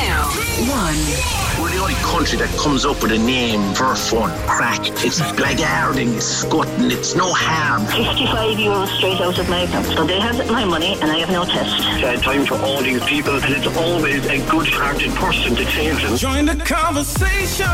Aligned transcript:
two, 0.00 0.70
one. 0.70 0.96
We're 1.60 1.70
the 1.72 1.80
only 1.80 1.94
country 1.94 2.38
that 2.38 2.50
comes 2.58 2.84
up 2.84 3.02
with 3.02 3.12
a 3.12 3.18
name 3.18 3.74
for 3.74 3.94
fun. 3.94 4.30
Crack. 4.46 4.80
It's 5.04 5.20
blackguarding, 5.38 6.14
it's 6.16 6.26
scutting, 6.26 6.90
it's 6.90 7.14
no 7.14 7.32
harm. 7.32 7.86
55 7.86 8.58
euros 8.58 8.88
straight 8.98 9.20
out 9.20 9.38
of 9.38 9.48
my 9.48 9.60
account. 9.62 9.86
So 9.86 10.04
they 10.04 10.20
have 10.20 10.36
my 10.50 10.64
money 10.64 10.94
and 11.00 11.10
I 11.10 11.18
have 11.18 11.30
no 11.30 11.44
test. 11.44 11.80
Sad 12.00 12.22
time 12.22 12.44
for 12.44 12.56
all 12.56 12.82
these 12.82 13.02
people 13.04 13.34
and 13.36 13.54
it's 13.54 13.66
always 13.76 14.24
a 14.26 14.38
good-hearted 14.50 15.12
person 15.14 15.54
to 15.56 15.64
change 15.64 16.02
them. 16.02 16.16
Join 16.16 16.44
the 16.46 16.56
conversation. 16.64 17.66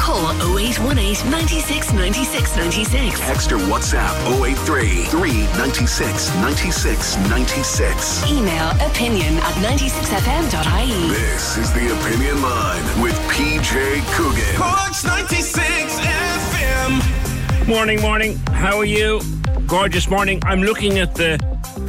Call 0.00 0.32
0818 0.56 1.30
96 1.30 1.92
96 1.92 2.56
96. 2.56 3.20
Text 3.20 3.52
or 3.52 3.58
WhatsApp 3.68 4.14
083 4.42 5.04
396 5.12 6.34
96 6.36 7.16
96. 7.28 8.30
Email 8.30 8.70
opinion 8.80 9.34
at 9.44 9.54
96fm.ie. 9.60 11.08
This 11.10 11.58
is 11.58 11.65
the 11.72 11.92
Opinion 12.00 12.42
Line 12.42 13.02
with 13.02 13.14
PJ 13.30 14.00
Coogan. 14.14 14.56
Corks 14.56 15.04
96 15.04 15.98
FM. 15.98 17.68
Morning, 17.68 18.00
morning. 18.00 18.36
How 18.48 18.78
are 18.78 18.84
you? 18.84 19.20
Gorgeous 19.66 20.08
morning. 20.08 20.40
I'm 20.44 20.62
looking 20.62 20.98
at 20.98 21.14
the 21.14 21.38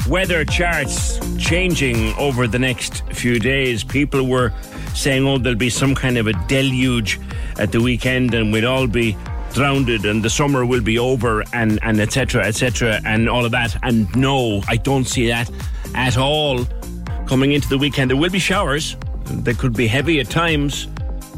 weather 0.08 0.46
charts 0.46 1.20
changing 1.38 2.14
over 2.16 2.48
the 2.48 2.58
next 2.58 3.04
few 3.14 3.40
days. 3.40 3.84
People 3.84 4.28
were 4.28 4.52
saying, 4.96 5.28
oh, 5.28 5.38
there'll 5.38 5.58
be 5.58 5.70
some 5.70 5.94
kind 5.94 6.18
of 6.18 6.28
a 6.28 6.34
deluge 6.48 7.20
at 7.60 7.72
the 7.72 7.82
weekend 7.82 8.34
and 8.34 8.52
we'll 8.54 8.68
all 8.68 8.88
be 8.88 9.18
drowned 9.54 9.90
and 9.90 10.24
the 10.24 10.30
summer 10.30 10.66
will 10.66 10.82
be 10.82 10.98
over 10.98 11.44
and, 11.54 11.80
and 11.84 12.00
etc. 12.00 12.44
etc. 12.46 13.02
and 13.06 13.30
all 13.30 13.46
of 13.46 13.52
that. 13.52 13.76
And 13.84 14.14
no, 14.16 14.62
I 14.68 14.78
don't 14.78 15.06
see 15.06 15.28
that 15.28 15.52
at 15.94 16.18
all 16.18 16.66
coming 17.28 17.52
into 17.52 17.68
the 17.68 17.78
weekend. 17.78 18.10
There 18.10 18.18
will 18.18 18.32
be 18.32 18.40
showers. 18.40 18.96
They 19.32 19.54
could 19.54 19.74
be 19.74 19.88
heavy 19.88 20.20
at 20.20 20.30
times. 20.30 20.88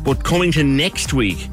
But 0.04 0.24
coming 0.24 0.52
to 0.54 0.64
next 0.64 1.14
week, 1.14 1.50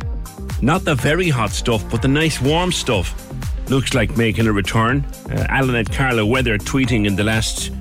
not 0.62 0.84
the 0.84 0.94
very 0.94 1.28
hot 1.28 1.50
stuff, 1.50 1.88
but 1.90 2.02
the 2.02 2.08
nice 2.08 2.40
warm 2.40 2.72
stuff 2.72 3.22
looks 3.70 3.94
like 3.94 4.16
making 4.16 4.46
a 4.46 4.52
return. 4.52 5.04
Uh, 5.30 5.46
Alan 5.48 5.74
at 5.74 5.90
Carlow 5.90 6.24
Weather 6.24 6.58
tweeting 6.58 7.06
in 7.06 7.16
the 7.16 7.24
last 7.24 7.72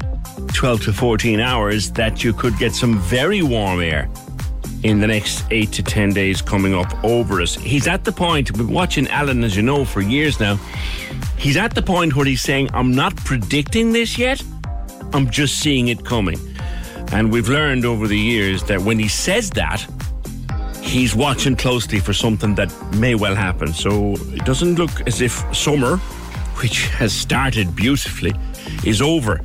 12 0.54 0.84
to 0.86 0.94
14 0.94 1.40
hours 1.40 1.92
that 1.92 2.24
you 2.24 2.34
could 2.34 2.58
get 2.58 2.74
some 2.74 3.00
very 3.00 3.42
warm 3.42 3.82
air 3.82 4.10
in 4.84 5.00
the 5.00 5.08
next 5.08 5.44
8 5.52 5.72
to 5.72 5.84
10 5.84 6.10
days 6.12 6.42
coming 6.42 6.74
up 6.74 7.04
over 7.04 7.42
us. 7.42 7.56
He's 7.56 7.88
at 7.88 8.04
the 8.04 8.12
point, 8.12 8.52
we've 8.52 8.66
been 8.66 8.76
watching 8.76 9.08
Alan, 9.08 9.44
as 9.44 9.56
you 9.56 9.64
know, 9.64 9.86
for 9.86 10.02
years 10.02 10.40
now. 10.40 10.58
He's 11.38 11.58
at 11.58 11.74
the 11.74 11.82
point 11.82 12.16
where 12.16 12.26
he's 12.26 12.42
saying, 12.42 12.70
I'm 12.74 12.94
not 12.94 13.16
predicting 13.18 13.94
this 13.94 14.18
yet, 14.18 14.42
I'm 15.14 15.30
just 15.30 15.60
seeing 15.60 15.88
it 15.88 16.06
coming. 16.06 16.38
And 17.12 17.32
we've 17.32 17.50
learned 17.50 17.86
over 17.86 18.08
the 18.08 18.18
years 18.18 18.64
that 18.64 18.82
when 18.82 19.00
he 19.00 19.08
says 19.08 19.50
that, 19.52 19.86
he's 20.82 21.16
watching 21.16 21.56
closely 21.56 22.00
for 22.00 22.14
something 22.14 22.56
that 22.56 22.72
may 22.96 23.16
well 23.16 23.36
happen. 23.36 23.74
So 23.74 24.14
it 24.34 24.46
doesn't 24.46 24.76
look 24.76 25.08
as 25.08 25.22
if 25.22 25.34
summer, 25.56 25.98
which 26.62 26.88
has 26.88 27.14
started 27.14 27.76
beautifully, 27.76 28.34
is 28.84 29.02
over 29.02 29.42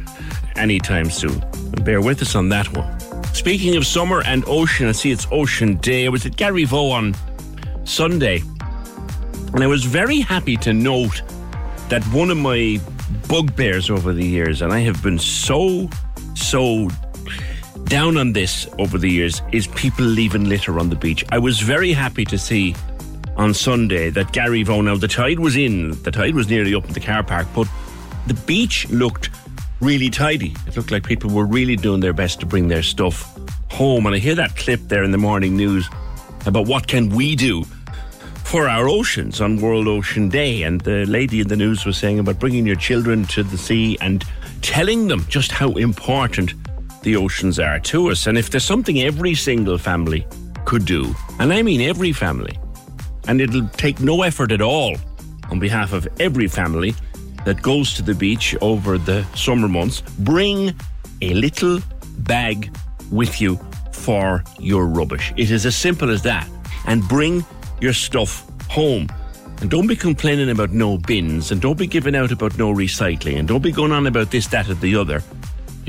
anytime 0.56 1.10
soon. 1.10 1.42
Bear 1.84 2.00
with 2.00 2.22
us 2.22 2.34
on 2.34 2.48
that 2.50 2.76
one. 2.76 3.00
Speaking 3.34 3.76
of 3.76 3.86
summer 3.86 4.22
and 4.24 4.44
ocean, 4.46 4.88
I 4.88 4.92
see 4.92 5.10
it's 5.10 5.26
Ocean 5.30 5.76
Day. 5.76 6.06
I 6.06 6.08
was 6.08 6.26
at 6.26 6.32
Garryvoe 6.32 6.90
on 6.92 7.14
Sunday, 7.84 8.42
and 9.54 9.62
I 9.62 9.66
was 9.66 9.84
very 9.84 10.20
happy 10.20 10.56
to 10.58 10.72
note 10.72 11.22
that 11.88 12.02
one 12.12 12.30
of 12.30 12.36
my 12.36 12.80
bugbears 13.28 13.88
over 13.88 14.12
the 14.12 14.24
years, 14.24 14.62
and 14.62 14.72
I 14.72 14.80
have 14.80 15.02
been 15.02 15.18
so, 15.18 15.88
so 16.34 16.88
down 17.84 18.16
on 18.16 18.32
this 18.32 18.68
over 18.78 18.98
the 18.98 19.10
years 19.10 19.42
is 19.52 19.66
people 19.68 20.04
leaving 20.04 20.48
litter 20.48 20.78
on 20.78 20.90
the 20.90 20.96
beach. 20.96 21.24
I 21.30 21.38
was 21.38 21.60
very 21.60 21.92
happy 21.92 22.24
to 22.26 22.38
see 22.38 22.74
on 23.36 23.54
Sunday 23.54 24.10
that 24.10 24.32
Gary 24.32 24.64
Garryvoe, 24.64 24.84
now 24.84 24.96
the 24.96 25.08
tide 25.08 25.38
was 25.38 25.56
in, 25.56 25.90
the 26.02 26.10
tide 26.10 26.34
was 26.34 26.48
nearly 26.48 26.74
up 26.74 26.86
in 26.86 26.92
the 26.92 27.00
car 27.00 27.22
park, 27.22 27.46
but 27.54 27.68
the 28.26 28.34
beach 28.34 28.88
looked 28.90 29.30
really 29.80 30.10
tidy. 30.10 30.54
It 30.66 30.76
looked 30.76 30.90
like 30.90 31.04
people 31.04 31.30
were 31.30 31.46
really 31.46 31.76
doing 31.76 32.00
their 32.00 32.12
best 32.12 32.40
to 32.40 32.46
bring 32.46 32.68
their 32.68 32.82
stuff 32.82 33.38
home. 33.70 34.06
And 34.06 34.14
I 34.14 34.18
hear 34.18 34.34
that 34.34 34.56
clip 34.56 34.80
there 34.88 35.02
in 35.02 35.10
the 35.10 35.18
morning 35.18 35.56
news 35.56 35.88
about 36.46 36.66
what 36.66 36.86
can 36.86 37.08
we 37.08 37.34
do 37.34 37.64
for 38.44 38.68
our 38.68 38.88
oceans 38.88 39.40
on 39.40 39.60
World 39.60 39.88
Ocean 39.88 40.28
Day. 40.28 40.62
And 40.62 40.80
the 40.82 41.06
lady 41.06 41.40
in 41.40 41.48
the 41.48 41.56
news 41.56 41.84
was 41.86 41.96
saying 41.96 42.18
about 42.18 42.38
bringing 42.38 42.66
your 42.66 42.76
children 42.76 43.24
to 43.26 43.42
the 43.42 43.56
sea 43.56 43.96
and 44.00 44.24
telling 44.60 45.08
them 45.08 45.24
just 45.28 45.50
how 45.50 45.70
important 45.72 46.52
the 47.02 47.16
oceans 47.16 47.58
are 47.58 47.78
to 47.80 48.10
us. 48.10 48.26
And 48.26 48.36
if 48.36 48.50
there's 48.50 48.64
something 48.64 49.00
every 49.00 49.34
single 49.34 49.78
family 49.78 50.26
could 50.64 50.84
do, 50.84 51.14
and 51.38 51.52
I 51.52 51.62
mean 51.62 51.80
every 51.80 52.12
family, 52.12 52.58
and 53.26 53.40
it'll 53.40 53.68
take 53.68 54.00
no 54.00 54.22
effort 54.22 54.52
at 54.52 54.60
all 54.62 54.96
on 55.50 55.58
behalf 55.58 55.92
of 55.92 56.08
every 56.18 56.48
family 56.48 56.94
that 57.44 57.62
goes 57.62 57.94
to 57.94 58.02
the 58.02 58.14
beach 58.14 58.54
over 58.60 58.98
the 58.98 59.24
summer 59.34 59.68
months, 59.68 60.02
bring 60.20 60.74
a 61.22 61.34
little 61.34 61.80
bag 62.18 62.74
with 63.10 63.40
you 63.40 63.58
for 63.92 64.44
your 64.58 64.86
rubbish. 64.86 65.32
It 65.36 65.50
is 65.50 65.66
as 65.66 65.76
simple 65.76 66.10
as 66.10 66.22
that. 66.22 66.48
And 66.86 67.06
bring 67.08 67.44
your 67.80 67.92
stuff 67.92 68.46
home. 68.68 69.08
And 69.60 69.70
don't 69.70 69.86
be 69.86 69.96
complaining 69.96 70.48
about 70.50 70.70
no 70.70 70.96
bins, 70.96 71.52
and 71.52 71.60
don't 71.60 71.76
be 71.76 71.86
giving 71.86 72.16
out 72.16 72.32
about 72.32 72.56
no 72.56 72.72
recycling, 72.72 73.38
and 73.38 73.46
don't 73.46 73.62
be 73.62 73.72
going 73.72 73.92
on 73.92 74.06
about 74.06 74.30
this, 74.30 74.46
that, 74.48 74.70
or 74.70 74.74
the 74.74 74.96
other. 74.96 75.22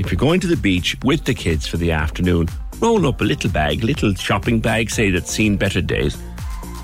If 0.04 0.10
you're 0.10 0.18
going 0.18 0.40
to 0.40 0.48
the 0.48 0.56
beach 0.56 0.96
with 1.04 1.26
the 1.26 1.32
kids 1.32 1.64
for 1.64 1.76
the 1.76 1.92
afternoon, 1.92 2.48
roll 2.80 3.06
up 3.06 3.20
a 3.20 3.24
little 3.24 3.48
bag, 3.48 3.84
little 3.84 4.12
shopping 4.14 4.58
bag, 4.58 4.90
say 4.90 5.12
that's 5.12 5.30
seen 5.30 5.56
better 5.56 5.80
days, 5.80 6.20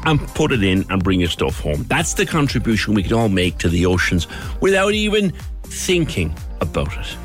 and 0.05 0.21
put 0.37 0.53
it 0.53 0.63
in 0.63 0.87
and 0.89 1.03
bring 1.03 1.19
your 1.19 1.29
stuff 1.29 1.59
home. 1.59 1.83
That's 1.89 2.15
the 2.15 2.25
contribution 2.25 2.95
we 2.95 3.03
can 3.03 3.15
all 3.15 3.29
make 3.29 3.59
to 3.59 3.69
the 3.69 3.87
oceans 3.87 4.29
without 4.61 4.93
even 4.93 5.33
thinking 5.65 6.33
about 6.61 6.97
it. 6.97 7.17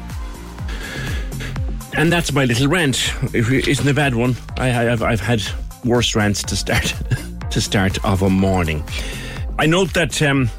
And 1.96 2.12
that's 2.12 2.34
my 2.34 2.46
little 2.46 2.70
rant. 2.70 3.14
If 3.32 3.52
it 3.52 3.68
isn't 3.68 3.88
a 3.88 3.94
bad 3.94 4.16
one. 4.16 4.36
I, 4.58 4.70
have 4.70 5.04
I've 5.04 5.22
had 5.22 5.44
worse 5.86 6.16
rants 6.16 6.42
to 6.42 6.56
start 6.56 6.92
to 7.52 7.62
start 7.62 8.04
of 8.04 8.24
a 8.24 8.32
morning. 8.32 8.84
I 9.60 9.68
note 9.68 9.94
that 9.94 10.20
um, 10.24 10.50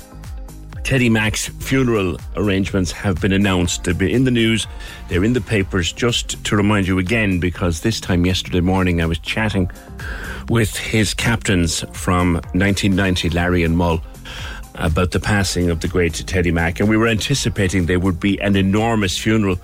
Teddy 0.84 1.08
Mac's 1.08 1.48
funeral 1.48 2.18
arrangements 2.36 2.92
have 2.92 3.18
been 3.18 3.32
announced. 3.32 3.84
They've 3.84 3.96
been 3.96 4.10
in 4.10 4.24
the 4.24 4.30
news, 4.30 4.66
they're 5.08 5.24
in 5.24 5.32
the 5.32 5.40
papers. 5.40 5.90
Just 5.90 6.44
to 6.44 6.56
remind 6.56 6.86
you 6.86 6.98
again, 6.98 7.40
because 7.40 7.80
this 7.80 8.00
time 8.00 8.26
yesterday 8.26 8.60
morning 8.60 9.00
I 9.00 9.06
was 9.06 9.18
chatting 9.18 9.70
with 10.50 10.76
his 10.76 11.14
captains 11.14 11.80
from 11.94 12.34
1990, 12.52 13.30
Larry 13.30 13.62
and 13.62 13.78
Mull, 13.78 14.02
about 14.75 15.12
the 15.12 15.20
passing 15.20 15.70
of 15.70 15.81
the 15.81 15.88
great 15.88 16.12
Teddy 16.26 16.50
Mac, 16.50 16.81
and 16.81 16.88
we 16.88 16.98
were 16.98 17.08
anticipating 17.08 17.87
there 17.87 17.98
would 17.98 18.20
be 18.20 18.38
an 18.42 18.54
enormous 18.54 19.16
funeral. 19.16 19.58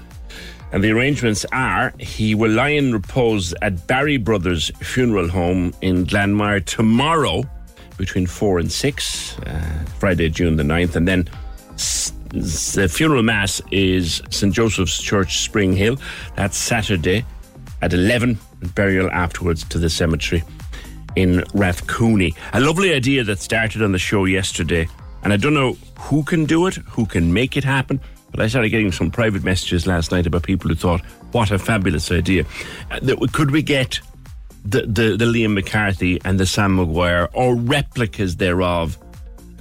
And 0.72 0.82
the 0.82 0.90
arrangements 0.90 1.44
are 1.52 1.92
he 1.98 2.34
will 2.34 2.52
lie 2.52 2.70
in 2.70 2.94
repose 2.94 3.52
at 3.60 3.86
Barry 3.86 4.16
Brothers 4.16 4.70
Funeral 4.80 5.28
Home 5.28 5.74
in 5.82 6.06
Glanmire 6.06 6.64
tomorrow 6.64 7.44
between 8.00 8.26
4 8.26 8.58
and 8.58 8.72
6, 8.72 9.38
uh, 9.40 9.84
Friday, 9.98 10.28
June 10.30 10.56
the 10.56 10.62
9th. 10.64 10.96
And 10.96 11.06
then 11.06 11.28
s- 11.74 12.12
the 12.30 12.88
funeral 12.88 13.22
mass 13.22 13.60
is 13.70 14.22
St. 14.30 14.52
Joseph's 14.54 15.00
Church, 15.00 15.40
Spring 15.40 15.74
Hill. 15.76 15.98
That's 16.36 16.56
Saturday 16.56 17.24
at 17.82 17.92
11, 17.92 18.38
burial 18.74 19.10
afterwards 19.10 19.64
to 19.64 19.78
the 19.78 19.90
cemetery 19.90 20.42
in 21.16 21.40
Rathcooney. 21.54 22.34
A 22.54 22.60
lovely 22.60 22.92
idea 22.94 23.22
that 23.24 23.38
started 23.40 23.82
on 23.82 23.92
the 23.92 23.98
show 23.98 24.24
yesterday. 24.24 24.88
And 25.22 25.32
I 25.32 25.36
don't 25.36 25.54
know 25.54 25.76
who 25.98 26.22
can 26.22 26.46
do 26.46 26.66
it, 26.66 26.76
who 26.76 27.04
can 27.04 27.32
make 27.32 27.56
it 27.56 27.64
happen, 27.64 28.00
but 28.30 28.40
I 28.40 28.46
started 28.46 28.70
getting 28.70 28.92
some 28.92 29.10
private 29.10 29.44
messages 29.44 29.86
last 29.86 30.12
night 30.12 30.26
about 30.26 30.44
people 30.44 30.70
who 30.70 30.76
thought, 30.76 31.02
what 31.32 31.50
a 31.50 31.58
fabulous 31.58 32.10
idea. 32.10 32.44
Uh, 32.90 32.98
that 33.02 33.18
could 33.32 33.50
we 33.50 33.60
get 33.62 34.00
the, 34.64 34.82
the, 34.82 35.16
the 35.16 35.24
Liam 35.24 35.54
McCarthy 35.54 36.20
and 36.24 36.38
the 36.38 36.46
Sam 36.46 36.76
Maguire 36.76 37.28
or 37.32 37.54
replicas 37.54 38.36
thereof, 38.36 38.98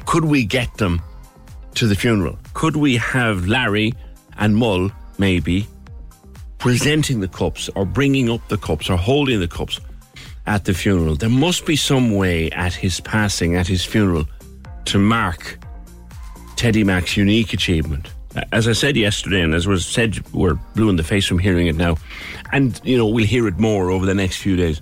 could 0.06 0.26
we 0.26 0.44
get 0.44 0.74
them 0.78 1.02
to 1.76 1.88
the 1.88 1.96
funeral? 1.96 2.38
Could 2.54 2.76
we 2.76 2.98
have 2.98 3.48
Larry 3.48 3.94
and 4.38 4.56
Mull, 4.56 4.92
maybe, 5.18 5.68
presenting 6.58 7.20
the 7.20 7.28
cups 7.28 7.70
or 7.76 7.86
bringing 7.86 8.30
up 8.30 8.46
the 8.50 8.58
cups 8.58 8.90
or 8.90 8.98
holding 8.98 9.40
the 9.40 9.48
cups 9.48 9.80
at 10.46 10.66
the 10.66 10.74
funeral? 10.74 11.16
There 11.16 11.30
must 11.30 11.66
be 11.66 11.76
some 11.76 12.16
way 12.16 12.50
at 12.52 12.74
his 12.74 13.00
passing, 13.00 13.56
at 13.56 13.68
his 13.68 13.86
funeral, 13.86 14.26
to 14.86 15.00
mark 15.00 15.60
Teddy 16.56 16.84
Mac's 16.84 17.16
unique 17.16 17.54
achievement. 17.54 18.10
As 18.52 18.68
I 18.68 18.74
said 18.74 18.98
yesterday, 18.98 19.42
and 19.42 19.54
as 19.54 19.68
was 19.68 19.86
said, 19.86 20.20
we're 20.34 20.56
blue 20.76 20.90
in 20.90 20.96
the 20.96 21.04
face 21.04 21.26
from 21.26 21.40
hearing 21.40 21.68
it 21.68 21.76
now, 21.76 21.98
and 22.52 22.80
you 22.84 22.98
know 22.98 23.08
we'll 23.08 23.26
hear 23.26 23.48
it 23.48 23.58
more 23.60 23.90
over 23.90 24.06
the 24.06 24.14
next 24.14 24.38
few 24.38 24.56
days. 24.56 24.82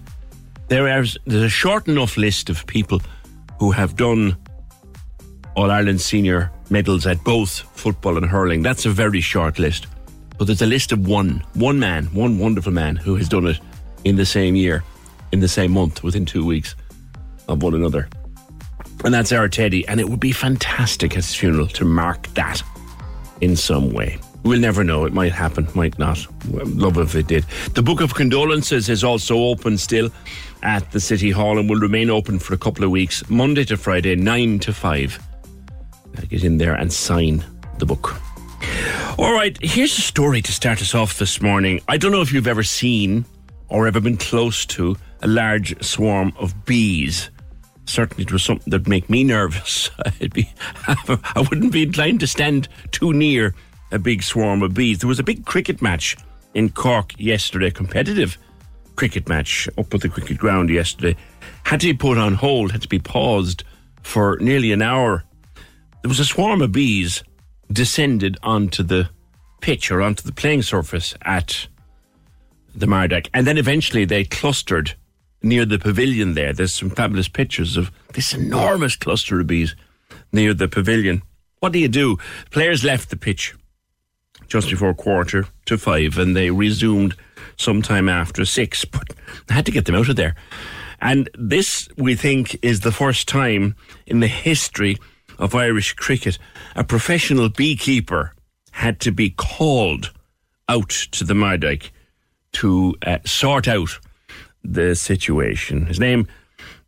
There 0.67 0.99
is 0.99 1.17
there's 1.25 1.43
a 1.43 1.49
short 1.49 1.87
enough 1.87 2.17
list 2.17 2.49
of 2.49 2.65
people 2.67 3.01
who 3.59 3.71
have 3.71 3.95
done 3.95 4.37
All 5.55 5.71
Ireland 5.71 6.01
senior 6.01 6.51
medals 6.69 7.07
at 7.07 7.23
both 7.23 7.59
football 7.79 8.17
and 8.17 8.25
hurling. 8.25 8.61
That's 8.61 8.85
a 8.85 8.89
very 8.89 9.21
short 9.21 9.59
list, 9.59 9.87
but 10.37 10.45
there's 10.47 10.61
a 10.61 10.67
list 10.67 10.91
of 10.91 11.07
one, 11.07 11.43
one 11.53 11.79
man, 11.79 12.05
one 12.07 12.37
wonderful 12.37 12.73
man 12.73 12.95
who 12.95 13.15
has 13.15 13.29
done 13.29 13.47
it 13.47 13.59
in 14.03 14.15
the 14.15 14.25
same 14.25 14.55
year, 14.55 14.83
in 15.31 15.39
the 15.39 15.47
same 15.47 15.71
month, 15.71 16.03
within 16.03 16.25
two 16.25 16.45
weeks 16.45 16.75
of 17.47 17.63
one 17.63 17.73
another. 17.73 18.07
And 19.03 19.13
that's 19.13 19.31
our 19.31 19.47
Teddy, 19.47 19.87
and 19.87 19.99
it 19.99 20.09
would 20.09 20.19
be 20.19 20.31
fantastic 20.31 21.11
at 21.11 21.17
his 21.17 21.35
funeral 21.35 21.67
to 21.67 21.85
mark 21.85 22.27
that 22.33 22.61
in 23.41 23.55
some 23.55 23.91
way. 23.91 24.19
We'll 24.43 24.59
never 24.59 24.83
know. 24.83 25.05
It 25.05 25.13
might 25.13 25.33
happen, 25.33 25.67
might 25.75 25.99
not. 25.99 26.25
Love 26.49 26.97
if 26.97 27.15
it 27.15 27.27
did. 27.27 27.43
The 27.73 27.81
Book 27.81 28.01
of 28.01 28.13
Condolences 28.13 28.87
is 28.87 29.03
also 29.03 29.37
open 29.37 29.77
still 29.77 30.09
at 30.63 30.89
the 30.91 30.99
City 30.99 31.31
Hall 31.31 31.59
and 31.59 31.69
will 31.69 31.79
remain 31.79 32.09
open 32.09 32.39
for 32.39 32.53
a 32.53 32.57
couple 32.57 32.83
of 32.83 32.91
weeks, 32.91 33.29
Monday 33.29 33.65
to 33.65 33.77
Friday, 33.77 34.15
9 34.15 34.59
to 34.59 34.73
5. 34.73 35.19
Uh, 36.17 36.21
get 36.29 36.43
in 36.43 36.57
there 36.57 36.75
and 36.75 36.91
sign 36.91 37.43
the 37.79 37.85
book. 37.85 38.15
All 39.17 39.33
right, 39.33 39.57
here's 39.61 39.97
a 39.97 40.01
story 40.01 40.41
to 40.41 40.51
start 40.51 40.81
us 40.81 40.95
off 40.95 41.17
this 41.17 41.41
morning. 41.41 41.81
I 41.87 41.97
don't 41.97 42.11
know 42.11 42.21
if 42.21 42.31
you've 42.31 42.47
ever 42.47 42.63
seen 42.63 43.25
or 43.67 43.87
ever 43.87 43.99
been 43.99 44.17
close 44.17 44.65
to 44.67 44.95
a 45.21 45.27
large 45.27 45.83
swarm 45.83 46.33
of 46.37 46.65
bees 46.65 47.29
certainly 47.87 48.23
it 48.23 48.31
was 48.31 48.43
something 48.43 48.69
that'd 48.69 48.87
make 48.87 49.09
me 49.09 49.23
nervous. 49.23 49.89
I'd 50.21 50.33
be, 50.33 50.49
I 50.87 51.47
wouldn't 51.49 51.71
be 51.71 51.83
inclined 51.83 52.19
to 52.19 52.27
stand 52.27 52.67
too 52.91 53.13
near 53.13 53.55
a 53.91 53.99
big 53.99 54.23
swarm 54.23 54.61
of 54.61 54.73
bees. 54.73 54.99
There 54.99 55.07
was 55.07 55.19
a 55.19 55.23
big 55.23 55.45
cricket 55.45 55.81
match 55.81 56.17
in 56.53 56.69
Cork 56.69 57.13
yesterday, 57.17 57.71
competitive 57.71 58.37
cricket 58.95 59.29
match 59.29 59.69
up 59.77 59.93
at 59.93 60.01
the 60.01 60.09
cricket 60.09 60.37
ground 60.37 60.69
yesterday. 60.69 61.15
Had 61.63 61.81
to 61.81 61.87
be 61.87 61.97
put 61.97 62.17
on 62.17 62.33
hold, 62.33 62.71
had 62.71 62.81
to 62.81 62.89
be 62.89 62.99
paused 62.99 63.63
for 64.01 64.37
nearly 64.41 64.71
an 64.71 64.81
hour. 64.81 65.23
There 66.01 66.09
was 66.09 66.19
a 66.19 66.25
swarm 66.25 66.61
of 66.61 66.71
bees 66.71 67.23
descended 67.71 68.37
onto 68.43 68.83
the 68.83 69.09
pitch 69.61 69.91
or 69.91 70.01
onto 70.01 70.23
the 70.23 70.31
playing 70.31 70.61
surface 70.61 71.13
at 71.21 71.67
the 72.75 72.85
Mardyke, 72.85 73.29
and 73.33 73.47
then 73.47 73.57
eventually 73.57 74.05
they 74.05 74.23
clustered 74.23 74.95
near 75.41 75.65
the 75.65 75.79
pavilion 75.79 76.33
there. 76.33 76.53
There's 76.53 76.73
some 76.73 76.89
fabulous 76.89 77.27
pictures 77.27 77.77
of 77.77 77.91
this 78.13 78.33
enormous 78.33 78.95
cluster 78.95 79.39
of 79.39 79.47
bees 79.47 79.75
near 80.31 80.53
the 80.53 80.67
pavilion. 80.67 81.21
What 81.59 81.73
do 81.73 81.79
you 81.79 81.87
do? 81.87 82.17
Players 82.51 82.83
left 82.83 83.09
the 83.09 83.17
pitch 83.17 83.55
just 84.47 84.69
before 84.69 84.93
quarter 84.93 85.45
to 85.65 85.77
five 85.77 86.17
and 86.17 86.35
they 86.35 86.51
resumed 86.51 87.15
sometime 87.57 88.07
after 88.07 88.45
six, 88.45 88.85
but 88.85 89.13
I 89.49 89.53
had 89.53 89.65
to 89.65 89.71
get 89.71 89.85
them 89.85 89.95
out 89.95 90.09
of 90.09 90.15
there. 90.15 90.35
And 90.99 91.29
this, 91.37 91.87
we 91.97 92.15
think, 92.15 92.57
is 92.63 92.79
the 92.79 92.91
first 92.91 93.27
time 93.27 93.75
in 94.05 94.19
the 94.19 94.27
history 94.27 94.97
of 95.37 95.53
Irish 95.53 95.93
cricket 95.93 96.39
a 96.75 96.83
professional 96.83 97.49
beekeeper 97.49 98.33
had 98.71 98.99
to 99.01 99.11
be 99.11 99.29
called 99.29 100.11
out 100.69 100.89
to 100.89 101.23
the 101.23 101.33
Mardyke 101.33 101.91
to 102.53 102.95
uh, 103.05 103.19
sort 103.25 103.67
out 103.67 103.99
the 104.67 104.95
situation. 104.95 105.85
His 105.85 105.99
name 105.99 106.27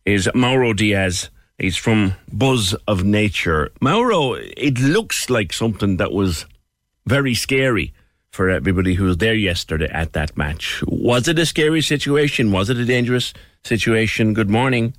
is 0.06 0.30
Mauro 0.36 0.74
Diaz. 0.74 1.30
He's 1.58 1.78
from 1.78 2.14
Buzz 2.32 2.74
of 2.88 3.04
Nature. 3.04 3.72
Mauro, 3.82 4.34
it 4.34 4.80
looks 4.80 5.30
like 5.30 5.54
something 5.54 5.98
that 5.98 6.12
was 6.12 6.46
very 7.06 7.34
scary 7.34 7.94
for 8.32 8.50
everybody 8.50 8.94
who 8.94 9.06
was 9.06 9.18
there 9.18 9.34
yesterday 9.34 9.90
at 9.92 10.14
that 10.14 10.38
match. 10.38 10.84
Was 10.86 11.28
it 11.28 11.40
a 11.40 11.46
scary 11.46 11.82
situation? 11.82 12.52
Was 12.52 12.70
it 12.70 12.78
a 12.78 12.86
dangerous 12.86 13.34
situation? 13.64 14.34
Good 14.34 14.50
morning. 14.50 14.94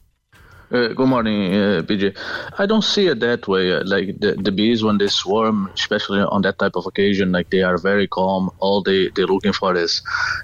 Uh, 0.72 0.87
good 0.94 1.08
morning, 1.08 1.52
uh, 1.52 1.82
PJ. 1.82 2.17
I 2.56 2.64
don't 2.64 2.84
see 2.84 3.08
it 3.08 3.19
that 3.20 3.49
way. 3.49 3.72
Uh, 3.72 3.82
like 3.84 4.20
the, 4.20 4.34
the 4.34 4.52
bees, 4.52 4.84
when 4.84 4.99
they 4.99 5.08
swarm, 5.08 5.69
especially 5.75 6.20
on 6.20 6.43
that 6.43 6.61
type 6.61 6.76
of 6.76 6.87
occasion, 6.87 7.32
like 7.32 7.50
they 7.50 7.62
are 7.62 7.76
very 7.76 8.06
calm. 8.06 8.50
All 8.61 8.81
they 8.81 9.08
they're 9.08 9.26
looking 9.26 9.52
for 9.52 9.75
is 9.75 10.00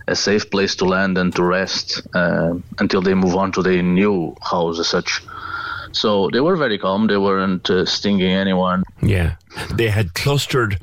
a 0.09 0.17
safe 0.17 0.51
place 0.51 0.75
to 0.77 0.85
land 0.85 1.17
and 1.17 1.33
to 1.37 1.45
rest 1.45 2.03
uh, 2.15 2.55
until 2.81 3.03
they 3.03 3.15
move 3.15 3.37
on 3.37 3.53
to 3.53 3.63
their 3.63 3.83
new 3.83 4.35
house 4.43 4.81
as 4.81 4.89
such. 4.89 5.23
So 5.93 6.29
they 6.33 6.41
were 6.41 6.57
very 6.57 6.79
calm. 6.79 7.07
They 7.07 7.19
weren't 7.19 7.71
uh, 7.71 7.85
stinging 7.87 8.33
anyone. 8.33 8.83
Yeah, 9.01 9.37
they 9.75 9.91
had 9.91 10.15
clustered 10.15 10.79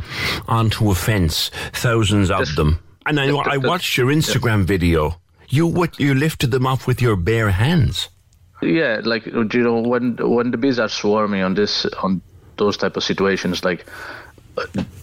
onto 0.47 0.89
a 0.89 0.95
fence, 0.95 1.51
thousands 1.73 2.31
of 2.31 2.37
That's- 2.39 2.55
them. 2.55 2.79
And 3.05 3.19
I, 3.19 3.27
I 3.27 3.57
watched 3.57 3.97
your 3.97 4.07
Instagram 4.07 4.63
video. 4.63 5.19
You 5.49 5.67
what 5.67 5.99
you 5.99 6.15
lifted 6.15 6.51
them 6.51 6.65
off 6.65 6.87
with 6.87 7.01
your 7.01 7.17
bare 7.17 7.49
hands. 7.51 8.07
Yeah, 8.63 9.01
like 9.03 9.25
you 9.25 9.63
know, 9.63 9.81
when 9.81 10.15
when 10.17 10.51
the 10.51 10.57
bees 10.57 10.79
are 10.79 10.89
swarming 10.89 11.41
on 11.41 11.53
this 11.53 11.85
on 12.01 12.21
those 12.57 12.77
type 12.77 12.97
of 12.97 13.03
situations, 13.03 13.63
like 13.63 13.85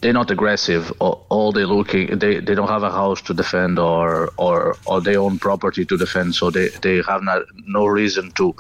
they're 0.01 0.13
not 0.13 0.31
aggressive. 0.31 0.93
All, 1.01 1.27
all 1.29 1.53
they 1.53 1.65
looking, 1.65 2.19
they, 2.19 2.39
they 2.39 2.55
don't 2.55 2.69
have 2.69 2.83
a 2.83 2.91
house 2.91 3.21
to 3.23 3.35
defend 3.35 3.79
or 3.79 4.31
or 4.37 4.77
or 4.87 5.01
their 5.01 5.21
own 5.21 5.39
property 5.39 5.85
to 5.85 5.97
defend, 5.97 6.35
so 6.35 6.51
they, 6.51 6.69
they 6.83 7.03
have 7.03 7.23
not, 7.23 7.43
no 7.67 7.87
reason 7.87 8.31
to 8.33 8.55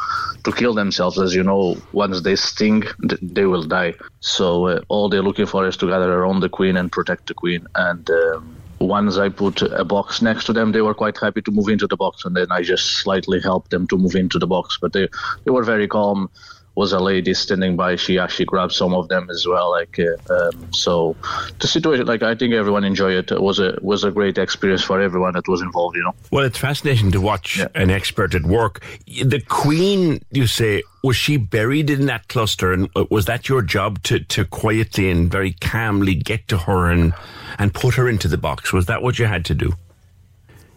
to 0.44 0.52
kill 0.52 0.74
themselves. 0.74 1.18
As 1.18 1.34
you 1.34 1.42
know, 1.42 1.76
once 1.92 2.22
they 2.22 2.36
sting, 2.36 2.84
they 3.22 3.46
will 3.46 3.64
die. 3.64 3.94
So 4.20 4.66
uh, 4.66 4.80
all 4.88 5.08
they're 5.08 5.22
looking 5.22 5.46
for 5.46 5.66
is 5.66 5.76
to 5.78 5.86
gather 5.86 6.12
around 6.12 6.40
the 6.40 6.48
queen 6.48 6.76
and 6.76 6.90
protect 6.90 7.28
the 7.28 7.34
queen. 7.34 7.66
And 7.74 8.08
um, 8.10 8.59
once 8.80 9.18
I 9.18 9.28
put 9.28 9.62
a 9.62 9.84
box 9.84 10.22
next 10.22 10.44
to 10.46 10.52
them, 10.52 10.72
they 10.72 10.80
were 10.80 10.94
quite 10.94 11.18
happy 11.18 11.42
to 11.42 11.50
move 11.50 11.68
into 11.68 11.86
the 11.86 11.96
box, 11.96 12.24
and 12.24 12.34
then 12.34 12.46
I 12.50 12.62
just 12.62 13.02
slightly 13.02 13.40
helped 13.40 13.70
them 13.70 13.86
to 13.88 13.98
move 13.98 14.14
into 14.14 14.38
the 14.38 14.46
box. 14.46 14.78
But 14.80 14.92
they 14.92 15.08
they 15.44 15.50
were 15.50 15.62
very 15.62 15.86
calm. 15.86 16.30
Was 16.76 16.92
a 16.92 17.00
lady 17.00 17.34
standing 17.34 17.76
by. 17.76 17.96
She 17.96 18.18
actually 18.18 18.44
grabbed 18.46 18.72
some 18.72 18.94
of 18.94 19.08
them 19.08 19.28
as 19.28 19.46
well. 19.46 19.70
Like 19.72 19.98
uh, 19.98 20.32
um, 20.32 20.72
so, 20.72 21.16
the 21.58 21.66
situation. 21.66 22.06
Like 22.06 22.22
I 22.22 22.34
think 22.34 22.54
everyone 22.54 22.84
enjoyed 22.84 23.14
it. 23.14 23.32
It 23.32 23.42
was 23.42 23.58
a 23.58 23.76
was 23.82 24.04
a 24.04 24.10
great 24.10 24.38
experience 24.38 24.82
for 24.82 25.00
everyone 25.00 25.34
that 25.34 25.46
was 25.48 25.60
involved. 25.62 25.96
You 25.96 26.04
know. 26.04 26.14
Well, 26.30 26.44
it's 26.44 26.58
fascinating 26.58 27.10
to 27.12 27.20
watch 27.20 27.58
Yeah. 27.58 27.66
an 27.74 27.90
expert 27.90 28.34
at 28.34 28.44
work. 28.44 28.82
The 29.06 29.40
Queen, 29.48 30.22
you 30.30 30.46
say, 30.46 30.82
was 31.02 31.16
she 31.16 31.36
buried 31.36 31.90
in 31.90 32.06
that 32.06 32.28
cluster, 32.28 32.72
and 32.72 32.88
uh, 32.94 33.04
was 33.10 33.24
that 33.26 33.48
your 33.48 33.62
job 33.62 34.02
to 34.04 34.20
to 34.20 34.44
quietly 34.44 35.10
and 35.10 35.30
very 35.30 35.52
calmly 35.60 36.14
get 36.14 36.46
to 36.48 36.56
her 36.58 36.86
and 36.90 37.12
and 37.58 37.74
put 37.74 37.94
her 37.96 38.08
into 38.08 38.28
the 38.28 38.38
box? 38.38 38.72
Was 38.72 38.86
that 38.86 39.02
what 39.02 39.18
you 39.18 39.26
had 39.26 39.44
to 39.46 39.54
do? 39.54 39.72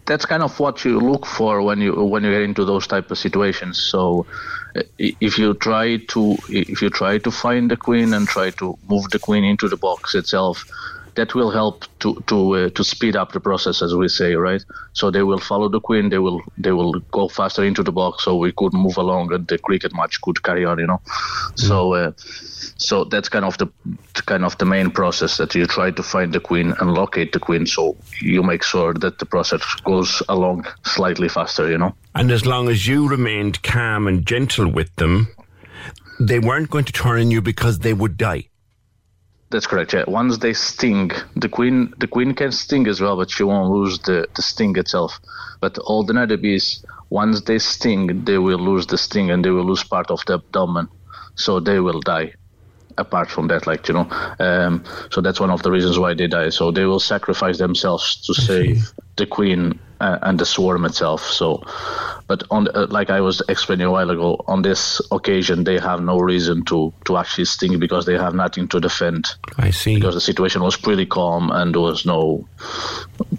That's 0.06 0.26
kind 0.26 0.42
of 0.42 0.58
what 0.60 0.84
you 0.84 1.00
look 1.00 1.26
for 1.26 1.62
when 1.62 1.80
you 1.80 1.94
when 2.04 2.24
you 2.24 2.30
get 2.30 2.42
into 2.42 2.64
those 2.64 2.86
type 2.86 3.10
of 3.10 3.18
situations. 3.18 3.82
So 3.82 4.26
if 4.98 5.38
you 5.38 5.54
try 5.54 5.96
to 5.96 6.36
if 6.48 6.82
you 6.82 6.90
try 6.90 7.18
to 7.18 7.30
find 7.30 7.70
the 7.70 7.76
queen 7.76 8.12
and 8.12 8.28
try 8.28 8.50
to 8.50 8.78
move 8.88 9.08
the 9.10 9.18
queen 9.18 9.44
into 9.44 9.68
the 9.68 9.76
box 9.76 10.14
itself, 10.14 10.64
that 11.14 11.34
will 11.34 11.50
help 11.50 11.84
to 12.00 12.22
to 12.26 12.56
uh, 12.56 12.70
to 12.70 12.84
speed 12.84 13.16
up 13.16 13.32
the 13.32 13.40
process, 13.40 13.82
as 13.82 13.94
we 13.94 14.08
say, 14.08 14.34
right? 14.34 14.62
So 14.92 15.10
they 15.10 15.22
will 15.22 15.38
follow 15.38 15.68
the 15.68 15.80
queen. 15.80 16.10
They 16.10 16.18
will 16.18 16.42
they 16.58 16.72
will 16.72 17.00
go 17.12 17.28
faster 17.28 17.64
into 17.64 17.82
the 17.82 17.92
box, 17.92 18.24
so 18.24 18.36
we 18.36 18.52
could 18.52 18.74
move 18.74 18.96
along, 18.98 19.32
and 19.32 19.46
the 19.46 19.58
cricket 19.58 19.94
match 19.94 20.20
could 20.20 20.42
carry 20.42 20.64
on. 20.64 20.78
You 20.78 20.86
know, 20.86 21.00
so. 21.54 21.94
Uh, 21.94 22.12
so 22.84 23.04
that's 23.04 23.28
kind 23.28 23.44
of 23.44 23.56
the 23.58 23.68
kind 24.26 24.44
of 24.44 24.56
the 24.58 24.64
main 24.64 24.90
process 24.90 25.36
that 25.38 25.54
you 25.54 25.66
try 25.66 25.90
to 25.90 26.02
find 26.02 26.32
the 26.32 26.40
queen 26.40 26.74
and 26.80 26.94
locate 26.94 27.32
the 27.32 27.40
queen, 27.40 27.66
so 27.66 27.96
you 28.20 28.42
make 28.42 28.62
sure 28.62 28.94
that 28.94 29.18
the 29.18 29.26
process 29.26 29.62
goes 29.84 30.22
along 30.28 30.66
slightly 30.84 31.28
faster. 31.28 31.70
You 31.70 31.78
know. 31.78 31.94
And 32.14 32.30
as 32.30 32.46
long 32.46 32.68
as 32.68 32.86
you 32.86 33.08
remained 33.08 33.62
calm 33.62 34.06
and 34.06 34.26
gentle 34.26 34.70
with 34.70 34.94
them, 34.96 35.28
they 36.20 36.38
weren't 36.38 36.70
going 36.70 36.84
to 36.84 36.92
turn 36.92 37.20
on 37.20 37.30
you 37.30 37.40
because 37.40 37.80
they 37.80 37.94
would 37.94 38.16
die. 38.16 38.48
That's 39.50 39.66
correct. 39.66 39.92
Yeah. 39.92 40.04
Once 40.06 40.38
they 40.38 40.52
sting, 40.52 41.12
the 41.36 41.48
queen 41.48 41.94
the 41.98 42.06
queen 42.08 42.34
can 42.34 42.52
sting 42.52 42.86
as 42.88 43.00
well, 43.00 43.16
but 43.16 43.30
she 43.30 43.44
won't 43.44 43.70
lose 43.70 43.98
the, 44.00 44.26
the 44.34 44.42
sting 44.42 44.76
itself. 44.76 45.20
But 45.60 45.78
all 45.78 46.04
the 46.04 46.20
other 46.20 46.36
bees, 46.36 46.84
once 47.10 47.40
they 47.42 47.58
sting, 47.58 48.24
they 48.24 48.38
will 48.38 48.58
lose 48.58 48.86
the 48.86 48.98
sting 48.98 49.30
and 49.30 49.44
they 49.44 49.50
will 49.50 49.64
lose 49.64 49.84
part 49.84 50.10
of 50.10 50.20
the 50.26 50.34
abdomen, 50.34 50.88
so 51.36 51.60
they 51.60 51.78
will 51.78 52.00
die. 52.00 52.34
Apart 52.96 53.30
from 53.30 53.48
that, 53.48 53.66
like 53.66 53.88
you 53.88 53.94
know, 53.94 54.08
um, 54.38 54.84
so 55.10 55.20
that's 55.20 55.40
one 55.40 55.50
of 55.50 55.62
the 55.62 55.70
reasons 55.70 55.98
why 55.98 56.14
they 56.14 56.26
die. 56.26 56.50
So 56.50 56.70
they 56.70 56.84
will 56.84 57.00
sacrifice 57.00 57.58
themselves 57.58 58.16
to 58.26 58.34
save 58.34 58.92
the 59.16 59.26
queen 59.26 59.78
uh, 60.00 60.18
and 60.22 60.38
the 60.38 60.44
swarm 60.44 60.84
itself. 60.84 61.22
So, 61.22 61.62
but 62.26 62.42
on 62.50 62.68
uh, 62.74 62.86
like 62.90 63.10
I 63.10 63.20
was 63.20 63.42
explaining 63.48 63.86
a 63.86 63.90
while 63.90 64.10
ago, 64.10 64.42
on 64.46 64.62
this 64.62 65.00
occasion 65.10 65.64
they 65.64 65.78
have 65.78 66.02
no 66.02 66.18
reason 66.18 66.64
to 66.66 66.92
to 67.06 67.16
actually 67.16 67.46
sting 67.46 67.78
because 67.78 68.06
they 68.06 68.18
have 68.18 68.34
nothing 68.34 68.68
to 68.68 68.80
defend. 68.80 69.26
I 69.58 69.70
see. 69.70 69.94
Because 69.94 70.14
the 70.14 70.20
situation 70.20 70.62
was 70.62 70.76
pretty 70.76 71.06
calm 71.06 71.50
and 71.50 71.74
there 71.74 71.80
was 71.80 72.04
no 72.04 72.46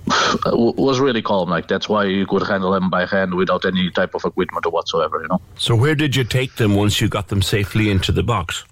was 0.46 1.00
really 1.00 1.22
calm. 1.22 1.50
Like 1.50 1.68
that's 1.68 1.90
why 1.90 2.06
you 2.06 2.26
could 2.26 2.44
handle 2.44 2.72
them 2.72 2.90
by 2.90 3.06
hand 3.06 3.36
without 3.36 3.66
any 3.66 3.90
type 3.92 4.16
of 4.16 4.26
equipment 4.26 4.66
or 4.66 4.72
whatsoever. 4.72 5.22
You 5.22 5.28
know. 5.28 5.42
So 5.58 5.76
where 5.76 5.96
did 5.96 6.16
you 6.16 6.24
take 6.24 6.56
them 6.56 6.76
once 6.76 7.02
you 7.02 7.08
got 7.10 7.28
them 7.28 7.42
safely 7.42 7.90
into 7.90 8.12
the 8.12 8.24
box? 8.24 8.66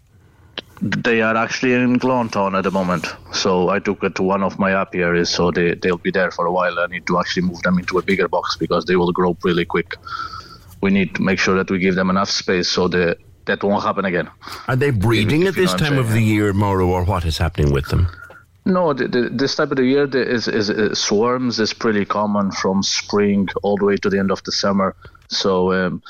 They 0.86 1.22
are 1.22 1.38
actually 1.38 1.74
in 1.76 1.98
Glantown 1.98 2.58
at 2.58 2.66
the 2.66 2.72
moment. 2.72 3.08
So 3.32 3.70
I 3.70 3.80
took 3.80 4.04
it 4.04 4.16
to 4.16 4.24
one 4.24 4.44
of 4.44 4.60
my 4.60 4.72
apiaries, 4.74 5.30
so 5.30 5.50
they, 5.50 5.76
they'll 5.76 5.98
be 5.98 6.12
there 6.12 6.30
for 6.30 6.46
a 6.46 6.52
while. 6.52 6.78
I 6.78 6.88
need 6.88 7.08
to 7.08 7.20
actually 7.20 7.44
move 7.44 7.62
them 7.62 7.80
into 7.80 8.00
a 8.00 8.02
bigger 8.02 8.28
box 8.28 8.58
because 8.58 8.84
they 8.84 8.98
will 8.98 9.14
grow 9.14 9.38
really 9.44 9.64
quick. 9.64 9.96
We 10.82 10.92
need 10.92 11.16
to 11.16 11.22
make 11.22 11.40
sure 11.40 11.56
that 11.56 11.72
we 11.72 11.80
give 11.80 11.96
them 11.96 12.10
enough 12.10 12.30
space 12.30 12.68
so 12.68 12.90
they, 12.90 13.16
that 13.46 13.64
won't 13.64 13.82
happen 13.82 14.04
again. 14.04 14.30
Are 14.68 14.76
they 14.76 14.90
breeding 14.90 15.44
If 15.44 15.50
at 15.50 15.56
know 15.56 15.62
this 15.62 15.74
time 15.74 15.98
of 15.98 16.12
the 16.12 16.22
year, 16.22 16.52
Mauro, 16.52 16.90
or 16.90 17.06
what 17.06 17.24
is 17.24 17.38
happening 17.38 17.72
with 17.72 17.88
them? 17.88 18.10
No, 18.66 18.92
the, 18.92 19.08
the, 19.08 19.30
this 19.30 19.56
type 19.56 19.72
of 19.72 19.78
the 19.78 19.86
year 19.86 20.06
the, 20.06 20.22
is, 20.22 20.50
is 20.50 20.70
uh, 20.70 20.94
swarms 20.94 21.62
is 21.62 21.74
pretty 21.74 22.04
common 22.04 22.52
from 22.52 22.84
spring 22.84 23.48
all 23.62 23.78
the 23.78 23.86
way 23.86 23.96
to 23.96 24.10
the 24.10 24.20
end 24.20 24.32
of 24.32 24.44
the 24.44 24.52
summer. 24.52 24.98
So 25.30 25.72
um, 25.72 26.04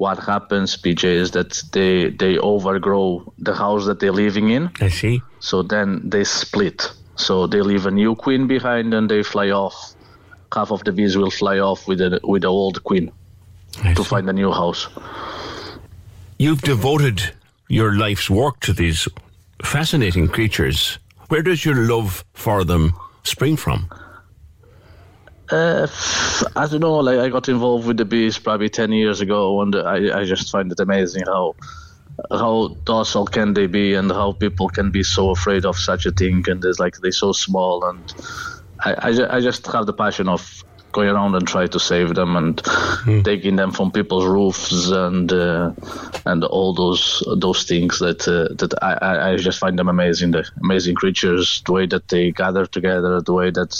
what 0.00 0.18
happens, 0.18 0.78
PJ, 0.78 1.04
is 1.04 1.30
that 1.32 1.62
they 1.72 2.08
they 2.08 2.38
overgrow 2.38 3.34
the 3.38 3.54
house 3.54 3.84
that 3.84 4.00
they're 4.00 4.18
living 4.26 4.48
in. 4.48 4.70
I 4.80 4.88
see. 4.88 5.20
So 5.40 5.62
then 5.62 6.00
they 6.08 6.24
split. 6.24 6.90
So 7.16 7.46
they 7.46 7.60
leave 7.60 7.84
a 7.84 7.90
new 7.90 8.14
queen 8.16 8.46
behind 8.46 8.94
and 8.94 9.10
they 9.10 9.22
fly 9.22 9.50
off. 9.50 9.76
Half 10.54 10.70
of 10.72 10.84
the 10.84 10.92
bees 10.92 11.18
will 11.18 11.30
fly 11.30 11.58
off 11.58 11.86
with 11.86 11.98
the 11.98 12.18
with 12.24 12.42
the 12.42 12.48
old 12.48 12.82
queen 12.82 13.12
I 13.84 13.92
to 13.92 14.02
see. 14.02 14.08
find 14.08 14.30
a 14.30 14.32
new 14.32 14.50
house. 14.50 14.88
You've 16.38 16.62
devoted 16.62 17.34
your 17.68 17.92
life's 17.92 18.30
work 18.30 18.60
to 18.60 18.72
these 18.72 19.06
fascinating 19.62 20.28
creatures. 20.28 20.98
Where 21.28 21.42
does 21.42 21.62
your 21.66 21.76
love 21.76 22.24
for 22.32 22.64
them 22.64 22.94
spring 23.24 23.56
from? 23.58 23.88
Uh, 25.50 25.86
I 26.56 26.66
don't 26.66 26.80
know. 26.80 26.98
Like 26.98 27.18
I 27.18 27.28
got 27.28 27.48
involved 27.48 27.86
with 27.86 27.96
the 27.96 28.04
bees 28.04 28.38
probably 28.38 28.68
ten 28.68 28.92
years 28.92 29.20
ago, 29.20 29.60
and 29.62 29.74
I, 29.74 30.20
I 30.20 30.24
just 30.24 30.50
find 30.50 30.70
it 30.70 30.80
amazing 30.80 31.24
how 31.26 31.54
how 32.32 32.76
docile 32.84 33.26
can 33.26 33.54
they 33.54 33.66
be, 33.66 33.94
and 33.94 34.10
how 34.10 34.32
people 34.32 34.68
can 34.68 34.90
be 34.90 35.02
so 35.02 35.30
afraid 35.30 35.64
of 35.64 35.76
such 35.76 36.06
a 36.06 36.12
thing, 36.12 36.44
and 36.46 36.64
it's 36.64 36.78
like 36.78 36.94
they're 37.02 37.12
so 37.12 37.32
small, 37.32 37.84
and 37.88 38.08
I, 38.84 38.92
I, 39.10 39.36
I 39.36 39.40
just 39.40 39.66
have 39.68 39.86
the 39.86 39.92
passion 39.94 40.28
of 40.28 40.48
going 40.92 41.08
around 41.08 41.34
and 41.34 41.46
try 41.46 41.66
to 41.66 41.78
save 41.78 42.14
them 42.14 42.36
and 42.36 42.60
taking 43.24 43.56
them 43.56 43.70
from 43.72 43.90
people's 43.90 44.24
roofs 44.26 44.88
and 44.90 45.32
uh, 45.32 45.72
and 46.26 46.44
all 46.44 46.74
those 46.74 47.22
those 47.38 47.64
things 47.64 47.98
that 47.98 48.26
uh, 48.28 48.52
that 48.56 48.74
I, 48.82 49.32
I- 49.32 49.36
just 49.36 49.58
find 49.58 49.78
them 49.78 49.88
amazing. 49.88 50.32
The 50.32 50.44
amazing 50.62 50.94
creatures, 50.96 51.62
the 51.66 51.72
way 51.72 51.86
that 51.86 52.08
they 52.08 52.32
gather 52.32 52.66
together, 52.66 53.20
the 53.20 53.32
way 53.32 53.50
that 53.50 53.72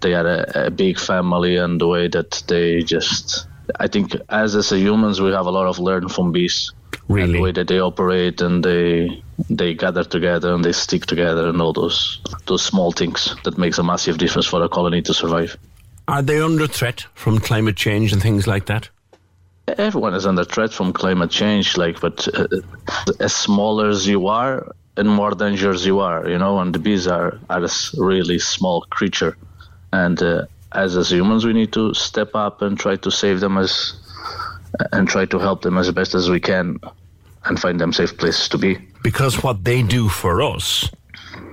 they 0.00 0.14
are 0.14 0.26
a, 0.26 0.66
a 0.66 0.70
big 0.70 0.98
family, 0.98 1.56
and 1.56 1.80
the 1.80 1.88
way 1.88 2.08
that 2.08 2.42
they 2.48 2.82
just. 2.82 3.46
I 3.80 3.86
think 3.88 4.14
as 4.28 4.54
as 4.54 4.72
a 4.72 4.78
humans, 4.78 5.20
we 5.20 5.30
have 5.32 5.46
a 5.46 5.50
lot 5.50 5.66
of 5.66 5.78
learn 5.78 6.08
from 6.08 6.32
bees. 6.32 6.72
And 7.08 7.16
Really? 7.16 7.32
the 7.32 7.40
way 7.42 7.52
that 7.52 7.68
they 7.68 7.80
operate 7.80 8.40
and 8.40 8.62
they 8.64 9.22
they 9.50 9.74
gather 9.74 10.04
together 10.04 10.54
and 10.54 10.64
they 10.64 10.72
stick 10.72 11.06
together 11.06 11.48
and 11.48 11.60
all 11.60 11.72
those 11.72 12.20
those 12.46 12.62
small 12.62 12.92
things 12.92 13.34
that 13.44 13.58
makes 13.58 13.78
a 13.78 13.82
massive 13.82 14.18
difference 14.18 14.46
for 14.46 14.62
a 14.62 14.68
colony 14.68 15.02
to 15.02 15.12
survive. 15.14 15.56
Are 16.08 16.22
they 16.22 16.40
under 16.40 16.66
threat 16.66 17.06
from 17.14 17.38
climate 17.38 17.76
change 17.76 18.12
and 18.12 18.20
things 18.20 18.46
like 18.46 18.66
that? 18.66 18.90
everyone 19.68 20.14
is 20.14 20.26
under 20.26 20.44
threat 20.44 20.72
from 20.72 20.92
climate 20.92 21.30
change 21.30 21.76
like 21.76 22.00
but 22.00 22.26
uh, 22.34 22.46
as 23.20 23.34
smaller 23.34 23.88
as 23.88 24.08
you 24.08 24.26
are 24.26 24.74
and 24.96 25.08
more 25.08 25.30
dangerous 25.30 25.84
you 25.84 26.00
are 26.00 26.28
you 26.28 26.36
know 26.36 26.58
and 26.58 26.74
the 26.74 26.78
bees 26.78 27.06
are, 27.06 27.38
are 27.48 27.64
a 27.64 27.68
really 27.96 28.38
small 28.38 28.82
creature 28.90 29.36
and 29.92 30.22
uh, 30.22 30.44
as 30.72 30.96
as 30.96 31.10
humans 31.10 31.44
we 31.44 31.52
need 31.52 31.72
to 31.72 31.94
step 31.94 32.34
up 32.34 32.60
and 32.60 32.78
try 32.78 32.96
to 32.96 33.10
save 33.10 33.40
them 33.40 33.56
as 33.56 33.94
and 34.92 35.08
try 35.08 35.24
to 35.24 35.38
help 35.38 35.62
them 35.62 35.78
as 35.78 35.90
best 35.92 36.14
as 36.14 36.28
we 36.28 36.40
can 36.40 36.78
and 37.44 37.60
find 37.60 37.80
them 37.80 37.92
safe 37.92 38.16
places 38.18 38.48
to 38.48 38.58
be 38.58 38.76
Because 39.02 39.42
what 39.42 39.64
they 39.64 39.82
do 39.82 40.08
for 40.08 40.42
us 40.42 40.90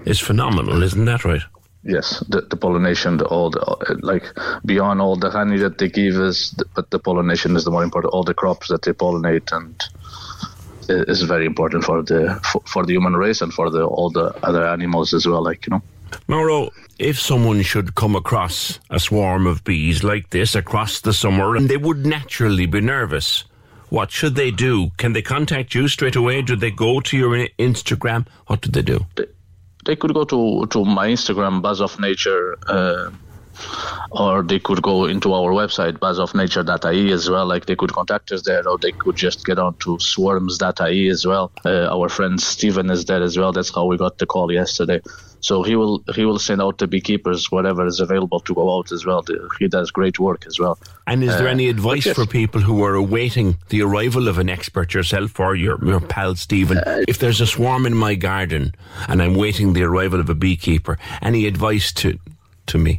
is 0.05 0.19
phenomenal, 0.19 0.83
isn't 0.83 1.05
that 1.05 1.25
right? 1.25 1.41
Yes 1.83 2.21
the, 2.29 2.41
the 2.41 2.57
pollination 2.57 3.17
the 3.17 3.25
all 3.25 3.49
the 3.49 3.99
like 4.01 4.25
beyond 4.65 5.01
all 5.01 5.15
the 5.15 5.29
honey 5.29 5.57
that 5.57 5.77
they 5.77 5.87
give 5.87 6.15
us 6.15 6.53
but 6.75 6.89
the 6.89 6.99
pollination 6.99 7.55
is 7.55 7.63
the 7.63 7.71
more 7.71 7.83
important 7.83 8.13
all 8.13 8.23
the 8.23 8.33
crops 8.33 8.67
that 8.67 8.81
they 8.81 8.91
pollinate 8.91 9.51
and 9.51 9.81
is 10.89 11.21
very 11.21 11.45
important 11.45 11.83
for 11.83 12.01
the 12.01 12.39
for, 12.51 12.61
for 12.65 12.85
the 12.85 12.93
human 12.93 13.15
race 13.15 13.41
and 13.41 13.53
for 13.53 13.69
the 13.69 13.85
all 13.85 14.09
the 14.09 14.35
other 14.43 14.65
animals 14.65 15.13
as 15.13 15.25
well 15.25 15.43
like 15.43 15.65
you 15.65 15.71
know 15.71 15.81
Mauro, 16.27 16.69
if 16.97 17.19
someone 17.19 17.61
should 17.61 17.95
come 17.95 18.15
across 18.15 18.79
a 18.89 18.99
swarm 18.99 19.45
of 19.45 19.63
bees 19.63 20.03
like 20.03 20.31
this 20.31 20.55
across 20.55 21.01
the 21.01 21.13
summer 21.13 21.55
and 21.55 21.69
they 21.69 21.77
would 21.77 22.05
naturally 22.05 22.65
be 22.65 22.81
nervous, 22.81 23.43
what 23.89 24.11
should 24.11 24.35
they 24.35 24.51
do? 24.51 24.91
Can 24.97 25.13
they 25.13 25.21
contact 25.21 25.75
you 25.75 25.87
straight 25.87 26.15
away? 26.15 26.41
Do 26.41 26.55
they 26.55 26.71
go 26.71 26.99
to 26.99 27.17
your 27.17 27.47
Instagram? 27.59 28.27
What 28.47 28.61
do 28.61 28.71
they 28.71 28.81
do? 28.81 29.05
They 29.85 29.95
could 29.95 30.13
go 30.13 30.23
to 30.23 30.65
to 30.67 30.83
my 30.85 31.07
instagram 31.07 31.61
buzz 31.61 31.81
of 31.81 31.99
nature 31.99 32.57
uh, 32.67 33.09
or 34.11 34.41
they 34.41 34.59
could 34.59 34.81
go 34.81 35.05
into 35.05 35.33
our 35.33 35.51
website 35.51 35.97
buzzofnature.ie 35.99 37.11
as 37.11 37.29
well 37.29 37.45
like 37.45 37.65
they 37.65 37.75
could 37.75 37.93
contact 37.93 38.31
us 38.31 38.41
there 38.43 38.67
or 38.67 38.77
they 38.77 38.91
could 38.91 39.15
just 39.15 39.45
get 39.45 39.59
on 39.59 39.75
to 39.75 39.99
swarms.ie 39.99 41.09
as 41.09 41.25
well. 41.25 41.51
Uh, 41.65 41.87
our 41.93 42.09
friend 42.09 42.41
Steven 42.41 42.89
is 42.89 43.05
there 43.05 43.21
as 43.21 43.37
well. 43.37 43.51
That's 43.51 43.73
how 43.73 43.85
we 43.85 43.97
got 43.97 44.17
the 44.17 44.25
call 44.25 44.51
yesterday 44.51 45.01
so 45.41 45.63
he 45.63 45.75
will 45.75 46.03
he 46.15 46.25
will 46.25 46.39
send 46.39 46.61
out 46.61 46.77
the 46.77 46.87
beekeepers 46.87 47.51
whatever 47.51 47.85
is 47.85 47.99
available 47.99 48.39
to 48.41 48.53
go 48.53 48.77
out 48.77 48.91
as 48.91 49.05
well 49.05 49.23
he 49.59 49.67
does 49.67 49.89
great 49.91 50.19
work 50.19 50.45
as 50.47 50.59
well 50.59 50.77
And 51.07 51.23
is 51.23 51.35
there 51.37 51.47
Uh, 51.47 51.57
any 51.57 51.69
advice 51.69 52.05
yes. 52.05 52.15
for 52.15 52.25
people 52.27 52.61
who 52.61 52.83
are 52.83 52.95
awaiting 52.95 53.57
the 53.69 53.81
arrival 53.81 54.27
of 54.27 54.37
an 54.37 54.49
expert, 54.49 54.93
yourself 54.93 55.39
or 55.39 55.55
your, 55.55 55.77
your 55.83 55.99
pal 55.99 56.35
Stephen? 56.35 56.77
Uh, 56.77 57.03
if 57.07 57.17
there's 57.17 57.41
a 57.41 57.47
swarm 57.47 57.85
in 57.85 57.95
my 57.95 58.13
garden 58.15 58.63
and 59.07 59.17
I'm 59.23 59.33
waiting 59.33 59.73
the 59.73 59.83
arrival 59.83 60.19
of 60.19 60.29
a 60.29 60.35
beekeeper, 60.35 60.97
any 61.21 61.47
advice 61.47 61.91
to 62.01 62.07
to 62.67 62.77
me? 62.77 62.93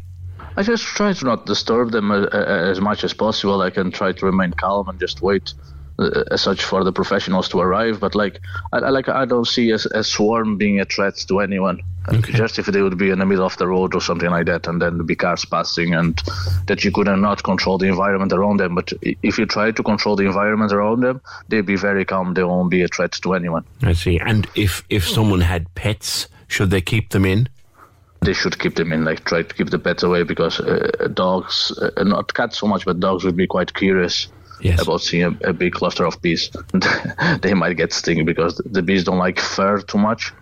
I 0.56 0.62
just 0.64 0.84
try 0.98 1.12
to 1.12 1.24
not 1.24 1.46
disturb 1.46 1.92
them 1.92 2.10
uh, 2.10 2.26
uh, 2.32 2.72
as 2.72 2.80
much 2.80 3.04
as 3.04 3.14
possible. 3.14 3.62
I 3.62 3.70
can 3.70 3.90
try 3.92 4.10
to 4.12 4.26
remain 4.26 4.52
calm 4.64 4.88
and 4.88 4.98
just 5.00 5.22
wait, 5.22 5.54
uh, 6.00 6.34
as 6.34 6.42
such, 6.42 6.64
for 6.64 6.82
the 6.84 6.92
professionals 6.92 7.48
to 7.50 7.60
arrive. 7.60 8.00
But 8.00 8.14
like, 8.14 8.40
I, 8.72 8.78
I 8.78 8.90
like 8.90 9.08
I 9.08 9.24
don't 9.32 9.46
see 9.46 9.70
a, 9.70 9.78
a 9.94 10.02
swarm 10.02 10.58
being 10.58 10.80
a 10.80 10.84
threat 10.84 11.14
to 11.28 11.38
anyone. 11.40 11.78
Just 12.18 12.58
if 12.58 12.66
they 12.66 12.82
would 12.82 12.98
be 12.98 13.10
in 13.10 13.18
the 13.18 13.26
middle 13.26 13.44
of 13.44 13.56
the 13.56 13.66
road 13.66 13.94
or 13.94 14.00
something 14.00 14.30
like 14.30 14.46
that, 14.46 14.66
and 14.66 14.80
then 14.80 14.96
there'd 14.96 15.06
be 15.06 15.16
cars 15.16 15.44
passing, 15.44 15.94
and 15.94 16.20
that 16.66 16.84
you 16.84 16.90
could 16.92 17.06
not 17.06 17.20
not 17.20 17.42
control 17.42 17.78
the 17.78 17.86
environment 17.86 18.32
around 18.32 18.58
them. 18.58 18.74
But 18.74 18.92
if 19.02 19.38
you 19.38 19.46
try 19.46 19.70
to 19.70 19.82
control 19.82 20.16
the 20.16 20.24
environment 20.24 20.72
around 20.72 21.00
them, 21.00 21.20
they'd 21.48 21.66
be 21.66 21.76
very 21.76 22.04
calm. 22.04 22.34
They 22.34 22.44
won't 22.44 22.70
be 22.70 22.82
a 22.82 22.88
threat 22.88 23.12
to 23.12 23.34
anyone. 23.34 23.64
I 23.82 23.92
see. 23.92 24.18
And 24.18 24.46
if 24.54 24.84
if 24.88 25.08
someone 25.08 25.40
had 25.40 25.74
pets, 25.74 26.28
should 26.48 26.70
they 26.70 26.80
keep 26.80 27.10
them 27.10 27.24
in? 27.24 27.48
they 28.22 28.34
should 28.34 28.58
keep 28.58 28.74
them 28.74 28.92
in, 28.92 29.02
like 29.02 29.24
try 29.24 29.42
to 29.42 29.54
keep 29.54 29.70
the 29.70 29.78
pets 29.78 30.02
away 30.02 30.22
because 30.24 30.60
uh, 30.60 31.08
dogs, 31.14 31.72
uh, 31.80 32.04
not 32.04 32.34
cats 32.34 32.58
so 32.58 32.66
much, 32.66 32.84
but 32.84 33.00
dogs 33.00 33.24
would 33.24 33.36
be 33.36 33.46
quite 33.46 33.72
curious 33.72 34.28
Yes. 34.62 34.82
about 34.82 35.00
seeing 35.00 35.24
a, 35.24 35.48
a 35.48 35.52
big 35.54 35.72
cluster 35.72 36.04
of 36.04 36.20
bees. 36.20 36.50
they 37.40 37.54
might 37.54 37.78
get 37.78 37.94
stung 37.94 38.26
because 38.26 38.60
the 38.66 38.82
bees 38.82 39.04
don't 39.04 39.16
like 39.16 39.40
fur 39.40 39.80
too 39.80 39.96
much. 39.96 40.32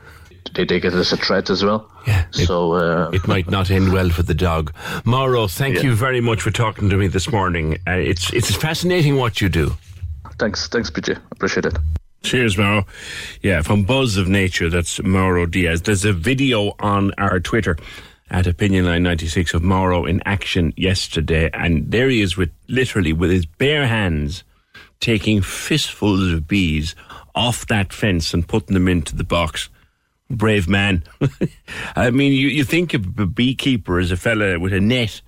They 0.58 0.66
take 0.66 0.84
it 0.84 0.92
as 0.92 1.12
a 1.12 1.16
threat 1.16 1.50
as 1.50 1.62
well. 1.64 1.88
Yeah, 2.04 2.24
it- 2.34 2.46
so 2.46 2.72
uh, 2.72 3.10
It 3.12 3.28
might 3.28 3.48
not 3.48 3.70
end 3.70 3.92
well 3.92 4.10
for 4.10 4.24
the 4.24 4.34
dog. 4.34 4.72
Mauro, 5.04 5.46
thank 5.46 5.76
Yeah. 5.76 5.82
you 5.82 5.94
very 5.94 6.20
much 6.20 6.42
for 6.42 6.50
talking 6.50 6.90
to 6.90 6.96
me 6.96 7.06
this 7.06 7.30
morning. 7.30 7.78
Uh, 7.86 7.92
it's 7.92 8.32
it's 8.32 8.52
fascinating 8.56 9.14
what 9.16 9.40
you 9.40 9.48
do. 9.48 9.76
thanks, 10.40 10.66
thanks, 10.66 10.90
PJ. 10.90 11.16
Appreciate 11.30 11.64
it. 11.66 11.78
Cheers, 12.24 12.58
Mauro. 12.58 12.84
Yeah, 13.40 13.62
from 13.62 13.84
Buzz 13.84 14.16
of 14.16 14.26
Nature, 14.26 14.68
that's 14.68 15.00
Mauro 15.04 15.46
Diaz. 15.46 15.82
There's 15.82 16.04
a 16.04 16.12
video 16.12 16.74
on 16.80 17.12
our 17.18 17.38
Twitter 17.38 17.76
at 18.28 18.48
Opinion 18.48 18.84
Line 18.86 19.04
96 19.04 19.54
of 19.54 19.62
Mauro 19.62 20.04
in 20.06 20.20
action 20.26 20.72
yesterday, 20.76 21.50
and 21.54 21.88
there 21.92 22.08
he 22.08 22.20
is 22.20 22.36
with 22.36 22.50
literally 22.66 23.12
with 23.12 23.30
his 23.30 23.46
bare 23.46 23.86
hands 23.86 24.42
taking 24.98 25.40
fistfuls 25.40 26.32
of 26.32 26.48
bees 26.48 26.96
off 27.36 27.64
that 27.68 27.92
fence 27.92 28.34
and 28.34 28.48
putting 28.48 28.74
them 28.74 28.88
into 28.88 29.14
the 29.14 29.22
box. 29.24 29.68
Brave 30.30 30.68
man. 30.68 31.04
I 31.96 32.10
mean, 32.10 32.32
you, 32.32 32.48
you 32.48 32.64
think 32.64 32.94
of 32.94 33.18
a 33.18 33.26
beekeeper 33.26 33.98
as 33.98 34.10
a 34.10 34.16
fella 34.16 34.58
with 34.58 34.72
a 34.72 34.80
net 34.80 35.22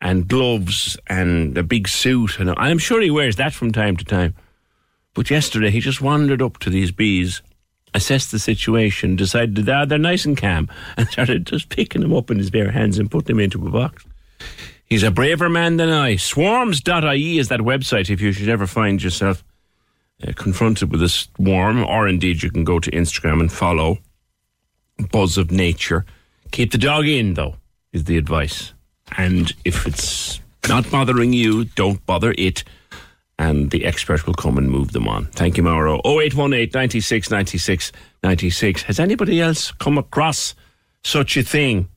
and 0.00 0.26
gloves 0.26 0.96
and 1.06 1.56
a 1.58 1.62
big 1.62 1.86
suit, 1.86 2.38
and 2.38 2.54
I'm 2.56 2.78
sure 2.78 3.02
he 3.02 3.10
wears 3.10 3.36
that 3.36 3.52
from 3.52 3.70
time 3.70 3.96
to 3.98 4.04
time. 4.04 4.34
But 5.14 5.30
yesterday 5.30 5.70
he 5.70 5.80
just 5.80 6.00
wandered 6.00 6.40
up 6.40 6.58
to 6.58 6.70
these 6.70 6.90
bees, 6.90 7.42
assessed 7.92 8.30
the 8.30 8.38
situation, 8.38 9.16
decided 9.16 9.56
that 9.56 9.74
ah, 9.74 9.84
they're 9.84 9.98
nice 9.98 10.24
and 10.24 10.36
calm, 10.36 10.70
and 10.96 11.08
started 11.08 11.46
just 11.46 11.68
picking 11.68 12.00
them 12.00 12.14
up 12.14 12.30
in 12.30 12.38
his 12.38 12.50
bare 12.50 12.70
hands 12.70 12.98
and 12.98 13.10
putting 13.10 13.36
them 13.36 13.40
into 13.40 13.66
a 13.66 13.70
box. 13.70 14.06
He's 14.86 15.02
a 15.02 15.10
braver 15.10 15.48
man 15.48 15.76
than 15.76 15.90
I. 15.90 16.16
Swarms.ie 16.16 17.38
is 17.38 17.48
that 17.48 17.60
website 17.60 18.10
if 18.10 18.20
you 18.20 18.32
should 18.32 18.48
ever 18.48 18.66
find 18.66 19.02
yourself 19.02 19.44
uh, 20.26 20.32
confronted 20.34 20.90
with 20.90 21.02
a 21.02 21.08
swarm, 21.08 21.84
or 21.84 22.08
indeed 22.08 22.42
you 22.42 22.50
can 22.50 22.64
go 22.64 22.80
to 22.80 22.90
Instagram 22.90 23.40
and 23.40 23.52
follow 23.52 23.98
Buzz 25.02 25.38
of 25.38 25.50
Nature. 25.50 26.04
Keep 26.50 26.72
the 26.72 26.78
dog 26.78 27.06
in, 27.06 27.34
though, 27.34 27.56
is 27.92 28.04
the 28.04 28.16
advice. 28.16 28.72
And 29.16 29.52
if 29.64 29.86
it's 29.86 30.40
not 30.68 30.90
bothering 30.90 31.32
you, 31.32 31.64
don't 31.64 32.04
bother 32.06 32.34
it. 32.38 32.64
And 33.38 33.70
the 33.70 33.86
expert 33.86 34.26
will 34.26 34.34
come 34.34 34.58
and 34.58 34.70
move 34.70 34.92
them 34.92 35.08
on. 35.08 35.26
Thank 35.26 35.56
you, 35.56 35.62
Mauro. 35.62 36.00
0818 36.04 36.70
96 36.74 37.30
96 37.30 37.92
96. 38.22 38.82
Has 38.82 39.00
anybody 39.00 39.40
else 39.40 39.72
come 39.72 39.96
across 39.96 40.54
such 41.02 41.36
a 41.36 41.42
thing? 41.42 41.88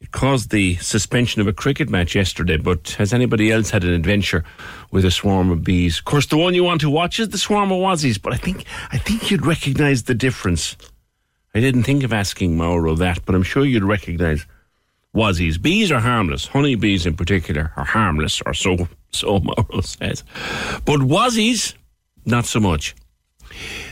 It 0.00 0.12
caused 0.12 0.50
the 0.50 0.76
suspension 0.76 1.40
of 1.40 1.48
a 1.48 1.52
cricket 1.52 1.90
match 1.90 2.14
yesterday, 2.14 2.56
but 2.56 2.90
has 2.98 3.12
anybody 3.12 3.50
else 3.50 3.70
had 3.70 3.82
an 3.82 3.92
adventure 3.92 4.44
with 4.92 5.04
a 5.04 5.10
swarm 5.10 5.50
of 5.50 5.64
bees? 5.64 5.98
Of 5.98 6.04
course, 6.04 6.26
the 6.26 6.36
one 6.36 6.54
you 6.54 6.62
want 6.62 6.80
to 6.82 6.90
watch 6.90 7.18
is 7.18 7.30
the 7.30 7.38
swarm 7.38 7.72
of 7.72 7.78
wazzies, 7.78 8.20
but 8.20 8.32
I 8.32 8.36
think 8.36 8.64
I 8.92 8.98
think 8.98 9.30
you'd 9.30 9.44
recognise 9.46 10.04
the 10.04 10.14
difference. 10.14 10.76
I 11.54 11.60
didn't 11.60 11.84
think 11.84 12.04
of 12.04 12.12
asking 12.12 12.56
Mauro 12.56 12.94
that, 12.96 13.24
but 13.24 13.34
I'm 13.34 13.42
sure 13.42 13.64
you'd 13.64 13.84
recognise 13.84 14.46
wazzies. 15.14 15.60
Bees 15.60 15.90
are 15.90 16.00
harmless. 16.00 16.46
Honeybees, 16.46 17.06
in 17.06 17.16
particular, 17.16 17.72
are 17.76 17.84
harmless, 17.84 18.42
or 18.44 18.54
so 18.54 18.88
so 19.10 19.40
Mauro 19.40 19.80
says. 19.80 20.24
But 20.84 21.00
wazzies, 21.00 21.74
not 22.24 22.44
so 22.44 22.60
much. 22.60 22.94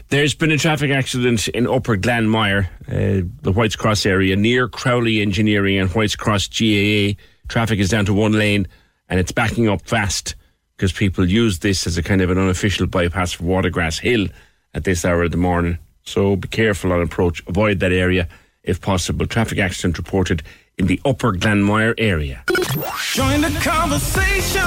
There's 0.08 0.34
been 0.34 0.52
a 0.52 0.58
traffic 0.58 0.90
accident 0.90 1.48
in 1.48 1.66
Upper 1.66 1.96
Glanmire, 1.96 2.68
uh, 2.88 3.26
the 3.42 3.52
Whites 3.52 3.74
Cross 3.74 4.06
area, 4.06 4.36
near 4.36 4.68
Crowley 4.68 5.20
Engineering 5.20 5.78
and 5.78 5.90
Whites 5.90 6.14
Cross 6.14 6.48
GAA. 6.48 7.18
Traffic 7.48 7.80
is 7.80 7.88
down 7.88 8.04
to 8.06 8.14
one 8.14 8.32
lane 8.32 8.68
and 9.08 9.18
it's 9.18 9.32
backing 9.32 9.68
up 9.68 9.82
fast 9.82 10.34
because 10.76 10.92
people 10.92 11.28
use 11.28 11.60
this 11.60 11.86
as 11.86 11.96
a 11.96 12.02
kind 12.02 12.20
of 12.20 12.30
an 12.30 12.38
unofficial 12.38 12.86
bypass 12.86 13.32
for 13.32 13.44
Watergrass 13.44 14.00
Hill 14.00 14.28
at 14.74 14.84
this 14.84 15.04
hour 15.04 15.24
of 15.24 15.30
the 15.30 15.36
morning. 15.36 15.78
So 16.06 16.36
be 16.36 16.48
careful 16.48 16.92
on 16.92 17.02
approach. 17.02 17.42
Avoid 17.46 17.80
that 17.80 17.92
area 17.92 18.28
if 18.62 18.80
possible. 18.80 19.26
Traffic 19.26 19.58
accident 19.58 19.98
reported 19.98 20.42
in 20.78 20.86
the 20.86 21.00
Upper 21.04 21.32
Glanmire 21.32 21.94
area. 21.98 22.44
Join 23.14 23.40
the 23.40 23.58
conversation. 23.62 24.60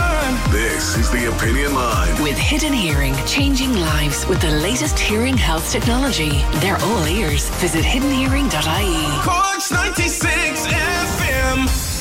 This 0.51 0.97
is 0.97 1.09
the 1.11 1.29
Opinion 1.35 1.73
Line. 1.75 2.23
With 2.23 2.37
Hidden 2.37 2.73
Hearing, 2.73 3.15
changing 3.27 3.73
lives 3.73 4.25
with 4.27 4.41
the 4.41 4.51
latest 4.51 4.97
hearing 4.97 5.37
health 5.37 5.71
technology. 5.71 6.41
They're 6.55 6.77
all 6.77 7.07
ears. 7.07 7.49
Visit 7.61 7.83
hiddenhearing.ie. 7.83 9.21
Corks 9.23 9.71
96 9.71 10.67
FM. 10.67 11.98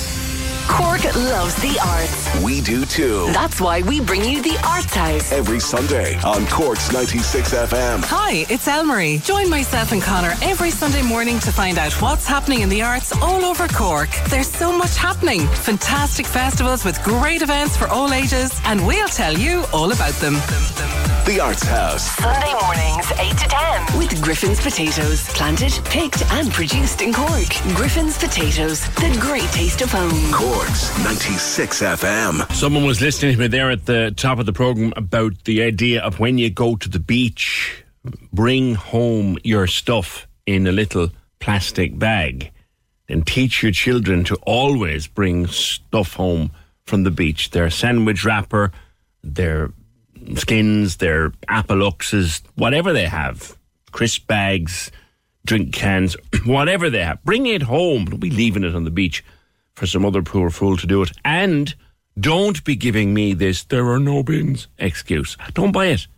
Cork 0.68 1.02
loves 1.16 1.54
the 1.56 1.78
arts. 1.84 2.42
We 2.44 2.60
do 2.60 2.84
too. 2.84 3.26
That's 3.32 3.60
why 3.60 3.82
we 3.82 4.00
bring 4.00 4.22
you 4.24 4.42
the 4.42 4.56
Arts 4.66 4.94
House. 4.94 5.32
Every 5.32 5.58
Sunday 5.58 6.16
on 6.20 6.46
Corks 6.46 6.92
96 6.92 7.54
FM. 7.54 8.04
Hi, 8.04 8.44
it's 8.50 8.68
Elmarie. 8.68 9.24
Join 9.24 9.48
myself 9.48 9.92
and 9.92 10.02
Connor 10.02 10.34
every 10.42 10.70
Sunday 10.70 11.02
morning 11.02 11.38
to 11.40 11.50
find 11.52 11.78
out 11.78 11.92
what's 12.02 12.26
happening 12.26 12.60
in 12.60 12.68
the 12.68 12.82
arts 12.82 13.12
all 13.22 13.44
over 13.44 13.66
Cork. 13.66 14.10
There's 14.28 14.50
so 14.50 14.70
much 14.76 14.96
happening. 14.96 15.46
Fantastic 15.48 16.26
festivals 16.26 16.84
with 16.84 17.02
great 17.02 17.42
events 17.42 17.76
for 17.76 17.88
all 17.88 18.12
ages, 18.12 18.52
and 18.64 18.86
we'll 18.86 19.08
tell 19.08 19.32
you 19.32 19.64
all 19.72 19.90
about 19.92 20.12
them. 20.14 20.34
The 21.24 21.40
Arts 21.42 21.62
House. 21.64 22.02
Sunday 22.16 22.54
mornings, 22.62 23.10
8 23.18 23.36
to 23.36 23.48
10. 23.48 23.98
With 23.98 24.22
Griffin's 24.22 24.60
Potatoes. 24.60 25.28
Planted, 25.28 25.72
picked, 25.84 26.22
and 26.32 26.50
produced 26.50 27.02
in 27.02 27.12
Cork. 27.12 27.50
Griffin's 27.74 28.16
Potatoes. 28.16 28.86
The 28.94 29.14
great 29.20 29.48
taste 29.50 29.82
of 29.82 29.90
home. 29.92 30.32
Corks 30.58 30.98
96 31.04 31.82
FM. 31.82 32.52
Someone 32.52 32.84
was 32.84 33.00
listening 33.00 33.34
to 33.34 33.38
me 33.38 33.46
there 33.46 33.70
at 33.70 33.86
the 33.86 34.12
top 34.16 34.40
of 34.40 34.46
the 34.46 34.52
program 34.52 34.92
about 34.96 35.44
the 35.44 35.62
idea 35.62 36.02
of 36.02 36.18
when 36.18 36.36
you 36.36 36.50
go 36.50 36.74
to 36.74 36.88
the 36.88 36.98
beach, 36.98 37.84
bring 38.32 38.74
home 38.74 39.38
your 39.44 39.68
stuff 39.68 40.26
in 40.46 40.66
a 40.66 40.72
little 40.72 41.10
plastic 41.38 41.96
bag 41.96 42.50
and 43.08 43.24
teach 43.24 43.62
your 43.62 43.70
children 43.70 44.24
to 44.24 44.34
always 44.46 45.06
bring 45.06 45.46
stuff 45.46 46.14
home 46.14 46.50
from 46.86 47.04
the 47.04 47.12
beach. 47.12 47.50
Their 47.50 47.70
sandwich 47.70 48.24
wrapper, 48.24 48.72
their 49.22 49.70
skins, 50.34 50.96
their 50.96 51.30
appaluxes, 51.46 52.42
whatever 52.56 52.92
they 52.92 53.06
have, 53.06 53.56
crisp 53.92 54.26
bags, 54.26 54.90
drink 55.46 55.72
cans, 55.72 56.16
whatever 56.46 56.90
they 56.90 57.04
have. 57.04 57.22
Bring 57.22 57.46
it 57.46 57.62
home. 57.62 58.06
Don't 58.06 58.18
be 58.18 58.30
leaving 58.30 58.64
it 58.64 58.74
on 58.74 58.82
the 58.82 58.90
beach 58.90 59.22
for 59.78 59.86
some 59.86 60.04
other 60.04 60.22
poor 60.22 60.50
fool 60.50 60.76
to 60.76 60.86
do 60.86 61.02
it. 61.02 61.12
And 61.24 61.72
don't 62.18 62.62
be 62.64 62.74
giving 62.74 63.14
me 63.14 63.32
this 63.32 63.62
there 63.64 63.88
are 63.88 64.00
no 64.00 64.24
bins 64.24 64.66
excuse. 64.78 65.36
Don't 65.54 65.70
buy 65.70 65.86
it. 65.86 66.08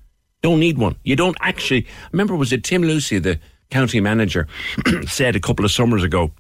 Don't 0.41 0.61
need 0.61 0.79
one. 0.79 0.97
You 1.05 1.15
don't 1.15 1.37
actually. 1.43 1.87
Remember, 2.11 2.35
was 2.35 2.53
it 2.53 2.65
Tim 2.65 2.83
Lucey, 2.83 3.19
the 3.19 3.39
county 3.69 4.01
manager, 4.01 4.49
said 5.07 5.37
a 5.37 5.41
couple 5.41 5.65
of 5.65 5.71
summers 5.71 6.03
ago 6.03 6.33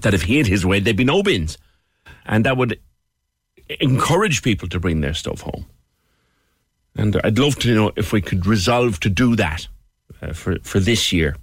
that 0.00 0.14
if 0.14 0.22
he 0.22 0.38
had 0.38 0.48
his 0.48 0.66
way, 0.66 0.80
there'd 0.80 0.96
be 0.96 1.04
no 1.04 1.22
bins. 1.22 1.58
And 2.26 2.44
that 2.44 2.56
would 2.56 2.80
encourage 3.80 4.42
people 4.42 4.68
to 4.68 4.80
bring 4.80 5.00
their 5.00 5.14
stuff 5.14 5.42
home. 5.42 5.66
And 6.96 7.20
I'd 7.22 7.38
love 7.38 7.56
to 7.60 7.72
know 7.72 7.92
if 7.94 8.12
we 8.12 8.20
could 8.20 8.46
resolve 8.46 8.98
to 9.00 9.08
do 9.08 9.36
that 9.36 9.68
uh, 10.20 10.32
for, 10.32 10.58
for 10.62 10.80
this 10.80 11.12
year 11.12 11.36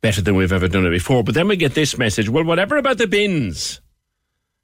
better 0.00 0.22
than 0.22 0.36
we've 0.36 0.52
ever 0.52 0.68
done 0.68 0.86
it 0.86 0.90
before. 0.90 1.24
But 1.24 1.34
then 1.34 1.48
we 1.48 1.56
get 1.56 1.74
this 1.74 1.98
message 1.98 2.28
well, 2.28 2.44
whatever 2.44 2.76
about 2.76 2.98
the 2.98 3.08
bins? 3.08 3.80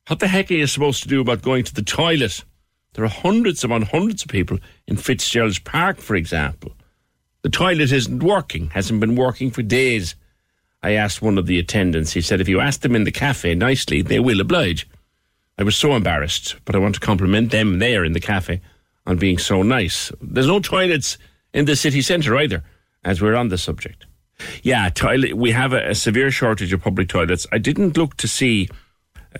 What 0.08 0.18
the 0.18 0.28
heck 0.28 0.50
are 0.50 0.54
you 0.54 0.66
supposed 0.66 1.02
to 1.04 1.08
do 1.08 1.20
about 1.20 1.42
going 1.42 1.64
to 1.64 1.74
the 1.74 1.82
toilet? 1.82 2.44
There 2.94 3.04
are 3.04 3.08
hundreds 3.08 3.62
upon 3.62 3.82
hundreds 3.82 4.22
of 4.22 4.28
people 4.28 4.58
in 4.86 4.96
Fitzgerald's 4.96 5.60
Park, 5.60 5.98
for 5.98 6.16
example. 6.16 6.72
The 7.42 7.48
toilet 7.48 7.92
isn't 7.92 8.22
working, 8.22 8.70
hasn't 8.70 9.00
been 9.00 9.16
working 9.16 9.50
for 9.50 9.62
days. 9.62 10.14
I 10.82 10.92
asked 10.92 11.22
one 11.22 11.38
of 11.38 11.46
the 11.46 11.58
attendants. 11.58 12.12
He 12.12 12.20
said, 12.20 12.40
if 12.40 12.48
you 12.48 12.60
ask 12.60 12.80
them 12.80 12.96
in 12.96 13.04
the 13.04 13.12
cafe 13.12 13.54
nicely, 13.54 14.02
they 14.02 14.18
will 14.18 14.40
oblige. 14.40 14.88
I 15.56 15.62
was 15.62 15.76
so 15.76 15.94
embarrassed, 15.94 16.56
but 16.64 16.74
I 16.74 16.78
want 16.78 16.94
to 16.96 17.00
compliment 17.00 17.50
them 17.50 17.78
there 17.78 18.04
in 18.04 18.12
the 18.12 18.20
cafe 18.20 18.60
on 19.06 19.18
being 19.18 19.38
so 19.38 19.62
nice. 19.62 20.10
There's 20.20 20.48
no 20.48 20.58
toilets 20.60 21.16
in 21.54 21.66
the 21.66 21.76
city 21.76 22.02
centre 22.02 22.36
either, 22.36 22.64
as 23.04 23.22
we're 23.22 23.36
on 23.36 23.48
the 23.48 23.58
subject. 23.58 24.06
Yeah, 24.62 24.88
toilet. 24.88 25.36
We 25.36 25.52
have 25.52 25.72
a, 25.72 25.90
a 25.90 25.94
severe 25.94 26.32
shortage 26.32 26.72
of 26.72 26.82
public 26.82 27.08
toilets. 27.08 27.46
I 27.52 27.58
didn't 27.58 27.96
look 27.96 28.16
to 28.16 28.26
see 28.26 28.68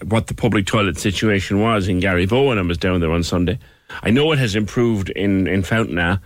what 0.05 0.26
the 0.26 0.35
public 0.35 0.66
toilet 0.66 0.98
situation 0.98 1.61
was 1.61 1.88
in 1.88 2.00
Garryvoe 2.00 2.48
when 2.48 2.59
I 2.59 2.62
was 2.62 2.78
down 2.78 3.00
there 3.00 3.12
on 3.12 3.22
Sunday. 3.22 3.59
I 4.02 4.11
know 4.11 4.33
it 4.33 4.38
has 4.38 4.57
improved 4.57 5.11
in 5.11 5.46
in 5.46 5.62
Fountaina 5.62 6.20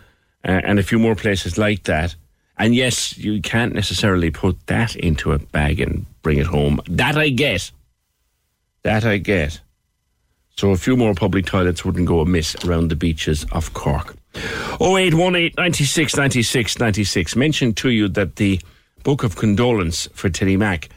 uh, 0.44 0.60
and 0.64 0.78
a 0.78 0.82
few 0.82 0.98
more 0.98 1.14
places 1.14 1.58
like 1.58 1.84
that. 1.84 2.14
And 2.58 2.74
yes, 2.74 3.18
you 3.18 3.42
can't 3.42 3.74
necessarily 3.74 4.30
put 4.30 4.66
that 4.66 4.96
into 4.96 5.32
a 5.32 5.38
bag 5.38 5.80
and 5.80 6.06
bring 6.22 6.38
it 6.38 6.46
home. 6.46 6.80
That 6.88 7.16
I 7.18 7.28
get. 7.28 7.70
That 8.82 9.04
I 9.04 9.18
get. 9.18 9.60
So 10.56 10.70
a 10.70 10.76
few 10.76 10.96
more 10.96 11.14
public 11.14 11.44
toilets 11.44 11.84
wouldn't 11.84 12.06
go 12.06 12.20
amiss 12.20 12.56
around 12.64 12.88
the 12.88 12.96
beaches 12.96 13.44
of 13.52 13.74
Cork. 13.74 14.16
0818 14.80 15.52
96 15.56 16.16
96 16.16 16.78
96. 16.78 17.36
Mentioned 17.36 17.76
to 17.78 17.90
you 17.90 18.08
that 18.08 18.36
the 18.36 18.60
Book 19.02 19.22
of 19.22 19.36
Condolence 19.36 20.08
for 20.14 20.30
Teddy 20.30 20.56
Mac 20.56 20.88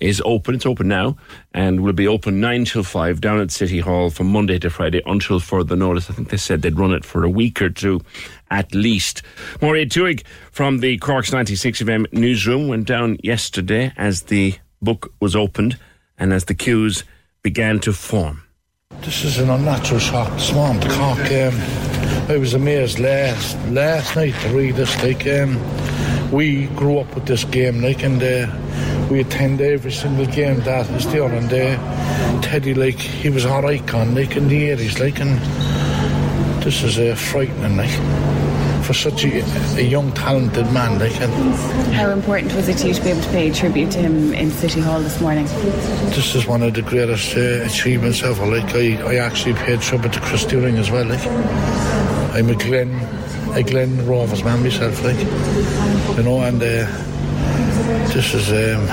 is 0.00 0.22
open. 0.24 0.54
It's 0.54 0.66
open 0.66 0.88
now 0.88 1.16
and 1.52 1.80
will 1.80 1.92
be 1.92 2.08
open 2.08 2.40
9 2.40 2.64
till 2.64 2.82
5 2.82 3.20
down 3.20 3.40
at 3.40 3.50
City 3.50 3.80
Hall 3.80 4.10
from 4.10 4.28
Monday 4.28 4.58
to 4.58 4.70
Friday 4.70 5.02
until 5.06 5.40
further 5.40 5.76
notice. 5.76 6.10
I 6.10 6.14
think 6.14 6.30
they 6.30 6.36
said 6.36 6.62
they'd 6.62 6.78
run 6.78 6.92
it 6.92 7.04
for 7.04 7.24
a 7.24 7.30
week 7.30 7.60
or 7.60 7.70
two 7.70 8.00
at 8.50 8.74
least. 8.74 9.22
Maureen 9.60 9.88
Tuig 9.88 10.24
from 10.50 10.78
the 10.78 10.98
Corks 10.98 11.32
96 11.32 11.82
FM 11.82 12.12
newsroom 12.12 12.68
went 12.68 12.86
down 12.86 13.18
yesterday 13.22 13.92
as 13.96 14.22
the 14.22 14.54
book 14.80 15.12
was 15.20 15.34
opened 15.36 15.78
and 16.18 16.32
as 16.32 16.44
the 16.46 16.54
queues 16.54 17.04
began 17.42 17.78
to 17.80 17.92
form. 17.92 18.42
This 19.02 19.24
is 19.24 19.38
an 19.38 19.50
unnatural 19.50 20.00
shock 20.00 20.30
this 20.32 20.50
Cork. 20.50 21.30
Um, 21.30 22.30
I 22.30 22.36
was 22.38 22.54
amazed 22.54 22.98
last 22.98 23.56
last 23.68 24.16
night 24.16 24.34
to 24.42 24.48
read 24.48 24.74
this. 24.74 25.02
Like 25.02 25.26
um, 25.26 25.56
we 26.32 26.66
grew 26.68 26.98
up 26.98 27.14
with 27.14 27.26
this 27.26 27.44
game, 27.44 27.82
like, 27.82 28.02
and 28.02 28.22
uh, 28.22 28.46
we 29.10 29.20
attend 29.20 29.60
every 29.60 29.92
single 29.92 30.26
game 30.26 30.60
that 30.60 30.88
is 30.90 31.06
there. 31.12 31.24
And 31.24 31.52
uh, 31.52 32.40
Teddy, 32.42 32.74
like, 32.74 32.98
he 32.98 33.30
was 33.30 33.46
our 33.46 33.64
icon, 33.66 34.14
like 34.14 34.36
in 34.36 34.48
the 34.48 34.70
eighties, 34.70 34.98
like, 35.00 35.20
and 35.20 35.38
this 36.62 36.82
is 36.82 36.98
uh, 36.98 37.14
frightening, 37.14 37.76
like, 37.76 37.90
for 38.84 38.94
such 38.94 39.24
a, 39.24 39.42
a 39.78 39.82
young, 39.82 40.12
talented 40.12 40.70
man, 40.72 40.98
like, 40.98 41.20
and 41.20 41.32
How 41.94 42.10
important 42.10 42.54
was 42.54 42.68
it 42.68 42.78
to 42.78 42.88
you 42.88 42.94
to 42.94 43.02
be 43.02 43.10
able 43.10 43.22
to 43.22 43.28
pay 43.30 43.50
tribute 43.50 43.90
to 43.92 43.98
him 43.98 44.32
in 44.34 44.50
City 44.50 44.80
Hall 44.80 45.00
this 45.00 45.20
morning? 45.20 45.44
this 46.14 46.34
is 46.34 46.46
one 46.46 46.62
of 46.62 46.74
the 46.74 46.82
greatest 46.82 47.36
uh, 47.36 47.64
achievements 47.64 48.22
ever. 48.22 48.46
Like, 48.46 48.74
I, 48.74 48.96
I 49.02 49.16
actually 49.16 49.54
paid 49.54 49.80
tribute 49.80 50.12
to 50.14 50.20
Chris 50.20 50.44
Deering 50.44 50.76
as 50.76 50.90
well, 50.90 51.06
like. 51.06 51.26
I'm 52.28 52.50
a 52.50 52.54
Glen, 52.54 52.90
a 53.54 53.62
Glen 53.62 54.06
Rovers 54.06 54.44
man 54.44 54.62
myself, 54.62 55.02
like, 55.02 55.18
you 56.16 56.22
know, 56.22 56.40
and 56.40 56.62
uh, 56.62 56.86
this 58.12 58.34
is 58.34 58.48
um, 58.50 58.86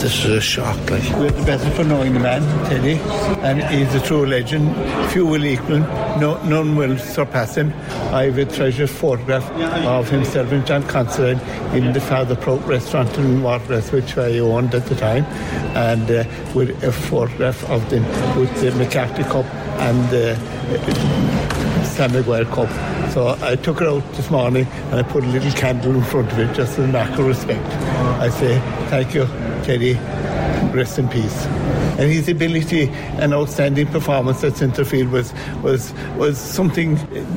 this 0.00 0.24
is 0.24 0.30
a 0.30 0.40
shock. 0.40 0.78
Like. 0.90 1.02
We're 1.16 1.30
the 1.30 1.44
better 1.44 1.70
for 1.70 1.84
knowing 1.84 2.14
the 2.14 2.20
man, 2.20 2.42
Teddy, 2.66 2.98
and 3.42 3.62
he's 3.62 3.94
a 3.94 4.00
true 4.00 4.24
legend. 4.26 4.74
Few 5.10 5.26
will 5.26 5.44
equal 5.44 5.76
him, 5.76 5.82
no, 6.20 6.42
none 6.44 6.76
will 6.76 6.98
surpass 6.98 7.56
him. 7.56 7.72
I 8.12 8.24
have 8.24 8.38
a 8.38 8.46
treasured 8.46 8.90
photograph 8.90 9.48
of 9.86 10.08
himself 10.08 10.52
and 10.52 10.66
John 10.66 10.82
Considine 10.84 11.40
in 11.74 11.92
the 11.92 12.00
Father 12.00 12.34
Prout 12.36 12.66
restaurant 12.66 13.16
in 13.18 13.42
Watercress, 13.42 13.92
which 13.92 14.16
I 14.16 14.38
owned 14.38 14.74
at 14.74 14.86
the 14.86 14.94
time, 14.96 15.24
and 15.76 16.10
uh, 16.10 16.24
with 16.54 16.82
a 16.82 16.92
photograph 16.92 17.68
of 17.70 17.88
them 17.90 18.04
with 18.38 18.60
the 18.60 18.72
McCarthy 18.72 19.24
Cup 19.24 19.46
and 19.80 20.14
uh, 20.14 20.36
Maguire 22.08 22.44
Cup. 22.46 22.70
So 23.10 23.36
I 23.42 23.56
took 23.56 23.80
it 23.82 23.88
out 23.88 24.02
this 24.14 24.30
morning 24.30 24.66
and 24.66 24.94
I 24.94 25.02
put 25.02 25.24
a 25.24 25.26
little 25.26 25.50
candle 25.52 25.94
in 25.94 26.02
front 26.02 26.32
of 26.32 26.38
it 26.38 26.54
just 26.54 26.78
as 26.78 26.84
a 26.84 26.86
mark 26.86 27.10
of 27.18 27.26
respect. 27.26 27.66
I 28.20 28.30
say, 28.30 28.58
thank 28.88 29.14
you, 29.14 29.26
Teddy. 29.64 29.98
Rest 30.72 30.98
in 30.98 31.08
peace. 31.08 31.46
And 31.98 32.10
his 32.10 32.28
ability 32.28 32.88
and 33.18 33.34
outstanding 33.34 33.88
performance 33.88 34.42
at 34.44 34.54
centrefield 34.54 35.10
was 35.10 35.34
was 35.62 35.92
was 36.16 36.38
something 36.38 36.94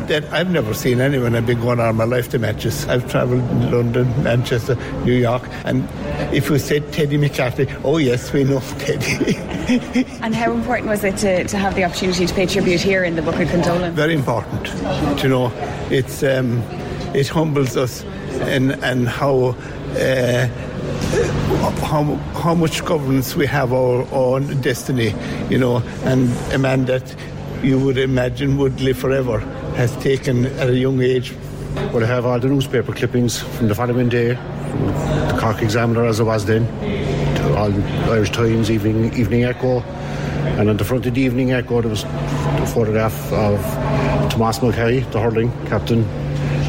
that 0.08 0.24
I've 0.32 0.52
never 0.52 0.74
seen 0.74 1.02
anyone. 1.02 1.36
I've 1.36 1.48
been 1.48 1.60
going 1.60 1.80
on 1.80 1.96
my 1.96 2.04
life 2.04 2.30
to 2.30 2.40
matches. 2.40 2.88
I've 2.88 3.10
travelled 3.10 3.42
in 3.42 3.72
London, 3.72 4.24
Manchester, 4.24 4.76
New 5.04 5.14
York, 5.14 5.44
and 5.66 5.88
if 6.34 6.50
we 6.50 6.60
said 6.60 6.94
Teddy 6.94 7.18
McCarthy, 7.18 7.68
oh 7.84 7.98
yes, 7.98 8.32
we 8.32 8.44
know 8.44 8.60
Teddy. 8.80 9.36
and 10.22 10.36
how 10.36 10.52
important 10.52 10.90
was 10.90 11.04
it 11.04 11.18
to, 11.18 11.44
to 11.46 11.58
have 11.58 11.76
the 11.76 11.84
opportunity 11.84 12.26
to 12.26 12.34
pay 12.34 12.46
tribute 12.46 12.82
here 12.82 13.04
in 13.04 13.16
the 13.16 13.22
Book 13.22 13.40
of 13.40 13.50
Condolence? 13.50 13.96
Very 13.96 14.14
important. 14.14 15.24
You 15.24 15.30
know, 15.30 15.52
it's 15.90 16.22
um, 16.24 16.60
it 17.14 17.28
humbles 17.28 17.76
us 17.76 18.04
and 18.42 18.72
and 18.84 19.08
how. 19.08 19.56
Uh, 19.94 20.48
how, 21.84 22.04
how 22.42 22.56
much 22.56 22.84
governance 22.86 23.36
we 23.36 23.46
have 23.46 23.74
our 23.74 24.08
own 24.12 24.62
destiny, 24.62 25.14
you 25.50 25.58
know, 25.58 25.84
and 26.04 26.30
a 26.54 26.58
man 26.58 26.86
that 26.86 27.16
you 27.62 27.80
would 27.80 27.98
imagine 27.98 28.58
would 28.58 28.82
live 28.82 28.98
forever 28.98 29.40
has 29.76 29.96
taken 29.98 30.46
at 30.46 30.70
a 30.70 30.78
young 30.78 31.02
age. 31.02 31.34
Well, 31.92 32.04
I 32.04 32.08
have 32.08 32.26
all 32.26 32.40
the 32.40 32.48
newspaper 32.48 32.94
clippings 32.94 33.42
from 33.42 33.68
the 33.68 33.76
following 33.76 34.10
day, 34.10 34.34
the 34.34 35.38
Cork 35.40 35.62
Examiner 35.62 36.06
as 36.06 36.20
it 36.20 36.24
was 36.24 36.46
then, 36.46 36.68
to 37.38 37.56
all 37.56 37.74
Irish 38.12 38.32
Times, 38.32 38.70
Evening, 38.70 39.14
Evening 39.14 39.44
Echo, 39.44 39.82
and 40.60 40.70
on 40.70 40.78
the 40.78 40.84
front 40.84 41.06
of 41.06 41.14
the 41.14 41.22
Evening 41.22 41.52
Echo 41.52 41.82
there 41.82 41.90
was 41.90 42.04
a 42.04 42.68
photograph 42.74 43.32
of 43.34 43.60
Tomas 44.32 44.62
Mulcahy, 44.62 45.00
the 45.00 45.20
hurling 45.20 45.52
captain, 45.68 46.04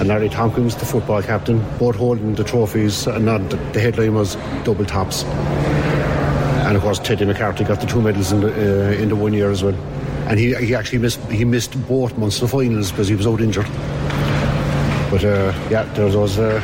and 0.01 0.09
Larry 0.09 0.29
Tompkins, 0.29 0.77
the 0.77 0.85
football 0.85 1.23
captain, 1.23 1.59
both 1.79 1.97
holding 1.97 2.35
the 2.35 2.45
trophies, 2.45 3.07
and 3.07 3.27
the 3.27 3.81
headline 3.81 4.15
was 4.15 4.37
double 4.65 4.85
tops. 4.85 5.25
And 6.65 6.77
of 6.77 6.83
course, 6.83 6.99
Teddy 6.99 7.25
McCarthy 7.25 7.65
got 7.65 7.81
the 7.81 7.87
two 7.87 8.03
medals 8.03 8.33
in 8.33 8.41
the, 8.41 8.49
uh, 8.49 8.93
in 8.93 9.09
the 9.11 9.17
one 9.17 9.33
year 9.33 9.51
as 9.51 9.63
well. 9.63 9.75
And 10.29 10.39
he, 10.39 10.55
he 10.55 10.75
actually 10.75 10.99
missed 10.99 11.21
he 11.31 11.45
missed 11.45 11.77
both 11.87 12.17
Munster 12.17 12.49
finals 12.49 12.91
because 12.91 13.09
he 13.09 13.15
was 13.15 13.27
out 13.27 13.41
injured. 13.41 13.67
But 15.11 15.25
uh, 15.25 15.53
yeah, 15.71 15.85
there 15.95 16.07
was 16.19 16.39
uh, 16.39 16.61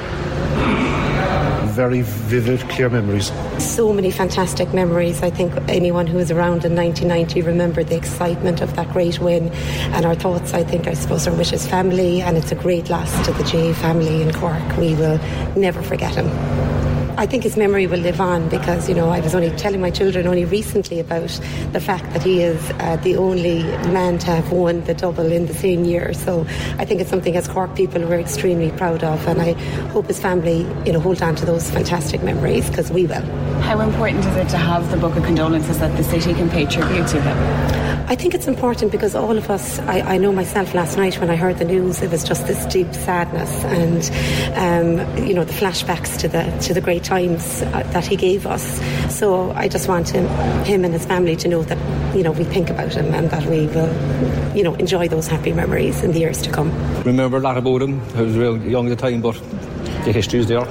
very 1.80 2.02
vivid, 2.02 2.60
clear 2.68 2.90
memories. 2.90 3.32
So 3.58 3.90
many 3.90 4.10
fantastic 4.10 4.74
memories. 4.74 5.22
I 5.22 5.30
think 5.30 5.50
anyone 5.66 6.06
who 6.06 6.18
was 6.18 6.30
around 6.30 6.66
in 6.66 6.76
1990 6.76 7.40
remembered 7.40 7.86
the 7.88 7.96
excitement 7.96 8.60
of 8.60 8.76
that 8.76 8.92
great 8.92 9.18
win. 9.18 9.48
And 9.94 10.04
our 10.04 10.14
thoughts, 10.14 10.52
I 10.52 10.62
think, 10.62 10.86
I 10.86 10.92
suppose, 10.92 11.26
are 11.26 11.32
with 11.32 11.48
his 11.48 11.66
family. 11.66 12.20
And 12.20 12.36
it's 12.36 12.52
a 12.52 12.54
great 12.54 12.90
loss 12.90 13.10
to 13.24 13.32
the 13.32 13.44
J 13.44 13.72
family 13.72 14.20
in 14.20 14.30
Cork. 14.34 14.76
We 14.76 14.94
will 14.94 15.18
never 15.56 15.80
forget 15.80 16.14
him. 16.16 16.89
I 17.20 17.26
think 17.26 17.42
his 17.42 17.54
memory 17.54 17.86
will 17.86 17.98
live 17.98 18.18
on 18.18 18.48
because, 18.48 18.88
you 18.88 18.94
know, 18.94 19.10
I 19.10 19.20
was 19.20 19.34
only 19.34 19.50
telling 19.50 19.82
my 19.82 19.90
children 19.90 20.26
only 20.26 20.46
recently 20.46 21.00
about 21.00 21.28
the 21.72 21.78
fact 21.78 22.10
that 22.14 22.22
he 22.22 22.40
is 22.40 22.70
uh, 22.78 22.96
the 22.96 23.16
only 23.16 23.62
man 23.92 24.16
to 24.20 24.28
have 24.28 24.50
won 24.50 24.82
the 24.84 24.94
double 24.94 25.30
in 25.30 25.44
the 25.44 25.52
same 25.52 25.84
year. 25.84 26.14
So 26.14 26.46
I 26.78 26.86
think 26.86 27.02
it's 27.02 27.10
something 27.10 27.36
as 27.36 27.46
Cork 27.46 27.76
people 27.76 28.00
we're 28.00 28.20
extremely 28.20 28.70
proud 28.70 29.04
of, 29.04 29.28
and 29.28 29.42
I 29.42 29.52
hope 29.92 30.06
his 30.06 30.18
family, 30.18 30.60
you 30.86 30.94
know, 30.94 31.00
hold 31.00 31.20
on 31.20 31.36
to 31.36 31.44
those 31.44 31.70
fantastic 31.70 32.22
memories 32.22 32.70
because 32.70 32.90
we 32.90 33.04
will. 33.04 33.39
How 33.70 33.78
important 33.82 34.24
is 34.24 34.34
it 34.34 34.48
to 34.48 34.56
have 34.56 34.90
the 34.90 34.96
Book 34.96 35.14
of 35.14 35.22
Condolences 35.22 35.78
that 35.78 35.96
the 35.96 36.02
city 36.02 36.34
can 36.34 36.50
pay 36.50 36.66
tribute 36.66 37.06
to 37.06 37.20
them? 37.20 38.10
I 38.10 38.16
think 38.16 38.34
it's 38.34 38.48
important 38.48 38.90
because 38.90 39.14
all 39.14 39.38
of 39.38 39.48
us, 39.48 39.78
I, 39.78 40.00
I, 40.00 40.16
know 40.18 40.32
myself 40.32 40.74
last 40.74 40.96
night 40.96 41.20
when 41.20 41.30
I 41.30 41.36
heard 41.36 41.58
the 41.58 41.64
news, 41.64 42.02
it 42.02 42.10
was 42.10 42.24
just 42.24 42.48
this 42.48 42.66
deep 42.66 42.92
sadness 42.92 43.62
and, 43.62 44.10
um, 44.56 45.24
you 45.24 45.34
know, 45.34 45.44
the 45.44 45.52
flashbacks 45.52 46.18
to 46.18 46.26
the 46.26 46.50
to 46.62 46.74
the 46.74 46.80
great 46.80 47.04
times 47.04 47.62
uh, 47.62 47.84
that 47.92 48.04
he 48.04 48.16
gave 48.16 48.44
us. 48.44 48.80
So 49.16 49.52
I 49.52 49.68
just 49.68 49.86
want 49.86 50.08
him, 50.08 50.26
him 50.64 50.84
and 50.84 50.92
his 50.92 51.06
family 51.06 51.36
to 51.36 51.46
know 51.46 51.62
that, 51.62 51.78
you 52.16 52.24
know, 52.24 52.32
we 52.32 52.42
think 52.42 52.70
about 52.70 52.94
him 52.94 53.14
and 53.14 53.30
that 53.30 53.46
we 53.46 53.68
will, 53.68 54.56
you 54.56 54.64
know, 54.64 54.74
enjoy 54.74 55.06
those 55.06 55.28
happy 55.28 55.52
memories 55.52 56.02
in 56.02 56.10
the 56.10 56.18
years 56.18 56.42
to 56.42 56.50
come. 56.50 56.72
Remember 57.04 57.36
a 57.36 57.40
lot 57.40 57.56
about 57.56 57.82
him. 57.82 58.00
I 58.16 58.22
was 58.22 58.36
real 58.36 58.60
young 58.60 58.90
at 58.90 58.98
the 58.98 59.10
time, 59.10 59.20
but 59.20 59.40
the 60.04 60.10
history 60.10 60.40
is 60.40 60.48
there. 60.48 60.66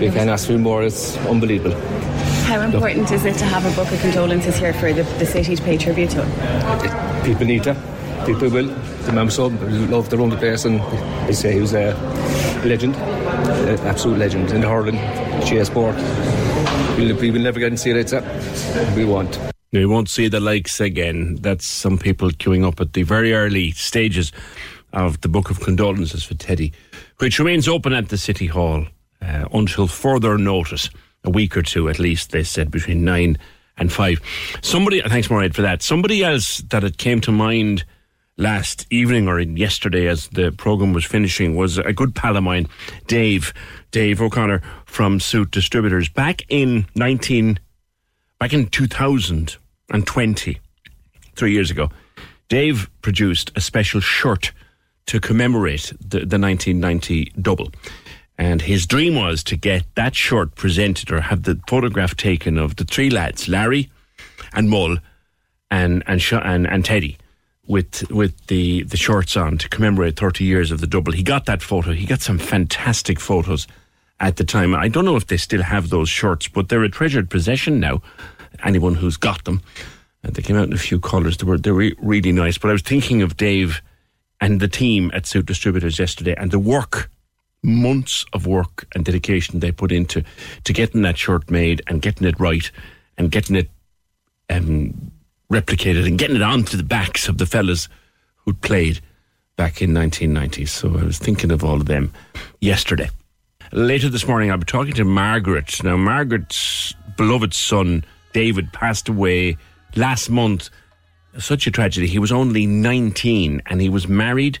We 0.00 0.10
can 0.10 0.30
ask 0.30 0.46
for 0.46 0.56
more. 0.56 0.82
It's 0.82 1.18
unbelievable. 1.26 1.78
How 2.44 2.60
important 2.60 3.10
is 3.10 3.24
it 3.24 3.36
to 3.38 3.44
have 3.46 3.64
a 3.64 3.74
book 3.74 3.90
of 3.90 3.98
condolences 4.00 4.58
here 4.58 4.74
for 4.74 4.92
the, 4.92 5.02
the 5.18 5.24
city 5.24 5.56
to 5.56 5.62
pay 5.62 5.78
tribute 5.78 6.10
to 6.10 6.22
him? 6.22 7.24
People 7.24 7.46
need 7.46 7.62
to. 7.64 7.74
People 8.26 8.50
will. 8.50 8.66
The 9.06 9.12
Mam's 9.12 9.34
son 9.34 9.90
loved 9.90 10.10
the 10.10 10.18
run 10.18 10.28
the 10.28 10.36
place 10.36 10.66
and 10.66 10.78
they 11.26 11.32
say 11.32 11.54
he 11.54 11.60
was 11.60 11.72
a 11.72 11.94
legend, 12.62 12.96
an 12.96 13.78
absolute 13.86 14.18
legend 14.18 14.50
in 14.50 14.60
the 14.60 14.68
hurling, 14.68 14.96
GA 15.46 15.64
sport. 15.64 15.96
We'll, 16.98 17.16
we 17.16 17.30
will 17.30 17.40
never 17.40 17.58
get 17.58 17.70
to 17.70 17.78
see 17.78 17.92
it. 17.92 18.12
We 18.94 19.06
want. 19.06 19.38
We 19.72 19.86
won't 19.86 20.10
see 20.10 20.28
the 20.28 20.38
likes 20.38 20.80
again. 20.80 21.36
That's 21.36 21.66
some 21.66 21.96
people 21.96 22.28
queuing 22.28 22.66
up 22.66 22.78
at 22.78 22.92
the 22.92 23.04
very 23.04 23.32
early 23.32 23.70
stages 23.70 24.32
of 24.92 25.22
the 25.22 25.28
Book 25.28 25.50
of 25.50 25.60
Condolences 25.60 26.22
for 26.22 26.34
Teddy, 26.34 26.74
which 27.18 27.38
remains 27.38 27.68
open 27.68 27.94
at 27.94 28.10
the 28.10 28.18
City 28.18 28.48
Hall 28.48 28.86
uh, 29.22 29.46
until 29.52 29.86
further 29.86 30.36
notice 30.36 30.90
a 31.24 31.30
week 31.30 31.56
or 31.56 31.62
two 31.62 31.88
at 31.88 31.98
least, 31.98 32.30
they 32.30 32.42
said, 32.42 32.70
between 32.70 33.04
nine 33.04 33.38
and 33.76 33.92
five. 33.92 34.20
Somebody, 34.62 35.02
uh, 35.02 35.08
thanks, 35.08 35.28
Mairead, 35.28 35.54
for 35.54 35.62
that. 35.62 35.82
Somebody 35.82 36.22
else 36.22 36.58
that 36.70 36.84
it 36.84 36.98
came 36.98 37.20
to 37.22 37.32
mind 37.32 37.84
last 38.36 38.86
evening 38.90 39.28
or 39.28 39.40
yesterday 39.40 40.06
as 40.06 40.28
the 40.28 40.52
programme 40.52 40.92
was 40.92 41.04
finishing 41.04 41.56
was 41.56 41.78
a 41.78 41.92
good 41.92 42.14
pal 42.14 42.36
of 42.36 42.42
mine, 42.42 42.68
Dave, 43.06 43.54
Dave 43.90 44.20
O'Connor 44.20 44.60
from 44.86 45.20
Suit 45.20 45.50
Distributors. 45.50 46.08
Back 46.08 46.42
in 46.48 46.86
19, 46.96 47.58
back 48.38 48.52
in 48.52 48.66
2020, 48.66 50.60
three 51.36 51.52
years 51.52 51.70
ago, 51.70 51.90
Dave 52.48 52.90
produced 53.02 53.50
a 53.56 53.60
special 53.60 54.00
shirt 54.00 54.52
to 55.06 55.20
commemorate 55.20 55.92
the, 56.00 56.20
the 56.20 56.38
1990 56.38 57.32
double. 57.40 57.70
And 58.36 58.62
his 58.62 58.86
dream 58.86 59.14
was 59.14 59.44
to 59.44 59.56
get 59.56 59.84
that 59.94 60.16
shirt 60.16 60.54
presented 60.56 61.12
or 61.12 61.20
have 61.20 61.44
the 61.44 61.60
photograph 61.68 62.16
taken 62.16 62.58
of 62.58 62.76
the 62.76 62.84
three 62.84 63.10
lads, 63.10 63.48
Larry 63.48 63.90
and 64.52 64.68
Mull 64.68 64.98
and 65.70 66.02
and 66.06 66.22
and, 66.32 66.66
and 66.66 66.84
Teddy, 66.84 67.16
with 67.66 68.10
with 68.10 68.46
the 68.46 68.82
the 68.84 68.96
shorts 68.96 69.36
on 69.36 69.58
to 69.58 69.68
commemorate 69.68 70.18
30 70.18 70.44
years 70.44 70.70
of 70.70 70.80
the 70.80 70.86
double. 70.86 71.12
He 71.12 71.22
got 71.22 71.46
that 71.46 71.62
photo. 71.62 71.92
He 71.92 72.06
got 72.06 72.20
some 72.20 72.38
fantastic 72.38 73.20
photos 73.20 73.66
at 74.20 74.36
the 74.36 74.44
time. 74.44 74.74
I 74.74 74.88
don't 74.88 75.04
know 75.04 75.16
if 75.16 75.26
they 75.26 75.36
still 75.36 75.62
have 75.62 75.90
those 75.90 76.08
shorts, 76.08 76.48
but 76.48 76.68
they're 76.68 76.84
a 76.84 76.88
treasured 76.88 77.30
possession 77.30 77.80
now. 77.80 78.02
Anyone 78.64 78.94
who's 78.94 79.16
got 79.16 79.44
them, 79.44 79.60
and 80.22 80.34
they 80.34 80.42
came 80.42 80.56
out 80.56 80.68
in 80.68 80.72
a 80.72 80.78
few 80.78 81.00
colours. 81.00 81.36
They 81.36 81.46
were 81.46 81.58
they 81.58 81.72
were 81.72 81.90
really 81.98 82.32
nice. 82.32 82.58
But 82.58 82.68
I 82.68 82.72
was 82.72 82.82
thinking 82.82 83.22
of 83.22 83.36
Dave 83.36 83.80
and 84.40 84.60
the 84.60 84.68
team 84.68 85.10
at 85.14 85.26
Suit 85.26 85.46
Distributors 85.46 85.98
yesterday 85.98 86.34
and 86.36 86.50
the 86.50 86.58
work 86.58 87.10
months 87.64 88.24
of 88.32 88.46
work 88.46 88.86
and 88.94 89.04
dedication 89.04 89.60
they 89.60 89.72
put 89.72 89.90
into 89.90 90.22
to 90.64 90.72
getting 90.72 91.02
that 91.02 91.18
shirt 91.18 91.50
made 91.50 91.82
and 91.86 92.02
getting 92.02 92.26
it 92.26 92.38
right 92.38 92.70
and 93.16 93.30
getting 93.30 93.56
it 93.56 93.70
um, 94.50 95.10
replicated 95.50 96.06
and 96.06 96.18
getting 96.18 96.36
it 96.36 96.42
onto 96.42 96.76
the 96.76 96.82
backs 96.82 97.28
of 97.28 97.38
the 97.38 97.46
fellas 97.46 97.88
who'd 98.36 98.60
played 98.60 99.00
back 99.56 99.80
in 99.80 99.94
1990. 99.94 100.66
So 100.66 100.98
I 100.98 101.04
was 101.04 101.18
thinking 101.18 101.50
of 101.50 101.64
all 101.64 101.76
of 101.76 101.86
them 101.86 102.12
yesterday. 102.60 103.08
Later 103.72 104.08
this 104.08 104.26
morning, 104.26 104.50
I'll 104.50 104.58
be 104.58 104.64
talking 104.64 104.94
to 104.94 105.04
Margaret. 105.04 105.82
Now, 105.82 105.96
Margaret's 105.96 106.94
beloved 107.16 107.54
son, 107.54 108.04
David, 108.32 108.72
passed 108.72 109.08
away 109.08 109.56
last 109.96 110.28
month. 110.28 110.70
Such 111.38 111.66
a 111.66 111.70
tragedy. 111.70 112.06
He 112.06 112.18
was 112.18 112.30
only 112.30 112.66
19 112.66 113.62
and 113.66 113.80
he 113.80 113.88
was 113.88 114.06
married 114.06 114.58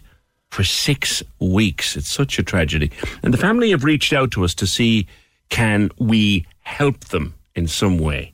for 0.54 0.62
six 0.62 1.20
weeks. 1.40 1.96
It's 1.96 2.08
such 2.08 2.38
a 2.38 2.42
tragedy. 2.44 2.92
And 3.24 3.34
the 3.34 3.38
family 3.38 3.70
have 3.70 3.82
reached 3.82 4.12
out 4.12 4.30
to 4.32 4.44
us 4.44 4.54
to 4.54 4.68
see 4.68 5.08
can 5.48 5.90
we 5.98 6.46
help 6.60 7.00
them 7.06 7.34
in 7.56 7.66
some 7.66 7.98
way. 7.98 8.32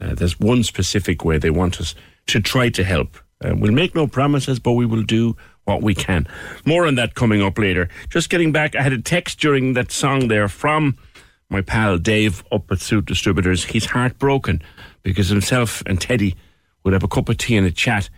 Uh, 0.00 0.14
there's 0.14 0.40
one 0.40 0.62
specific 0.62 1.26
way 1.26 1.36
they 1.36 1.50
want 1.50 1.78
us 1.78 1.94
to 2.28 2.40
try 2.40 2.70
to 2.70 2.82
help. 2.84 3.18
Uh, 3.44 3.54
we'll 3.54 3.72
make 3.72 3.94
no 3.94 4.06
promises, 4.06 4.58
but 4.58 4.72
we 4.72 4.86
will 4.86 5.02
do 5.02 5.36
what 5.64 5.82
we 5.82 5.94
can. 5.94 6.26
More 6.64 6.86
on 6.86 6.94
that 6.94 7.14
coming 7.14 7.42
up 7.42 7.58
later. 7.58 7.90
Just 8.08 8.30
getting 8.30 8.50
back, 8.50 8.74
I 8.74 8.80
had 8.80 8.94
a 8.94 9.02
text 9.02 9.38
during 9.38 9.74
that 9.74 9.92
song 9.92 10.28
there 10.28 10.48
from 10.48 10.96
my 11.50 11.60
pal 11.60 11.98
Dave 11.98 12.42
up 12.50 12.72
at 12.72 12.80
Suit 12.80 13.04
Distributors, 13.04 13.64
he's 13.64 13.86
heartbroken 13.86 14.62
because 15.02 15.28
himself 15.28 15.82
and 15.84 16.00
Teddy 16.00 16.34
would 16.82 16.94
have 16.94 17.04
a 17.04 17.08
cup 17.08 17.28
of 17.28 17.36
tea 17.36 17.58
and 17.58 17.66
a 17.66 17.70
chat 17.70 18.08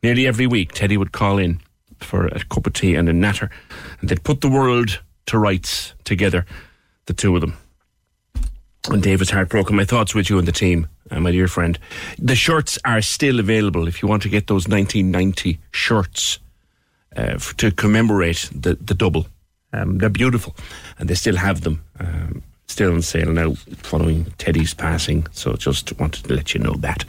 nearly 0.00 0.28
every 0.28 0.46
week. 0.46 0.72
Teddy 0.72 0.96
would 0.96 1.10
call 1.10 1.38
in 1.38 1.60
for 2.02 2.26
a 2.26 2.40
cup 2.44 2.66
of 2.66 2.72
tea 2.72 2.94
and 2.94 3.08
a 3.08 3.12
natter, 3.12 3.50
and 4.00 4.08
they'd 4.08 4.24
put 4.24 4.40
the 4.40 4.48
world 4.48 5.00
to 5.26 5.38
rights 5.38 5.94
together, 6.04 6.44
the 7.06 7.14
two 7.14 7.34
of 7.34 7.40
them. 7.40 7.56
And 8.88 9.02
Dave 9.02 9.28
heartbroken. 9.28 9.76
My 9.76 9.84
thoughts 9.84 10.14
with 10.14 10.30
you 10.30 10.38
and 10.38 10.48
the 10.48 10.52
team, 10.52 10.88
uh, 11.10 11.20
my 11.20 11.30
dear 11.30 11.48
friend. 11.48 11.78
The 12.18 12.34
shirts 12.34 12.78
are 12.84 13.02
still 13.02 13.38
available 13.38 13.86
if 13.86 14.02
you 14.02 14.08
want 14.08 14.22
to 14.22 14.28
get 14.28 14.46
those 14.46 14.66
1990 14.66 15.60
shirts 15.70 16.38
uh, 17.14 17.38
to 17.58 17.70
commemorate 17.70 18.48
the, 18.54 18.74
the 18.76 18.94
double. 18.94 19.26
Um, 19.72 19.98
they're 19.98 20.08
beautiful, 20.08 20.56
and 20.98 21.08
they 21.08 21.14
still 21.14 21.36
have 21.36 21.60
them. 21.60 21.84
Um, 21.98 22.42
still 22.66 22.92
on 22.92 23.02
sale 23.02 23.32
now 23.32 23.54
following 23.82 24.32
Teddy's 24.38 24.74
passing. 24.74 25.26
So 25.32 25.54
just 25.54 25.98
wanted 25.98 26.24
to 26.24 26.34
let 26.34 26.54
you 26.54 26.60
know 26.60 26.74
that. 26.74 27.04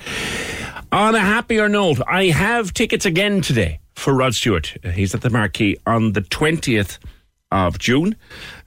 On 0.94 1.16
a 1.16 1.20
happier 1.20 1.70
note, 1.70 2.02
I 2.06 2.26
have 2.26 2.74
tickets 2.74 3.06
again 3.06 3.40
today 3.40 3.80
for 3.96 4.14
Rod 4.14 4.34
Stewart. 4.34 4.76
He's 4.94 5.16
at 5.16 5.22
the 5.22 5.30
Marquee 5.30 5.78
on 5.88 6.12
the 6.12 6.22
20th 6.22 6.98
of 7.50 7.80
June. 7.80 8.18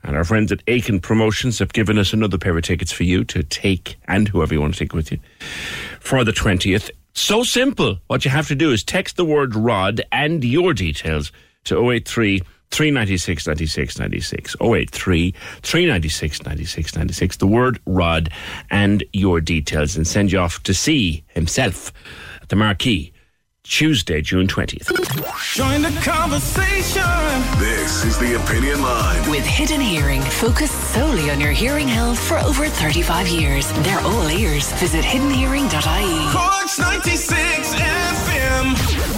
And 0.01 0.15
our 0.15 0.23
friends 0.23 0.51
at 0.51 0.63
Aiken 0.65 1.01
Promotions 1.01 1.59
have 1.59 1.71
given 1.71 1.99
us 1.99 2.13
another 2.13 2.39
pair 2.39 2.57
of 2.57 2.63
tickets 2.63 2.91
for 2.91 3.03
you 3.03 3.25
to 3.25 3.43
take 3.43 3.97
and 4.07 4.27
whoever 4.27 4.55
you 4.55 4.61
want 4.61 4.73
to 4.73 4.79
take 4.79 4.93
with 4.93 5.11
you 5.11 5.19
for 5.99 6.23
the 6.23 6.31
20th. 6.31 6.89
So 7.13 7.43
simple. 7.43 7.99
What 8.07 8.25
you 8.25 8.31
have 8.31 8.47
to 8.47 8.55
do 8.55 8.71
is 8.71 8.83
text 8.83 9.17
the 9.17 9.25
word 9.25 9.55
Rod 9.55 10.01
and 10.11 10.43
your 10.43 10.73
details 10.73 11.31
to 11.65 11.91
083 11.91 12.41
396 12.71 13.47
96 13.47 13.99
96. 13.99 14.55
083 14.61 15.31
396 15.61 16.43
96 16.43 16.95
96. 16.95 17.37
The 17.37 17.47
word 17.47 17.79
Rod 17.85 18.29
and 18.69 19.03
your 19.13 19.41
details 19.41 19.95
and 19.95 20.07
send 20.07 20.31
you 20.31 20.39
off 20.39 20.61
to 20.63 20.73
see 20.73 21.23
himself 21.29 21.91
at 22.41 22.49
the 22.49 22.55
Marquee 22.55 23.11
Tuesday, 23.63 24.21
June 24.21 24.45
20th. 24.47 24.87
Join 25.55 25.81
the 25.81 25.89
conversation. 26.01 27.01
This 27.57 28.05
is 28.05 28.19
the 28.19 28.35
Opinion 28.35 28.81
Line. 28.83 29.27
With 29.31 29.43
Hidden 29.43 29.81
Hearing, 29.81 30.21
focused 30.21 30.93
solely 30.93 31.31
on 31.31 31.41
your 31.41 31.51
hearing 31.51 31.87
health 31.87 32.19
for 32.19 32.37
over 32.39 32.67
35 32.67 33.27
years. 33.27 33.71
They're 33.83 33.99
all 34.01 34.29
ears. 34.29 34.71
Visit 34.73 35.03
hiddenhearing.ie. 35.03 36.31
Corks 36.31 36.77
96 36.77 37.73
FM. 37.73 39.14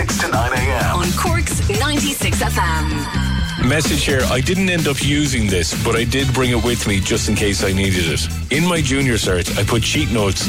6 0.00 0.18
to 0.18 0.28
9 0.28 0.52
a.m. 0.54 0.96
On 0.96 1.12
Corks 1.12 1.68
96 1.68 2.38
FM. 2.38 3.39
Message 3.66 4.04
here. 4.04 4.22
I 4.30 4.40
didn't 4.40 4.68
end 4.68 4.88
up 4.88 5.02
using 5.02 5.46
this, 5.46 5.74
but 5.84 5.94
I 5.94 6.04
did 6.04 6.32
bring 6.32 6.50
it 6.50 6.64
with 6.64 6.86
me 6.88 6.98
just 6.98 7.28
in 7.28 7.36
case 7.36 7.62
I 7.62 7.72
needed 7.72 8.04
it. 8.08 8.28
In 8.50 8.66
my 8.66 8.80
junior 8.80 9.14
cert, 9.14 9.56
I 9.58 9.64
put 9.64 9.82
cheat 9.82 10.10
notes 10.10 10.46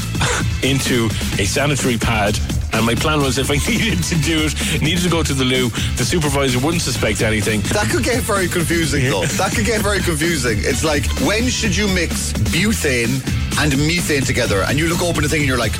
into 0.63 1.05
a 1.37 1.45
sanitary 1.45 1.97
pad. 1.97 2.39
And 2.73 2.85
my 2.85 2.95
plan 2.95 3.21
was 3.21 3.37
if 3.37 3.51
I 3.51 3.55
needed 3.69 4.01
to 4.05 4.15
do 4.15 4.47
it, 4.47 4.81
needed 4.81 5.03
to 5.03 5.09
go 5.09 5.23
to 5.23 5.33
the 5.33 5.43
loo, 5.43 5.69
the 5.97 6.05
supervisor 6.05 6.59
wouldn't 6.59 6.81
suspect 6.81 7.21
anything. 7.21 7.61
That 7.73 7.89
could 7.91 8.03
get 8.03 8.21
very 8.23 8.47
confusing, 8.47 9.03
though. 9.03 9.25
That 9.25 9.53
could 9.53 9.65
get 9.65 9.81
very 9.81 9.99
confusing. 9.99 10.57
It's 10.61 10.83
like, 10.83 11.05
when 11.21 11.49
should 11.49 11.75
you 11.75 11.87
mix 11.89 12.33
butane 12.33 13.21
and 13.59 13.77
methane 13.77 14.23
together? 14.23 14.63
And 14.63 14.79
you 14.79 14.87
look 14.87 15.01
open 15.03 15.21
the 15.21 15.29
thing 15.29 15.41
and 15.41 15.47
you're 15.47 15.59
like, 15.59 15.73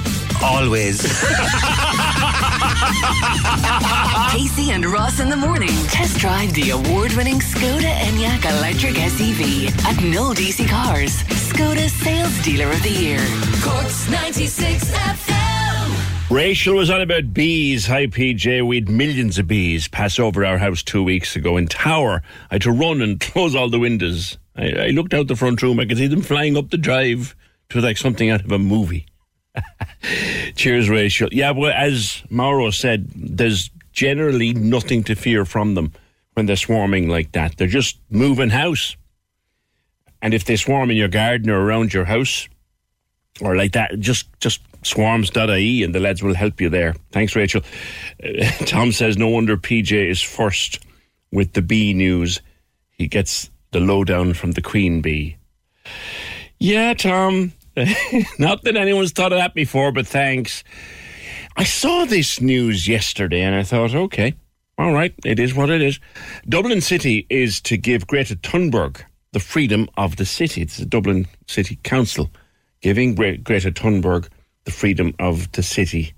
always. 0.43 1.01
Casey 4.31 4.71
and 4.71 4.85
Ross 4.85 5.19
in 5.19 5.29
the 5.29 5.35
morning. 5.35 5.69
Test 5.87 6.17
drive 6.17 6.53
the 6.53 6.71
award-winning 7.21 7.39
Skoda 7.41 7.93
Enyaq 7.93 8.57
electric 8.57 8.95
SUV 8.95 9.67
at 9.85 10.03
No 10.03 10.33
DC 10.33 10.67
Cars. 10.67 11.21
Skoda 11.23 11.87
Sales 11.89 12.41
Dealer 12.43 12.71
of 12.71 12.81
the 12.81 12.89
Year. 12.89 13.19
Corks 13.61 14.09
96 14.09 14.91
FM. 14.91 16.31
Rachel 16.31 16.75
was 16.75 16.89
on 16.89 17.01
about 17.01 17.33
bees. 17.33 17.85
Hi, 17.87 18.07
PJ. 18.07 18.65
We 18.65 18.77
had 18.77 18.89
millions 18.89 19.37
of 19.37 19.47
bees 19.47 19.87
pass 19.87 20.17
over 20.17 20.43
our 20.43 20.57
house 20.57 20.81
two 20.81 21.03
weeks 21.03 21.35
ago 21.35 21.57
in 21.57 21.67
Tower. 21.67 22.23
I 22.49 22.55
had 22.55 22.63
to 22.63 22.71
run 22.71 23.01
and 23.01 23.19
close 23.31 23.55
all 23.55 23.69
the 23.69 23.79
windows. 23.79 24.37
I, 24.55 24.71
I 24.71 24.87
looked 24.87 25.13
out 25.13 25.27
the 25.27 25.35
front 25.35 25.61
room. 25.61 25.79
I 25.79 25.85
could 25.85 25.97
see 25.97 26.07
them 26.07 26.21
flying 26.21 26.57
up 26.57 26.71
the 26.71 26.77
drive. 26.77 27.35
It 27.69 27.75
was 27.75 27.83
like 27.83 27.97
something 27.97 28.29
out 28.31 28.43
of 28.43 28.51
a 28.51 28.59
movie. 28.59 29.05
Cheers, 30.55 30.89
Rachel. 30.89 31.29
Yeah, 31.31 31.51
well, 31.51 31.73
as 31.75 32.23
Mauro 32.29 32.71
said, 32.71 33.09
there's 33.15 33.69
generally 33.91 34.53
nothing 34.53 35.03
to 35.03 35.15
fear 35.15 35.45
from 35.45 35.75
them 35.75 35.93
when 36.33 36.45
they're 36.45 36.55
swarming 36.55 37.09
like 37.09 37.31
that. 37.33 37.57
They're 37.57 37.67
just 37.67 37.99
moving 38.09 38.49
house. 38.49 38.95
And 40.21 40.33
if 40.33 40.45
they 40.45 40.55
swarm 40.55 40.91
in 40.91 40.97
your 40.97 41.07
garden 41.07 41.49
or 41.49 41.59
around 41.59 41.93
your 41.93 42.05
house, 42.05 42.47
or 43.39 43.55
like 43.55 43.71
that, 43.73 43.99
just 43.99 44.27
just 44.39 44.61
swarms.ie 44.83 45.83
and 45.83 45.93
the 45.93 45.99
lads 45.99 46.23
will 46.23 46.33
help 46.33 46.59
you 46.59 46.69
there. 46.69 46.95
Thanks, 47.11 47.35
Rachel. 47.35 47.61
Uh, 48.23 48.43
Tom 48.65 48.91
says, 48.91 49.17
no 49.17 49.29
wonder 49.29 49.57
PJ 49.57 50.09
is 50.09 50.21
first 50.21 50.79
with 51.31 51.53
the 51.53 51.61
bee 51.61 51.93
news. 51.93 52.41
He 52.91 53.07
gets 53.07 53.49
the 53.71 53.79
lowdown 53.79 54.33
from 54.33 54.51
the 54.51 54.61
queen 54.61 55.01
bee. 55.01 55.37
Yeah, 56.59 56.93
Tom. 56.93 57.53
Not 58.39 58.63
that 58.63 58.75
anyone's 58.75 59.11
thought 59.11 59.31
of 59.31 59.39
that 59.39 59.53
before, 59.53 59.91
but 59.91 60.05
thanks. 60.05 60.63
I 61.55 61.63
saw 61.63 62.05
this 62.05 62.41
news 62.41 62.87
yesterday 62.87 63.41
and 63.41 63.55
I 63.55 63.63
thought, 63.63 63.95
okay, 63.95 64.35
all 64.81 64.93
right, 64.93 65.13
it 65.23 65.39
is 65.39 65.53
what 65.53 65.69
it 65.69 65.79
is. 65.79 65.99
Dublin 66.49 66.81
City 66.81 67.27
is 67.29 67.61
to 67.61 67.77
give 67.77 68.07
Greta 68.07 68.35
Thunberg 68.35 69.03
the 69.31 69.39
freedom 69.39 69.87
of 69.95 70.15
the 70.15 70.25
city. 70.25 70.63
It's 70.63 70.77
the 70.77 70.87
Dublin 70.87 71.27
City 71.47 71.77
Council 71.83 72.31
giving 72.81 73.13
Gre- 73.13 73.35
Greta 73.43 73.71
Thunberg 73.71 74.27
the 74.65 74.71
freedom 74.71 75.13
of 75.19 75.51
the 75.51 75.61
city. 75.61 76.13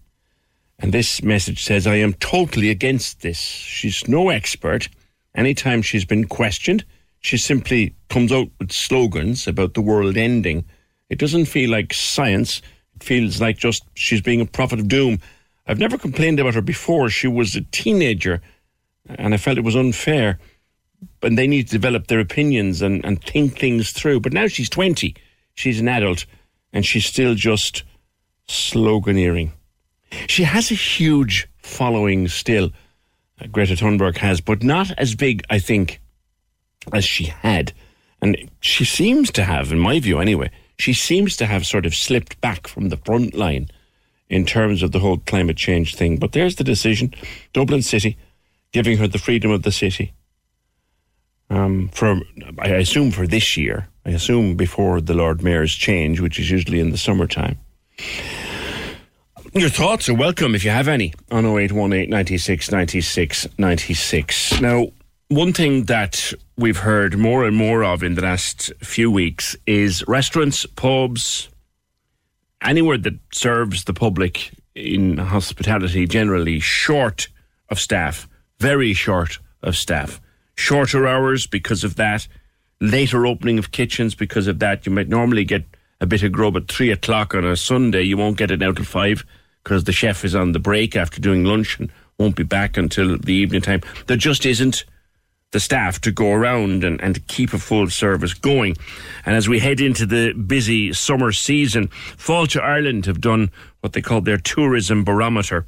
And 0.79 0.93
this 0.93 1.21
message 1.21 1.63
says, 1.63 1.85
I 1.85 1.95
am 1.95 2.13
totally 2.13 2.69
against 2.69 3.21
this. 3.21 3.37
She's 3.37 4.07
no 4.07 4.29
expert. 4.29 4.87
Anytime 5.35 5.81
she's 5.81 6.05
been 6.05 6.25
questioned, 6.25 6.85
she 7.19 7.37
simply 7.37 7.93
comes 8.09 8.31
out 8.31 8.47
with 8.59 8.71
slogans 8.71 9.45
about 9.45 9.73
the 9.73 9.81
world 9.81 10.15
ending. 10.15 10.63
It 11.09 11.19
doesn't 11.19 11.45
feel 11.45 11.69
like 11.69 11.93
science. 11.93 12.61
It 12.95 13.03
feels 13.03 13.41
like 13.41 13.57
just 13.57 13.83
she's 13.95 14.21
being 14.21 14.39
a 14.39 14.45
prophet 14.45 14.79
of 14.79 14.87
doom. 14.87 15.19
I've 15.67 15.79
never 15.79 15.97
complained 15.97 16.39
about 16.39 16.55
her 16.55 16.61
before. 16.61 17.09
She 17.09 17.27
was 17.27 17.55
a 17.55 17.61
teenager, 17.61 18.41
and 19.07 19.33
I 19.33 19.37
felt 19.37 19.57
it 19.57 19.63
was 19.63 19.75
unfair. 19.75 20.39
And 21.21 21.37
they 21.37 21.47
need 21.47 21.67
to 21.67 21.71
develop 21.73 22.07
their 22.07 22.19
opinions 22.19 22.81
and, 22.81 23.03
and 23.03 23.21
think 23.23 23.57
things 23.57 23.91
through. 23.91 24.21
But 24.21 24.33
now 24.33 24.47
she's 24.47 24.69
20. 24.69 25.15
She's 25.55 25.79
an 25.79 25.89
adult, 25.89 26.25
and 26.71 26.85
she's 26.85 27.05
still 27.05 27.35
just 27.35 27.83
sloganeering. 28.47 29.51
She 30.27 30.43
has 30.43 30.71
a 30.71 30.75
huge 30.75 31.47
following 31.57 32.27
still, 32.27 32.71
uh, 33.41 33.47
Greta 33.47 33.73
Thunberg 33.73 34.17
has, 34.17 34.41
but 34.41 34.63
not 34.63 34.91
as 34.97 35.15
big, 35.15 35.43
I 35.49 35.59
think, 35.59 35.99
as 36.93 37.05
she 37.05 37.25
had. 37.25 37.73
And 38.21 38.49
she 38.61 38.85
seems 38.85 39.31
to 39.31 39.43
have, 39.43 39.71
in 39.71 39.79
my 39.79 39.99
view 39.99 40.19
anyway, 40.19 40.49
she 40.77 40.93
seems 40.93 41.35
to 41.37 41.45
have 41.45 41.65
sort 41.65 41.85
of 41.85 41.93
slipped 41.93 42.39
back 42.41 42.67
from 42.67 42.89
the 42.89 42.97
front 42.97 43.33
line 43.33 43.69
in 44.29 44.45
terms 44.45 44.81
of 44.81 44.91
the 44.91 44.99
whole 44.99 45.17
climate 45.17 45.57
change 45.57 45.95
thing. 45.95 46.17
But 46.17 46.31
there's 46.31 46.55
the 46.55 46.63
decision 46.63 47.13
Dublin 47.53 47.81
City 47.81 48.17
giving 48.73 48.97
her 48.97 49.07
the 49.07 49.19
freedom 49.19 49.51
of 49.51 49.63
the 49.63 49.71
city. 49.71 50.13
Um, 51.49 51.89
for, 51.93 52.19
I 52.59 52.69
assume 52.69 53.11
for 53.11 53.27
this 53.27 53.55
year, 53.55 53.87
I 54.05 54.09
assume 54.09 54.55
before 54.55 54.99
the 54.99 55.13
Lord 55.13 55.43
Mayor's 55.43 55.73
change, 55.73 56.19
which 56.19 56.39
is 56.39 56.51
usually 56.51 56.79
in 56.79 56.89
the 56.89 56.97
summertime. 56.97 57.57
Your 59.53 59.69
thoughts 59.69 60.09
are 60.09 60.15
welcome 60.15 60.55
if 60.55 60.65
you 60.65 60.71
have 60.71 60.87
any 60.87 61.13
on 61.31 61.45
0818 61.45 62.09
96 62.09 62.71
96 62.71 63.47
96. 63.57 64.61
Now, 64.61 64.87
one 65.27 65.53
thing 65.53 65.83
that 65.83 66.33
we've 66.57 66.77
heard 66.77 67.17
more 67.17 67.45
and 67.45 67.55
more 67.55 67.83
of 67.83 68.01
in 68.01 68.15
the 68.15 68.23
last 68.23 68.73
few 68.79 69.11
weeks 69.11 69.55
is 69.67 70.03
restaurants, 70.07 70.65
pubs, 70.65 71.49
anywhere 72.63 72.97
that 72.97 73.19
serves 73.31 73.83
the 73.83 73.93
public 73.93 74.51
in 74.73 75.17
hospitality 75.17 76.07
generally 76.07 76.59
short 76.59 77.27
of 77.69 77.79
staff, 77.79 78.27
very 78.59 78.93
short 78.93 79.39
of 79.61 79.75
staff. 79.75 80.21
Shorter 80.55 81.07
hours 81.07 81.47
because 81.47 81.83
of 81.83 81.95
that, 81.95 82.27
later 82.79 83.25
opening 83.25 83.57
of 83.57 83.71
kitchens 83.71 84.15
because 84.15 84.47
of 84.47 84.59
that. 84.59 84.85
You 84.85 84.91
might 84.91 85.09
normally 85.09 85.45
get 85.45 85.63
a 85.99 86.05
bit 86.05 86.23
of 86.23 86.31
grub 86.31 86.57
at 86.57 86.67
three 86.67 86.91
o'clock 86.91 87.33
on 87.33 87.45
a 87.45 87.55
Sunday. 87.55 88.03
You 88.03 88.17
won't 88.17 88.37
get 88.37 88.51
it 88.51 88.61
out 88.61 88.75
till 88.75 88.85
five 88.85 89.25
because 89.63 89.85
the 89.85 89.91
chef 89.91 90.25
is 90.25 90.35
on 90.35 90.51
the 90.51 90.59
break 90.59 90.95
after 90.95 91.21
doing 91.21 91.43
lunch 91.43 91.79
and 91.79 91.91
won't 92.17 92.35
be 92.35 92.43
back 92.43 92.77
until 92.77 93.17
the 93.17 93.33
evening 93.33 93.61
time. 93.61 93.81
There 94.07 94.17
just 94.17 94.45
isn't 94.45 94.85
the 95.51 95.59
staff 95.59 96.01
to 96.01 96.11
go 96.11 96.33
around 96.33 96.83
and, 96.83 97.01
and 97.01 97.25
keep 97.27 97.53
a 97.53 97.59
full 97.59 97.89
service 97.89 98.33
going. 98.33 98.75
And 99.25 99.35
as 99.35 99.47
we 99.47 99.59
head 99.59 99.79
into 99.79 100.05
the 100.05 100.33
busy 100.33 100.91
summer 100.93 101.31
season, 101.31 101.87
Fáilte 102.17 102.61
Ireland 102.61 103.05
have 103.05 103.21
done 103.21 103.51
what 103.79 103.93
they 103.93 104.01
call 104.01 104.21
their 104.21 104.37
tourism 104.37 105.03
barometer. 105.03 105.65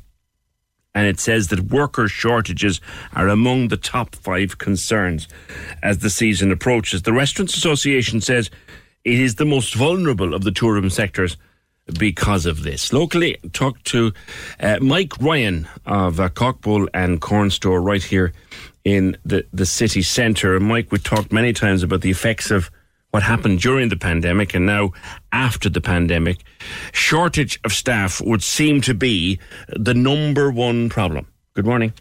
And 0.95 1.05
it 1.05 1.19
says 1.19 1.49
that 1.49 1.59
worker 1.71 2.07
shortages 2.07 2.81
are 3.13 3.27
among 3.27 3.67
the 3.67 3.77
top 3.77 4.15
five 4.15 4.57
concerns 4.57 5.27
as 5.83 5.99
the 5.99 6.09
season 6.09 6.51
approaches. 6.51 7.03
The 7.03 7.13
Restaurants 7.13 7.55
Association 7.55 8.21
says 8.21 8.49
it 9.03 9.19
is 9.19 9.35
the 9.35 9.45
most 9.45 9.75
vulnerable 9.75 10.33
of 10.33 10.43
the 10.43 10.51
tourism 10.51 10.89
sectors 10.89 11.37
because 11.99 12.47
of 12.47 12.63
this. 12.63 12.91
Locally, 12.91 13.37
talk 13.53 13.83
to 13.83 14.11
uh, 14.59 14.79
Mike 14.81 15.13
Ryan 15.19 15.67
of 15.85 16.19
uh, 16.19 16.29
Cockbull 16.29 16.87
and 16.93 17.21
Corn 17.21 17.51
Store 17.51 17.81
right 17.81 18.01
here 18.01 18.33
in 18.83 19.17
the, 19.25 19.45
the 19.53 19.65
city 19.65 20.01
centre. 20.01 20.59
Mike, 20.59 20.91
we 20.91 20.97
talked 20.97 21.31
many 21.31 21.53
times 21.53 21.83
about 21.83 22.01
the 22.01 22.09
effects 22.09 22.49
of 22.49 22.71
what 23.15 23.23
happened 23.23 23.61
during 23.61 23.87
the 23.87 23.95
pandemic 23.95 24.53
and 24.53 24.65
now 24.65 24.91
after 25.31 25.69
the 25.69 25.79
pandemic. 25.79 26.43
Shortage 26.91 27.57
of 27.63 27.71
staff 27.71 28.19
would 28.19 28.43
seem 28.43 28.81
to 28.81 28.93
be 28.93 29.39
the 29.69 29.93
number 29.93 30.51
one 30.51 30.89
problem. 30.89 31.25
Good 31.53 31.65
morning. 31.65 31.93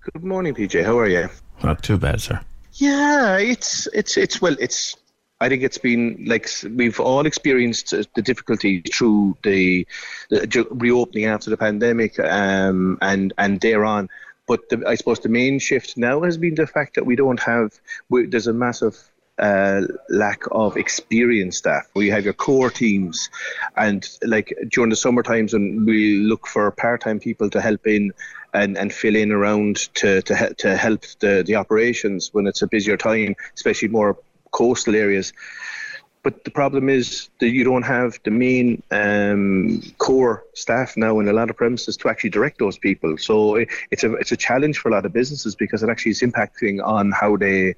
Good 0.00 0.24
morning, 0.24 0.54
PJ. 0.54 0.82
How 0.82 0.98
are 0.98 1.08
you? 1.08 1.28
Not 1.62 1.82
too 1.82 1.98
bad, 1.98 2.22
sir. 2.22 2.40
Yeah, 2.72 3.36
it's 3.36 3.86
it's 3.92 4.16
it's 4.16 4.40
well, 4.40 4.56
it's. 4.58 4.96
I 5.42 5.50
think 5.50 5.62
it's 5.62 5.76
been 5.76 6.24
like 6.26 6.48
we've 6.74 6.98
all 6.98 7.26
experienced 7.26 7.90
the 7.90 8.22
difficulty 8.22 8.80
through 8.80 9.36
the, 9.42 9.86
the 10.30 10.66
reopening 10.70 11.26
after 11.26 11.50
the 11.50 11.58
pandemic, 11.58 12.18
um, 12.18 12.96
and 13.02 13.34
and 13.36 13.60
thereon. 13.60 14.08
But 14.48 14.70
the, 14.70 14.82
I 14.86 14.94
suppose 14.94 15.20
the 15.20 15.28
main 15.28 15.58
shift 15.58 15.98
now 15.98 16.22
has 16.22 16.38
been 16.38 16.54
the 16.54 16.66
fact 16.66 16.94
that 16.94 17.04
we 17.04 17.14
don't 17.14 17.40
have. 17.40 17.78
We, 18.08 18.24
there's 18.24 18.46
a 18.46 18.54
massive 18.54 19.11
uh, 19.42 19.82
lack 20.08 20.40
of 20.52 20.76
experienced 20.76 21.58
staff. 21.58 21.84
We 21.94 22.08
have 22.10 22.24
your 22.24 22.32
core 22.34 22.70
teams, 22.70 23.28
and 23.76 24.08
like 24.22 24.54
during 24.70 24.90
the 24.90 24.96
summer 24.96 25.22
times 25.22 25.52
when 25.52 25.84
we 25.84 26.18
look 26.30 26.46
for 26.46 26.70
part-time 26.70 27.18
people 27.18 27.50
to 27.50 27.60
help 27.60 27.86
in 27.86 28.12
and, 28.54 28.78
and 28.78 28.92
fill 28.92 29.16
in 29.16 29.32
around 29.32 29.76
to 29.94 30.22
to, 30.22 30.54
to 30.58 30.76
help 30.76 31.02
the, 31.20 31.42
the 31.46 31.56
operations 31.56 32.30
when 32.32 32.46
it's 32.46 32.62
a 32.62 32.68
busier 32.68 32.96
time, 32.96 33.34
especially 33.54 33.88
more 33.88 34.16
coastal 34.52 34.94
areas. 34.94 35.32
But 36.22 36.44
the 36.44 36.52
problem 36.52 36.88
is 36.88 37.30
that 37.40 37.48
you 37.48 37.64
don't 37.64 37.82
have 37.82 38.20
the 38.22 38.30
main 38.30 38.80
um, 38.92 39.82
core 39.98 40.44
staff 40.54 40.96
now 40.96 41.18
in 41.18 41.26
a 41.26 41.32
lot 41.32 41.50
of 41.50 41.56
premises 41.56 41.96
to 41.96 42.08
actually 42.08 42.30
direct 42.30 42.58
those 42.58 42.78
people. 42.78 43.18
So 43.18 43.56
it, 43.56 43.68
it's 43.90 44.04
a 44.04 44.14
it's 44.14 44.30
a 44.30 44.36
challenge 44.36 44.78
for 44.78 44.88
a 44.88 44.92
lot 44.92 45.04
of 45.04 45.12
businesses 45.12 45.56
because 45.56 45.82
it 45.82 45.90
actually 45.90 46.12
is 46.12 46.22
impacting 46.22 46.80
on 46.84 47.10
how 47.10 47.36
they 47.36 47.74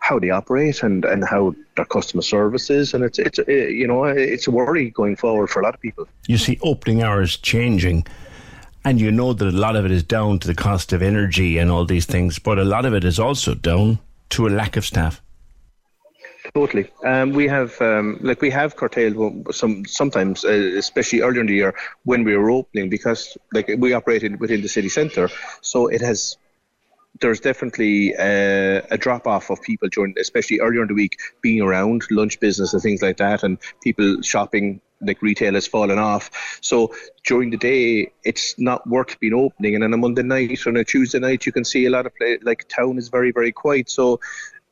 how 0.00 0.18
they 0.18 0.30
operate 0.30 0.82
and, 0.82 1.04
and 1.04 1.24
how 1.24 1.54
their 1.76 1.84
customer 1.84 2.22
service 2.22 2.70
is, 2.70 2.94
and 2.94 3.04
it's 3.04 3.18
it's 3.18 3.38
you 3.48 3.86
know 3.86 4.04
it's 4.04 4.46
a 4.46 4.50
worry 4.50 4.90
going 4.90 5.16
forward 5.16 5.50
for 5.50 5.60
a 5.60 5.64
lot 5.64 5.74
of 5.74 5.80
people. 5.80 6.06
You 6.26 6.38
see 6.38 6.58
opening 6.62 7.02
hours 7.02 7.36
changing. 7.36 8.06
And 8.84 9.00
you 9.00 9.10
know 9.10 9.32
that 9.34 9.46
a 9.46 9.50
lot 9.50 9.76
of 9.76 9.84
it 9.84 9.90
is 9.90 10.02
down 10.02 10.38
to 10.38 10.46
the 10.46 10.54
cost 10.54 10.92
of 10.92 11.02
energy 11.02 11.58
and 11.58 11.70
all 11.70 11.84
these 11.84 12.06
things, 12.06 12.38
but 12.38 12.58
a 12.58 12.64
lot 12.64 12.86
of 12.86 12.94
it 12.94 13.04
is 13.04 13.18
also 13.18 13.54
down 13.54 13.98
to 14.30 14.46
a 14.46 14.50
lack 14.50 14.76
of 14.76 14.84
staff. 14.84 15.20
Totally. 16.54 16.90
Um, 17.04 17.32
we 17.32 17.46
have 17.48 17.80
um, 17.82 18.18
like 18.22 18.40
we 18.40 18.50
have 18.50 18.76
curtailed 18.76 19.54
some 19.54 19.84
sometimes, 19.84 20.44
uh, 20.44 20.48
especially 20.78 21.20
earlier 21.20 21.40
in 21.40 21.46
the 21.46 21.54
year 21.54 21.74
when 22.04 22.24
we 22.24 22.36
were 22.36 22.50
opening, 22.50 22.88
because 22.88 23.36
like 23.52 23.70
we 23.78 23.92
operated 23.92 24.40
within 24.40 24.62
the 24.62 24.68
city 24.68 24.88
centre, 24.88 25.28
so 25.60 25.88
it 25.88 26.00
has 26.00 26.36
there's 27.20 27.40
definitely 27.40 28.14
a, 28.18 28.78
a 28.90 28.98
drop 28.98 29.26
off 29.26 29.50
of 29.50 29.60
people 29.62 29.88
during, 29.88 30.14
especially 30.18 30.60
earlier 30.60 30.82
in 30.82 30.88
the 30.88 30.94
week, 30.94 31.18
being 31.42 31.60
around 31.60 32.02
lunch 32.10 32.40
business 32.40 32.72
and 32.72 32.82
things 32.82 33.02
like 33.02 33.16
that, 33.18 33.42
and 33.42 33.58
people 33.82 34.20
shopping 34.22 34.80
like 35.00 35.22
retail 35.22 35.54
has 35.54 35.66
fallen 35.66 35.98
off. 35.98 36.30
So 36.60 36.92
during 37.24 37.50
the 37.50 37.56
day, 37.56 38.10
it's 38.24 38.58
not 38.58 38.86
worth 38.88 39.18
being 39.20 39.34
opening, 39.34 39.74
and 39.74 39.84
on 39.84 39.92
a 39.92 39.96
Monday 39.96 40.22
night 40.22 40.66
or 40.66 40.70
on 40.70 40.76
a 40.76 40.84
Tuesday 40.84 41.18
night, 41.18 41.46
you 41.46 41.52
can 41.52 41.64
see 41.64 41.86
a 41.86 41.90
lot 41.90 42.06
of 42.06 42.14
play, 42.16 42.38
like 42.42 42.68
town 42.68 42.98
is 42.98 43.08
very 43.08 43.32
very 43.32 43.52
quiet. 43.52 43.90
So 43.90 44.20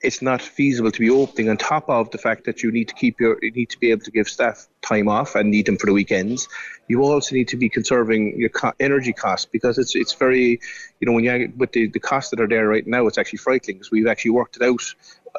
it's 0.03 0.21
not 0.21 0.43
feasible 0.43 0.91
to 0.91 1.01
be 1.01 1.09
opening 1.09 1.49
on 1.49 1.57
top 1.57 1.89
of 1.89 2.11
the 2.11 2.19
fact 2.19 2.45
that 2.45 2.63
you 2.63 2.71
need 2.71 2.89
to 2.89 2.95
keep 2.95 3.19
your 3.19 3.39
you 3.43 3.51
need 3.53 3.71
to 3.71 3.79
be 3.79 3.91
able 3.91 4.03
to 4.03 4.11
give 4.11 4.29
staff 4.29 4.67
time 4.83 5.09
off 5.09 5.35
and 5.35 5.51
need 5.51 5.67
them 5.67 5.77
for 5.77 5.87
the 5.87 5.93
weekends. 5.93 6.49
You 6.89 7.03
also 7.03 7.35
need 7.35 7.49
to 7.49 7.57
be 7.57 7.69
conserving 7.69 8.39
your 8.39 8.51
co- 8.51 8.73
energy 8.79 9.13
costs 9.13 9.47
because 9.47 9.79
it's 9.79 9.97
it's 9.97 10.13
very 10.13 10.61
you 11.01 11.07
know 11.07 11.13
when 11.13 11.25
you 11.25 11.53
with 11.57 11.73
the, 11.73 11.89
the 11.89 11.99
costs 11.99 12.31
that 12.31 12.41
are 12.41 12.49
there 12.49 12.69
right 12.69 12.87
now 12.87 13.07
it's 13.07 13.19
actually 13.19 13.39
frightening 13.39 13.79
because 13.79 13.91
we've 13.91 14.07
actually 14.07 14.33
worked 14.33 14.57
it 14.57 14.63
out 14.63 14.83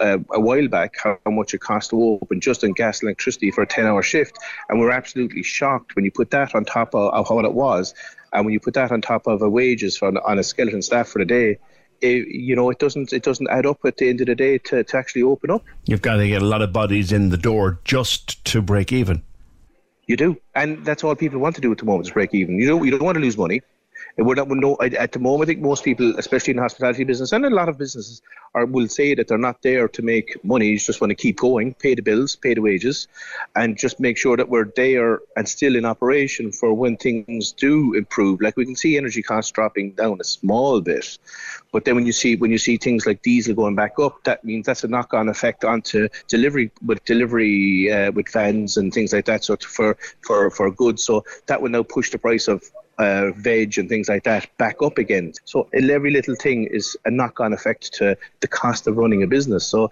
uh, 0.02 0.18
a 0.32 0.40
while 0.40 0.68
back 0.68 0.96
how, 1.02 1.18
how 1.26 1.32
much 1.32 1.54
it 1.54 1.60
costs 1.60 1.90
to 1.90 2.02
open 2.02 2.42
just 2.42 2.64
on 2.64 2.72
gas 2.72 3.02
and 3.02 3.08
electricity 3.08 3.52
for 3.52 3.62
a 3.62 3.68
10 3.68 3.86
hour 3.86 4.04
shift. 4.04 4.38
And 4.70 4.80
we're 4.80 4.92
absolutely 4.92 5.44
shocked 5.44 5.96
when 5.96 6.06
you 6.06 6.12
put 6.12 6.32
that 6.32 6.56
on 6.56 6.66
top 6.66 6.94
of, 6.94 7.14
of 7.14 7.30
what 7.30 7.46
it 7.46 7.54
was. 7.54 7.94
And 8.34 8.46
when 8.46 8.54
you 8.54 8.60
put 8.60 8.74
that 8.76 8.92
on 8.92 9.02
top 9.02 9.28
of 9.28 9.42
a 9.42 9.50
wages 9.50 9.98
for, 9.98 10.08
on 10.28 10.40
a 10.40 10.44
skeleton 10.44 10.82
staff 10.82 11.08
for 11.08 11.20
the 11.20 11.26
day 11.26 11.60
it, 12.02 12.28
you 12.28 12.56
know, 12.56 12.70
it 12.70 12.80
doesn't 12.80 13.14
it 13.14 13.24
doesn't 13.24 13.48
add 13.50 13.66
up 13.66 13.80
at 13.86 13.98
the 13.98 14.10
end 14.10 14.22
of 14.22 14.28
the 14.28 14.36
day 14.36 14.58
to, 14.60 14.84
to 14.84 14.98
actually 14.98 15.24
open 15.24 15.52
up. 15.52 15.64
You've 15.86 16.02
got 16.02 16.18
to 16.18 16.28
get 16.28 16.42
a 16.42 16.46
lot 16.46 16.62
of 16.62 16.72
bodies 16.74 17.12
in 17.12 17.30
the 17.30 17.38
door 17.38 17.80
just 17.84 18.44
to 18.46 18.62
break 18.62 18.92
even. 18.92 19.24
You 20.06 20.16
do, 20.16 20.38
and 20.56 20.86
that's 20.86 21.04
all 21.04 21.16
people 21.16 21.40
want 21.40 21.56
to 21.56 21.62
do 21.62 21.72
at 21.72 21.80
the 21.80 21.86
moment 21.86 22.08
is 22.08 22.14
break 22.14 22.34
even. 22.34 22.58
You 22.58 22.68
know, 22.68 22.84
you 22.84 22.92
don't 22.92 23.04
want 23.04 23.16
to 23.16 23.22
lose 23.22 23.38
money. 23.38 23.62
We're 24.18 24.34
not, 24.36 24.48
we're 24.48 24.56
no, 24.56 24.78
at 24.82 25.12
the 25.12 25.20
moment, 25.20 25.48
I 25.48 25.54
think 25.54 25.64
most 25.64 25.84
people, 25.84 26.18
especially 26.18 26.52
in 26.52 26.58
the 26.58 26.64
hospitality 26.64 27.04
business 27.04 27.32
and 27.34 27.46
a 27.46 27.50
lot 27.52 27.70
of 27.70 27.78
businesses, 27.78 28.22
are 28.56 28.66
will 28.66 28.88
say 28.88 29.14
that 29.14 29.28
they're 29.28 29.38
not 29.38 29.62
there 29.62 29.88
to 29.88 30.02
make 30.02 30.44
money. 30.44 30.68
You 30.68 30.80
just 30.80 31.00
want 31.00 31.12
to 31.12 31.16
keep 31.16 31.38
going, 31.38 31.76
pay 31.76 31.94
the 31.94 32.02
bills, 32.02 32.36
pay 32.36 32.56
the 32.56 32.62
wages, 32.62 33.08
and 33.56 33.78
just 33.78 34.00
make 34.00 34.18
sure 34.18 34.36
that 34.36 34.50
we're 34.50 34.72
there 34.76 35.20
and 35.36 35.48
still 35.48 35.76
in 35.76 35.86
operation 35.86 36.52
for 36.52 36.74
when 36.74 36.98
things 36.98 37.52
do 37.52 37.94
improve. 37.94 38.42
Like 38.42 38.58
we 38.58 38.66
can 38.66 38.76
see 38.76 38.98
energy 38.98 39.22
costs 39.22 39.52
dropping 39.52 39.92
down 39.92 40.20
a 40.20 40.24
small 40.24 40.82
bit, 40.82 41.20
but 41.72 41.86
then 41.86 41.94
when 41.94 42.08
you 42.08 42.12
see 42.12 42.36
when 42.36 42.50
you 42.50 42.58
see 42.58 42.78
things 42.78 43.06
like 43.06 43.22
diesel 43.22 43.54
going 43.54 43.76
back 43.76 44.00
up, 44.00 44.24
that 44.24 44.44
means 44.44 44.66
that's 44.66 44.84
a 44.84 44.88
knock-on 44.88 45.30
effect 45.30 45.64
onto 45.64 46.08
delivery 46.28 46.72
with 46.84 47.04
delivery 47.06 47.92
uh, 47.92 48.12
with 48.12 48.32
vans 48.32 48.78
and 48.78 48.92
things 48.92 49.14
like 49.14 49.26
that. 49.26 49.44
So 49.44 49.58
for 49.58 49.96
for 50.22 50.50
for 50.50 50.72
goods, 50.72 51.04
so 51.04 51.24
that 51.46 51.62
will 51.62 51.70
now 51.70 51.84
push 51.84 52.10
the 52.10 52.18
price 52.18 52.48
of 52.48 52.64
uh, 52.98 53.32
veg 53.36 53.78
and 53.78 53.90
things 53.90 54.10
like 54.10 54.24
that 54.24 54.48
back 54.58 54.82
up 54.82 54.98
again. 54.98 55.34
So 55.46 55.68
every 55.74 56.12
little 56.12 56.36
thing 56.36 56.66
is 56.66 56.98
a 57.06 57.12
knock-on 57.12 57.54
effect 57.54 57.94
to 57.96 58.18
the 58.40 58.48
cost 58.48 58.88
of 58.88 58.98
running 58.98 59.24
a 59.24 59.28
business. 59.28 59.66
So 59.68 59.90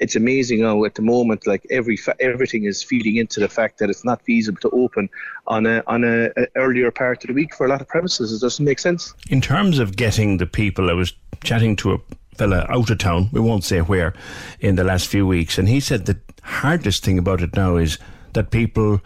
it's 0.00 0.16
amazing 0.16 0.62
how 0.62 0.84
at 0.84 0.94
the 0.94 1.02
moment, 1.02 1.46
like 1.46 1.66
every 1.70 1.98
everything 2.20 2.64
is 2.64 2.82
feeding 2.82 3.16
into 3.16 3.40
the 3.40 3.48
fact 3.48 3.78
that 3.78 3.90
it's 3.90 4.04
not 4.04 4.22
feasible 4.22 4.60
to 4.60 4.70
open 4.70 5.08
on 5.46 5.66
a 5.66 5.82
on 5.86 6.04
a, 6.04 6.30
a, 6.36 6.46
earlier 6.56 6.90
part 6.90 7.22
of 7.22 7.28
the 7.28 7.34
week 7.34 7.54
for 7.54 7.66
a 7.66 7.68
lot 7.68 7.80
of 7.80 7.88
premises. 7.88 8.32
It 8.32 8.40
doesn't 8.40 8.64
make 8.64 8.78
sense. 8.78 9.14
In 9.30 9.40
terms 9.40 9.78
of 9.78 9.96
getting 9.96 10.38
the 10.38 10.46
people, 10.46 10.90
I 10.90 10.94
was 10.94 11.12
chatting 11.44 11.76
to 11.76 11.92
a 11.92 11.98
fella 12.34 12.66
out 12.68 12.90
of 12.90 12.98
town. 12.98 13.28
We 13.32 13.40
won't 13.40 13.64
say 13.64 13.80
where 13.80 14.14
in 14.60 14.74
the 14.76 14.84
last 14.84 15.06
few 15.06 15.26
weeks, 15.26 15.58
and 15.58 15.68
he 15.68 15.80
said 15.80 16.06
the 16.06 16.18
hardest 16.42 17.04
thing 17.04 17.18
about 17.18 17.42
it 17.42 17.54
now 17.54 17.76
is 17.76 17.98
that 18.32 18.50
people 18.50 19.00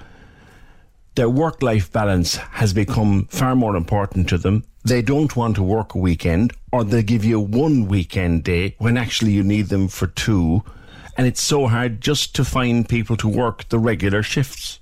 their 1.14 1.29
work 1.29 1.62
life 1.62 1.92
balance 1.92 2.37
has 2.37 2.72
become 2.72 3.27
far 3.27 3.55
more 3.55 3.77
important 3.77 4.29
to 4.31 4.38
them. 4.38 4.64
They 4.85 5.03
don't 5.03 5.37
want 5.37 5.57
to 5.57 5.62
work 5.62 5.94
a 5.94 5.98
weekend, 5.98 6.53
or 6.72 6.85
they 6.85 7.03
give 7.03 7.25
you 7.25 7.38
one 7.38 7.87
weekend 7.87 8.44
day 8.44 8.75
when 8.79 8.96
actually 8.96 9.33
you 9.33 9.42
need 9.42 9.66
them 9.66 9.88
for 9.88 10.07
two. 10.07 10.62
And 11.16 11.27
it's 11.27 11.42
so 11.42 11.66
hard 11.66 12.01
just 12.01 12.35
to 12.37 12.44
find 12.44 12.88
people 12.88 13.16
to 13.18 13.29
work 13.29 13.68
the 13.68 13.79
regular 13.79 14.22
shifts. 14.22 14.81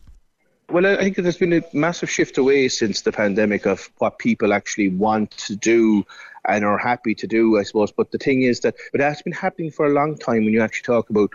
Well, 0.71 0.87
I 0.87 0.97
think 0.99 1.17
there's 1.17 1.37
been 1.37 1.53
a 1.53 1.63
massive 1.73 2.09
shift 2.09 2.39
away 2.39 2.69
since 2.69 3.03
the 3.03 3.11
pandemic 3.11 3.67
of 3.67 3.91
what 3.99 4.21
people 4.21 4.53
actually 4.53 4.89
want 4.89 5.33
to 5.33 5.57
do 5.57 6.07
and 6.47 6.65
are 6.65 6.79
happy 6.79 7.15
to 7.17 7.27
do, 7.27 7.59
I 7.59 7.65
suppose. 7.65 7.91
But 7.91 8.13
the 8.13 8.19
thing 8.19 8.43
is 8.43 8.61
that, 8.61 8.77
but 8.93 9.01
that's 9.01 9.21
been 9.21 9.33
happening 9.33 9.73
for 9.73 9.87
a 9.87 9.91
long 9.91 10.17
time 10.17 10.45
when 10.45 10.53
you 10.53 10.63
actually 10.63 10.85
talk 10.85 11.11
about 11.11 11.33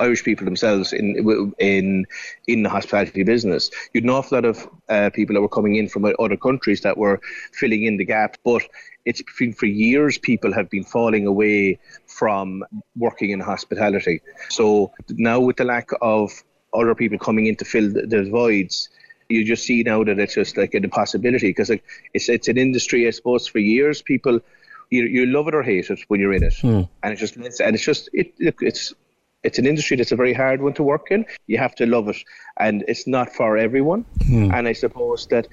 Irish 0.00 0.24
people 0.24 0.44
themselves 0.44 0.92
in 0.92 1.52
in 1.58 2.06
in 2.46 2.62
the 2.62 2.68
hospitality 2.68 3.22
business. 3.22 3.70
You'd 3.92 4.04
an 4.04 4.10
awful 4.10 4.36
lot 4.36 4.44
of 4.44 4.68
uh, 4.88 5.10
people 5.10 5.34
that 5.34 5.40
were 5.40 5.48
coming 5.48 5.76
in 5.76 5.88
from 5.88 6.04
other 6.04 6.36
countries 6.36 6.80
that 6.80 6.96
were 6.96 7.20
filling 7.52 7.84
in 7.84 7.96
the 7.96 8.04
gap, 8.04 8.36
but 8.44 8.62
it's 9.04 9.22
been 9.38 9.52
for 9.52 9.66
years 9.66 10.18
people 10.18 10.52
have 10.52 10.68
been 10.70 10.84
falling 10.84 11.26
away 11.26 11.78
from 12.06 12.64
working 12.96 13.30
in 13.30 13.40
hospitality. 13.40 14.20
So 14.48 14.92
now 15.10 15.40
with 15.40 15.56
the 15.56 15.64
lack 15.64 15.90
of 16.02 16.30
other 16.74 16.94
people 16.94 17.18
coming 17.18 17.46
in 17.46 17.56
to 17.56 17.64
fill 17.64 17.92
the, 17.92 18.06
the 18.06 18.28
voids, 18.30 18.88
you 19.28 19.44
just 19.44 19.64
see 19.64 19.82
now 19.82 20.04
that 20.04 20.18
it's 20.18 20.34
just 20.34 20.56
like 20.56 20.74
an 20.74 20.84
impossibility 20.84 21.50
because 21.50 21.70
like, 21.70 21.84
it's 22.14 22.28
it's 22.28 22.48
an 22.48 22.58
industry 22.58 23.06
I 23.06 23.10
suppose 23.10 23.46
for 23.46 23.58
years 23.58 24.02
people 24.02 24.40
you, 24.90 25.04
you 25.04 25.26
love 25.26 25.46
it 25.46 25.54
or 25.54 25.62
hate 25.62 25.88
it 25.88 26.00
when 26.08 26.20
you're 26.20 26.32
in 26.32 26.42
it, 26.42 26.54
mm. 26.54 26.88
and 27.02 27.12
it's 27.12 27.20
just 27.20 27.36
and 27.36 27.74
it's 27.76 27.84
just 27.84 28.10
it 28.12 28.34
it's 28.38 28.92
it's 29.42 29.58
an 29.58 29.66
industry 29.66 29.96
that's 29.96 30.12
a 30.12 30.16
very 30.16 30.32
hard 30.32 30.62
one 30.62 30.74
to 30.74 30.82
work 30.82 31.06
in. 31.10 31.24
You 31.46 31.58
have 31.58 31.74
to 31.76 31.86
love 31.86 32.08
it, 32.08 32.16
and 32.58 32.84
it's 32.88 33.06
not 33.06 33.32
for 33.32 33.56
everyone. 33.56 34.04
Mm. 34.20 34.52
And 34.52 34.68
I 34.68 34.72
suppose 34.72 35.26
that 35.28 35.48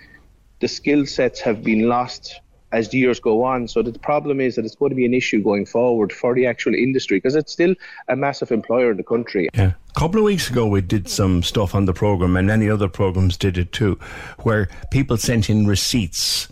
the 0.59 0.67
skill 0.67 1.05
sets 1.05 1.39
have 1.41 1.63
been 1.63 1.87
lost 1.87 2.41
as 2.71 2.89
the 2.89 2.97
years 2.97 3.19
go 3.19 3.43
on. 3.43 3.67
So 3.67 3.81
the 3.81 3.97
problem 3.97 4.41
is 4.41 4.55
that 4.55 4.65
it's 4.65 4.75
going 4.75 4.89
to 4.89 4.95
be 4.95 5.05
an 5.05 5.13
issue 5.13 5.41
going 5.41 5.65
forward 5.65 6.11
for 6.11 6.35
the 6.35 6.45
actual 6.45 6.75
industry 6.75 7.17
because 7.17 7.35
it's 7.35 7.53
still 7.53 7.73
a 8.09 8.15
massive 8.15 8.51
employer 8.51 8.91
in 8.91 8.97
the 8.97 9.03
country. 9.03 9.47
Yeah. 9.53 9.73
A 9.95 9.99
couple 9.99 10.19
of 10.19 10.25
weeks 10.25 10.49
ago, 10.49 10.67
we 10.67 10.81
did 10.81 11.07
some 11.07 11.43
stuff 11.43 11.73
on 11.73 11.85
the 11.85 11.93
program, 11.93 12.35
and 12.35 12.47
many 12.47 12.69
other 12.69 12.89
programs 12.89 13.37
did 13.37 13.57
it 13.57 13.71
too, 13.71 13.97
where 14.39 14.67
people 14.91 15.15
sent 15.17 15.49
in 15.49 15.65
receipts 15.65 16.49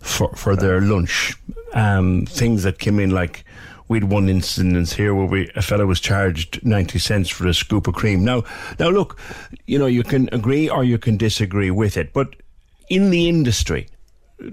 for, 0.00 0.28
for 0.36 0.56
their 0.56 0.80
lunch. 0.80 1.34
Um, 1.72 2.26
things 2.26 2.62
that 2.62 2.78
came 2.78 3.00
in 3.00 3.10
like 3.10 3.44
we 3.88 3.98
had 3.98 4.10
one 4.10 4.28
incident 4.28 4.90
here 4.90 5.14
where 5.14 5.26
we, 5.26 5.50
a 5.54 5.62
fellow 5.62 5.86
was 5.86 6.00
charged 6.00 6.64
90 6.64 6.98
cents 6.98 7.28
for 7.28 7.46
a 7.46 7.54
scoop 7.54 7.86
of 7.86 7.94
cream. 7.94 8.24
Now, 8.24 8.42
now 8.78 8.88
look, 8.88 9.18
you 9.66 9.78
know, 9.78 9.86
you 9.86 10.02
can 10.02 10.28
agree 10.32 10.68
or 10.68 10.82
you 10.82 10.98
can 10.98 11.16
disagree 11.16 11.70
with 11.70 11.96
it, 11.96 12.12
but 12.12 12.34
in 12.88 13.10
the 13.10 13.28
industry, 13.28 13.86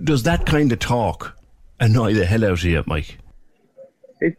does 0.04 0.24
that 0.24 0.46
kind 0.46 0.72
of 0.72 0.80
talk 0.80 1.38
annoy 1.80 2.14
the 2.14 2.26
hell 2.26 2.46
out 2.46 2.52
of 2.52 2.64
you, 2.64 2.84
Mike? 2.86 3.18
It, 4.22 4.38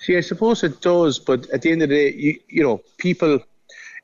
see, 0.00 0.16
I 0.16 0.20
suppose 0.20 0.62
it 0.62 0.80
does, 0.80 1.18
but 1.18 1.48
at 1.50 1.62
the 1.62 1.72
end 1.72 1.82
of 1.82 1.88
the 1.88 1.94
day, 1.94 2.12
you, 2.14 2.40
you 2.48 2.62
know, 2.62 2.82
people, 2.98 3.40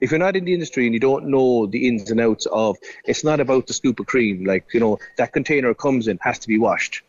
if 0.01 0.11
you're 0.11 0.18
not 0.18 0.36
in 0.36 0.47
the 0.47 0.55
industry 0.55 0.86
and 0.86 0.95
you 0.95 1.01
don't 1.01 1.26
know 1.26 1.66
the 1.66 1.86
ins 1.86 2.11
and 2.11 2.20
outs 2.20 2.47
of, 2.47 2.78
it's 3.05 3.24
not 3.24 3.41
about 3.41 3.66
the 3.66 3.74
scoop 3.74 4.01
of 4.01 4.07
cream. 4.07 4.45
Like, 4.45 4.72
you 4.72 4.80
know, 4.80 4.99
that 5.18 5.34
container 5.34 5.74
comes 5.74 6.09
in, 6.09 6.18
has 6.22 6.38
to 6.38 6.49
be 6.49 6.59
washed. 6.59 7.03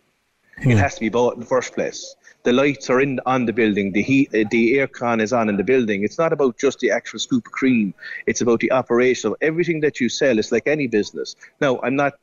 It 0.58 0.74
hmm. 0.74 0.78
has 0.78 0.96
to 0.96 1.00
be 1.00 1.10
bought 1.10 1.36
in 1.36 1.40
the 1.40 1.46
first 1.46 1.74
place 1.74 2.16
the 2.44 2.54
lights 2.54 2.90
are 2.90 3.02
in 3.02 3.20
on 3.26 3.46
the 3.46 3.54
building, 3.54 3.92
the 3.92 4.02
heat, 4.02 4.30
uh, 4.30 4.44
the 4.50 4.78
aircon 4.78 5.22
is 5.22 5.34
on 5.34 5.50
in 5.50 5.58
the 5.58 5.64
building. 5.64 6.04
It's 6.04 6.18
not 6.18 6.34
about 6.34 6.58
just 6.58 6.80
the 6.80 6.92
actual 6.92 7.20
scoop 7.20 7.46
of 7.46 7.52
cream. 7.52 7.94
It's 8.26 8.42
about 8.42 8.60
the 8.60 8.72
operation 8.72 9.32
of 9.32 9.38
everything 9.42 9.82
that 9.82 10.00
you 10.00 10.10
sell. 10.10 10.40
It's 10.40 10.52
like 10.52 10.68
any 10.68 10.88
business. 10.88 11.36
Now, 11.60 11.80
I'm 11.82 11.96
not 11.96 12.14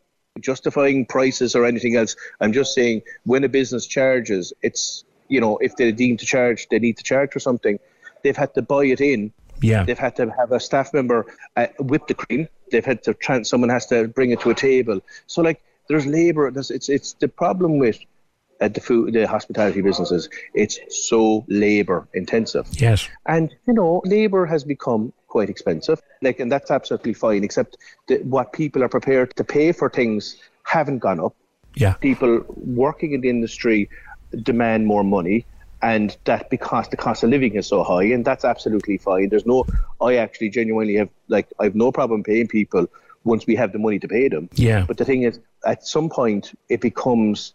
justifying 0.40 1.06
prices 1.06 1.54
or 1.54 1.64
anything 1.64 1.96
else. 1.96 2.16
I'm 2.40 2.52
just 2.52 2.74
saying 2.74 3.02
when 3.24 3.44
a 3.44 3.48
business 3.48 3.86
charges, 3.86 4.52
it's 4.62 5.04
you 5.28 5.40
know 5.40 5.58
if 5.58 5.76
they're 5.76 5.92
deemed 5.92 6.20
to 6.20 6.26
charge, 6.26 6.68
they 6.68 6.78
need 6.78 6.96
to 6.96 7.04
charge 7.04 7.32
for 7.32 7.40
something. 7.40 7.78
They've 8.22 8.36
had 8.36 8.54
to 8.54 8.62
buy 8.62 8.86
it 8.86 9.00
in. 9.00 9.32
Yeah. 9.60 9.84
They've 9.84 9.98
had 9.98 10.16
to 10.16 10.30
have 10.30 10.52
a 10.52 10.60
staff 10.60 10.94
member 10.94 11.26
uh, 11.56 11.66
whip 11.80 12.06
the 12.06 12.14
cream. 12.14 12.48
They've 12.70 12.84
had 12.84 13.02
to 13.04 13.14
trans. 13.14 13.48
Someone 13.48 13.70
has 13.70 13.86
to 13.86 14.08
bring 14.08 14.30
it 14.30 14.40
to 14.40 14.50
a 14.50 14.54
table. 14.54 15.00
So 15.26 15.42
like 15.42 15.62
there's 15.88 16.06
labour. 16.06 16.50
There's, 16.50 16.70
it's 16.70 16.88
it's 16.88 17.14
the 17.14 17.28
problem 17.28 17.78
with 17.78 17.98
at 18.60 18.74
the 18.74 18.80
food, 18.80 19.14
the 19.14 19.26
hospitality 19.26 19.80
businesses, 19.80 20.28
it's 20.54 20.78
so 21.08 21.44
labour 21.48 22.08
intensive. 22.14 22.66
Yes. 22.72 23.08
And 23.26 23.54
you 23.66 23.74
know, 23.74 24.02
labour 24.04 24.46
has 24.46 24.64
become 24.64 25.12
quite 25.28 25.48
expensive. 25.50 26.00
Like, 26.22 26.40
and 26.40 26.50
that's 26.50 26.70
absolutely 26.70 27.14
fine. 27.14 27.44
Except 27.44 27.76
that 28.08 28.24
what 28.24 28.52
people 28.52 28.82
are 28.82 28.88
prepared 28.88 29.36
to 29.36 29.44
pay 29.44 29.72
for 29.72 29.88
things 29.88 30.36
haven't 30.64 30.98
gone 30.98 31.20
up. 31.20 31.34
Yeah. 31.74 31.94
People 31.94 32.44
working 32.56 33.12
in 33.12 33.20
the 33.20 33.30
industry 33.30 33.88
demand 34.42 34.86
more 34.86 35.04
money. 35.04 35.46
And 35.80 36.16
that 36.24 36.50
because 36.50 36.88
the 36.88 36.96
cost 36.96 37.22
of 37.22 37.30
living 37.30 37.54
is 37.54 37.68
so 37.68 37.84
high, 37.84 38.02
and 38.02 38.24
that's 38.24 38.44
absolutely 38.44 38.98
fine. 38.98 39.28
There's 39.28 39.46
no, 39.46 39.64
I 40.00 40.16
actually 40.16 40.50
genuinely 40.50 40.96
have 40.96 41.08
like 41.28 41.46
I 41.60 41.64
have 41.64 41.76
no 41.76 41.92
problem 41.92 42.24
paying 42.24 42.48
people 42.48 42.88
once 43.22 43.46
we 43.46 43.54
have 43.54 43.70
the 43.70 43.78
money 43.78 44.00
to 44.00 44.08
pay 44.08 44.26
them. 44.26 44.48
Yeah. 44.54 44.84
But 44.88 44.96
the 44.96 45.04
thing 45.04 45.22
is, 45.22 45.38
at 45.64 45.86
some 45.86 46.10
point, 46.10 46.52
it 46.68 46.80
becomes 46.80 47.54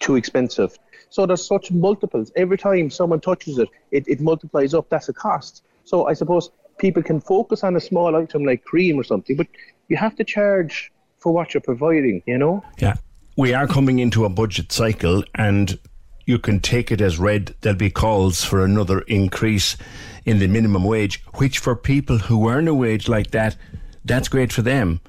too 0.00 0.16
expensive. 0.16 0.76
So 1.10 1.26
there's 1.26 1.46
such 1.46 1.70
multiples. 1.70 2.32
Every 2.36 2.58
time 2.58 2.90
someone 2.90 3.20
touches 3.20 3.58
it, 3.58 3.68
it, 3.90 4.08
it 4.08 4.20
multiplies 4.20 4.74
up. 4.74 4.88
That's 4.88 5.08
a 5.08 5.12
cost. 5.12 5.64
So 5.84 6.08
I 6.08 6.14
suppose 6.14 6.50
people 6.78 7.02
can 7.02 7.20
focus 7.20 7.62
on 7.62 7.76
a 7.76 7.80
small 7.80 8.16
item 8.16 8.44
like 8.44 8.64
cream 8.64 8.98
or 8.98 9.04
something, 9.04 9.36
but 9.36 9.46
you 9.88 9.96
have 9.96 10.16
to 10.16 10.24
charge 10.24 10.92
for 11.18 11.32
what 11.32 11.52
you're 11.52 11.60
providing, 11.60 12.22
you 12.26 12.38
know? 12.38 12.64
Yeah. 12.78 12.94
We 13.36 13.54
are 13.54 13.66
coming 13.66 13.98
into 13.98 14.24
a 14.24 14.28
budget 14.28 14.72
cycle 14.72 15.24
and 15.34 15.78
you 16.26 16.38
can 16.38 16.60
take 16.60 16.90
it 16.92 17.00
as 17.00 17.18
read 17.18 17.54
there'll 17.60 17.78
be 17.78 17.90
calls 17.90 18.44
for 18.44 18.64
another 18.64 19.00
increase 19.00 19.76
in 20.24 20.38
the 20.38 20.46
minimum 20.46 20.84
wage, 20.84 21.22
which 21.34 21.58
for 21.58 21.74
people 21.74 22.18
who 22.18 22.48
earn 22.48 22.68
a 22.68 22.74
wage 22.74 23.08
like 23.08 23.30
that, 23.32 23.56
that's 24.04 24.28
great 24.28 24.52
for 24.52 24.62
them. 24.62 25.00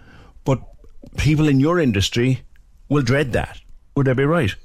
But 0.43 0.61
people 1.17 1.47
in 1.47 1.59
your 1.59 1.79
industry 1.79 2.41
will 2.89 3.03
dread 3.03 3.33
that. 3.33 3.59
Would 3.95 4.07
I 4.07 4.13
be 4.13 4.23
right? 4.23 4.55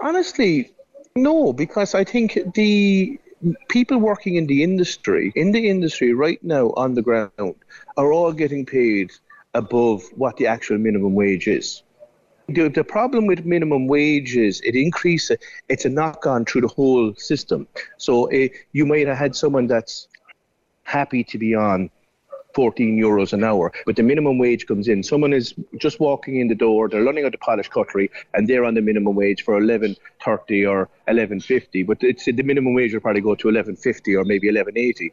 Honestly, 0.00 0.72
no, 1.14 1.52
because 1.52 1.94
I 1.94 2.04
think 2.04 2.38
the 2.54 3.18
people 3.68 3.98
working 3.98 4.36
in 4.36 4.46
the 4.46 4.62
industry, 4.62 5.32
in 5.34 5.52
the 5.52 5.68
industry 5.68 6.12
right 6.12 6.42
now 6.42 6.72
on 6.76 6.94
the 6.94 7.02
ground, 7.02 7.54
are 7.96 8.12
all 8.12 8.32
getting 8.32 8.66
paid 8.66 9.12
above 9.54 10.02
what 10.14 10.36
the 10.36 10.46
actual 10.46 10.78
minimum 10.78 11.14
wage 11.14 11.48
is. 11.48 11.82
The, 12.48 12.68
the 12.68 12.84
problem 12.84 13.26
with 13.26 13.44
minimum 13.44 13.88
wage 13.88 14.36
is 14.36 14.60
it 14.60 14.76
increases, 14.76 15.38
it's 15.68 15.84
a 15.84 15.88
knock 15.88 16.26
on 16.26 16.44
through 16.44 16.60
the 16.60 16.68
whole 16.68 17.14
system. 17.14 17.66
So 17.96 18.30
uh, 18.30 18.48
you 18.72 18.86
might 18.86 19.06
have 19.08 19.16
had 19.16 19.34
someone 19.34 19.66
that's 19.66 20.08
happy 20.84 21.24
to 21.24 21.38
be 21.38 21.54
on 21.54 21.90
14 22.56 22.98
euros 22.98 23.34
an 23.34 23.44
hour, 23.44 23.70
but 23.84 23.96
the 23.96 24.02
minimum 24.02 24.38
wage 24.38 24.66
comes 24.66 24.88
in. 24.88 25.02
Someone 25.02 25.34
is 25.34 25.54
just 25.76 26.00
walking 26.00 26.40
in 26.40 26.48
the 26.48 26.54
door, 26.54 26.88
they're 26.88 27.02
learning 27.02 27.24
how 27.24 27.30
to 27.30 27.38
polish 27.38 27.68
cutlery, 27.68 28.10
and 28.32 28.48
they're 28.48 28.64
on 28.64 28.72
the 28.72 28.80
minimum 28.80 29.14
wage 29.14 29.44
for 29.44 29.60
11.30 29.60 30.68
or 30.68 30.88
11.50. 31.06 31.86
But 31.86 31.98
it's 32.00 32.24
the 32.24 32.32
minimum 32.32 32.72
wage 32.72 32.94
will 32.94 33.00
probably 33.00 33.20
go 33.20 33.34
to 33.34 33.48
11.50 33.48 34.18
or 34.18 34.24
maybe 34.24 34.50
11.80. 34.50 35.12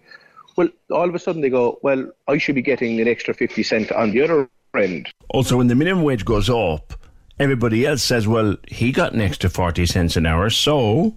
Well, 0.56 0.70
all 0.90 1.10
of 1.10 1.14
a 1.14 1.20
sudden 1.20 1.42
they 1.42 1.50
go, 1.50 1.80
well, 1.84 2.10
I 2.30 2.38
should 2.38 2.56
be 2.56 2.62
getting 2.62 3.02
an 3.02 3.10
extra 3.10 3.34
50 3.34 3.62
cent 3.62 3.92
on 3.92 4.12
the 4.12 4.22
other 4.22 4.50
end. 4.78 5.10
Also, 5.30 5.58
when 5.58 5.68
the 5.68 5.76
minimum 5.76 6.06
wage 6.06 6.24
goes 6.24 6.50
up, 6.50 6.94
everybody 7.40 7.86
else 7.86 8.04
says, 8.04 8.26
well, 8.26 8.56
he 8.70 8.94
got 8.94 9.12
an 9.12 9.20
extra 9.20 9.50
40 9.50 9.86
cents 9.86 10.16
an 10.16 10.26
hour, 10.26 10.50
so 10.50 11.14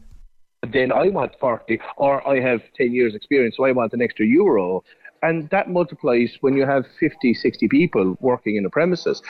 then 0.72 0.90
I 0.90 1.08
want 1.08 1.38
40, 1.38 1.78
or 1.96 2.26
I 2.26 2.40
have 2.40 2.62
10 2.76 2.92
years 2.92 3.14
experience, 3.14 3.56
so 3.56 3.64
I 3.64 3.72
want 3.72 3.92
an 3.92 4.02
extra 4.02 4.26
euro. 4.26 4.82
And 5.26 5.50
that 5.50 5.68
multiplies 5.68 6.38
when 6.40 6.56
you 6.56 6.64
have 6.64 6.86
50, 7.00 7.34
60 7.34 7.66
people 7.66 8.16
working 8.20 8.54
in 8.54 8.62
the 8.62 8.70
premises. 8.70 9.22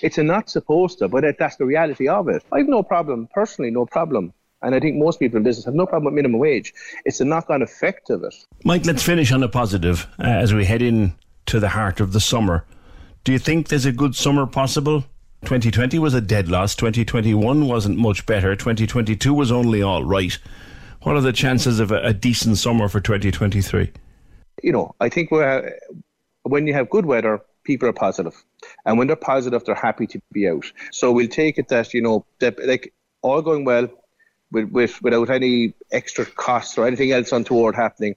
It's 0.00 0.16
a 0.16 0.22
not 0.22 0.48
supposed 0.48 0.98
to, 1.00 1.08
but 1.08 1.24
that's 1.38 1.56
the 1.56 1.66
reality 1.66 2.08
of 2.08 2.26
it. 2.28 2.42
I 2.50 2.58
have 2.60 2.68
no 2.68 2.82
problem, 2.82 3.28
personally, 3.34 3.70
no 3.70 3.84
problem. 3.84 4.32
And 4.62 4.74
I 4.74 4.80
think 4.80 4.96
most 4.96 5.18
people 5.18 5.36
in 5.36 5.42
business 5.42 5.66
have 5.66 5.74
no 5.74 5.84
problem 5.84 6.06
with 6.06 6.14
minimum 6.14 6.40
wage. 6.40 6.72
It's 7.04 7.20
a 7.20 7.26
knock 7.26 7.50
on 7.50 7.60
effect 7.60 8.08
of 8.08 8.24
it. 8.24 8.34
Mike, 8.64 8.86
let's 8.86 9.02
finish 9.02 9.30
on 9.30 9.42
a 9.42 9.48
positive 9.48 10.06
uh, 10.18 10.22
as 10.22 10.54
we 10.54 10.64
head 10.64 10.80
in 10.80 11.12
to 11.46 11.60
the 11.60 11.68
heart 11.68 12.00
of 12.00 12.14
the 12.14 12.20
summer. 12.20 12.64
Do 13.24 13.32
you 13.32 13.38
think 13.38 13.68
there's 13.68 13.84
a 13.84 13.92
good 13.92 14.16
summer 14.16 14.46
possible? 14.46 15.04
2020 15.42 15.98
was 15.98 16.14
a 16.14 16.22
dead 16.22 16.48
loss. 16.48 16.74
2021 16.76 17.68
wasn't 17.68 17.98
much 17.98 18.24
better. 18.24 18.56
2022 18.56 19.34
was 19.34 19.52
only 19.52 19.82
all 19.82 20.02
right. 20.02 20.38
What 21.02 21.16
are 21.16 21.20
the 21.20 21.32
chances 21.32 21.78
of 21.78 21.90
a, 21.90 22.00
a 22.00 22.14
decent 22.14 22.56
summer 22.56 22.88
for 22.88 23.00
2023? 23.00 23.92
You 24.62 24.72
know, 24.72 24.94
I 25.00 25.08
think 25.08 25.30
we're, 25.30 25.78
when 26.42 26.66
you 26.66 26.74
have 26.74 26.90
good 26.90 27.06
weather, 27.06 27.40
people 27.64 27.88
are 27.88 27.92
positive. 27.92 28.34
and 28.86 28.98
when 28.98 29.06
they're 29.06 29.16
positive, 29.16 29.64
they're 29.64 29.74
happy 29.74 30.06
to 30.08 30.20
be 30.32 30.48
out. 30.48 30.70
So 30.90 31.12
we'll 31.12 31.28
take 31.28 31.58
it 31.58 31.68
that 31.68 31.94
you 31.94 32.02
know, 32.02 32.24
that, 32.40 32.64
like 32.66 32.92
all 33.22 33.42
going 33.42 33.64
well, 33.64 33.88
with, 34.52 34.70
with 34.70 35.02
without 35.02 35.30
any 35.30 35.74
extra 35.90 36.26
costs 36.26 36.78
or 36.78 36.86
anything 36.86 37.10
else 37.10 37.32
untoward 37.32 37.74
happening. 37.74 38.14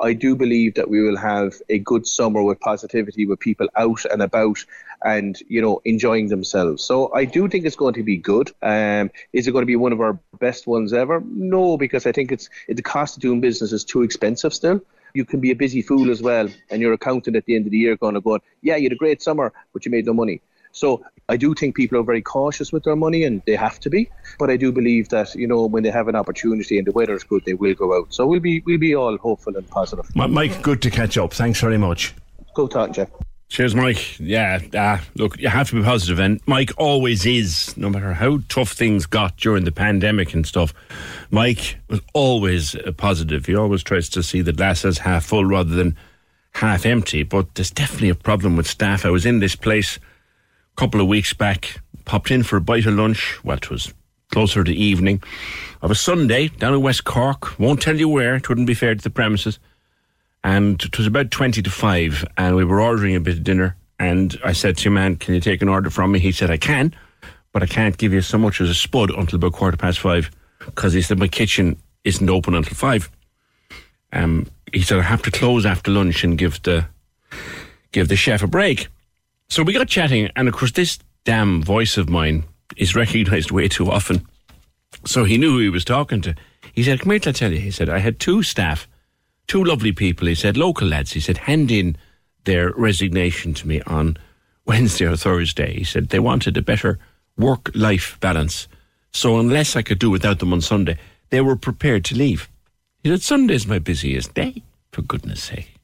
I 0.00 0.14
do 0.14 0.34
believe 0.34 0.74
that 0.74 0.88
we 0.88 1.02
will 1.02 1.18
have 1.18 1.54
a 1.68 1.78
good 1.78 2.06
summer 2.06 2.42
with 2.42 2.58
positivity, 2.60 3.26
with 3.26 3.38
people 3.38 3.68
out 3.76 4.02
and 4.06 4.22
about 4.22 4.64
and 5.04 5.38
you 5.48 5.60
know 5.60 5.80
enjoying 5.84 6.28
themselves. 6.28 6.82
So 6.82 7.12
I 7.14 7.24
do 7.24 7.48
think 7.48 7.64
it's 7.64 7.76
going 7.76 7.94
to 7.94 8.02
be 8.02 8.16
good. 8.16 8.50
Um, 8.62 9.10
is 9.32 9.46
it 9.46 9.52
going 9.52 9.62
to 9.62 9.66
be 9.66 9.76
one 9.76 9.92
of 9.92 10.00
our 10.00 10.18
best 10.38 10.66
ones 10.66 10.92
ever? 10.92 11.22
No, 11.26 11.76
because 11.76 12.06
I 12.06 12.12
think 12.12 12.32
it's 12.32 12.48
the 12.66 12.82
cost 12.82 13.16
of 13.16 13.22
doing 13.22 13.40
business 13.40 13.72
is 13.72 13.84
too 13.84 14.02
expensive 14.02 14.54
still 14.54 14.80
you 15.14 15.24
can 15.24 15.40
be 15.40 15.50
a 15.50 15.56
busy 15.56 15.82
fool 15.82 16.10
as 16.10 16.22
well. 16.22 16.48
And 16.70 16.80
your 16.80 16.92
accountant 16.92 17.36
at 17.36 17.44
the 17.46 17.56
end 17.56 17.66
of 17.66 17.72
the 17.72 17.78
year 17.78 17.96
going 17.96 18.14
to 18.14 18.20
go, 18.20 18.38
yeah, 18.62 18.76
you 18.76 18.84
had 18.84 18.92
a 18.92 18.96
great 18.96 19.22
summer, 19.22 19.52
but 19.72 19.84
you 19.84 19.90
made 19.90 20.06
no 20.06 20.12
money. 20.12 20.40
So 20.72 21.02
I 21.28 21.36
do 21.36 21.54
think 21.54 21.76
people 21.76 21.98
are 21.98 22.02
very 22.02 22.22
cautious 22.22 22.72
with 22.72 22.84
their 22.84 22.96
money, 22.96 23.24
and 23.24 23.42
they 23.46 23.56
have 23.56 23.80
to 23.80 23.90
be. 23.90 24.10
But 24.38 24.50
I 24.50 24.56
do 24.56 24.72
believe 24.72 25.08
that 25.08 25.34
you 25.34 25.46
know 25.46 25.66
when 25.66 25.82
they 25.82 25.90
have 25.90 26.08
an 26.08 26.16
opportunity 26.16 26.78
and 26.78 26.86
the 26.86 26.92
weather 26.92 27.14
is 27.14 27.24
good, 27.24 27.44
they 27.44 27.54
will 27.54 27.74
go 27.74 27.96
out. 27.96 28.14
So 28.14 28.26
we'll 28.26 28.40
be 28.40 28.60
we'll 28.60 28.78
be 28.78 28.94
all 28.94 29.16
hopeful 29.18 29.56
and 29.56 29.68
positive. 29.68 30.14
Mike, 30.14 30.62
good 30.62 30.82
to 30.82 30.90
catch 30.90 31.18
up. 31.18 31.32
Thanks 31.32 31.60
very 31.60 31.78
much. 31.78 32.14
Go 32.54 32.66
talk, 32.66 32.92
Jeff. 32.92 33.10
Cheers, 33.50 33.74
Mike. 33.74 34.20
Yeah, 34.20 34.60
uh, 34.74 34.98
look, 35.16 35.36
you 35.40 35.48
have 35.48 35.68
to 35.70 35.74
be 35.74 35.82
positive, 35.82 36.20
and 36.20 36.40
Mike 36.46 36.70
always 36.78 37.26
is, 37.26 37.76
no 37.76 37.90
matter 37.90 38.12
how 38.14 38.38
tough 38.48 38.70
things 38.70 39.06
got 39.06 39.36
during 39.38 39.64
the 39.64 39.72
pandemic 39.72 40.34
and 40.34 40.46
stuff. 40.46 40.72
Mike 41.32 41.76
was 41.88 42.00
always 42.14 42.76
positive. 42.96 43.46
He 43.46 43.56
always 43.56 43.82
tries 43.82 44.08
to 44.10 44.22
see 44.22 44.40
the 44.40 44.52
glass 44.52 44.84
as 44.84 44.98
half 44.98 45.24
full 45.24 45.44
rather 45.44 45.74
than 45.74 45.96
half 46.52 46.86
empty. 46.86 47.24
But 47.24 47.56
there's 47.56 47.72
definitely 47.72 48.10
a 48.10 48.14
problem 48.14 48.56
with 48.56 48.68
staff. 48.68 49.04
I 49.04 49.10
was 49.10 49.26
in 49.26 49.40
this 49.40 49.56
place 49.56 49.96
a 49.96 50.76
couple 50.76 51.00
of 51.00 51.08
weeks 51.08 51.32
back, 51.32 51.80
popped 52.04 52.30
in 52.30 52.44
for 52.44 52.56
a 52.56 52.60
bite 52.60 52.86
of 52.86 52.94
lunch. 52.94 53.42
Well, 53.42 53.56
it 53.56 53.68
was 53.68 53.92
closer 54.30 54.62
to 54.62 54.72
evening 54.72 55.24
of 55.82 55.90
a 55.90 55.96
Sunday 55.96 56.48
down 56.48 56.74
in 56.74 56.82
West 56.82 57.02
Cork. 57.02 57.58
Won't 57.58 57.82
tell 57.82 57.98
you 57.98 58.08
where, 58.08 58.36
it 58.36 58.48
wouldn't 58.48 58.68
be 58.68 58.74
fair 58.74 58.94
to 58.94 59.02
the 59.02 59.10
premises 59.10 59.58
and 60.42 60.82
it 60.82 60.96
was 60.96 61.06
about 61.06 61.30
20 61.30 61.62
to 61.62 61.70
5 61.70 62.24
and 62.36 62.56
we 62.56 62.64
were 62.64 62.80
ordering 62.80 63.14
a 63.14 63.20
bit 63.20 63.36
of 63.36 63.44
dinner 63.44 63.76
and 63.98 64.38
I 64.42 64.52
said 64.52 64.78
to 64.78 64.88
him, 64.88 64.94
man, 64.94 65.16
can 65.16 65.34
you 65.34 65.40
take 65.40 65.60
an 65.60 65.68
order 65.68 65.90
from 65.90 66.12
me? 66.12 66.18
He 66.18 66.32
said, 66.32 66.50
I 66.50 66.56
can, 66.56 66.94
but 67.52 67.62
I 67.62 67.66
can't 67.66 67.98
give 67.98 68.12
you 68.12 68.22
so 68.22 68.38
much 68.38 68.60
as 68.60 68.70
a 68.70 68.74
spud 68.74 69.10
until 69.10 69.36
about 69.36 69.52
quarter 69.52 69.76
past 69.76 69.98
five 69.98 70.30
because 70.58 70.94
he 70.94 71.02
said 71.02 71.18
my 71.18 71.28
kitchen 71.28 71.76
isn't 72.04 72.30
open 72.30 72.54
until 72.54 72.74
five. 72.74 73.10
Um, 74.12 74.46
he 74.72 74.82
said, 74.82 74.98
I 74.98 75.02
have 75.02 75.22
to 75.22 75.30
close 75.30 75.66
after 75.66 75.90
lunch 75.90 76.24
and 76.24 76.38
give 76.38 76.62
the, 76.62 76.86
give 77.92 78.08
the 78.08 78.16
chef 78.16 78.42
a 78.42 78.46
break. 78.46 78.88
So 79.48 79.62
we 79.62 79.74
got 79.74 79.88
chatting 79.88 80.30
and 80.34 80.48
of 80.48 80.54
course 80.54 80.72
this 80.72 80.98
damn 81.24 81.62
voice 81.62 81.98
of 81.98 82.08
mine 82.08 82.44
is 82.76 82.96
recognized 82.96 83.50
way 83.50 83.68
too 83.68 83.90
often. 83.90 84.26
So 85.04 85.24
he 85.24 85.38
knew 85.38 85.52
who 85.52 85.60
he 85.60 85.68
was 85.68 85.84
talking 85.84 86.20
to. 86.22 86.34
He 86.72 86.82
said, 86.82 87.00
Come 87.00 87.10
here 87.12 87.20
I 87.26 87.32
tell 87.32 87.52
you. 87.52 87.58
He 87.58 87.70
said, 87.70 87.88
I 87.88 87.98
had 87.98 88.18
two 88.18 88.42
staff, 88.42 88.88
two 89.50 89.64
lovely 89.64 89.90
people. 89.90 90.28
He 90.28 90.36
said, 90.36 90.56
local 90.56 90.86
lads. 90.86 91.12
He 91.12 91.18
said, 91.18 91.38
hand 91.38 91.72
in 91.72 91.96
their 92.44 92.70
resignation 92.70 93.52
to 93.54 93.66
me 93.66 93.82
on 93.82 94.16
Wednesday 94.64 95.06
or 95.06 95.16
Thursday. 95.16 95.74
He 95.74 95.82
said, 95.82 96.10
they 96.10 96.20
wanted 96.20 96.56
a 96.56 96.62
better 96.62 97.00
work 97.36 97.68
life 97.74 98.16
balance. 98.20 98.68
So 99.12 99.40
unless 99.40 99.74
I 99.74 99.82
could 99.82 99.98
do 99.98 100.08
without 100.08 100.38
them 100.38 100.52
on 100.52 100.60
Sunday, 100.60 100.98
they 101.30 101.40
were 101.40 101.56
prepared 101.56 102.04
to 102.06 102.14
leave. 102.14 102.48
He 103.02 103.10
said, 103.10 103.22
Sunday's 103.22 103.66
my 103.66 103.80
busiest 103.80 104.34
day, 104.34 104.62
for 104.92 105.02
goodness 105.02 105.42
sake. 105.42 105.74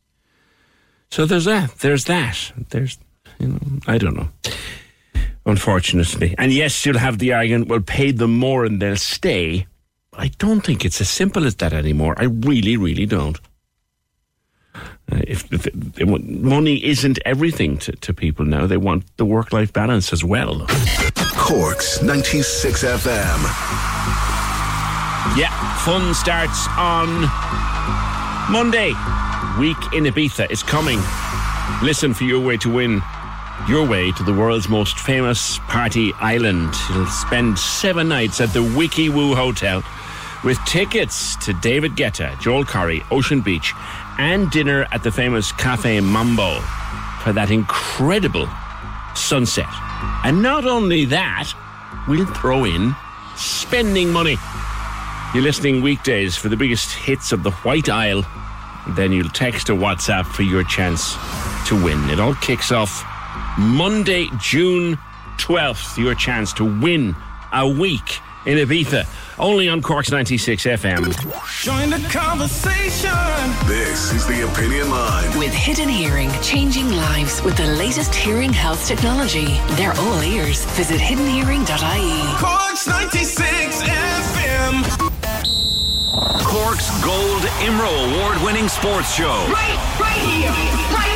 So 1.10 1.26
there's 1.26 1.46
that. 1.46 1.78
There's 1.78 2.04
that. 2.04 2.52
There's, 2.70 2.98
you 3.40 3.48
know, 3.48 3.58
I 3.88 3.98
don't 3.98 4.16
know. 4.16 4.28
Unfortunately. 5.44 6.36
And 6.38 6.52
yes, 6.52 6.86
you'll 6.86 6.98
have 6.98 7.18
the 7.18 7.32
argument, 7.32 7.68
well, 7.68 7.80
pay 7.80 8.12
them 8.12 8.36
more 8.36 8.64
and 8.64 8.80
they'll 8.80 8.94
stay. 8.94 9.66
I 10.12 10.28
don't 10.38 10.60
think 10.60 10.84
it's 10.84 11.00
as 11.00 11.08
simple 11.08 11.44
as 11.44 11.56
that 11.56 11.72
anymore. 11.72 12.14
I 12.16 12.24
really, 12.26 12.76
really 12.76 13.06
don't. 13.06 13.40
Uh, 15.10 15.20
if, 15.28 15.52
if, 15.52 15.66
if, 15.68 16.08
money 16.08 16.84
isn't 16.84 17.18
everything 17.24 17.78
to, 17.78 17.92
to 17.92 18.12
people 18.12 18.44
now, 18.44 18.66
they 18.66 18.76
want 18.76 19.04
the 19.18 19.24
work 19.24 19.52
life 19.52 19.72
balance 19.72 20.12
as 20.12 20.24
well. 20.24 20.66
Corks 21.36 22.02
96 22.02 22.82
FM. 22.82 23.42
Yeah, 25.38 25.76
fun 25.84 26.12
starts 26.14 26.66
on 26.76 27.08
Monday. 28.50 28.88
Week 29.60 29.76
in 29.92 30.04
Ibiza 30.04 30.50
is 30.50 30.62
coming. 30.62 31.00
Listen 31.82 32.12
for 32.12 32.24
your 32.24 32.44
way 32.44 32.56
to 32.58 32.72
win 32.72 33.00
your 33.68 33.86
way 33.86 34.12
to 34.12 34.22
the 34.22 34.32
world's 34.32 34.68
most 34.68 34.98
famous 34.98 35.58
party 35.60 36.12
island. 36.14 36.74
You'll 36.90 37.06
spend 37.06 37.58
seven 37.58 38.08
nights 38.08 38.40
at 38.40 38.52
the 38.52 38.62
Wiki 38.62 39.08
Woo 39.08 39.34
Hotel 39.34 39.82
with 40.44 40.58
tickets 40.64 41.34
to 41.44 41.52
David 41.54 41.92
Guetta, 41.96 42.38
Joel 42.40 42.64
Corry, 42.64 43.04
Ocean 43.10 43.40
Beach, 43.40 43.72
and 44.18 44.50
dinner 44.50 44.86
at 44.92 45.02
the 45.02 45.10
famous 45.10 45.52
Cafe 45.52 46.00
Mambo 46.00 46.60
for 47.22 47.32
that 47.32 47.50
incredible 47.50 48.48
sunset. 49.14 49.68
And 50.24 50.42
not 50.42 50.64
only 50.64 51.04
that, 51.06 51.52
we'll 52.08 52.26
throw 52.26 52.64
in 52.64 52.94
spending 53.36 54.12
money. 54.12 54.36
You're 55.34 55.42
listening 55.42 55.82
weekdays 55.82 56.36
for 56.36 56.48
the 56.48 56.56
biggest 56.56 56.92
hits 56.92 57.32
of 57.32 57.42
the 57.42 57.50
White 57.50 57.88
Isle. 57.88 58.24
Then 58.90 59.12
you'll 59.12 59.28
text 59.28 59.68
or 59.68 59.74
WhatsApp 59.74 60.26
for 60.26 60.42
your 60.42 60.64
chance 60.64 61.16
to 61.68 61.74
win. 61.74 62.08
It 62.10 62.20
all 62.20 62.34
kicks 62.36 62.70
off 62.72 63.04
Monday, 63.58 64.28
June 64.38 64.96
12th. 65.38 65.98
Your 65.98 66.14
chance 66.14 66.52
to 66.54 66.64
win 66.64 67.16
a 67.52 67.68
week 67.68 68.20
in 68.46 68.58
Ibiza. 68.58 69.04
Only 69.38 69.68
on 69.68 69.82
Cork's 69.82 70.10
96 70.10 70.64
FM. 70.64 71.04
Join 71.62 71.90
the 71.90 72.08
conversation. 72.08 73.10
This 73.66 74.12
is 74.12 74.26
the 74.26 74.48
Opinion 74.50 74.90
Line. 74.90 75.38
With 75.38 75.52
Hidden 75.52 75.88
Hearing, 75.88 76.30
changing 76.42 76.90
lives 76.90 77.42
with 77.42 77.56
the 77.56 77.66
latest 77.66 78.14
hearing 78.14 78.52
health 78.52 78.86
technology. 78.86 79.58
They're 79.76 79.92
all 79.98 80.22
ears. 80.22 80.64
Visit 80.76 81.00
hiddenhearing.ie. 81.00 82.38
Cork's 82.38 82.86
96 82.86 83.82
FM. 83.82 84.84
Cork's 86.42 86.88
Gold 87.04 87.42
IMRO 87.66 87.92
Award 88.14 88.42
winning 88.42 88.68
sports 88.68 89.14
show. 89.14 89.44
Right, 89.52 89.76
right 90.00 90.16
here, 90.16 90.50
right 90.94 91.06
then. 91.08 91.15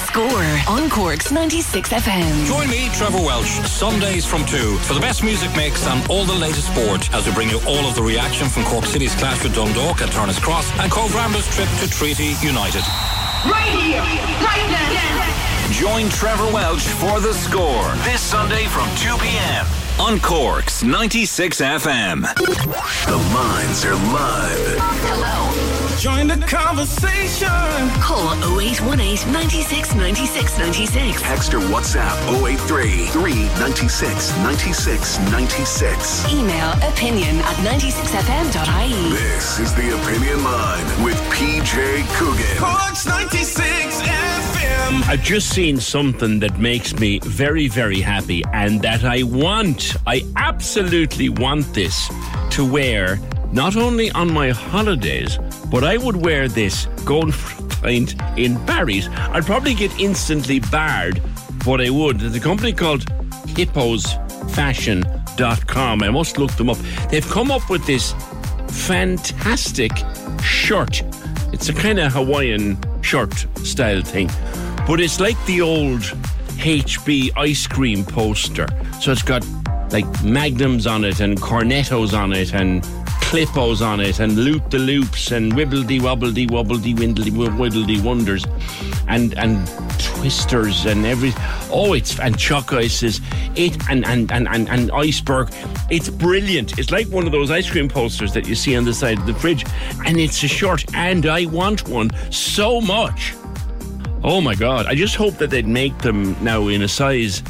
score 0.00 0.44
on 0.68 0.88
Cork's 0.88 1.30
96 1.30 1.90
FM. 1.90 2.46
Join 2.46 2.68
me, 2.70 2.88
Trevor 2.94 3.18
Welsh, 3.18 3.60
Sundays 3.68 4.24
from 4.24 4.44
2 4.46 4.76
for 4.78 4.94
the 4.94 5.00
best 5.00 5.22
music 5.22 5.50
mix 5.54 5.86
and 5.86 6.08
all 6.10 6.24
the 6.24 6.34
latest 6.34 6.68
sport 6.72 7.12
as 7.12 7.26
we 7.26 7.32
bring 7.34 7.50
you 7.50 7.60
all 7.66 7.84
of 7.86 7.94
the 7.94 8.02
reaction 8.02 8.48
from 8.48 8.64
Cork 8.64 8.84
City's 8.86 9.14
clash 9.14 9.42
with 9.44 9.54
Dundalk 9.54 10.00
at 10.02 10.10
Turner's 10.12 10.38
Cross 10.38 10.70
and 10.78 10.90
Cobh 10.90 11.14
Ramblers' 11.14 11.48
trip 11.54 11.68
to 11.80 11.88
Treaty 11.90 12.34
United. 12.40 12.82
Right 13.44 13.70
here, 13.70 14.00
right 14.00 14.66
then. 14.68 15.72
Join 15.72 16.08
Trevor 16.10 16.52
Welch 16.52 16.82
for 16.82 17.20
the 17.20 17.32
score 17.32 17.84
this 18.04 18.20
Sunday 18.20 18.66
from 18.66 18.88
2 18.96 19.16
p.m. 19.18 19.66
on 19.98 20.20
Cork's 20.20 20.82
96 20.82 21.60
FM. 21.60 22.22
The 22.34 23.16
lines 23.34 23.84
are 23.84 23.94
live. 23.94 24.76
Hello. 24.78 25.59
Join 26.00 26.28
the 26.28 26.36
conversation. 26.46 27.46
Call 28.00 28.32
0818 28.58 29.30
96 29.30 29.94
96 29.94 30.56
96. 30.56 31.20
Text 31.20 31.52
or 31.52 31.58
WhatsApp 31.58 32.16
083 32.42 33.04
396 33.08 34.34
96 34.38 35.18
96. 35.30 36.32
Email 36.32 36.72
opinion 36.88 37.36
at 37.40 37.54
96fm.ie. 37.68 39.10
This 39.12 39.58
is 39.58 39.74
the 39.74 39.94
Opinion 40.00 40.42
Line 40.42 41.04
with 41.04 41.20
PJ 41.34 42.08
Coogan. 42.16 42.56
Cork's 42.56 43.04
96 43.04 44.00
FM. 44.00 45.06
I've 45.06 45.22
just 45.22 45.50
seen 45.50 45.78
something 45.78 46.40
that 46.40 46.58
makes 46.58 46.98
me 46.98 47.18
very, 47.24 47.68
very 47.68 48.00
happy 48.00 48.42
and 48.54 48.80
that 48.80 49.04
I 49.04 49.22
want, 49.24 49.96
I 50.06 50.22
absolutely 50.36 51.28
want 51.28 51.74
this 51.74 52.08
to 52.52 52.64
wear 52.64 53.18
not 53.52 53.76
only 53.76 54.10
on 54.12 54.32
my 54.32 54.50
holidays, 54.50 55.38
but 55.70 55.84
I 55.84 55.96
would 55.96 56.16
wear 56.16 56.48
this 56.48 56.86
going 57.04 57.30
for 57.40 57.64
a 57.64 57.68
pint 57.68 58.14
in 58.36 58.64
Barry's. 58.66 59.08
I'd 59.08 59.46
probably 59.46 59.74
get 59.74 59.98
instantly 59.98 60.60
barred, 60.60 61.22
but 61.64 61.80
I 61.80 61.88
would. 61.90 62.20
There's 62.20 62.34
a 62.34 62.40
company 62.40 62.72
called 62.72 63.06
hipposfashion.com. 63.54 66.02
I 66.02 66.10
must 66.10 66.38
look 66.38 66.52
them 66.52 66.70
up. 66.70 66.78
They've 67.10 67.28
come 67.28 67.50
up 67.50 67.68
with 67.68 67.84
this 67.86 68.14
fantastic 68.68 69.90
shirt. 70.42 71.02
It's 71.52 71.68
a 71.68 71.74
kind 71.74 71.98
of 71.98 72.12
Hawaiian 72.12 72.78
shirt 73.02 73.34
style 73.64 74.02
thing, 74.02 74.30
but 74.86 75.00
it's 75.00 75.18
like 75.18 75.36
the 75.46 75.60
old 75.60 76.02
HB 76.60 77.30
ice 77.36 77.66
cream 77.66 78.04
poster. 78.04 78.68
So 79.00 79.10
it's 79.12 79.22
got 79.22 79.44
like 79.90 80.06
magnums 80.22 80.86
on 80.86 81.04
it 81.04 81.18
and 81.20 81.40
cornettos 81.40 82.16
on 82.16 82.32
it 82.32 82.54
and 82.54 82.84
Calippos 83.30 83.80
on 83.80 84.00
it 84.00 84.18
and 84.18 84.36
loop 84.36 84.70
the 84.70 84.78
loops 84.80 85.30
and 85.30 85.52
wibbledy 85.52 86.00
wobbledy 86.00 86.50
wobbledy 86.50 86.96
windledy 86.96 87.30
widdledy 87.30 88.02
wonders 88.02 88.44
and 89.06 89.38
and 89.38 89.68
twisters 90.00 90.84
and 90.84 91.06
every 91.06 91.32
oh 91.70 91.92
it's 91.92 92.18
and 92.18 92.36
choc 92.36 92.72
ices 92.72 93.20
it 93.54 93.88
and 93.88 94.04
and, 94.04 94.32
and 94.32 94.48
and 94.48 94.68
and 94.68 94.90
iceberg. 94.90 95.48
It's 95.90 96.08
brilliant. 96.08 96.76
It's 96.76 96.90
like 96.90 97.06
one 97.06 97.24
of 97.24 97.30
those 97.30 97.52
ice 97.52 97.70
cream 97.70 97.88
posters 97.88 98.32
that 98.32 98.48
you 98.48 98.56
see 98.56 98.74
on 98.76 98.84
the 98.84 98.92
side 98.92 99.18
of 99.18 99.26
the 99.26 99.34
fridge 99.34 99.64
and 100.04 100.18
it's 100.18 100.42
a 100.42 100.48
shirt 100.48 100.84
and 100.96 101.24
I 101.26 101.46
want 101.46 101.88
one 101.88 102.10
so 102.32 102.80
much. 102.80 103.34
Oh 104.24 104.40
my 104.40 104.56
god. 104.56 104.86
I 104.86 104.96
just 104.96 105.14
hope 105.14 105.34
that 105.34 105.50
they'd 105.50 105.68
make 105.68 105.96
them 105.98 106.36
now 106.42 106.66
in 106.66 106.82
a 106.82 106.88
size 106.88 107.44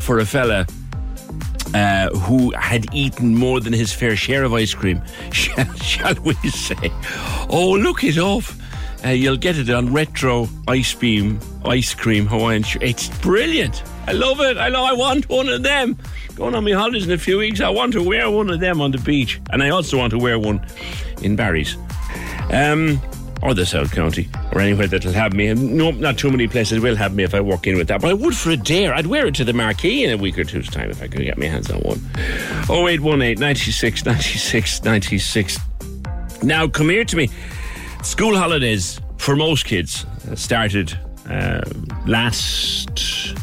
for 0.00 0.18
a 0.18 0.26
fella 0.26 0.66
uh, 1.74 2.10
who 2.10 2.50
had 2.52 2.92
eaten 2.94 3.34
more 3.34 3.60
than 3.60 3.72
his 3.72 3.92
fair 3.92 4.16
share 4.16 4.44
of 4.44 4.52
ice 4.52 4.74
cream, 4.74 5.02
shall, 5.32 5.72
shall 5.74 6.14
we 6.22 6.34
say. 6.50 6.92
Oh, 7.48 7.78
look 7.80 8.04
it 8.04 8.18
up. 8.18 8.44
Uh, 9.04 9.08
you'll 9.08 9.36
get 9.36 9.56
it 9.56 9.70
on 9.70 9.92
Retro 9.92 10.46
Ice 10.68 10.94
Beam 10.94 11.40
Ice 11.64 11.94
Cream 11.94 12.26
Hawaiian. 12.26 12.64
It's 12.82 13.08
brilliant. 13.20 13.82
I 14.06 14.12
love 14.12 14.40
it. 14.40 14.58
I 14.58 14.68
know. 14.68 14.84
I 14.84 14.92
want 14.92 15.28
one 15.28 15.48
of 15.48 15.62
them. 15.62 15.96
Going 16.34 16.54
on 16.54 16.64
my 16.64 16.72
holidays 16.72 17.06
in 17.06 17.12
a 17.12 17.18
few 17.18 17.38
weeks, 17.38 17.60
I 17.60 17.70
want 17.70 17.92
to 17.94 18.02
wear 18.02 18.30
one 18.30 18.50
of 18.50 18.60
them 18.60 18.80
on 18.80 18.90
the 18.90 18.98
beach, 18.98 19.40
and 19.50 19.62
I 19.62 19.70
also 19.70 19.96
want 19.96 20.10
to 20.10 20.18
wear 20.18 20.38
one 20.38 20.64
in 21.22 21.34
Barry's. 21.34 21.76
Um, 22.50 23.00
or 23.42 23.54
the 23.54 23.64
South 23.64 23.92
County, 23.92 24.28
or 24.52 24.60
anywhere 24.60 24.86
that'll 24.86 25.12
have 25.12 25.32
me. 25.32 25.48
And 25.48 25.74
no, 25.74 25.90
not 25.90 26.18
too 26.18 26.30
many 26.30 26.46
places 26.46 26.80
will 26.80 26.96
have 26.96 27.14
me 27.14 27.24
if 27.24 27.34
I 27.34 27.40
walk 27.40 27.66
in 27.66 27.76
with 27.76 27.88
that. 27.88 28.00
But 28.00 28.10
I 28.10 28.14
would 28.14 28.36
for 28.36 28.50
a 28.50 28.56
dare. 28.56 28.94
I'd 28.94 29.06
wear 29.06 29.26
it 29.26 29.34
to 29.36 29.44
the 29.44 29.52
marquee 29.52 30.04
in 30.04 30.10
a 30.10 30.16
week 30.16 30.38
or 30.38 30.44
two's 30.44 30.68
time 30.68 30.90
if 30.90 31.02
I 31.02 31.08
could 31.08 31.22
get 31.22 31.38
my 31.38 31.46
hands 31.46 31.70
on 31.70 31.80
one. 31.80 32.00
0818 32.68 33.38
96 33.38 34.04
96 34.04 34.84
96. 34.84 35.58
Now, 36.42 36.68
come 36.68 36.90
here 36.90 37.04
to 37.04 37.16
me. 37.16 37.30
School 38.02 38.36
holidays 38.36 39.00
for 39.18 39.36
most 39.36 39.66
kids 39.66 40.06
started 40.34 40.98
uh, 41.28 41.60
last 42.06 43.34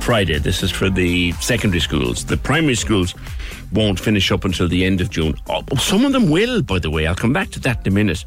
Friday. 0.00 0.38
This 0.38 0.62
is 0.62 0.70
for 0.70 0.88
the 0.90 1.32
secondary 1.32 1.80
schools. 1.80 2.24
The 2.24 2.36
primary 2.36 2.74
schools 2.74 3.14
won't 3.72 4.00
finish 4.00 4.32
up 4.32 4.44
until 4.44 4.68
the 4.68 4.84
end 4.84 5.00
of 5.00 5.10
June. 5.10 5.34
Oh, 5.48 5.62
some 5.76 6.04
of 6.04 6.12
them 6.12 6.28
will, 6.30 6.62
by 6.62 6.78
the 6.78 6.90
way. 6.90 7.06
I'll 7.06 7.14
come 7.14 7.32
back 7.32 7.50
to 7.50 7.60
that 7.60 7.86
in 7.86 7.92
a 7.92 7.94
minute. 7.94 8.24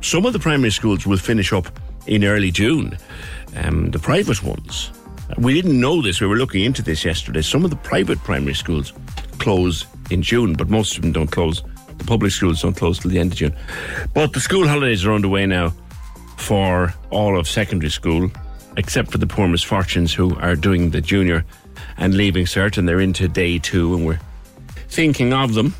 Some 0.00 0.26
of 0.26 0.32
the 0.32 0.38
primary 0.38 0.70
schools 0.70 1.06
will 1.06 1.18
finish 1.18 1.52
up 1.52 1.68
in 2.06 2.24
early 2.24 2.50
June. 2.50 2.96
Um, 3.56 3.90
the 3.90 3.98
private 3.98 4.42
ones. 4.42 4.90
We 5.36 5.52
didn't 5.52 5.78
know 5.78 6.00
this. 6.00 6.20
We 6.20 6.26
were 6.26 6.36
looking 6.36 6.64
into 6.64 6.82
this 6.82 7.04
yesterday. 7.04 7.42
Some 7.42 7.64
of 7.64 7.70
the 7.70 7.76
private 7.76 8.18
primary 8.20 8.54
schools 8.54 8.92
close 9.38 9.86
in 10.10 10.22
June, 10.22 10.54
but 10.54 10.70
most 10.70 10.96
of 10.96 11.02
them 11.02 11.12
don't 11.12 11.30
close. 11.30 11.62
The 11.98 12.04
public 12.04 12.32
schools 12.32 12.62
don't 12.62 12.76
close 12.76 12.98
till 12.98 13.10
the 13.10 13.18
end 13.18 13.32
of 13.32 13.38
June. 13.38 13.56
But 14.14 14.32
the 14.32 14.40
school 14.40 14.66
holidays 14.66 15.04
are 15.04 15.12
underway 15.12 15.44
now 15.46 15.74
for 16.36 16.94
all 17.10 17.38
of 17.38 17.46
secondary 17.46 17.90
school, 17.90 18.30
except 18.76 19.10
for 19.10 19.18
the 19.18 19.26
poor 19.26 19.48
misfortunes 19.48 20.14
who 20.14 20.34
are 20.36 20.56
doing 20.56 20.90
the 20.90 21.00
junior 21.00 21.44
and 21.98 22.14
leaving 22.14 22.46
cert, 22.46 22.78
and 22.78 22.88
they're 22.88 23.00
into 23.00 23.28
day 23.28 23.58
two, 23.58 23.94
and 23.94 24.06
we're 24.06 24.20
thinking 24.88 25.32
of 25.32 25.54
them. 25.54 25.74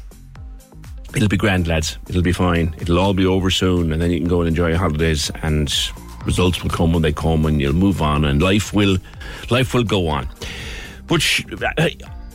It'll 1.15 1.29
be 1.29 1.37
grand, 1.37 1.67
lads. 1.67 1.99
It'll 2.09 2.23
be 2.23 2.33
fine. 2.33 2.75
It'll 2.79 2.99
all 2.99 3.15
be 3.15 3.27
over 3.27 3.51
soon, 3.51 3.93
and 3.93 4.01
then 4.01 4.11
you 4.11 4.19
can 4.19 4.29
go 4.29 4.41
and 4.41 4.49
enjoy 4.49 4.69
your 4.69 4.79
holidays, 4.79 5.31
and 5.43 5.73
results 6.27 6.63
will 6.63 6.71
come 6.71 6.93
when 6.93 7.03
they 7.03 7.13
come, 7.13 7.47
and 7.47 7.61
you'll 7.61 7.73
move 7.73 8.03
on, 8.03 8.25
and 8.25 8.43
life 8.43 8.75
will, 8.75 8.99
life 9.51 9.73
will 9.73 9.85
go 9.85 10.09
on. 10.09 10.29
But 11.07 11.23
sh- 11.23 11.45
uh, 11.79 11.89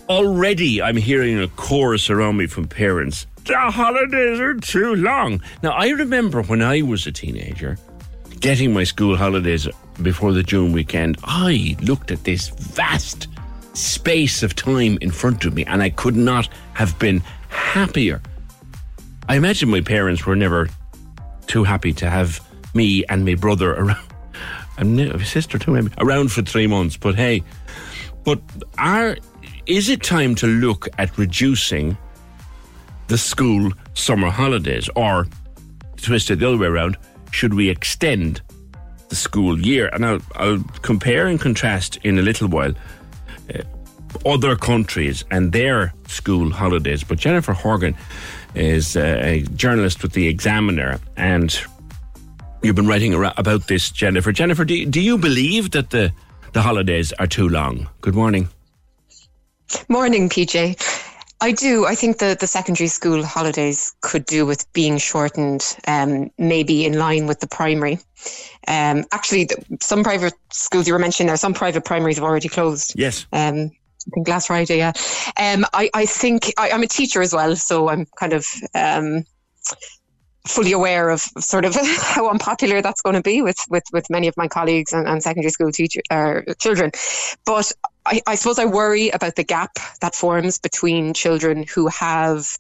already, 0.09 0.82
I'm 0.82 0.97
hearing 0.97 1.39
a 1.39 1.47
chorus 1.49 2.09
around 2.09 2.38
me 2.38 2.47
from 2.47 2.67
parents. 2.67 3.28
The 3.45 3.57
holidays 3.57 4.39
are 4.39 4.55
too 4.55 4.95
long. 4.95 5.41
Now, 5.61 5.71
I 5.71 5.89
remember 5.89 6.41
when 6.41 6.61
I 6.61 6.82
was 6.82 7.05
a 7.05 7.11
teenager, 7.11 7.78
getting 8.39 8.74
my 8.74 8.86
school 8.86 9.15
holidays 9.15 9.67
before 10.01 10.34
the 10.34 10.43
June 10.43 10.71
weekend. 10.71 11.17
I 11.24 11.76
looked 11.82 12.09
at 12.09 12.24
this 12.24 12.49
vast 12.49 13.28
space 13.74 14.43
of 14.43 14.55
time 14.55 14.97
in 15.01 15.11
front 15.11 15.45
of 15.45 15.53
me, 15.53 15.65
and 15.65 15.82
I 15.82 15.89
could 15.89 16.15
not 16.15 16.47
have 16.74 16.97
been 16.99 17.21
happier. 17.49 18.21
I 19.28 19.36
imagine 19.36 19.69
my 19.69 19.82
parents 19.82 20.26
were 20.26 20.36
never 20.36 20.69
too 21.47 21.63
happy 21.63 21.93
to 21.93 22.09
have 22.09 22.39
me 22.74 23.03
and 23.09 23.26
my 23.26 23.36
brother 23.36 23.74
around, 23.74 24.07
and 24.78 24.97
my 24.97 25.24
sister 25.24 25.57
too, 25.57 25.71
maybe 25.71 25.91
around 25.97 26.32
for 26.32 26.41
three 26.41 26.67
months. 26.67 26.97
But 26.97 27.15
hey, 27.15 27.43
but 28.24 28.41
are 28.78 29.17
is 29.65 29.89
it 29.89 30.03
time 30.03 30.36
to 30.36 30.47
look 30.47 30.89
at 30.97 31.17
reducing 31.17 31.97
the 33.07 33.17
school 33.17 33.71
summer 33.93 34.30
holidays, 34.30 34.89
or 34.95 35.28
twist 35.97 36.30
it 36.32 36.39
the 36.39 36.47
other 36.47 36.57
way 36.57 36.67
around? 36.67 36.97
Should 37.32 37.53
we 37.53 37.69
extend 37.69 38.41
the 39.09 39.15
school 39.15 39.59
year? 39.59 39.89
And 39.93 40.05
I'll, 40.05 40.19
I'll 40.36 40.63
compare 40.82 41.28
and 41.28 41.39
contrast 41.39 41.97
in 42.03 42.19
a 42.19 42.21
little 42.21 42.47
while. 42.47 42.74
Other 44.26 44.55
countries 44.55 45.24
and 45.32 45.51
their 45.51 45.93
school 46.07 46.51
holidays. 46.51 47.03
But 47.03 47.20
Jennifer 47.20 47.53
Horgan 47.53 47.95
is 48.55 48.95
uh, 48.95 49.20
a 49.22 49.41
journalist 49.55 50.03
with 50.03 50.14
the 50.14 50.28
Examiner, 50.28 50.99
and 51.18 51.59
you've 52.61 52.76
been 52.76 52.88
writing 52.88 53.14
about 53.14 53.68
this, 53.68 53.91
Jennifer. 53.91 54.32
Jennifer, 54.32 54.66
do, 54.66 54.86
do 54.86 55.01
you 55.01 55.18
believe 55.18 55.72
that 55.72 55.89
the 55.89 56.11
the 56.53 56.61
holidays 56.61 57.11
are 57.14 57.28
too 57.28 57.49
long? 57.49 57.89
Good 58.01 58.16
morning. 58.16 58.47
Morning, 59.89 60.30
PJ. 60.30 60.78
I 61.41 61.51
do. 61.51 61.86
I 61.86 61.95
think 61.95 62.20
the, 62.20 62.38
the 62.39 62.47
secondary 62.47 62.88
school 62.88 63.26
holidays 63.26 63.93
could 63.99 64.26
do 64.26 64.45
with 64.45 64.72
being 64.72 64.97
shortened, 64.97 65.76
um, 65.88 66.32
maybe 66.38 66.86
in 66.86 66.97
line 66.97 67.28
with 67.28 67.41
the 67.41 67.47
primary. 67.47 67.99
Um, 68.68 69.03
actually, 69.11 69.45
the, 69.45 69.61
some 69.82 70.03
private 70.03 70.34
schools 70.53 70.88
you 70.88 70.93
were 70.93 70.99
mentioning 70.99 71.28
there, 71.28 71.36
some 71.36 71.53
private 71.53 71.84
primaries 71.84 72.16
have 72.16 72.24
already 72.24 72.47
closed. 72.47 72.93
Yes. 72.95 73.26
Um, 73.34 73.72
I 74.07 74.09
think 74.13 74.27
last 74.27 74.47
Friday, 74.47 74.77
yeah. 74.77 74.93
Um, 75.37 75.65
I, 75.73 75.89
I 75.93 76.05
think 76.05 76.53
I, 76.57 76.71
I'm 76.71 76.83
a 76.83 76.87
teacher 76.87 77.21
as 77.21 77.33
well, 77.33 77.55
so 77.55 77.89
I'm 77.89 78.05
kind 78.17 78.33
of 78.33 78.45
um, 78.75 79.23
fully 80.47 80.73
aware 80.73 81.09
of 81.09 81.21
sort 81.21 81.65
of 81.65 81.75
how 81.99 82.29
unpopular 82.29 82.81
that's 82.81 83.01
going 83.01 83.15
to 83.15 83.21
be 83.21 83.41
with, 83.41 83.57
with, 83.69 83.83
with 83.93 84.09
many 84.09 84.27
of 84.27 84.35
my 84.37 84.47
colleagues 84.47 84.93
and, 84.93 85.07
and 85.07 85.23
secondary 85.23 85.51
school 85.51 85.71
teacher 85.71 86.01
uh, 86.11 86.41
children. 86.59 86.91
But 87.45 87.71
I, 88.05 88.21
I, 88.27 88.35
suppose 88.35 88.59
I 88.59 88.65
worry 88.65 89.09
about 89.09 89.35
the 89.35 89.43
gap 89.43 89.77
that 90.01 90.15
forms 90.15 90.59
between 90.59 91.13
children 91.13 91.65
who 91.73 91.87
have 91.87 92.57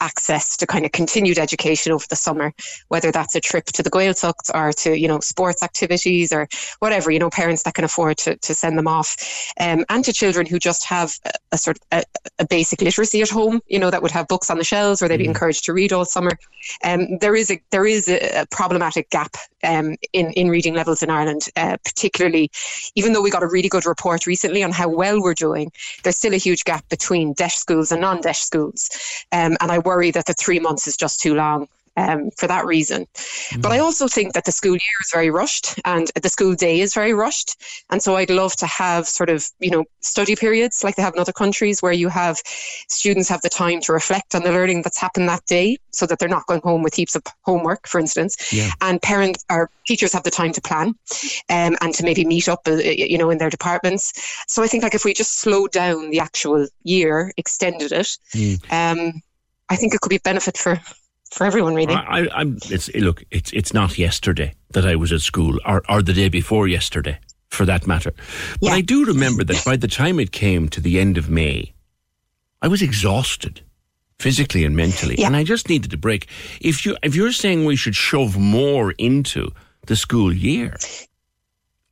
access 0.00 0.56
to 0.56 0.66
kind 0.66 0.86
of 0.86 0.92
continued 0.92 1.38
education 1.38 1.92
over 1.92 2.06
the 2.08 2.16
summer, 2.16 2.52
whether 2.88 3.12
that's 3.12 3.34
a 3.34 3.40
trip 3.40 3.66
to 3.66 3.82
the 3.82 3.90
Gaeltacht 3.90 4.54
or 4.54 4.72
to, 4.72 4.98
you 4.98 5.08
know, 5.08 5.20
sports 5.20 5.62
activities 5.62 6.32
or 6.32 6.48
whatever, 6.78 7.10
you 7.10 7.18
know, 7.18 7.30
parents 7.30 7.62
that 7.64 7.74
can 7.74 7.84
afford 7.84 8.16
to, 8.18 8.36
to 8.36 8.54
send 8.54 8.78
them 8.78 8.88
off, 8.88 9.16
um, 9.60 9.84
and 9.88 10.04
to 10.04 10.12
children 10.12 10.46
who 10.46 10.58
just 10.58 10.84
have 10.86 11.12
a, 11.24 11.30
a 11.52 11.58
sort 11.58 11.76
of 11.76 11.82
a, 11.98 12.04
a, 12.38 12.46
basic 12.46 12.80
literacy 12.80 13.20
at 13.20 13.28
home, 13.28 13.60
you 13.66 13.78
know, 13.78 13.90
that 13.90 14.02
would 14.02 14.10
have 14.10 14.28
books 14.28 14.50
on 14.50 14.58
the 14.58 14.64
shelves 14.64 15.02
or 15.02 15.08
they'd 15.08 15.18
be 15.18 15.24
mm. 15.24 15.28
encouraged 15.28 15.64
to 15.64 15.72
read 15.72 15.92
all 15.92 16.04
summer. 16.04 16.32
Um, 16.84 17.18
there 17.18 17.36
is 17.36 17.50
a 17.50 17.60
there 17.70 17.86
is 17.86 18.08
a, 18.08 18.46
problematic 18.50 19.10
gap 19.10 19.36
um, 19.66 19.96
in 20.12 20.30
in 20.32 20.48
reading 20.48 20.74
levels 20.74 21.02
in 21.02 21.10
Ireland, 21.10 21.46
uh, 21.56 21.76
particularly 21.84 22.50
even 22.94 23.12
though 23.12 23.22
we 23.22 23.30
got 23.30 23.42
a 23.42 23.48
really 23.48 23.68
good 23.68 23.86
report 23.86 24.26
recently 24.26 24.62
on 24.62 24.72
how 24.72 24.88
well 24.88 25.20
we're 25.20 25.34
doing, 25.34 25.70
there's 26.02 26.16
still 26.16 26.34
a 26.34 26.38
huge 26.38 26.64
gap 26.64 26.88
between 26.88 27.34
DEIS 27.34 27.54
schools 27.54 27.92
and 27.92 28.00
non 28.00 28.20
DEIS 28.20 28.38
schools. 28.38 28.90
Um, 29.32 29.56
and 29.60 29.70
I 29.70 29.78
worry 29.78 30.10
that 30.12 30.26
the 30.26 30.34
three 30.34 30.58
months 30.58 30.86
is 30.86 30.96
just 30.96 31.20
too 31.20 31.34
long 31.34 31.68
um, 31.96 32.30
for 32.36 32.46
that 32.46 32.66
reason. 32.66 33.06
Mm. 33.50 33.62
But 33.62 33.72
I 33.72 33.78
also 33.78 34.08
think 34.08 34.34
that 34.34 34.44
the 34.44 34.52
school 34.52 34.72
year 34.72 34.98
is 35.02 35.10
very 35.12 35.30
rushed 35.30 35.80
and 35.84 36.10
the 36.20 36.28
school 36.28 36.54
day 36.54 36.80
is 36.80 36.94
very 36.94 37.12
rushed. 37.12 37.56
And 37.90 38.02
so 38.02 38.16
I'd 38.16 38.30
love 38.30 38.54
to 38.56 38.66
have 38.66 39.06
sort 39.06 39.30
of, 39.30 39.46
you 39.60 39.70
know, 39.70 39.84
study 40.00 40.36
periods 40.36 40.84
like 40.84 40.96
they 40.96 41.02
have 41.02 41.14
in 41.14 41.20
other 41.20 41.32
countries 41.32 41.82
where 41.82 41.92
you 41.92 42.08
have 42.08 42.40
students 42.88 43.28
have 43.28 43.40
the 43.42 43.48
time 43.48 43.80
to 43.82 43.92
reflect 43.92 44.34
on 44.34 44.42
the 44.42 44.52
learning 44.52 44.82
that's 44.82 44.98
happened 44.98 45.28
that 45.28 45.44
day 45.46 45.76
so 45.90 46.06
that 46.06 46.18
they're 46.18 46.28
not 46.28 46.46
going 46.46 46.60
home 46.60 46.82
with 46.82 46.94
heaps 46.94 47.16
of 47.16 47.22
homework, 47.42 47.86
for 47.86 47.98
instance. 47.98 48.52
Yeah. 48.52 48.70
And 48.80 49.00
parents 49.00 49.44
or 49.50 49.70
teachers 49.86 50.12
have 50.12 50.24
the 50.24 50.30
time 50.30 50.52
to 50.52 50.60
plan 50.60 50.88
um, 51.48 51.76
and 51.80 51.94
to 51.94 52.04
maybe 52.04 52.24
meet 52.24 52.48
up, 52.48 52.60
uh, 52.66 52.74
you 52.74 53.18
know, 53.18 53.30
in 53.30 53.38
their 53.38 53.50
departments. 53.50 54.12
So 54.46 54.62
I 54.62 54.66
think 54.66 54.82
like 54.82 54.94
if 54.94 55.04
we 55.04 55.14
just 55.14 55.38
slowed 55.38 55.72
down 55.72 56.10
the 56.10 56.20
actual 56.20 56.66
year, 56.82 57.32
extended 57.36 57.92
it, 57.92 58.18
mm. 58.34 58.72
um, 58.72 59.22
I 59.68 59.76
think 59.76 59.94
it 59.94 60.00
could 60.00 60.10
be 60.10 60.16
a 60.16 60.20
benefit 60.20 60.56
for 60.56 60.80
for 61.30 61.46
everyone, 61.46 61.74
really. 61.74 61.94
I, 61.94 62.28
I'm, 62.32 62.58
it's 62.66 62.92
look, 62.94 63.24
it's 63.30 63.52
it's 63.52 63.74
not 63.74 63.98
yesterday 63.98 64.54
that 64.70 64.86
I 64.86 64.96
was 64.96 65.12
at 65.12 65.20
school, 65.20 65.58
or 65.66 65.82
or 65.88 66.02
the 66.02 66.12
day 66.12 66.28
before 66.28 66.68
yesterday, 66.68 67.18
for 67.50 67.66
that 67.66 67.86
matter. 67.86 68.12
But 68.60 68.68
yeah. 68.68 68.74
I 68.74 68.80
do 68.80 69.04
remember 69.04 69.44
that 69.44 69.64
by 69.64 69.76
the 69.76 69.88
time 69.88 70.20
it 70.20 70.32
came 70.32 70.68
to 70.68 70.80
the 70.80 70.98
end 71.00 71.18
of 71.18 71.28
May, 71.28 71.72
I 72.62 72.68
was 72.68 72.82
exhausted, 72.82 73.60
physically 74.18 74.64
and 74.64 74.76
mentally, 74.76 75.16
yeah. 75.18 75.26
and 75.26 75.36
I 75.36 75.44
just 75.44 75.68
needed 75.68 75.92
a 75.92 75.96
break. 75.96 76.28
If 76.60 76.86
you 76.86 76.96
if 77.02 77.14
you're 77.14 77.32
saying 77.32 77.64
we 77.64 77.76
should 77.76 77.96
shove 77.96 78.38
more 78.38 78.92
into 78.92 79.50
the 79.86 79.96
school 79.96 80.32
year, 80.32 80.76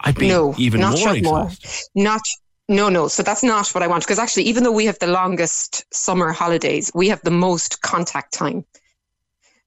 I'd 0.01 0.17
be 0.17 0.29
no, 0.29 0.55
even 0.59 0.81
not 0.81 0.99
more 0.99 1.17
exhausted. 1.17 1.69
More. 1.95 2.05
Not 2.05 2.23
no, 2.69 2.89
no. 2.89 3.09
So 3.09 3.23
that's 3.23 3.43
not 3.43 3.69
what 3.69 3.83
I 3.83 3.87
want. 3.87 4.05
Because 4.05 4.19
actually, 4.19 4.45
even 4.45 4.63
though 4.63 4.73
we 4.73 4.87
have 4.87 4.99
the 4.99 5.07
longest 5.07 5.85
summer 5.93 6.33
holidays, 6.33 6.91
we 6.95 7.09
have 7.09 7.21
the 7.23 7.31
most 7.31 7.83
contact 7.83 8.33
time. 8.33 8.65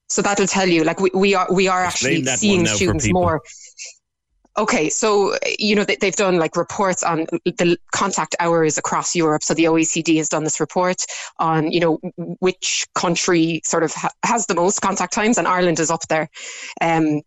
So 0.10 0.22
that'll 0.22 0.48
tell 0.48 0.68
you, 0.68 0.84
like 0.84 1.00
we, 1.00 1.12
we 1.14 1.36
are 1.36 1.48
we 1.52 1.68
are 1.68 1.86
Explain 1.86 2.28
actually 2.28 2.38
seeing 2.38 2.66
students 2.66 3.12
more. 3.12 3.42
Okay, 4.58 4.90
so 4.90 5.38
you 5.60 5.76
know 5.76 5.84
they, 5.84 5.98
have 6.02 6.16
done 6.16 6.38
like 6.38 6.56
reports 6.56 7.04
on 7.04 7.28
the 7.46 7.78
contact 7.92 8.36
hours 8.40 8.78
across 8.78 9.16
Europe. 9.16 9.44
So 9.44 9.54
the 9.54 9.66
OECD 9.66 10.18
has 10.18 10.30
done 10.30 10.44
this 10.44 10.60
report 10.60 11.06
on 11.40 11.72
you 11.72 11.80
know 11.80 12.00
which 12.40 12.88
country 12.96 13.62
sort 13.64 13.84
of 13.84 13.94
ha- 13.94 14.10
has 14.24 14.48
the 14.48 14.56
most 14.56 14.82
contact 14.82 15.14
times, 15.14 15.38
and 15.38 15.48
Ireland 15.48 15.80
is 15.80 15.92
up 15.92 16.02
there. 16.10 16.30
Um, 16.82 17.22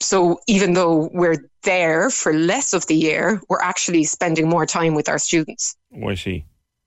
so 0.00 0.38
even 0.46 0.74
though 0.74 1.10
we're 1.12 1.48
there 1.62 2.10
for 2.10 2.32
less 2.32 2.74
of 2.74 2.86
the 2.86 2.94
year, 2.94 3.40
we're 3.48 3.62
actually 3.62 4.04
spending 4.04 4.48
more 4.48 4.66
time 4.66 4.94
with 4.94 5.08
our 5.08 5.18
students. 5.18 5.76
Oh, 5.96 6.08
I 6.08 6.14
see. 6.14 6.44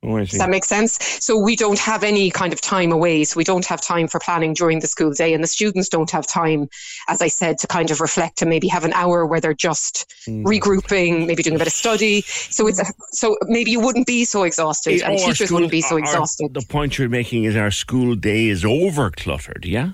Oh, 0.07 0.19
Does 0.19 0.39
that 0.39 0.49
make 0.49 0.63
sense? 0.63 0.97
So 1.19 1.37
we 1.37 1.55
don't 1.55 1.79
have 1.79 2.03
any 2.03 2.31
kind 2.31 2.53
of 2.53 2.61
time 2.61 2.91
away. 2.93 3.25
So 3.25 3.35
we 3.35 3.43
don't 3.43 3.65
have 3.65 3.81
time 3.81 4.07
for 4.07 4.19
planning 4.19 4.53
during 4.53 4.79
the 4.79 4.87
school 4.87 5.11
day, 5.11 5.33
and 5.33 5.43
the 5.43 5.47
students 5.47 5.89
don't 5.89 6.09
have 6.11 6.25
time, 6.25 6.69
as 7.09 7.21
I 7.21 7.27
said, 7.27 7.57
to 7.59 7.67
kind 7.67 7.91
of 7.91 7.99
reflect 7.99 8.41
and 8.41 8.49
maybe 8.49 8.67
have 8.69 8.85
an 8.85 8.93
hour 8.93 9.25
where 9.25 9.41
they're 9.41 9.53
just 9.53 10.09
mm. 10.27 10.43
regrouping, 10.45 11.27
maybe 11.27 11.43
doing 11.43 11.55
a 11.55 11.59
bit 11.59 11.67
of 11.67 11.73
study. 11.73 12.21
So 12.21 12.67
it's 12.67 12.79
a, 12.79 12.85
so 13.11 13.35
maybe 13.47 13.71
you 13.71 13.81
wouldn't 13.81 14.07
be 14.07 14.23
so 14.23 14.43
exhausted, 14.43 15.01
and 15.01 15.17
teachers 15.17 15.49
school, 15.49 15.55
wouldn't 15.55 15.71
be 15.71 15.81
so 15.81 15.97
exhausted. 15.97 16.45
Our, 16.55 16.61
the 16.61 16.67
point 16.67 16.97
you're 16.97 17.09
making 17.09 17.43
is 17.43 17.55
our 17.57 17.71
school 17.71 18.15
day 18.15 18.47
is 18.47 18.63
over 18.63 19.11
cluttered. 19.11 19.65
Yeah. 19.65 19.91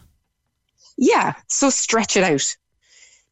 Yeah. 0.95 1.33
So 1.47 1.71
stretch 1.71 2.15
it 2.17 2.23
out 2.23 2.55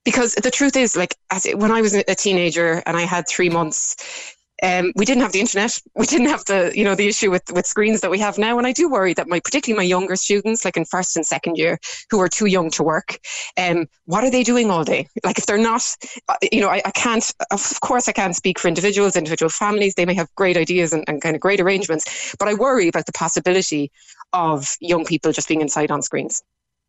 because 0.03 0.33
the 0.35 0.51
truth 0.51 0.75
is 0.75 0.95
like 0.95 1.15
as 1.31 1.45
it, 1.45 1.59
when 1.59 1.71
i 1.71 1.79
was 1.79 1.93
a 1.93 2.15
teenager 2.15 2.81
and 2.85 2.97
i 2.97 3.01
had 3.01 3.27
three 3.27 3.49
months 3.49 4.35
um, 4.61 4.91
we 4.95 5.05
didn't 5.05 5.23
have 5.23 5.31
the 5.31 5.39
internet. 5.39 5.79
We 5.95 6.05
didn't 6.05 6.27
have 6.27 6.45
the, 6.45 6.71
you 6.73 6.83
know, 6.83 6.95
the 6.95 7.07
issue 7.07 7.29
with, 7.29 7.43
with 7.53 7.65
screens 7.65 8.01
that 8.01 8.09
we 8.09 8.17
have 8.19 8.37
now. 8.37 8.57
And 8.57 8.65
I 8.65 8.71
do 8.71 8.89
worry 8.89 9.13
that 9.13 9.27
my, 9.27 9.39
particularly 9.39 9.77
my 9.77 9.87
younger 9.87 10.15
students, 10.15 10.65
like 10.65 10.77
in 10.77 10.85
first 10.85 11.15
and 11.15 11.25
second 11.25 11.57
year, 11.57 11.79
who 12.09 12.19
are 12.19 12.27
too 12.27 12.47
young 12.47 12.71
to 12.71 12.83
work, 12.83 13.19
um, 13.57 13.87
what 14.05 14.23
are 14.23 14.31
they 14.31 14.43
doing 14.43 14.71
all 14.71 14.83
day? 14.83 15.07
Like 15.23 15.37
if 15.37 15.45
they're 15.45 15.57
not, 15.57 15.83
uh, 16.27 16.35
you 16.51 16.61
know, 16.61 16.69
I, 16.69 16.81
I 16.85 16.91
can't, 16.91 17.31
of 17.51 17.79
course 17.81 18.07
I 18.07 18.13
can't 18.13 18.35
speak 18.35 18.57
for 18.57 18.67
individuals, 18.67 19.15
individual 19.15 19.49
families. 19.49 19.93
They 19.95 20.05
may 20.05 20.15
have 20.15 20.33
great 20.35 20.57
ideas 20.57 20.93
and, 20.93 21.03
and 21.07 21.21
kind 21.21 21.35
of 21.35 21.41
great 21.41 21.59
arrangements, 21.59 22.35
but 22.39 22.47
I 22.47 22.53
worry 22.55 22.87
about 22.87 23.05
the 23.05 23.13
possibility 23.13 23.91
of 24.33 24.75
young 24.79 25.05
people 25.05 25.31
just 25.31 25.47
being 25.47 25.61
inside 25.61 25.91
on 25.91 26.01
screens. 26.01 26.43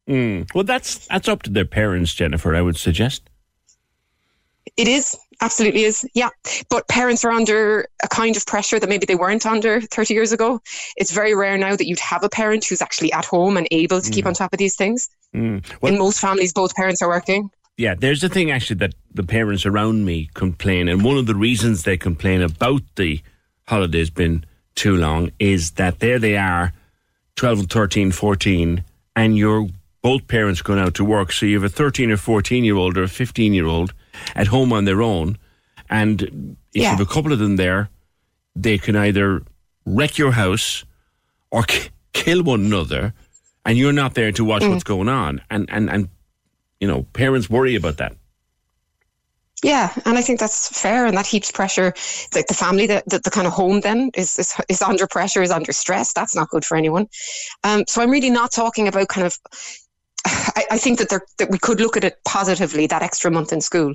Mm. 0.08 0.52
Well, 0.54 0.64
that's 0.64 1.06
that's 1.06 1.28
up 1.28 1.42
to 1.42 1.50
their 1.50 1.64
parents, 1.64 2.14
Jennifer. 2.14 2.56
I 2.56 2.62
would 2.62 2.76
suggest. 2.76 3.28
It 4.76 4.88
is 4.88 5.16
absolutely 5.40 5.84
is. 5.84 6.06
Yeah, 6.14 6.30
but 6.68 6.88
parents 6.88 7.24
are 7.24 7.30
under 7.30 7.88
a 8.02 8.08
kind 8.08 8.36
of 8.36 8.46
pressure 8.46 8.78
that 8.78 8.88
maybe 8.88 9.06
they 9.06 9.14
weren't 9.14 9.46
under 9.46 9.80
30 9.80 10.14
years 10.14 10.32
ago. 10.32 10.60
It's 10.96 11.12
very 11.12 11.34
rare 11.34 11.58
now 11.58 11.76
that 11.76 11.86
you'd 11.86 12.00
have 12.00 12.22
a 12.22 12.28
parent 12.28 12.64
who's 12.64 12.82
actually 12.82 13.12
at 13.12 13.24
home 13.24 13.56
and 13.56 13.66
able 13.70 14.00
to 14.00 14.10
mm. 14.10 14.14
keep 14.14 14.26
on 14.26 14.34
top 14.34 14.52
of 14.52 14.58
these 14.58 14.76
things. 14.76 15.08
Mm. 15.34 15.64
Well, 15.80 15.92
In 15.92 15.98
most 15.98 16.20
families, 16.20 16.52
both 16.52 16.74
parents 16.74 17.02
are 17.02 17.08
working. 17.08 17.50
Yeah, 17.76 17.94
there's 17.94 18.20
the 18.20 18.28
thing 18.28 18.50
actually 18.50 18.76
that 18.76 18.94
the 19.14 19.22
parents 19.22 19.64
around 19.64 20.04
me 20.04 20.28
complain, 20.34 20.88
and 20.88 21.02
one 21.02 21.16
of 21.16 21.26
the 21.26 21.34
reasons 21.34 21.82
they 21.82 21.96
complain 21.96 22.42
about 22.42 22.82
the 22.96 23.20
holidays 23.66 24.10
being 24.10 24.44
too 24.74 24.96
long 24.96 25.30
is 25.38 25.72
that 25.72 26.00
there 26.00 26.18
they 26.18 26.36
are, 26.36 26.72
12 27.36 27.60
and 27.60 27.70
13, 27.70 28.12
14, 28.12 28.84
and 29.16 29.36
you're 29.36 29.68
both 30.02 30.26
parents 30.28 30.60
going 30.60 30.78
out 30.78 30.94
to 30.94 31.04
work. 31.04 31.32
So 31.32 31.46
you 31.46 31.54
have 31.54 31.64
a 31.64 31.74
13 31.74 32.10
or 32.10 32.16
14 32.16 32.64
year 32.64 32.76
old 32.76 32.98
or 32.98 33.04
a 33.04 33.08
15 33.08 33.54
year 33.54 33.66
old 33.66 33.94
at 34.34 34.46
home 34.48 34.72
on 34.72 34.84
their 34.84 35.02
own. 35.02 35.38
And 35.90 36.56
if 36.72 36.82
you 36.82 36.84
have 36.84 37.00
a 37.00 37.06
couple 37.06 37.32
of 37.32 37.38
them 37.38 37.56
there, 37.56 37.88
they 38.56 38.78
can 38.78 38.96
either 38.96 39.42
wreck 39.84 40.18
your 40.18 40.32
house 40.32 40.84
or 41.50 41.64
k- 41.64 41.90
kill 42.12 42.42
one 42.42 42.64
another, 42.64 43.12
and 43.64 43.76
you're 43.76 43.92
not 43.92 44.14
there 44.14 44.32
to 44.32 44.44
watch 44.44 44.62
Mm. 44.62 44.70
what's 44.70 44.84
going 44.84 45.08
on. 45.08 45.40
And, 45.50 45.68
and, 45.70 45.90
and, 45.90 46.08
you 46.80 46.88
know, 46.88 47.02
parents 47.12 47.50
worry 47.50 47.74
about 47.74 47.98
that. 47.98 48.14
Yeah, 49.64 49.92
and 50.06 50.18
I 50.18 50.22
think 50.22 50.40
that's 50.40 50.80
fair, 50.80 51.06
and 51.06 51.16
that 51.16 51.26
heaps 51.26 51.52
pressure. 51.52 51.94
Like 52.34 52.48
the 52.48 52.54
family, 52.54 52.88
the, 52.88 53.00
the, 53.06 53.20
the 53.20 53.30
kind 53.30 53.46
of 53.46 53.52
home 53.52 53.80
then 53.80 54.10
is, 54.16 54.36
is 54.36 54.52
is 54.68 54.82
under 54.82 55.06
pressure, 55.06 55.40
is 55.40 55.52
under 55.52 55.70
stress. 55.70 56.12
That's 56.12 56.34
not 56.34 56.48
good 56.48 56.64
for 56.64 56.76
anyone. 56.76 57.06
Um, 57.62 57.84
so 57.86 58.02
I'm 58.02 58.10
really 58.10 58.30
not 58.30 58.50
talking 58.50 58.88
about 58.88 59.06
kind 59.06 59.24
of. 59.24 59.38
I, 60.24 60.64
I 60.72 60.78
think 60.78 60.98
that 60.98 61.08
there 61.08 61.22
that 61.38 61.50
we 61.50 61.58
could 61.58 61.80
look 61.80 61.96
at 61.96 62.04
it 62.04 62.18
positively. 62.24 62.86
That 62.86 63.02
extra 63.02 63.30
month 63.30 63.52
in 63.52 63.60
school. 63.60 63.94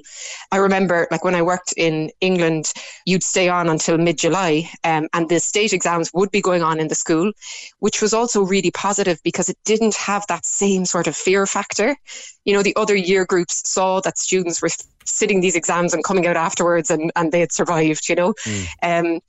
I 0.51 0.57
remember, 0.57 1.07
like 1.11 1.23
when 1.23 1.35
I 1.35 1.41
worked 1.41 1.73
in 1.77 2.11
England, 2.21 2.73
you'd 3.05 3.23
stay 3.23 3.49
on 3.49 3.69
until 3.69 3.97
mid 3.97 4.17
July, 4.17 4.69
um, 4.83 5.07
and 5.13 5.29
the 5.29 5.39
state 5.39 5.73
exams 5.73 6.11
would 6.13 6.31
be 6.31 6.41
going 6.41 6.63
on 6.63 6.79
in 6.79 6.87
the 6.87 6.95
school, 6.95 7.31
which 7.79 8.01
was 8.01 8.13
also 8.13 8.43
really 8.43 8.71
positive 8.71 9.19
because 9.23 9.49
it 9.49 9.57
didn't 9.65 9.95
have 9.95 10.25
that 10.27 10.45
same 10.45 10.85
sort 10.85 11.07
of 11.07 11.15
fear 11.15 11.45
factor. 11.45 11.95
You 12.45 12.53
know, 12.53 12.63
the 12.63 12.75
other 12.75 12.95
year 12.95 13.25
groups 13.25 13.69
saw 13.69 14.01
that 14.01 14.17
students 14.17 14.61
were 14.61 14.69
sitting 15.05 15.41
these 15.41 15.55
exams 15.55 15.93
and 15.93 16.03
coming 16.03 16.27
out 16.27 16.35
afterwards 16.35 16.91
and, 16.91 17.11
and 17.15 17.31
they 17.31 17.39
had 17.39 17.51
survived, 17.51 18.09
you 18.09 18.15
know. 18.15 18.33
Um, 18.83 19.19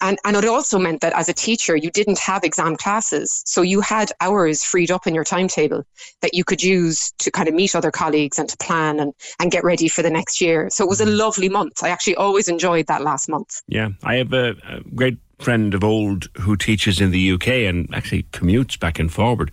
and, 0.00 0.18
and 0.24 0.36
it 0.36 0.44
also 0.44 0.78
meant 0.78 1.00
that 1.00 1.12
as 1.14 1.28
a 1.28 1.32
teacher, 1.32 1.76
you 1.76 1.90
didn't 1.90 2.18
have 2.18 2.44
exam 2.44 2.76
classes. 2.76 3.42
So 3.46 3.62
you 3.62 3.80
had 3.80 4.12
hours 4.20 4.62
freed 4.62 4.90
up 4.90 5.06
in 5.06 5.14
your 5.14 5.24
timetable 5.24 5.84
that 6.20 6.34
you 6.34 6.44
could 6.44 6.62
use 6.62 7.12
to 7.18 7.30
kind 7.30 7.48
of 7.48 7.54
meet 7.54 7.74
other 7.74 7.90
colleagues 7.90 8.38
and 8.38 8.48
to 8.48 8.56
plan 8.58 9.00
and, 9.00 9.12
and 9.40 9.50
get 9.50 9.64
ready 9.64 9.88
for 9.88 10.02
the 10.02 10.10
next 10.10 10.40
year. 10.40 10.70
So 10.70 10.84
it 10.84 10.88
was 10.88 11.00
a 11.00 11.04
mm-hmm. 11.04 11.16
lovely 11.16 11.48
month. 11.48 11.82
I 11.82 11.88
actually 11.88 12.16
always 12.16 12.48
enjoyed 12.48 12.86
that 12.86 13.02
last 13.02 13.28
month. 13.28 13.62
Yeah, 13.66 13.90
I 14.04 14.16
have 14.16 14.32
a, 14.32 14.54
a 14.68 14.80
great 14.94 15.18
friend 15.38 15.72
of 15.72 15.84
old 15.84 16.28
who 16.38 16.56
teaches 16.56 17.00
in 17.00 17.10
the 17.10 17.32
UK 17.32 17.48
and 17.48 17.92
actually 17.94 18.24
commutes 18.24 18.78
back 18.78 18.98
and 18.98 19.12
forward 19.12 19.50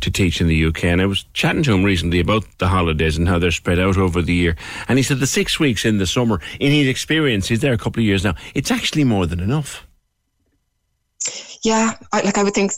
to 0.00 0.10
teach 0.10 0.40
in 0.40 0.46
the 0.46 0.64
UK. 0.66 0.84
And 0.84 1.00
I 1.00 1.06
was 1.06 1.24
chatting 1.34 1.62
to 1.64 1.74
him 1.74 1.84
recently 1.84 2.20
about 2.20 2.44
the 2.58 2.68
holidays 2.68 3.18
and 3.18 3.28
how 3.28 3.38
they're 3.38 3.50
spread 3.50 3.78
out 3.78 3.98
over 3.98 4.22
the 4.22 4.34
year. 4.34 4.56
And 4.88 4.98
he 4.98 5.02
said 5.02 5.18
the 5.18 5.26
six 5.26 5.60
weeks 5.60 5.84
in 5.84 5.98
the 5.98 6.06
summer, 6.06 6.40
in 6.58 6.72
his 6.72 6.88
experience, 6.88 7.48
he's 7.48 7.60
there 7.60 7.74
a 7.74 7.78
couple 7.78 8.00
of 8.00 8.06
years 8.06 8.24
now, 8.24 8.34
it's 8.54 8.70
actually 8.70 9.04
more 9.04 9.26
than 9.26 9.40
enough. 9.40 9.86
Yeah, 11.62 11.94
I, 12.12 12.22
like 12.22 12.38
I 12.38 12.42
would 12.42 12.54
think 12.54 12.72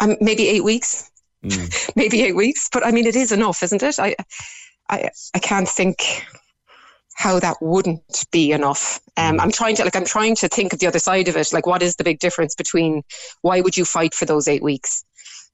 um, 0.00 0.16
maybe 0.20 0.48
eight 0.48 0.64
weeks, 0.64 1.10
maybe 1.96 2.22
eight 2.22 2.36
weeks. 2.36 2.68
But 2.72 2.84
I 2.84 2.90
mean, 2.90 3.06
it 3.06 3.16
is 3.16 3.32
enough, 3.32 3.62
isn't 3.62 3.82
it? 3.82 3.98
I, 3.98 4.16
I, 4.90 5.10
I 5.34 5.38
can't 5.38 5.68
think 5.68 6.26
how 7.14 7.38
that 7.40 7.56
wouldn't 7.60 8.24
be 8.30 8.52
enough. 8.52 9.00
Um, 9.16 9.38
I'm 9.40 9.52
trying 9.52 9.76
to 9.76 9.84
like 9.84 9.96
I'm 9.96 10.04
trying 10.04 10.34
to 10.36 10.48
think 10.48 10.72
of 10.72 10.78
the 10.78 10.86
other 10.86 10.98
side 10.98 11.28
of 11.28 11.36
it. 11.36 11.52
Like, 11.52 11.66
what 11.66 11.82
is 11.82 11.96
the 11.96 12.04
big 12.04 12.18
difference 12.18 12.54
between 12.54 13.02
why 13.42 13.60
would 13.60 13.76
you 13.76 13.84
fight 13.84 14.14
for 14.14 14.24
those 14.24 14.48
eight 14.48 14.62
weeks? 14.62 15.04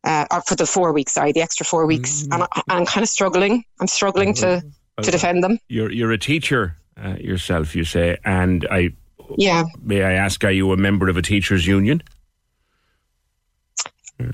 Uh, 0.05 0.27
or 0.31 0.41
for 0.43 0.55
the 0.55 0.65
four 0.65 0.93
weeks, 0.93 1.13
sorry, 1.13 1.33
the 1.33 1.43
extra 1.43 1.67
four 1.67 1.85
weeks, 1.85 2.23
and 2.31 2.45
I, 2.45 2.63
I'm 2.69 2.87
kind 2.87 3.03
of 3.03 3.09
struggling. 3.09 3.65
I'm 3.81 3.89
struggling 3.89 4.33
to 4.35 4.63
to 5.03 5.11
defend 5.11 5.43
them. 5.45 5.59
You're, 5.69 5.91
you're 5.91 6.13
a 6.13 6.19
teacher 6.19 6.77
uh, 7.03 7.17
yourself, 7.19 7.75
you 7.77 7.85
say. 7.85 8.19
And 8.25 8.67
I, 8.71 8.91
Yeah, 9.37 9.65
may 9.83 10.03
I 10.03 10.13
ask, 10.13 10.43
are 10.45 10.51
you 10.51 10.73
a 10.73 10.77
member 10.77 11.09
of 11.09 11.17
a 11.17 11.23
teachers' 11.23 11.67
union? 11.67 12.03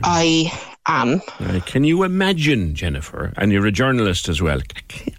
I 0.02 0.52
am. 0.86 1.20
Uh, 1.40 1.60
can 1.64 1.84
you 1.84 2.02
imagine, 2.02 2.74
Jennifer? 2.74 3.32
And 3.36 3.52
you're 3.52 3.66
a 3.66 3.72
journalist 3.72 4.28
as 4.28 4.40
well. 4.42 4.60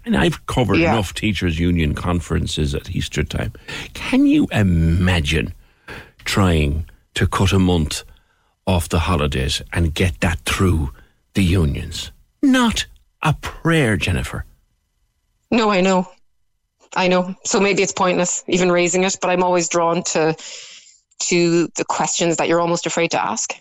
And 0.04 0.16
I've 0.16 0.46
covered 0.46 0.78
Yeah. 0.78 0.92
enough 0.92 1.14
teachers' 1.14 1.58
union 1.58 1.94
conferences 1.94 2.74
at 2.74 2.90
Easter 2.94 3.24
time. 3.24 3.52
Can 3.94 4.26
you 4.26 4.46
imagine 4.52 5.52
trying 6.24 6.86
to 7.14 7.26
cut 7.26 7.52
a 7.52 7.58
month 7.58 8.02
off 8.66 8.88
the 8.88 9.00
holidays 9.00 9.62
and 9.72 9.94
get 9.94 10.20
that 10.20 10.38
through 10.40 10.90
the 11.34 11.42
unions? 11.44 12.10
Not 12.42 12.86
a 13.22 13.32
prayer, 13.34 13.96
Jennifer. 13.96 14.44
No, 15.50 15.70
I 15.70 15.80
know. 15.80 16.08
I 16.94 17.08
know. 17.08 17.34
So 17.44 17.60
maybe 17.60 17.82
it's 17.82 17.92
pointless 17.92 18.42
even 18.48 18.70
raising 18.72 19.04
it, 19.04 19.16
but 19.20 19.28
I'm 19.30 19.42
always 19.42 19.68
drawn 19.68 20.02
to 20.04 20.34
to 21.18 21.68
the 21.76 21.84
questions 21.84 22.36
that 22.36 22.46
you're 22.46 22.60
almost 22.60 22.84
afraid 22.86 23.10
to 23.12 23.22
ask. 23.22 23.54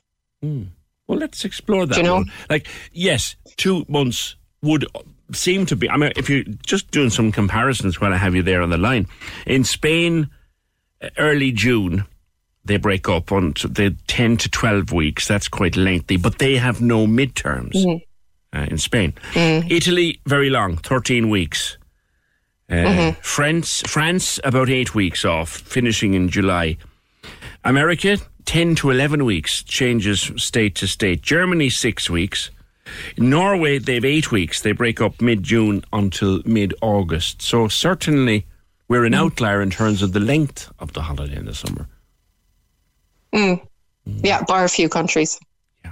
Well, 1.08 1.20
let's 1.20 1.46
explore 1.46 1.86
that. 1.86 1.96
Do 1.96 2.02
you 2.02 2.06
know? 2.08 2.16
one. 2.16 2.32
Like, 2.50 2.68
yes, 2.92 3.36
two 3.58 3.86
months 3.88 4.36
would 4.62 4.86
seem 5.32 5.66
to 5.68 5.76
be. 5.76 5.90
I 5.90 5.98
mean, 5.98 6.12
if 6.16 6.30
you're 6.30 6.44
just 6.66 6.92
doing 6.92 7.10
some 7.10 7.32
comparisons 7.32 8.00
while 8.02 8.14
I 8.14 8.18
have 8.18 8.36
you 8.36 8.42
there 8.42 8.62
on 8.62 8.70
the 8.70 8.78
line, 8.78 9.08
in 9.46 9.64
Spain, 9.64 10.30
uh, 11.02 11.10
early 11.18 11.52
June, 11.52 12.06
they 12.64 12.78
break 12.78 13.08
up 13.08 13.32
on 13.32 13.54
the 13.64 13.96
10 14.08 14.38
to 14.38 14.50
12 14.50 14.92
weeks. 14.92 15.28
That's 15.28 15.48
quite 15.48 15.76
lengthy, 15.78 16.18
but 16.18 16.40
they 16.40 16.58
have 16.58 16.82
no 16.82 17.06
midterms 17.06 17.74
Mhm. 17.74 18.02
uh, 18.54 18.66
in 18.72 18.80
Spain. 18.80 19.14
Italy, 19.36 20.20
very 20.26 20.50
long, 20.50 20.78
13 20.78 21.30
weeks. 21.30 21.78
Uh, 22.68 22.74
Mhm. 22.74 23.18
France, 23.24 23.84
France, 23.86 24.40
about 24.44 24.72
eight 24.72 24.96
weeks 24.96 25.24
off, 25.24 25.50
finishing 25.52 26.16
in 26.16 26.30
July. 26.30 26.78
America, 27.64 28.18
10 28.46 28.76
to 28.76 28.90
11 28.92 29.26
weeks, 29.26 29.64
changes 29.64 30.32
state 30.38 30.76
to 30.76 30.88
state. 30.88 31.22
Germany, 31.22 31.70
six 31.70 32.10
weeks. 32.10 32.52
In 33.18 33.30
Norway, 33.32 33.80
they've 33.80 34.06
eight 34.06 34.32
weeks. 34.32 34.62
They 34.62 34.72
break 34.72 35.02
up 35.02 35.20
mid 35.22 35.42
June 35.44 35.84
until 35.92 36.42
mid 36.46 36.74
August. 36.82 37.42
So 37.42 37.68
certainly 37.68 38.46
we're 38.88 39.06
an 39.06 39.16
outlier 39.16 39.62
in 39.62 39.72
terms 39.72 40.02
of 40.04 40.14
the 40.14 40.20
length 40.20 40.72
of 40.80 40.94
the 40.94 41.02
holiday 41.02 41.36
in 41.36 41.46
the 41.46 41.56
summer. 41.56 41.88
Mm. 43.34 43.66
Yeah, 44.06 44.44
bar 44.44 44.64
a 44.64 44.70
few 44.70 44.88
countries. 44.88 45.40
Yeah. 45.84 45.92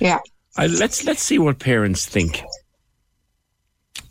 Yeah. 0.00 0.18
I, 0.56 0.66
let's 0.66 1.04
let's 1.04 1.22
see 1.22 1.38
what 1.38 1.60
parents 1.60 2.04
think. 2.06 2.42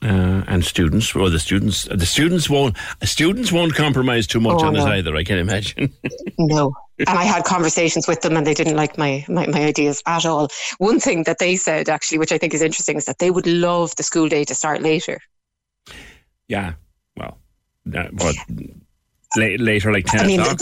Uh, 0.01 0.43
and 0.47 0.63
students, 0.63 1.13
well, 1.13 1.29
the 1.29 1.39
students, 1.39 1.83
the 1.83 2.05
students 2.05 2.49
won't, 2.49 2.77
students 3.03 3.51
won't 3.51 3.75
compromise 3.75 4.25
too 4.25 4.39
much 4.39 4.61
Oh, 4.61 4.67
on 4.67 4.73
this 4.73 4.85
no. 4.85 4.91
either. 4.93 5.13
I 5.17 5.25
can 5.25 5.37
imagine. 5.37 5.91
No. 6.39 6.71
And 7.07 7.17
I 7.17 7.23
had 7.23 7.45
conversations 7.45 8.07
with 8.07 8.21
them 8.21 8.35
and 8.35 8.45
they 8.45 8.53
didn't 8.53 8.75
like 8.75 8.97
my, 8.97 9.25
my, 9.29 9.47
my 9.47 9.63
ideas 9.63 10.03
at 10.05 10.25
all. 10.25 10.49
One 10.79 10.99
thing 10.99 11.23
that 11.23 11.39
they 11.39 11.55
said, 11.55 11.87
actually, 11.87 12.17
which 12.17 12.31
I 12.31 12.37
think 12.37 12.53
is 12.53 12.61
interesting, 12.61 12.97
is 12.97 13.05
that 13.05 13.19
they 13.19 13.31
would 13.31 13.47
love 13.47 13.95
the 13.95 14.03
school 14.03 14.27
day 14.27 14.43
to 14.43 14.53
start 14.55 14.81
later. 14.81 15.19
yeah, 16.47 16.73
well, 17.15 17.39
what 17.85 18.35
la- 19.37 19.55
later, 19.57 19.93
like 19.93 20.05
ten 20.05 20.21
I 20.21 20.27
mean, 20.27 20.39
o'clock. 20.41 20.61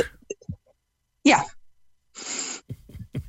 Yeah. 1.23 1.43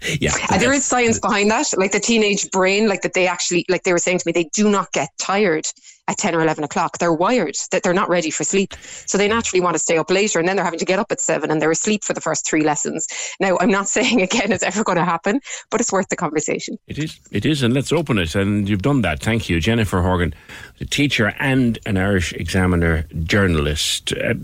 yeah, 0.21 0.33
And 0.51 0.61
there 0.61 0.73
is 0.73 0.85
science 0.85 1.19
behind 1.19 1.51
that. 1.51 1.67
Like 1.77 1.93
the 1.93 2.01
teenage 2.01 2.51
brain, 2.51 2.89
like 2.89 3.03
that 3.03 3.15
they 3.15 3.27
actually, 3.27 3.65
like 3.69 3.83
they 3.83 3.93
were 3.93 3.99
saying 3.99 4.19
to 4.19 4.25
me, 4.27 4.33
they 4.33 4.49
do 4.55 4.71
not 4.71 4.93
get 4.93 5.09
tired 5.19 5.67
at 6.09 6.19
10 6.19 6.35
or 6.35 6.41
11 6.41 6.65
o'clock. 6.65 6.99
They're 6.99 7.13
wired, 7.13 7.55
that 7.71 7.83
they're 7.83 7.95
not 7.95 8.09
ready 8.09 8.31
for 8.31 8.43
sleep. 8.43 8.75
So 9.07 9.17
they 9.17 9.29
naturally 9.29 9.61
want 9.61 9.75
to 9.75 9.79
stay 9.79 9.99
up 9.99 10.11
later 10.11 10.39
and 10.39 10.49
then 10.49 10.57
they're 10.57 10.65
having 10.65 10.79
to 10.81 10.85
get 10.85 10.99
up 10.99 11.13
at 11.13 11.21
seven 11.21 11.51
and 11.51 11.63
they're 11.63 11.71
asleep 11.71 12.03
for 12.03 12.15
the 12.15 12.21
first 12.21 12.49
three 12.49 12.63
lessons. 12.63 13.07
Now, 13.39 13.57
I'm 13.61 13.71
not 13.71 13.89
saying 13.97 14.21
again 14.21 14.51
it's 14.51 14.65
ever 14.65 14.83
going 14.83 14.99
to 14.99 15.05
happen, 15.05 15.41
but 15.71 15.81
it's 15.81 15.93
worth 15.93 16.09
the 16.09 16.17
conversation. 16.17 16.79
It 16.87 16.99
is. 16.99 17.21
It 17.31 17.45
is, 17.45 17.63
and 17.63 17.75
let's 17.75 17.93
open 17.93 18.19
it. 18.19 18.35
And 18.35 18.69
you've 18.69 18.83
done 18.83 19.03
that. 19.03 19.21
Thank 19.21 19.49
you, 19.49 19.61
Jennifer 19.61 20.01
Horgan, 20.01 20.35
a 20.81 20.85
teacher 20.85 21.35
and 21.39 21.79
an 21.87 21.97
Irish 21.97 22.33
Examiner 22.33 23.05
journalist. 23.25 24.13
Uh, 24.13 24.35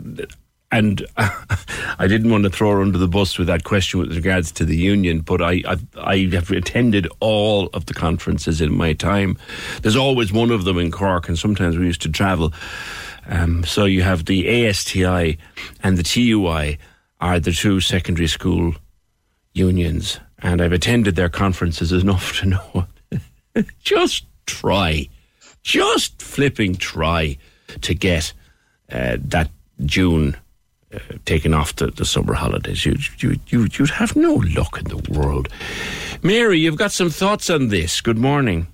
and 0.74 1.06
I 1.16 2.08
didn't 2.08 2.32
want 2.32 2.42
to 2.42 2.50
throw 2.50 2.72
her 2.72 2.82
under 2.82 2.98
the 2.98 3.06
bus 3.06 3.38
with 3.38 3.46
that 3.46 3.62
question 3.62 4.00
with 4.00 4.12
regards 4.12 4.50
to 4.52 4.64
the 4.64 4.76
union, 4.76 5.20
but 5.20 5.40
I, 5.40 5.62
I, 5.66 5.76
I 5.96 6.16
have 6.32 6.50
attended 6.50 7.06
all 7.20 7.68
of 7.74 7.86
the 7.86 7.94
conferences 7.94 8.60
in 8.60 8.74
my 8.74 8.92
time. 8.92 9.38
There's 9.82 9.94
always 9.94 10.32
one 10.32 10.50
of 10.50 10.64
them 10.64 10.78
in 10.78 10.90
Cork, 10.90 11.28
and 11.28 11.38
sometimes 11.38 11.78
we 11.78 11.86
used 11.86 12.02
to 12.02 12.10
travel. 12.10 12.52
Um, 13.26 13.62
so 13.62 13.84
you 13.84 14.02
have 14.02 14.24
the 14.24 14.66
ASTI 14.66 15.38
and 15.84 15.96
the 15.96 16.02
TUI 16.02 16.78
are 17.20 17.38
the 17.38 17.52
two 17.52 17.80
secondary 17.80 18.26
school 18.26 18.74
unions, 19.52 20.18
and 20.40 20.60
I've 20.60 20.72
attended 20.72 21.14
their 21.14 21.28
conferences 21.28 21.92
enough 21.92 22.40
to 22.40 22.46
know. 22.46 22.86
just 23.84 24.26
try, 24.46 25.08
just 25.62 26.20
flipping 26.20 26.74
try 26.74 27.38
to 27.82 27.94
get 27.94 28.32
uh, 28.90 29.18
that 29.20 29.50
June 29.84 30.36
taken 31.24 31.54
off 31.54 31.76
the, 31.76 31.86
the 31.86 32.04
summer 32.04 32.34
holidays. 32.34 32.84
You, 32.84 32.96
you, 33.18 33.38
you, 33.48 33.68
you'd 33.72 33.90
have 33.90 34.16
no 34.16 34.34
luck 34.34 34.78
in 34.78 34.88
the 34.88 35.18
world. 35.18 35.48
Mary, 36.22 36.58
you've 36.58 36.78
got 36.78 36.92
some 36.92 37.10
thoughts 37.10 37.50
on 37.50 37.68
this. 37.68 38.00
Good 38.00 38.18
morning. 38.18 38.66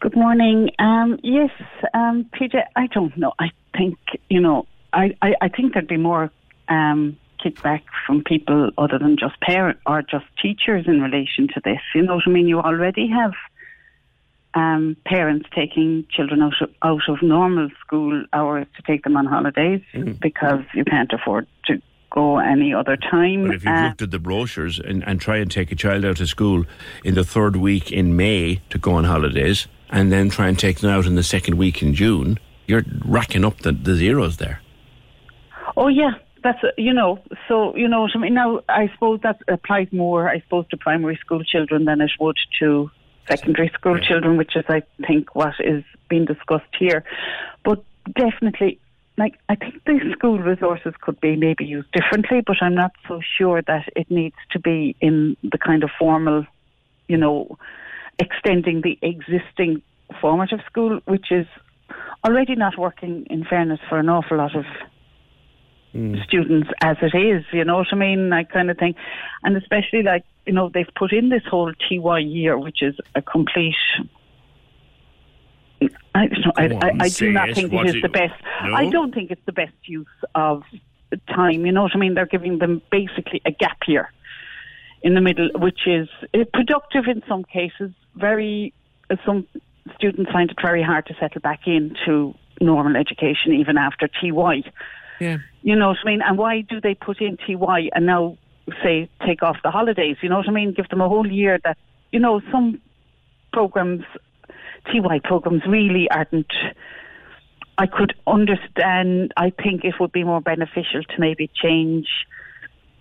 Good 0.00 0.16
morning. 0.16 0.70
Um, 0.78 1.18
yes, 1.22 1.50
um, 1.94 2.26
PJ, 2.34 2.62
I 2.76 2.86
don't 2.88 3.16
know. 3.16 3.32
I 3.38 3.50
think, 3.76 3.96
you 4.28 4.40
know, 4.40 4.66
I, 4.92 5.16
I, 5.22 5.34
I 5.40 5.48
think 5.48 5.72
there'd 5.72 5.88
be 5.88 5.96
more 5.96 6.30
um, 6.68 7.16
kickback 7.42 7.82
from 8.06 8.22
people 8.24 8.70
other 8.78 8.98
than 8.98 9.16
just 9.18 9.40
parents 9.40 9.80
or 9.86 10.02
just 10.02 10.26
teachers 10.40 10.86
in 10.86 11.00
relation 11.00 11.48
to 11.54 11.60
this. 11.64 11.80
You 11.94 12.02
know 12.02 12.16
what 12.16 12.24
I 12.26 12.30
mean? 12.30 12.48
You 12.48 12.60
already 12.60 13.08
have 13.08 13.32
um, 14.56 14.96
parents 15.04 15.46
taking 15.54 16.06
children 16.10 16.42
out 16.42 16.54
of, 16.60 16.70
out 16.82 17.02
of 17.08 17.22
normal 17.22 17.68
school 17.82 18.24
hours 18.32 18.66
to 18.76 18.82
take 18.90 19.04
them 19.04 19.16
on 19.16 19.26
holidays 19.26 19.82
Mm. 19.94 20.18
because 20.20 20.62
you 20.74 20.84
can't 20.84 21.12
afford 21.12 21.46
to 21.66 21.72
go 22.10 22.38
any 22.38 22.72
other 22.72 22.96
time. 22.96 23.40
But 23.46 23.54
if 23.56 23.64
you've 23.64 23.74
Uh, 23.74 23.86
looked 23.88 24.02
at 24.02 24.10
the 24.10 24.18
brochures 24.18 24.78
and, 24.78 25.04
and 25.08 25.20
try 25.20 25.36
and 25.36 25.50
take 25.50 25.70
a 25.70 25.76
child 25.76 26.04
out 26.04 26.20
of 26.20 26.28
school 26.28 26.64
in 27.04 27.14
the 27.14 27.24
third 27.24 27.56
week 27.56 27.92
in 27.92 28.16
May 28.16 28.60
to 28.70 28.78
go 28.78 28.92
on 28.98 29.04
holidays, 29.04 29.68
and 29.90 30.10
then 30.10 30.30
try 30.30 30.48
and 30.48 30.58
take 30.58 30.78
them 30.80 30.90
out 30.90 31.06
in 31.06 31.14
the 31.16 31.22
second 31.22 31.54
week 31.58 31.82
in 31.82 31.94
June, 31.94 32.38
you're 32.66 32.84
racking 33.04 33.44
up 33.44 33.58
the, 33.58 33.72
the 33.72 33.94
zeros 33.94 34.38
there. 34.38 34.60
Oh 35.76 35.88
yeah, 35.88 36.12
that's 36.42 36.62
you 36.78 36.92
know. 36.92 37.18
So 37.48 37.76
you 37.76 37.88
know 37.88 38.00
what 38.02 38.12
I 38.14 38.18
mean. 38.18 38.34
Now 38.34 38.60
I 38.68 38.88
suppose 38.94 39.20
that 39.22 39.38
applies 39.48 39.88
more, 39.92 40.28
I 40.28 40.40
suppose, 40.40 40.66
to 40.70 40.76
primary 40.76 41.16
school 41.16 41.44
children 41.44 41.84
than 41.84 42.00
it 42.00 42.12
would 42.18 42.38
to 42.60 42.90
secondary 43.28 43.70
school 43.74 43.98
children, 43.98 44.36
which 44.36 44.56
is 44.56 44.64
I 44.68 44.82
think 45.06 45.34
what 45.34 45.54
is 45.60 45.84
being 46.08 46.24
discussed 46.24 46.74
here. 46.78 47.04
But 47.64 47.82
definitely, 48.14 48.78
like 49.18 49.38
I 49.48 49.54
think 49.54 49.84
the 49.84 49.98
school 50.12 50.38
resources 50.38 50.94
could 51.00 51.20
be 51.20 51.36
maybe 51.36 51.64
used 51.64 51.90
differently, 51.92 52.42
but 52.46 52.56
I'm 52.60 52.74
not 52.74 52.92
so 53.08 53.20
sure 53.36 53.62
that 53.62 53.88
it 53.94 54.10
needs 54.10 54.36
to 54.52 54.58
be 54.58 54.96
in 55.00 55.36
the 55.42 55.58
kind 55.58 55.82
of 55.82 55.90
formal, 55.98 56.46
you 57.08 57.16
know, 57.16 57.58
extending 58.18 58.82
the 58.82 58.98
existing 59.02 59.82
formative 60.20 60.60
school, 60.66 61.00
which 61.06 61.30
is 61.30 61.46
already 62.24 62.54
not 62.54 62.78
working. 62.78 63.26
In 63.30 63.44
fairness, 63.44 63.80
for 63.88 63.98
an 63.98 64.08
awful 64.08 64.38
lot 64.38 64.54
of 64.54 64.64
students 66.24 66.68
as 66.82 66.96
it 67.02 67.16
is, 67.16 67.44
you 67.52 67.64
know 67.64 67.78
what 67.78 67.88
I 67.92 67.96
mean? 67.96 68.30
That 68.30 68.50
kind 68.50 68.70
of 68.70 68.78
thing. 68.78 68.94
And 69.42 69.56
especially 69.56 70.02
like, 70.02 70.24
you 70.46 70.52
know, 70.52 70.70
they've 70.72 70.88
put 70.94 71.12
in 71.12 71.28
this 71.28 71.42
whole 71.48 71.72
TY 71.88 72.18
year, 72.18 72.58
which 72.58 72.82
is 72.82 72.94
a 73.14 73.22
complete. 73.22 73.74
I, 76.14 76.26
know, 76.26 76.52
I, 76.56 76.64
I, 76.64 76.92
I 77.00 77.08
do 77.08 77.32
not 77.32 77.54
think 77.54 77.72
it 77.72 77.96
is 77.96 78.02
the 78.02 78.08
best. 78.08 78.34
No? 78.64 78.74
I 78.74 78.88
don't 78.88 79.12
think 79.12 79.30
it's 79.30 79.44
the 79.44 79.52
best 79.52 79.74
use 79.84 80.06
of 80.34 80.62
time. 81.28 81.66
You 81.66 81.72
know 81.72 81.82
what 81.82 81.92
I 81.94 81.98
mean? 81.98 82.14
They're 82.14 82.26
giving 82.26 82.58
them 82.58 82.82
basically 82.90 83.42
a 83.44 83.50
gap 83.50 83.78
year 83.86 84.10
in 85.02 85.14
the 85.14 85.20
middle, 85.20 85.50
which 85.56 85.86
is 85.86 86.08
uh, 86.34 86.44
productive 86.52 87.04
in 87.06 87.22
some 87.28 87.44
cases. 87.44 87.92
Very, 88.14 88.72
uh, 89.10 89.16
some 89.24 89.46
students 89.94 90.30
find 90.32 90.50
it 90.50 90.56
very 90.60 90.82
hard 90.82 91.06
to 91.06 91.14
settle 91.20 91.40
back 91.40 91.60
into 91.66 92.34
normal 92.60 92.96
education 92.96 93.52
even 93.52 93.76
after 93.76 94.08
TY. 94.08 94.62
Yeah. 95.20 95.38
You 95.62 95.76
know 95.76 95.88
what 95.88 95.98
I 96.04 96.06
mean? 96.06 96.22
And 96.22 96.38
why 96.38 96.62
do 96.62 96.80
they 96.80 96.94
put 96.94 97.20
in 97.20 97.36
TY 97.36 97.90
and 97.94 98.06
now 98.06 98.36
say 98.82 99.08
take 99.26 99.42
off 99.42 99.56
the 99.62 99.70
holidays? 99.70 100.16
You 100.22 100.28
know 100.28 100.38
what 100.38 100.48
I 100.48 100.52
mean? 100.52 100.72
Give 100.72 100.88
them 100.88 101.00
a 101.00 101.08
whole 101.08 101.26
year 101.26 101.58
that, 101.64 101.78
you 102.12 102.20
know, 102.20 102.40
some 102.50 102.80
programs, 103.52 104.04
TY 104.92 105.20
programs 105.24 105.62
really 105.66 106.08
aren't. 106.10 106.52
I 107.78 107.86
could 107.86 108.14
understand, 108.26 109.34
I 109.36 109.50
think 109.50 109.84
it 109.84 109.94
would 110.00 110.12
be 110.12 110.24
more 110.24 110.40
beneficial 110.40 111.02
to 111.02 111.20
maybe 111.20 111.50
change 111.54 112.08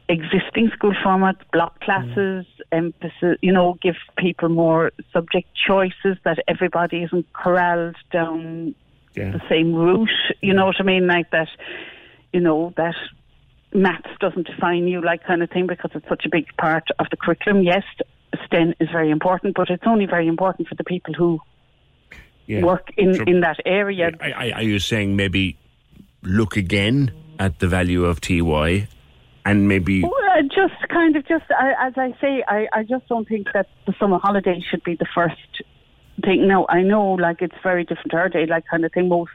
existing 0.10 0.70
school 0.74 0.94
formats, 1.04 1.40
block 1.52 1.80
mm. 1.80 1.86
classes, 1.86 2.46
emphasis, 2.72 3.38
you 3.42 3.52
know, 3.52 3.78
give 3.82 3.96
people 4.18 4.50
more 4.50 4.92
subject 5.14 5.48
choices 5.56 6.18
that 6.24 6.40
everybody 6.48 7.04
isn't 7.04 7.32
corralled 7.34 7.96
down 8.12 8.76
the 9.16 9.42
same 9.50 9.74
route. 9.74 10.10
You 10.42 10.54
know 10.54 10.66
what 10.66 10.76
I 10.80 10.84
mean? 10.84 11.08
Like 11.08 11.32
that, 11.32 11.48
you 12.36 12.42
know, 12.42 12.74
that 12.76 12.96
maths 13.74 14.14
doesn't 14.20 14.46
define 14.52 14.88
you, 14.92 15.00
like 15.10 15.22
kind 15.24 15.42
of 15.44 15.50
thing, 15.50 15.68
because 15.68 15.92
it's 15.96 16.08
such 16.14 16.24
a 16.26 16.30
big 16.38 16.46
part 16.66 16.86
of 17.00 17.06
the 17.12 17.18
curriculum. 17.24 17.64
Yes, 17.64 17.84
STEM 18.46 18.74
is 18.84 18.90
very 18.92 19.10
important, 19.18 19.56
but 19.56 19.70
it's 19.70 19.88
only 19.94 20.06
very 20.06 20.28
important 20.28 20.68
for 20.68 20.76
the 20.76 20.84
people 20.84 21.14
who 21.14 21.40
Yeah. 22.48 22.62
work 22.72 22.86
in, 22.98 23.14
So- 23.14 23.24
in 23.32 23.38
that 23.48 23.60
area. 23.66 24.12
I, 24.22 24.32
I, 24.32 24.52
are 24.60 24.64
you 24.74 24.80
saying 24.80 25.16
maybe 25.16 25.58
look 26.40 26.58
again 26.58 27.12
at 27.40 27.60
the 27.60 27.68
value 27.78 28.04
of 28.12 28.20
TY 28.22 28.88
and 29.46 29.68
maybe. 29.68 29.96
Well, 30.04 30.14
uh, 30.38 30.42
just 30.62 30.80
kind 30.90 31.16
of 31.16 31.24
just 31.28 31.46
I, 31.66 31.88
as 31.88 31.94
I 31.98 32.10
say, 32.22 32.44
I, 32.48 32.68
I 32.74 32.82
just 32.84 33.08
don't 33.08 33.28
think 33.28 33.48
that 33.54 33.68
the 33.88 33.94
summer 34.00 34.20
holiday 34.28 34.58
should 34.70 34.84
be 34.84 34.96
the 34.96 35.08
first 35.18 35.52
thing. 36.26 36.48
Now 36.48 36.66
I 36.70 36.82
know, 36.82 37.06
like 37.28 37.42
it's 37.42 37.60
very 37.64 37.84
different 37.84 38.14
our 38.14 38.30
day, 38.30 38.46
like 38.46 38.66
kind 38.72 38.84
of 38.86 38.92
thing. 38.92 39.08
Most 39.10 39.32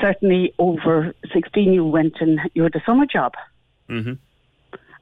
certainly 0.00 0.52
over 0.58 1.14
sixteen, 1.32 1.72
you 1.72 1.84
went 1.84 2.20
and 2.20 2.40
you 2.54 2.62
had 2.62 2.74
a 2.74 2.82
summer 2.84 3.06
job, 3.06 3.34
Mhm. 3.88 4.18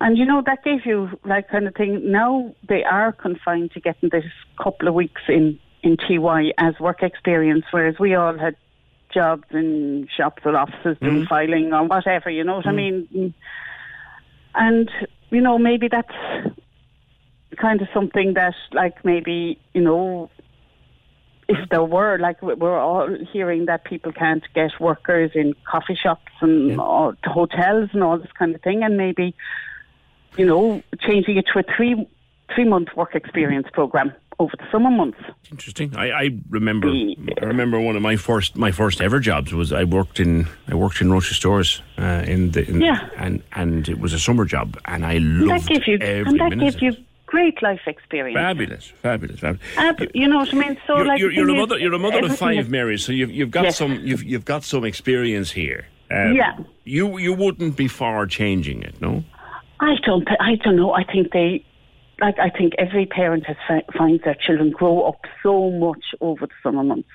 and 0.01 0.19
you 0.19 0.25
know 0.25 0.43
that 0.43 0.65
gave 0.65 0.85
you 0.85 1.19
like 1.25 1.49
kind 1.49 1.67
of 1.67 1.75
thing. 1.75 2.11
Now 2.11 2.55
they 2.69 2.85
are 2.85 3.13
confined 3.13 3.73
to 3.73 3.81
getting 3.81 4.09
this 4.09 4.25
couple 4.57 4.89
of 4.89 4.95
weeks 4.95 5.23
in 5.29 5.59
in 5.83 5.97
TY 5.97 6.53
as 6.59 6.79
work 6.79 7.03
experience, 7.03 7.65
whereas 7.73 7.99
we 7.99 8.15
all 8.15 8.39
had 8.39 8.55
jobs 9.13 9.45
in 9.51 10.09
shops 10.17 10.43
or 10.45 10.57
offices 10.57 10.97
doing 11.01 11.27
filing 11.27 11.73
or 11.75 11.85
whatever. 11.85 12.31
You 12.31 12.45
know 12.45 12.57
what 12.57 12.67
I 12.67 12.73
mean? 12.73 13.35
And, 14.55 14.91
you 15.31 15.41
know, 15.41 15.59
maybe 15.59 15.89
that's 15.89 16.15
kind 17.57 17.83
of 17.83 17.89
something 17.93 18.35
that, 18.35 18.55
like, 18.73 19.05
maybe, 19.05 19.59
you 19.75 19.83
know, 19.83 20.31
if 21.53 21.69
there 21.71 21.83
were, 21.85 22.19
like, 22.19 22.41
we- 22.43 22.55
we're 22.55 22.79
all 22.79 23.09
hearing 23.33 23.67
that 23.67 23.85
people 23.85 24.13
can't 24.13 24.45
get 24.55 24.71
workers 24.81 25.31
in 25.35 25.55
coffee 25.73 25.95
shops 25.95 26.33
and 26.41 26.79
all, 26.81 27.15
hotels 27.25 27.91
and 27.93 28.03
all 28.03 28.19
this 28.19 28.33
kind 28.39 28.55
of 28.55 28.61
thing, 28.63 28.83
and 28.83 28.97
maybe, 28.97 29.35
you 30.37 30.47
know, 30.47 30.83
changing 31.01 31.37
it 31.37 31.47
to 31.53 31.59
a 31.61 31.65
three 31.77 32.07
three 32.55 32.65
month 32.65 32.89
work 32.97 33.15
experience 33.15 33.67
program 33.73 34.13
over 34.39 34.55
the 34.59 34.65
summer 34.71 34.91
months. 34.91 35.19
Interesting. 35.51 35.95
I, 35.97 36.11
I 36.11 36.31
remember. 36.51 36.89
I 36.89 37.45
remember 37.45 37.81
one 37.81 37.97
of 37.97 38.03
my 38.03 38.17
first 38.17 38.57
my 38.57 38.73
first 38.73 39.01
ever 39.01 39.21
jobs 39.21 39.55
was 39.55 39.73
I 39.73 39.85
worked 39.85 40.21
in 40.21 40.47
I 40.69 40.75
worked 40.75 41.01
in 41.01 41.11
Roches 41.13 41.37
Stores 41.37 41.81
uh, 41.99 42.25
in 42.27 42.51
the 42.51 42.69
in, 42.69 42.81
Yeah. 42.83 43.09
and 43.17 43.43
and 43.53 43.89
it 43.89 43.99
was 44.01 44.13
a 44.13 44.19
summer 44.19 44.45
job 44.45 44.77
and 44.85 45.07
I 45.07 45.15
And 45.15 45.41
that 45.43 45.47
loved 45.55 45.69
gave 45.69 45.87
you, 45.87 45.99
every 46.01 46.31
and 46.31 46.41
that 46.41 46.51
minute. 46.51 46.79
gave 46.79 46.83
you 46.83 47.05
great 47.33 47.63
life 47.63 47.81
experience. 47.87 48.37
Fabulous, 48.37 48.93
fabulous, 49.03 49.41
fabulous. 49.41 49.79
Uh, 49.79 49.93
but 49.99 50.15
you 50.15 50.29
know 50.29 50.39
what 50.43 50.53
I 50.53 50.57
mean? 50.59 50.77
So, 50.87 50.97
you're, 50.97 51.07
like, 51.07 51.19
you're, 51.19 51.33
you're 51.33 51.49
a 51.49 51.55
mother. 51.63 51.79
You're 51.79 51.95
a 51.95 51.99
mother 51.99 52.25
of 52.27 52.37
five, 52.37 52.59
is- 52.59 52.69
Mary. 52.69 52.99
So 52.99 53.11
you've 53.13 53.31
you've 53.39 53.51
got 53.51 53.65
Yes. 53.65 53.77
some 53.79 53.93
you've 54.09 54.23
you've 54.23 54.45
got 54.45 54.63
some 54.65 54.85
experience 54.85 55.51
here. 55.51 55.87
Um, 56.11 56.35
Yeah. 56.37 56.59
You 56.85 57.19
you 57.19 57.33
wouldn't 57.33 57.75
be 57.77 57.89
far 57.89 58.27
changing 58.27 58.83
it, 58.83 59.01
no? 59.01 59.25
I 59.81 59.95
don't. 60.07 60.29
I 60.51 60.55
don't 60.63 60.77
know. 60.77 60.93
I 60.93 61.05
think 61.13 61.33
they, 61.33 61.65
like, 62.21 62.39
I 62.39 62.51
think 62.51 62.75
every 62.79 63.07
parent 63.07 63.45
has 63.47 63.57
fi- 63.67 63.87
finds 63.99 64.23
their 64.25 64.37
children 64.47 64.71
grow 64.71 64.97
up 65.11 65.21
so 65.43 65.71
much 65.87 66.05
over 66.21 66.47
the 66.47 66.53
summer 66.63 66.85
months. 66.85 67.09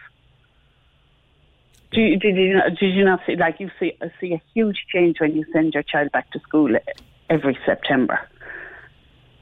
Do 1.93 2.01
you, 2.01 2.17
did 2.19 2.35
you 2.35 2.53
not, 2.55 2.75
did 2.79 2.93
you 2.93 3.05
not 3.05 3.19
see 3.25 3.35
like 3.37 3.59
you 3.61 3.69
see 3.79 3.93
see 4.19 4.33
a 4.33 4.41
huge 4.53 4.79
change 4.93 5.15
when 5.21 5.31
you 5.37 5.45
send 5.53 5.73
your 5.73 5.83
child 5.83 6.11
back 6.11 6.29
to 6.31 6.39
school 6.39 6.75
every 7.29 7.57
September? 7.65 8.17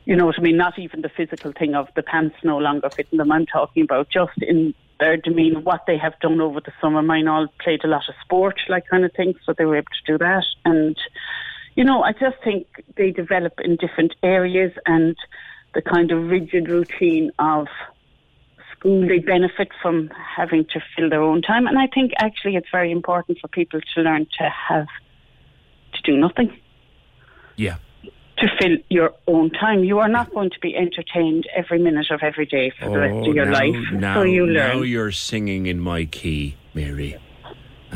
You 0.06 0.16
know 0.16 0.28
what 0.28 0.38
I 0.38 0.41
mean? 0.41 0.58
Not 0.58 0.78
even 0.78 1.01
the 1.01 1.10
physical 1.10 1.51
thing 1.51 1.76
of 1.76 1.88
the 1.95 2.03
pants 2.03 2.36
no 2.43 2.58
longer 2.58 2.89
fitting 2.89 3.18
them. 3.18 3.32
I'm 3.32 3.45
talking 3.45 3.84
about 3.84 4.10
just 4.10 4.38
in 4.41 4.74
their 4.99 5.18
demeanour, 5.18 5.60
what 5.60 5.86
they 5.88 5.97
have 5.97 6.18
done 6.20 6.39
over 6.39 6.62
the 6.62 6.72
summer. 6.80 7.01
Mine 7.01 7.28
all 7.28 7.47
played 7.60 7.84
a 7.84 7.88
lot 7.88 8.08
of 8.08 8.16
sport, 8.24 8.60
like 8.70 8.88
kind 8.88 9.03
of 9.03 9.12
thing, 9.14 9.34
so 9.43 9.53
they 9.53 9.66
were 9.66 9.78
able 9.78 9.88
to 9.88 10.12
do 10.12 10.18
that. 10.20 10.45
And 10.64 10.95
you 11.76 11.84
know, 11.84 12.03
I 12.03 12.14
just 12.14 12.38
think 12.43 12.68
they 12.95 13.12
develop 13.12 13.60
in 13.64 13.76
different 13.76 14.16
areas 14.24 14.72
and 14.86 15.16
the 15.74 15.82
kind 15.82 16.12
of 16.12 16.30
rigid 16.30 16.70
routine 16.70 17.32
of 17.38 17.68
school, 18.72 19.06
they 19.08 19.20
benefit 19.20 19.70
from 19.82 20.10
having 20.38 20.66
to 20.66 20.80
fill 20.95 21.10
their 21.10 21.22
own 21.22 21.41
time. 21.41 21.68
And 21.68 21.78
I 21.78 21.88
think 21.88 22.14
actually 22.18 22.56
it's 22.56 22.70
very 22.72 22.91
important 22.91 23.39
for 23.39 23.49
people 23.49 23.82
to 23.93 24.01
learn 24.01 24.26
to 24.38 24.49
have, 24.49 24.88
to 25.93 26.01
do 26.03 26.18
nothing, 26.18 26.58
Yeah. 27.58 27.76
To 28.38 28.48
fill 28.60 28.78
your 28.90 29.14
own 29.28 29.50
time. 29.52 29.84
You 29.84 30.00
are 30.00 30.10
not 30.10 30.34
going 30.34 30.50
to 30.50 30.60
be 30.60 30.76
entertained 30.76 31.48
every 31.56 31.80
minute 31.80 32.12
of 32.12 32.22
every 32.22 32.46
day 32.46 32.72
for 32.78 32.90
the 32.90 32.98
rest 33.00 33.16
of 33.16 33.24
oh, 33.24 33.34
your 33.34 33.46
Oh, 33.48 33.52
now, 33.52 33.60
life. 33.60 33.92
Now, 33.94 34.16
so 34.16 34.24
you 34.24 34.46
learn. 34.46 34.78
Now 34.78 34.82
you're 34.82 35.12
singing 35.12 35.66
in 35.68 35.80
my 35.80 36.06
key, 36.06 36.56
Mary. 36.74 37.18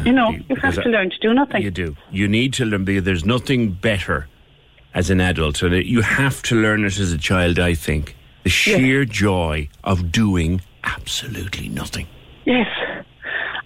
You 0.05 0.13
know, 0.13 0.29
uh, 0.29 0.37
you 0.47 0.55
have 0.57 0.75
to 0.75 0.81
I- 0.85 0.91
learn 0.91 1.09
to 1.09 1.19
do 1.19 1.33
nothing. 1.33 1.61
You 1.61 1.71
do. 1.71 1.95
You 2.11 2.27
need 2.27 2.53
to 2.53 2.65
learn 2.65 2.85
because 2.85 3.03
there's 3.03 3.25
nothing 3.25 3.71
better 3.71 4.27
as 4.93 5.09
an 5.09 5.19
adult. 5.19 5.57
So 5.57 5.67
you 5.67 6.01
have 6.01 6.41
to 6.43 6.55
learn 6.55 6.85
it 6.85 6.97
as 6.99 7.11
a 7.11 7.17
child, 7.17 7.59
I 7.59 7.73
think. 7.73 8.15
The 8.43 8.49
sheer 8.49 9.03
joy 9.03 9.67
of 9.83 10.11
doing 10.11 10.61
absolutely 10.83 11.67
nothing. 11.67 12.07
Yes. 12.45 12.67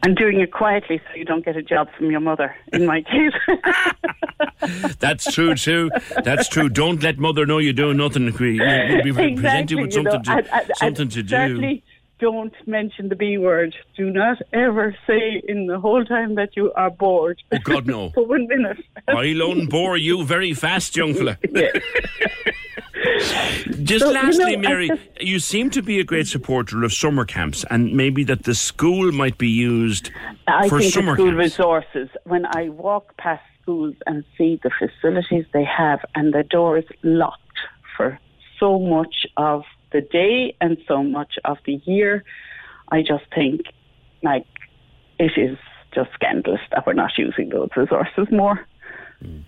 And 0.03 0.17
doing 0.17 0.41
it 0.41 0.51
quietly 0.51 0.99
so 1.09 1.15
you 1.17 1.23
don't 1.23 1.45
get 1.45 1.55
a 1.55 1.61
job 1.63 1.87
from 1.97 2.11
your 2.11 2.19
mother, 2.19 2.53
in 2.73 2.85
my 2.85 3.01
case. 3.03 3.57
That's 4.99 5.31
true 5.33 5.55
too. 5.55 5.89
That's 6.23 6.47
true. 6.49 6.67
Don't 6.69 7.01
let 7.01 7.17
mother 7.17 7.45
know 7.45 7.57
you're 7.59 7.73
doing 7.73 7.97
nothing. 7.97 8.23
You- 8.39 8.63
You'll 8.63 9.03
be 9.03 9.11
presented 9.13 9.79
with 9.79 9.95
you 9.95 10.03
know, 10.03 10.11
something 10.11 10.43
to 10.43 10.51
and 10.53 10.71
something 10.77 11.09
to 11.09 11.23
do. 11.23 11.29
Certainly, 11.29 11.83
don't 12.19 12.53
mention 12.67 13.09
the 13.09 13.15
B 13.15 13.37
word. 13.37 13.75
Do 13.97 14.09
not 14.09 14.37
ever 14.53 14.95
say 15.07 15.41
in 15.47 15.67
the 15.67 15.79
whole 15.79 16.03
time 16.05 16.35
that 16.35 16.55
you 16.55 16.71
are 16.73 16.89
bored. 16.89 17.41
Oh, 17.51 17.57
God, 17.63 17.85
no. 17.87 18.09
For 18.13 18.25
one 18.25 18.47
minute. 18.47 18.77
I'll 19.07 19.15
unbore 19.17 19.99
you 20.01 20.23
very 20.23 20.53
fast, 20.53 20.95
young 20.95 21.13
fella. 21.13 21.37
Just 23.83 23.99
So, 24.05 24.09
you 24.09 24.13
lastly, 24.13 24.55
know, 24.55 24.69
Mary, 24.69 24.87
just- 24.89 25.21
you 25.21 25.39
seem 25.39 25.69
to 25.71 25.81
be 25.81 25.99
a 25.99 26.03
great 26.03 26.27
supporter 26.27 26.83
of 26.83 26.93
summer 26.93 27.25
camps, 27.25 27.65
and 27.69 27.93
maybe 27.93 28.23
that 28.25 28.43
the 28.43 28.55
school 28.55 29.11
might 29.11 29.37
be 29.37 29.49
used 29.49 30.11
I 30.47 30.67
for 30.69 30.79
think 30.79 30.93
summer 30.93 31.15
school 31.15 31.27
camps. 31.27 31.39
resources. 31.39 32.09
When 32.25 32.45
I 32.45 32.69
walk 32.69 33.15
past 33.17 33.43
schools 33.61 33.95
and 34.07 34.23
see 34.37 34.59
the 34.63 34.69
facilities 34.77 35.45
they 35.53 35.63
have, 35.63 35.99
and 36.15 36.33
the 36.33 36.43
door 36.43 36.77
is 36.77 36.85
locked 37.03 37.39
for 37.95 38.19
so 38.59 38.79
much 38.79 39.25
of 39.37 39.63
the 39.91 40.01
day 40.01 40.55
and 40.59 40.77
so 40.87 41.03
much 41.03 41.33
of 41.45 41.57
the 41.65 41.81
year, 41.85 42.23
I 42.91 43.01
just 43.01 43.23
think 43.33 43.61
like 44.23 44.45
it 45.19 45.31
is 45.37 45.57
just 45.93 46.11
scandalous 46.13 46.61
that 46.71 46.85
we're 46.87 46.93
not 46.93 47.17
using 47.17 47.49
those 47.49 47.69
resources 47.75 48.27
more. 48.31 48.65
Hmm. 49.21 49.39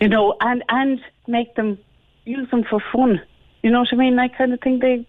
You 0.00 0.08
know, 0.08 0.36
and 0.40 0.62
and 0.68 1.00
make 1.26 1.54
them 1.54 1.78
use 2.24 2.48
them 2.50 2.64
for 2.68 2.82
fun. 2.92 3.20
You 3.62 3.70
know 3.70 3.80
what 3.80 3.88
I 3.92 3.96
mean? 3.96 4.18
I 4.18 4.28
kind 4.28 4.52
of 4.52 4.60
think 4.60 4.80
they 4.80 5.06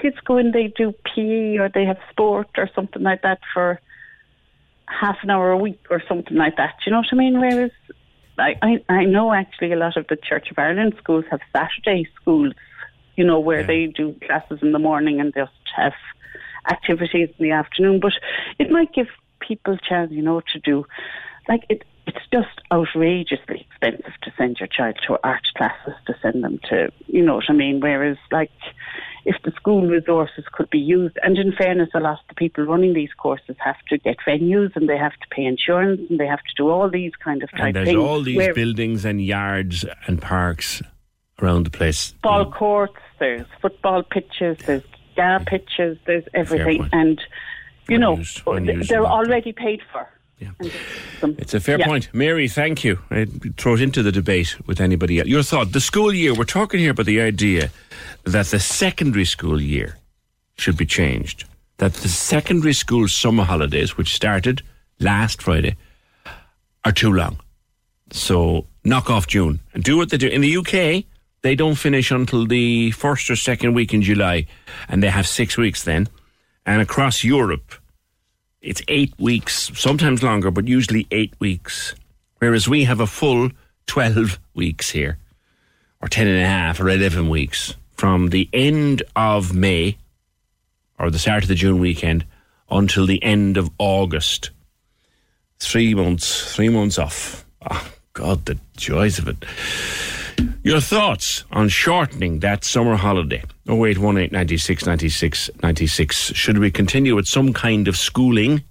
kids 0.00 0.16
go 0.24 0.36
in, 0.38 0.52
they 0.52 0.72
do 0.76 0.94
PE 1.14 1.58
or 1.58 1.68
they 1.68 1.84
have 1.84 1.98
sport 2.10 2.48
or 2.56 2.68
something 2.74 3.02
like 3.02 3.22
that 3.22 3.40
for 3.52 3.80
half 4.86 5.16
an 5.22 5.30
hour 5.30 5.50
a 5.50 5.58
week 5.58 5.80
or 5.90 6.02
something 6.08 6.36
like 6.36 6.56
that. 6.56 6.74
You 6.86 6.92
know 6.92 6.98
what 6.98 7.12
I 7.12 7.16
mean? 7.16 7.40
Whereas 7.40 7.70
I, 8.38 8.54
I, 8.62 8.84
I 8.88 9.04
know 9.04 9.32
actually 9.32 9.72
a 9.72 9.76
lot 9.76 9.96
of 9.96 10.06
the 10.08 10.16
Church 10.16 10.50
of 10.50 10.58
Ireland 10.58 10.94
schools 10.98 11.24
have 11.30 11.40
Saturday 11.52 12.08
schools, 12.20 12.54
you 13.16 13.24
know, 13.24 13.40
where 13.40 13.64
they 13.64 13.86
do 13.86 14.14
classes 14.24 14.60
in 14.62 14.72
the 14.72 14.78
morning 14.78 15.20
and 15.20 15.34
just 15.34 15.52
have 15.76 15.94
activities 16.70 17.30
in 17.38 17.44
the 17.44 17.50
afternoon. 17.50 18.00
But 18.00 18.12
it 18.58 18.70
might 18.70 18.92
give 18.94 19.08
people 19.40 19.74
a 19.74 19.78
chance, 19.78 20.12
you 20.12 20.22
know, 20.22 20.40
to 20.52 20.60
do 20.60 20.86
like 21.48 21.64
it 21.68 21.82
it's 22.08 22.26
just 22.32 22.60
outrageously 22.72 23.66
expensive 23.68 24.14
to 24.22 24.32
send 24.38 24.58
your 24.58 24.66
child 24.66 24.98
to 25.06 25.18
art 25.22 25.46
classes, 25.54 25.92
to 26.06 26.14
send 26.22 26.42
them 26.42 26.58
to, 26.70 26.90
you 27.06 27.22
know 27.22 27.36
what 27.36 27.44
I 27.50 27.52
mean? 27.52 27.80
Whereas, 27.80 28.16
like, 28.32 28.50
if 29.26 29.36
the 29.44 29.52
school 29.52 29.86
resources 29.86 30.44
could 30.50 30.70
be 30.70 30.78
used, 30.78 31.18
and 31.22 31.36
in 31.36 31.52
fairness, 31.52 31.90
a 31.94 32.00
lot 32.00 32.12
of 32.20 32.26
the 32.30 32.34
people 32.34 32.64
running 32.64 32.94
these 32.94 33.12
courses 33.18 33.56
have 33.58 33.76
to 33.90 33.98
get 33.98 34.16
venues 34.26 34.74
and 34.74 34.88
they 34.88 34.96
have 34.96 35.12
to 35.12 35.28
pay 35.30 35.44
insurance 35.44 36.00
and 36.08 36.18
they 36.18 36.26
have 36.26 36.38
to 36.38 36.54
do 36.56 36.70
all 36.70 36.88
these 36.88 37.12
kind 37.22 37.42
of 37.42 37.50
type 37.50 37.60
And 37.66 37.76
there's 37.76 37.88
things. 37.88 37.98
all 37.98 38.22
these 38.22 38.38
where- 38.38 38.54
buildings 38.54 39.04
and 39.04 39.20
yards 39.22 39.84
and 40.06 40.20
parks 40.22 40.82
around 41.42 41.64
the 41.64 41.70
place. 41.70 42.14
ball 42.22 42.50
courts, 42.50 42.96
there's 43.18 43.46
football 43.60 44.02
pitches, 44.02 44.56
there's 44.66 44.82
GAA 45.14 45.38
mm. 45.40 45.46
pitches, 45.46 45.98
there's 46.06 46.24
everything, 46.32 46.88
and 46.92 47.20
you 47.88 47.98
know 47.98 48.16
they're 48.88 49.04
already 49.04 49.52
paid 49.52 49.82
for. 49.92 50.08
It's 51.22 51.54
a 51.54 51.60
fair 51.60 51.78
Yeah. 51.78 51.86
point. 51.86 52.08
Mary, 52.12 52.48
thank 52.48 52.84
you. 52.84 52.98
I 53.10 53.24
throw 53.24 53.40
it 53.44 53.56
throws 53.56 53.80
into 53.80 54.02
the 54.02 54.12
debate 54.12 54.56
with 54.66 54.80
anybody 54.80 55.18
else. 55.18 55.28
Your 55.28 55.42
thought, 55.42 55.72
the 55.72 55.80
school 55.80 56.12
year, 56.14 56.32
we're 56.34 56.44
talking 56.44 56.80
here 56.80 56.92
about 56.92 57.06
the 57.06 57.20
idea 57.20 57.70
that 58.24 58.46
the 58.46 58.60
secondary 58.60 59.24
school 59.24 59.60
year 59.60 59.96
should 60.56 60.76
be 60.76 60.86
changed. 60.86 61.44
That 61.78 61.94
the 61.94 62.08
secondary 62.08 62.72
school 62.74 63.08
summer 63.08 63.44
holidays, 63.44 63.96
which 63.96 64.14
started 64.14 64.62
last 65.00 65.42
Friday, 65.42 65.76
are 66.84 66.92
too 66.92 67.12
long. 67.12 67.38
So 68.10 68.66
knock 68.84 69.10
off 69.10 69.26
June 69.26 69.60
and 69.74 69.84
do 69.84 69.96
what 69.96 70.10
they 70.10 70.16
do. 70.16 70.28
In 70.28 70.40
the 70.40 70.56
UK, 70.56 71.04
they 71.42 71.54
don't 71.54 71.76
finish 71.76 72.10
until 72.10 72.46
the 72.46 72.90
first 72.92 73.30
or 73.30 73.36
second 73.36 73.74
week 73.74 73.92
in 73.94 74.02
July, 74.02 74.46
and 74.88 75.02
they 75.02 75.10
have 75.10 75.26
six 75.26 75.56
weeks 75.56 75.82
then. 75.84 76.08
And 76.66 76.82
across 76.82 77.22
Europe, 77.24 77.74
it's 78.60 78.82
eight 78.88 79.14
weeks, 79.18 79.70
sometimes 79.74 80.22
longer, 80.22 80.50
but 80.50 80.66
usually 80.66 81.06
eight 81.10 81.34
weeks. 81.38 81.94
Whereas 82.38 82.68
we 82.68 82.84
have 82.84 83.00
a 83.00 83.06
full 83.06 83.50
12 83.86 84.38
weeks 84.54 84.90
here, 84.90 85.18
or 86.00 86.08
10 86.08 86.26
and 86.26 86.42
a 86.42 86.46
half, 86.46 86.80
or 86.80 86.88
11 86.88 87.28
weeks 87.28 87.74
from 87.96 88.28
the 88.28 88.48
end 88.52 89.02
of 89.16 89.54
May, 89.54 89.96
or 90.98 91.10
the 91.10 91.18
start 91.18 91.44
of 91.44 91.48
the 91.48 91.54
June 91.54 91.80
weekend, 91.80 92.24
until 92.70 93.06
the 93.06 93.22
end 93.22 93.56
of 93.56 93.70
August. 93.78 94.50
Three 95.58 95.94
months, 95.94 96.54
three 96.54 96.68
months 96.68 96.98
off. 96.98 97.44
Oh, 97.68 97.92
God, 98.12 98.44
the 98.44 98.58
joys 98.76 99.18
of 99.18 99.28
it. 99.28 99.44
Your 100.62 100.80
thoughts 100.80 101.44
on 101.50 101.68
shortening 101.68 102.40
that 102.40 102.64
summer 102.64 102.96
holiday? 102.96 103.42
0818 103.68 104.30
96 104.32 104.86
96 104.86 105.50
96. 105.62 106.16
Should 106.34 106.58
we 106.58 106.70
continue 106.70 107.14
with 107.14 107.26
some 107.26 107.52
kind 107.52 107.88
of 107.88 107.96
schooling 107.96 108.62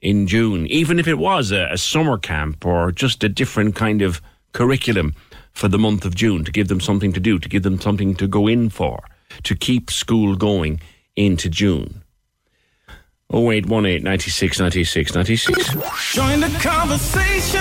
in 0.00 0.26
June, 0.26 0.66
even 0.66 0.98
if 0.98 1.08
it 1.08 1.18
was 1.18 1.52
a, 1.52 1.68
a 1.72 1.78
summer 1.78 2.18
camp 2.18 2.64
or 2.66 2.92
just 2.92 3.24
a 3.24 3.28
different 3.28 3.74
kind 3.74 4.02
of 4.02 4.20
curriculum 4.52 5.14
for 5.52 5.68
the 5.68 5.78
month 5.78 6.04
of 6.04 6.14
June 6.14 6.44
to 6.44 6.52
give 6.52 6.68
them 6.68 6.80
something 6.80 7.12
to 7.12 7.20
do, 7.20 7.38
to 7.38 7.48
give 7.48 7.62
them 7.62 7.80
something 7.80 8.14
to 8.16 8.26
go 8.26 8.46
in 8.46 8.68
for, 8.68 9.02
to 9.42 9.54
keep 9.54 9.90
school 9.90 10.36
going 10.36 10.80
into 11.16 11.48
June? 11.48 12.02
0818 13.32 14.04
96 14.04 14.60
96 14.60 15.14
96. 15.14 15.74
Join 16.14 16.38
the 16.38 16.58
conversation. 16.62 17.60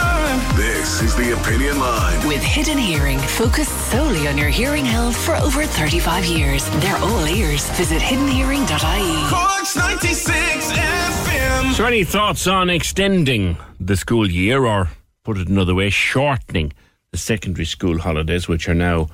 This 0.55 1.01
is 1.01 1.15
the 1.15 1.33
Opinion 1.41 1.79
Line. 1.79 2.27
With 2.27 2.43
Hidden 2.43 2.77
Hearing, 2.77 3.17
focused 3.17 3.75
solely 3.89 4.27
on 4.27 4.37
your 4.37 4.49
hearing 4.49 4.85
health 4.85 5.17
for 5.17 5.35
over 5.37 5.65
35 5.65 6.25
years. 6.25 6.69
They're 6.81 6.97
all 6.97 7.25
ears. 7.27 7.67
Visit 7.71 7.99
hiddenhearing.ie. 7.99 9.29
Corks 9.29 9.75
96 9.75 10.71
FM. 10.71 11.73
So, 11.73 11.85
any 11.85 12.03
thoughts 12.03 12.45
on 12.45 12.69
extending 12.69 13.57
the 13.79 13.97
school 13.97 14.29
year, 14.29 14.67
or 14.67 14.91
put 15.23 15.39
it 15.39 15.49
another 15.49 15.73
way, 15.73 15.89
shortening 15.89 16.73
the 17.11 17.17
secondary 17.17 17.65
school 17.65 17.97
holidays, 17.97 18.47
which 18.47 18.69
are 18.69 18.75
now 18.75 19.07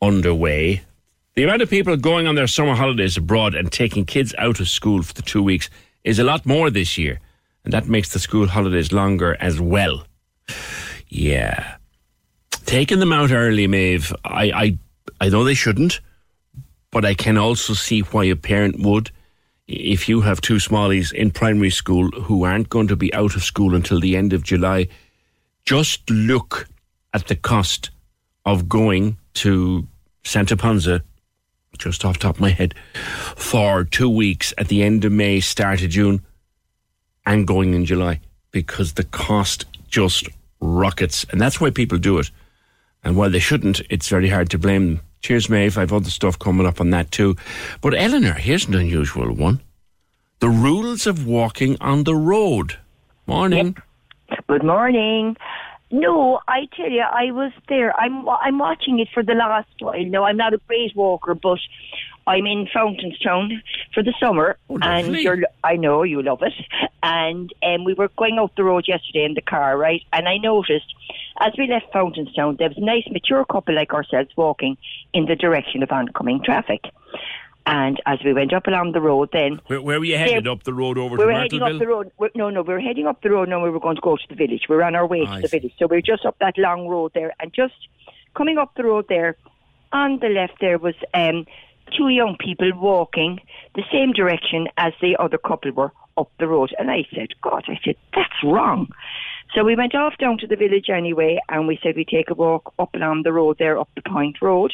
underway? 0.00 0.84
The 1.34 1.44
amount 1.44 1.60
of 1.60 1.68
people 1.68 1.96
going 1.98 2.26
on 2.26 2.34
their 2.34 2.46
summer 2.46 2.74
holidays 2.74 3.18
abroad 3.18 3.54
and 3.54 3.70
taking 3.70 4.06
kids 4.06 4.34
out 4.38 4.58
of 4.58 4.68
school 4.68 5.02
for 5.02 5.12
the 5.12 5.22
two 5.22 5.42
weeks 5.42 5.68
is 6.08 6.18
a 6.18 6.24
lot 6.24 6.46
more 6.46 6.70
this 6.70 6.96
year, 6.96 7.20
and 7.64 7.72
that 7.72 7.86
makes 7.86 8.12
the 8.12 8.18
school 8.18 8.46
holidays 8.46 8.92
longer 8.92 9.36
as 9.40 9.60
well. 9.60 10.06
Yeah. 11.08 11.76
Taking 12.64 12.98
them 12.98 13.12
out 13.12 13.30
early, 13.30 13.66
Maeve, 13.66 14.12
I, 14.24 14.50
I, 14.64 14.78
I 15.20 15.28
know 15.28 15.44
they 15.44 15.54
shouldn't, 15.54 16.00
but 16.90 17.04
I 17.04 17.12
can 17.12 17.36
also 17.36 17.74
see 17.74 18.00
why 18.00 18.24
a 18.24 18.36
parent 18.36 18.80
would 18.80 19.10
if 19.66 20.08
you 20.08 20.22
have 20.22 20.40
two 20.40 20.56
smallies 20.56 21.12
in 21.12 21.30
primary 21.30 21.68
school 21.68 22.10
who 22.22 22.44
aren't 22.44 22.70
going 22.70 22.88
to 22.88 22.96
be 22.96 23.12
out 23.12 23.36
of 23.36 23.44
school 23.44 23.74
until 23.74 24.00
the 24.00 24.16
end 24.16 24.32
of 24.32 24.42
July, 24.42 24.88
just 25.66 26.08
look 26.08 26.66
at 27.12 27.26
the 27.26 27.36
cost 27.36 27.90
of 28.46 28.66
going 28.66 29.18
to 29.34 29.86
Santa 30.24 30.56
Ponsa, 30.56 31.02
just 31.78 32.04
off 32.04 32.18
top 32.18 32.36
of 32.36 32.40
my 32.40 32.50
head, 32.50 32.74
for 33.36 33.84
two 33.84 34.08
weeks 34.08 34.52
at 34.58 34.68
the 34.68 34.82
end 34.82 35.04
of 35.04 35.12
May, 35.12 35.40
start 35.40 35.82
of 35.82 35.90
June, 35.90 36.24
and 37.24 37.46
going 37.46 37.74
in 37.74 37.84
July, 37.84 38.20
because 38.50 38.94
the 38.94 39.04
cost 39.04 39.64
just 39.88 40.28
rockets. 40.60 41.24
And 41.30 41.40
that's 41.40 41.60
why 41.60 41.70
people 41.70 41.98
do 41.98 42.18
it. 42.18 42.30
And 43.04 43.16
while 43.16 43.30
they 43.30 43.38
shouldn't, 43.38 43.80
it's 43.90 44.08
very 44.08 44.28
hard 44.28 44.50
to 44.50 44.58
blame 44.58 44.94
them. 44.94 45.04
Cheers, 45.20 45.48
Maeve. 45.48 45.78
I've 45.78 45.92
other 45.92 46.10
stuff 46.10 46.38
coming 46.38 46.66
up 46.66 46.80
on 46.80 46.90
that 46.90 47.10
too. 47.10 47.36
But 47.80 47.94
Eleanor, 47.94 48.34
here's 48.34 48.66
an 48.66 48.74
unusual 48.74 49.32
one. 49.32 49.60
The 50.40 50.48
rules 50.48 51.06
of 51.06 51.26
walking 51.26 51.76
on 51.80 52.04
the 52.04 52.14
road. 52.14 52.78
Morning. 53.26 53.76
Good 54.48 54.62
morning. 54.62 55.36
No, 55.90 56.40
I 56.46 56.68
tell 56.76 56.90
you, 56.90 57.00
I 57.02 57.30
was 57.30 57.52
there. 57.68 57.98
I'm 57.98 58.28
I'm 58.28 58.58
watching 58.58 58.98
it 59.00 59.08
for 59.14 59.22
the 59.22 59.34
last 59.34 59.68
while. 59.78 60.04
No, 60.04 60.24
I'm 60.24 60.36
not 60.36 60.52
a 60.52 60.60
great 60.68 60.94
walker, 60.94 61.34
but 61.34 61.58
I'm 62.26 62.46
in 62.46 62.68
Fountainstown 62.74 63.62
for 63.94 64.02
the 64.02 64.12
summer, 64.20 64.58
and 64.68 65.14
you're. 65.16 65.38
I 65.64 65.76
know 65.76 66.02
you 66.02 66.22
love 66.22 66.42
it. 66.42 66.52
And 67.02 67.52
um, 67.62 67.84
we 67.84 67.94
were 67.94 68.08
going 68.18 68.38
out 68.38 68.54
the 68.56 68.64
road 68.64 68.84
yesterday 68.86 69.24
in 69.24 69.32
the 69.32 69.40
car, 69.40 69.78
right? 69.78 70.02
And 70.12 70.28
I 70.28 70.36
noticed 70.36 70.94
as 71.40 71.52
we 71.56 71.66
left 71.68 71.92
Fountainstown, 71.92 72.58
there 72.58 72.68
was 72.68 72.76
a 72.76 72.84
nice 72.84 73.04
mature 73.10 73.44
couple 73.46 73.74
like 73.74 73.94
ourselves 73.94 74.30
walking 74.36 74.76
in 75.14 75.24
the 75.24 75.36
direction 75.36 75.82
of 75.82 75.90
oncoming 75.90 76.42
traffic. 76.44 76.82
And 77.70 78.00
as 78.06 78.18
we 78.24 78.32
went 78.32 78.54
up 78.54 78.66
along 78.66 78.92
the 78.92 79.00
road, 79.02 79.28
then 79.32 79.60
Where, 79.66 79.82
where 79.82 79.98
were 79.98 80.04
you 80.06 80.16
headed? 80.16 80.48
Up 80.48 80.62
the 80.64 80.72
road 80.72 80.96
over 80.96 81.16
we 81.16 81.22
to 81.22 81.26
were 81.26 81.32
heading 81.32 81.60
up 81.62 81.78
the 81.78 81.86
road. 81.86 82.10
we're- 82.16 82.32
No, 82.34 82.48
no, 82.48 82.62
we 82.62 82.72
were 82.72 82.80
heading 82.80 83.06
up 83.06 83.20
the 83.20 83.30
road. 83.30 83.50
Now 83.50 83.62
we 83.62 83.68
were 83.68 83.78
going 83.80 83.96
to 83.96 84.00
go 84.00 84.16
to 84.16 84.22
the 84.28 84.34
village. 84.34 84.62
We 84.70 84.76
were 84.76 84.84
on 84.84 84.94
our 84.96 85.06
way 85.06 85.26
I 85.28 85.36
to 85.36 85.42
the 85.42 85.48
village, 85.48 85.74
so 85.78 85.86
we 85.86 85.98
were 85.98 86.02
just 86.02 86.24
up 86.24 86.36
that 86.40 86.56
long 86.56 86.88
road 86.88 87.12
there, 87.14 87.32
and 87.40 87.52
just 87.52 87.74
coming 88.34 88.56
up 88.56 88.72
the 88.74 88.84
road 88.84 89.04
there, 89.10 89.36
on 89.92 90.18
the 90.20 90.28
left 90.28 90.54
there 90.60 90.78
was 90.78 90.94
um, 91.12 91.44
two 91.94 92.08
young 92.08 92.36
people 92.38 92.70
walking 92.74 93.38
the 93.74 93.84
same 93.92 94.12
direction 94.12 94.68
as 94.78 94.94
the 95.02 95.16
other 95.18 95.36
couple 95.38 95.70
were 95.72 95.92
up 96.16 96.30
the 96.38 96.48
road, 96.48 96.74
and 96.78 96.90
I 96.90 97.06
said, 97.14 97.28
God, 97.42 97.64
I 97.68 97.78
said 97.84 97.96
that's 98.14 98.42
wrong. 98.42 98.88
So 99.54 99.62
we 99.62 99.76
went 99.76 99.94
off 99.94 100.16
down 100.18 100.38
to 100.38 100.46
the 100.46 100.56
village 100.56 100.88
anyway, 100.88 101.38
and 101.50 101.66
we 101.66 101.78
said 101.82 101.96
we 101.96 102.04
take 102.06 102.30
a 102.30 102.34
walk 102.34 102.72
up 102.78 102.94
along 102.94 103.24
the 103.24 103.32
road 103.32 103.56
there, 103.58 103.78
up 103.78 103.90
the 103.94 104.02
Point 104.02 104.40
Road, 104.40 104.72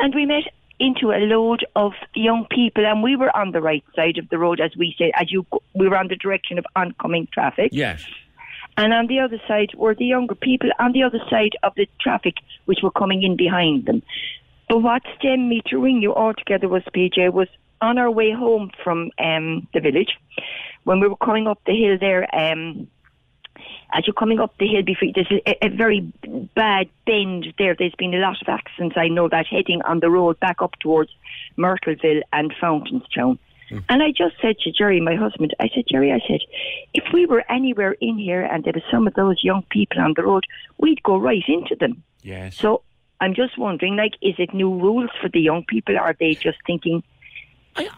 and 0.00 0.12
we 0.14 0.26
met 0.26 0.44
into 0.82 1.12
a 1.12 1.20
load 1.20 1.64
of 1.76 1.92
young 2.12 2.44
people, 2.50 2.84
and 2.84 3.04
we 3.04 3.14
were 3.14 3.34
on 3.36 3.52
the 3.52 3.60
right 3.60 3.84
side 3.94 4.18
of 4.18 4.28
the 4.30 4.36
road, 4.36 4.60
as 4.60 4.76
we 4.76 4.96
said, 4.98 5.12
as 5.14 5.30
you 5.30 5.46
we 5.74 5.88
were 5.88 5.96
on 5.96 6.08
the 6.08 6.16
direction 6.16 6.58
of 6.58 6.66
oncoming 6.74 7.28
traffic. 7.32 7.70
Yes. 7.72 8.04
And 8.76 8.92
on 8.92 9.06
the 9.06 9.20
other 9.20 9.40
side 9.46 9.70
were 9.76 9.94
the 9.94 10.06
younger 10.06 10.34
people 10.34 10.70
on 10.80 10.90
the 10.92 11.04
other 11.04 11.20
side 11.30 11.54
of 11.62 11.72
the 11.76 11.86
traffic, 12.00 12.34
which 12.64 12.80
were 12.82 12.90
coming 12.90 13.22
in 13.22 13.36
behind 13.36 13.86
them. 13.86 14.02
But 14.68 14.78
what 14.78 15.02
stemmed 15.18 15.48
me 15.48 15.62
to 15.66 15.78
ring 15.78 16.02
you 16.02 16.14
all 16.14 16.34
together 16.34 16.68
was, 16.68 16.82
PJ, 16.96 17.32
was 17.32 17.48
on 17.80 17.98
our 17.98 18.10
way 18.10 18.32
home 18.32 18.72
from 18.82 19.10
um, 19.18 19.68
the 19.74 19.80
village, 19.80 20.18
when 20.82 20.98
we 20.98 21.06
were 21.06 21.16
coming 21.16 21.46
up 21.46 21.60
the 21.64 21.76
hill 21.76 21.96
there, 22.00 22.22
um, 22.34 22.88
as 23.92 24.06
you're 24.06 24.14
coming 24.14 24.40
up 24.40 24.54
the 24.58 24.66
hill 24.66 24.82
before, 24.82 25.08
there's 25.14 25.30
a, 25.46 25.66
a 25.66 25.68
very 25.68 26.00
bad 26.54 26.88
bend 27.06 27.52
there. 27.58 27.74
There's 27.78 27.94
been 27.96 28.14
a 28.14 28.18
lot 28.18 28.40
of 28.40 28.48
accidents, 28.48 28.96
I 28.96 29.08
know 29.08 29.28
that, 29.28 29.46
heading 29.46 29.82
on 29.82 30.00
the 30.00 30.10
road 30.10 30.40
back 30.40 30.62
up 30.62 30.78
towards 30.80 31.10
Myrtleville 31.56 32.22
and 32.32 32.52
Fountainstown. 32.60 33.38
Hmm. 33.68 33.78
And 33.88 34.02
I 34.02 34.10
just 34.10 34.36
said 34.40 34.58
to 34.60 34.72
Jerry, 34.72 35.00
my 35.00 35.14
husband, 35.14 35.54
I 35.60 35.68
said, 35.74 35.84
Jerry, 35.88 36.12
I 36.12 36.20
said, 36.26 36.40
if 36.94 37.04
we 37.12 37.26
were 37.26 37.44
anywhere 37.50 37.96
in 38.00 38.18
here 38.18 38.42
and 38.42 38.64
there 38.64 38.72
was 38.74 38.82
some 38.90 39.06
of 39.06 39.14
those 39.14 39.42
young 39.42 39.64
people 39.70 40.00
on 40.00 40.14
the 40.16 40.22
road, 40.22 40.44
we'd 40.78 41.02
go 41.02 41.16
right 41.16 41.44
into 41.46 41.76
them. 41.76 42.02
Yes. 42.22 42.56
So 42.56 42.82
I'm 43.20 43.34
just 43.34 43.56
wondering, 43.58 43.96
like, 43.96 44.14
is 44.20 44.34
it 44.38 44.52
new 44.52 44.70
rules 44.70 45.10
for 45.20 45.28
the 45.28 45.40
young 45.40 45.64
people? 45.64 45.98
Are 45.98 46.16
they 46.18 46.34
just 46.34 46.58
thinking? 46.66 47.02
I 47.76 47.88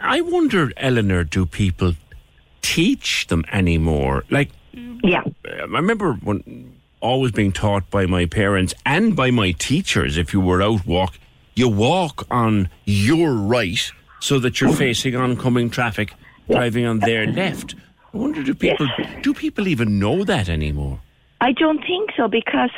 I 0.00 0.20
wonder, 0.22 0.72
Eleanor, 0.76 1.24
do 1.24 1.44
people 1.44 1.94
teach 2.62 3.26
them 3.26 3.44
anymore? 3.52 4.24
Like, 4.30 4.50
yeah, 4.72 5.22
um, 5.22 5.74
I 5.74 5.78
remember 5.78 6.14
when 6.14 6.76
always 7.00 7.32
being 7.32 7.52
taught 7.52 7.90
by 7.90 8.06
my 8.06 8.26
parents 8.26 8.74
and 8.84 9.16
by 9.16 9.30
my 9.30 9.52
teachers. 9.52 10.16
If 10.16 10.32
you 10.32 10.40
were 10.40 10.62
out 10.62 10.86
walk, 10.86 11.18
you 11.54 11.68
walk 11.68 12.26
on 12.30 12.68
your 12.84 13.32
right 13.32 13.90
so 14.20 14.38
that 14.38 14.60
you're 14.60 14.72
facing 14.72 15.16
oncoming 15.16 15.70
traffic, 15.70 16.14
driving 16.50 16.86
on 16.86 17.00
their 17.00 17.26
left. 17.26 17.74
I 18.12 18.16
wonder, 18.16 18.42
do 18.42 18.54
people 18.54 18.88
do 19.22 19.34
people 19.34 19.68
even 19.68 19.98
know 19.98 20.24
that 20.24 20.48
anymore? 20.48 21.00
I 21.40 21.52
don't 21.52 21.80
think 21.80 22.10
so 22.16 22.28
because 22.28 22.70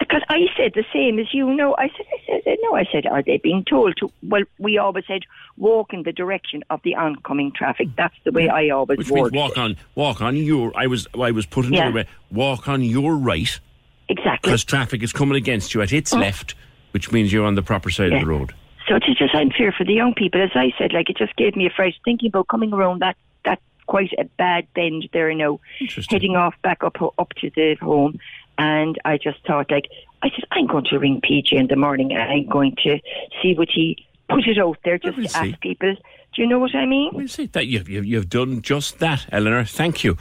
because 0.00 0.22
I 0.28 0.46
said 0.56 0.72
the 0.74 0.84
same 0.92 1.18
as 1.18 1.32
you 1.32 1.54
know. 1.54 1.76
I 1.78 1.88
said, 1.88 2.06
I 2.28 2.40
said, 2.42 2.56
no. 2.62 2.74
I 2.74 2.84
said, 2.90 3.06
are 3.06 3.22
they 3.22 3.36
being 3.36 3.64
told 3.64 3.96
to? 3.98 4.10
Well, 4.22 4.42
we 4.58 4.78
always 4.78 5.04
said 5.06 5.22
walk 5.56 5.92
in 5.92 6.02
the 6.02 6.12
direction 6.12 6.64
of 6.70 6.80
the 6.82 6.96
oncoming 6.96 7.52
traffic. 7.52 7.88
That's 7.96 8.14
the 8.24 8.32
way 8.32 8.48
I 8.48 8.70
always 8.70 8.98
Which 8.98 9.10
means 9.10 9.30
walk 9.32 9.56
on, 9.56 9.76
walk 9.94 10.20
on 10.20 10.36
your. 10.36 10.72
I 10.74 10.86
was, 10.86 11.06
I 11.18 11.30
was 11.30 11.46
put 11.46 11.66
Yeah. 11.66 11.82
another 11.82 11.96
way. 11.96 12.06
Walk 12.32 12.66
on 12.68 12.82
your 12.82 13.16
right 13.16 13.60
Exactly. 14.08 14.38
because 14.42 14.64
traffic 14.64 15.02
is 15.02 15.12
coming 15.12 15.36
against 15.36 15.74
you 15.74 15.82
at 15.82 15.92
its 15.92 16.12
mm. 16.12 16.20
left, 16.20 16.54
which 16.92 17.12
means 17.12 17.32
you're 17.32 17.46
on 17.46 17.54
the 17.54 17.62
proper 17.62 17.90
side 17.90 18.12
of 18.12 18.20
the 18.20 18.26
road. 18.26 18.54
So 18.88 18.96
it's 18.96 19.06
just 19.18 19.34
unfair 19.34 19.72
for 19.76 19.84
the 19.84 19.92
young 19.92 20.14
people. 20.14 20.42
As 20.42 20.50
I 20.54 20.72
said, 20.76 20.92
like 20.92 21.10
it 21.10 21.16
just 21.16 21.36
gave 21.36 21.54
me 21.54 21.66
a 21.66 21.70
fright 21.70 21.94
thinking 22.04 22.28
about 22.28 22.48
coming 22.48 22.72
around 22.72 23.02
that 23.02 23.16
that 23.44 23.60
quite 23.86 24.12
a 24.18 24.24
bad 24.24 24.66
bend 24.74 25.08
there 25.12 25.30
You 25.30 25.38
know, 25.38 25.60
heading 26.08 26.36
off 26.36 26.54
back 26.62 26.82
up 26.82 26.96
up 27.18 27.32
to 27.40 27.50
the 27.54 27.76
home. 27.80 28.18
And 28.60 28.98
I 29.06 29.16
just 29.16 29.38
thought, 29.46 29.70
like, 29.70 29.86
I 30.22 30.28
said, 30.28 30.44
I'm 30.50 30.66
going 30.66 30.84
to 30.90 30.98
ring 30.98 31.22
PJ 31.22 31.52
in 31.52 31.68
the 31.68 31.76
morning 31.76 32.12
and 32.12 32.30
I'm 32.30 32.46
going 32.46 32.76
to 32.84 32.98
see 33.42 33.54
what 33.54 33.68
he 33.72 34.06
put 34.28 34.46
it 34.46 34.58
out 34.58 34.76
there 34.84 34.98
just 34.98 35.16
to 35.16 35.26
see. 35.26 35.52
ask 35.52 35.60
people. 35.62 35.94
Do 36.34 36.42
you 36.42 36.46
know 36.46 36.58
what 36.58 36.74
I 36.74 36.84
mean? 36.84 37.10
We'll 37.14 37.26
see 37.26 37.46
that 37.46 37.68
you've, 37.68 37.88
you've, 37.88 38.04
you've 38.04 38.28
done 38.28 38.60
just 38.60 38.98
that, 38.98 39.24
Eleanor. 39.32 39.64
Thank 39.64 40.04
you. 40.04 40.18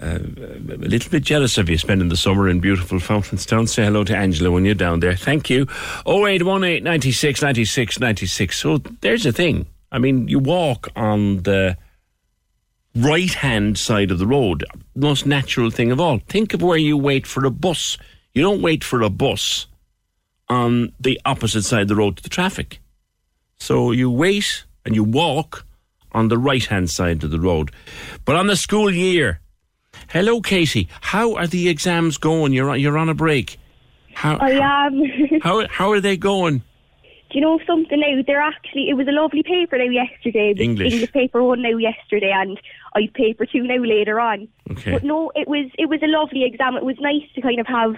Uh, 0.00 0.20
a 0.20 0.76
little 0.76 1.10
bit 1.10 1.24
jealous 1.24 1.58
of 1.58 1.68
you 1.68 1.78
spending 1.78 2.10
the 2.10 2.16
summer 2.16 2.48
in 2.48 2.60
beautiful 2.60 3.00
Fountainstown. 3.00 3.68
Say 3.68 3.84
hello 3.84 4.04
to 4.04 4.16
Angela 4.16 4.52
when 4.52 4.64
you're 4.64 4.76
down 4.76 5.00
there. 5.00 5.16
Thank 5.16 5.50
you. 5.50 5.62
0818 6.06 6.84
96 6.84 7.42
96 7.42 7.98
96. 7.98 8.56
So 8.56 8.78
there's 9.00 9.24
the 9.24 9.32
thing. 9.32 9.66
I 9.90 9.98
mean, 9.98 10.28
you 10.28 10.38
walk 10.38 10.88
on 10.94 11.42
the 11.42 11.76
right 12.94 13.32
hand 13.32 13.78
side 13.78 14.10
of 14.10 14.18
the 14.18 14.26
road. 14.26 14.64
Most 14.94 15.26
natural 15.26 15.70
thing 15.70 15.90
of 15.90 16.00
all. 16.00 16.18
Think 16.28 16.54
of 16.54 16.62
where 16.62 16.78
you 16.78 16.96
wait 16.96 17.26
for 17.26 17.44
a 17.44 17.50
bus. 17.50 17.98
You 18.34 18.42
don't 18.42 18.62
wait 18.62 18.84
for 18.84 19.02
a 19.02 19.10
bus 19.10 19.66
on 20.48 20.92
the 20.98 21.20
opposite 21.24 21.62
side 21.62 21.82
of 21.82 21.88
the 21.88 21.96
road 21.96 22.16
to 22.16 22.22
the 22.22 22.28
traffic. 22.28 22.80
So 23.58 23.92
you 23.92 24.10
wait 24.10 24.64
and 24.84 24.94
you 24.94 25.04
walk 25.04 25.66
on 26.12 26.28
the 26.28 26.38
right 26.38 26.64
hand 26.64 26.90
side 26.90 27.22
of 27.22 27.30
the 27.30 27.40
road. 27.40 27.70
But 28.24 28.36
on 28.36 28.48
the 28.48 28.56
school 28.56 28.90
year, 28.90 29.40
hello, 30.08 30.40
Katie. 30.40 30.88
How 31.00 31.34
are 31.34 31.46
the 31.46 31.68
exams 31.68 32.18
going? 32.18 32.52
You're 32.52 32.70
on, 32.70 32.80
you're 32.80 32.98
on 32.98 33.08
a 33.08 33.14
break. 33.14 33.58
How, 34.14 34.36
I 34.36 34.50
am. 34.86 35.02
how, 35.42 35.66
how 35.68 35.92
are 35.92 36.00
they 36.00 36.16
going? 36.16 36.62
Do 37.30 37.38
you 37.38 37.42
know 37.42 37.60
something 37.64 38.00
now? 38.00 38.22
They're 38.26 38.40
actually, 38.40 38.88
it 38.88 38.94
was 38.94 39.06
a 39.06 39.12
lovely 39.12 39.44
paper 39.44 39.78
now 39.78 39.84
yesterday. 39.84 40.52
The 40.52 40.64
English. 40.64 40.92
English 40.92 41.12
paper 41.12 41.42
one 41.44 41.62
now 41.62 41.76
yesterday, 41.76 42.32
and 42.34 42.60
I 42.94 43.08
paper 43.14 43.46
two 43.46 43.62
now 43.62 43.82
later 43.82 44.20
on. 44.20 44.48
Okay. 44.70 44.92
But 44.92 45.04
no, 45.04 45.30
it 45.34 45.48
was 45.48 45.70
it 45.78 45.88
was 45.88 46.00
a 46.02 46.06
lovely 46.06 46.44
exam. 46.44 46.76
It 46.76 46.84
was 46.84 46.96
nice 47.00 47.22
to 47.34 47.40
kind 47.40 47.60
of 47.60 47.66
have 47.66 47.96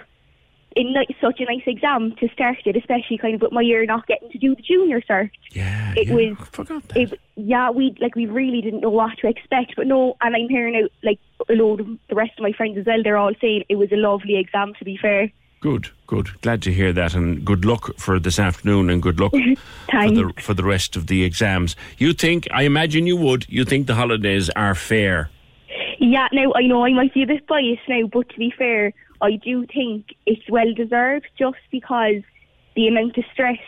in 0.77 0.93
ni- 0.93 1.17
such 1.21 1.41
a 1.41 1.45
nice 1.45 1.63
exam 1.67 2.15
to 2.17 2.29
start 2.31 2.59
it, 2.65 2.77
especially 2.77 3.19
kind 3.19 3.35
of 3.35 3.43
with 3.43 3.53
my 3.53 3.61
year 3.61 3.85
not 3.85 4.07
getting 4.07 4.31
to 4.31 4.39
do 4.39 4.55
the 4.55 4.63
junior 4.63 5.01
cert. 5.01 5.31
Yeah, 5.53 5.95
it 5.97 6.09
yeah, 6.09 6.15
was. 6.15 6.37
I 6.39 6.45
forgot 6.45 6.89
that. 6.89 6.97
It, 6.97 7.21
yeah, 7.37 7.71
we 7.71 7.95
like 8.01 8.15
we 8.15 8.27
really 8.27 8.61
didn't 8.61 8.81
know 8.81 8.91
what 8.91 9.19
to 9.19 9.29
expect, 9.29 9.75
but 9.77 9.87
no, 9.87 10.17
and 10.21 10.35
I'm 10.35 10.49
hearing 10.49 10.77
out 10.77 10.91
like 11.03 11.19
a 11.49 11.55
load 11.55 11.81
of 11.81 11.87
the 12.09 12.15
rest 12.15 12.33
of 12.39 12.43
my 12.43 12.53
friends 12.53 12.79
as 12.79 12.87
well. 12.87 13.03
They're 13.03 13.17
all 13.17 13.35
saying 13.41 13.65
it 13.69 13.77
was 13.77 13.93
a 13.93 13.97
lovely 13.97 14.37
exam. 14.39 14.73
To 14.79 14.85
be 14.85 14.97
fair. 14.97 15.31
Good, 15.63 15.91
good. 16.09 16.29
Glad 16.41 16.61
to 16.63 16.73
hear 16.73 16.93
that, 16.93 17.15
and 17.15 17.45
good 17.45 17.65
luck 17.65 17.97
for 17.97 18.19
this 18.19 18.41
afternoon, 18.41 18.91
and 18.91 19.01
good 19.01 19.21
luck 19.21 19.31
for 19.91 20.11
the 20.11 20.33
for 20.39 20.55
the 20.55 20.65
rest 20.65 20.97
of 20.97 21.07
the 21.07 21.23
exams. 21.23 21.77
You 21.99 22.15
think? 22.15 22.49
I 22.51 22.65
imagine 22.65 23.07
you 23.07 23.17
would. 23.17 23.47
You 23.49 23.65
think 23.65 23.87
the 23.87 23.95
holidays 23.95 24.51
are 24.57 24.75
fair? 24.75 25.31
Yeah, 26.01 26.27
now 26.33 26.53
I 26.57 26.63
know 26.63 26.85
I 26.85 26.93
might 26.93 27.15
be 27.15 27.23
a 27.23 27.29
bit 27.29 27.47
biased 27.47 27.89
now, 27.89 28.09
but 28.13 28.29
to 28.31 28.39
be 28.39 28.53
fair, 28.59 28.93
I 29.21 29.37
do 29.37 29.65
think 29.67 30.07
it's 30.27 30.43
well 30.51 30.75
deserved 30.75 31.29
just 31.39 31.63
because 31.71 32.23
the 32.75 32.89
amount 32.89 33.17
of 33.17 33.25
stress, 33.33 33.61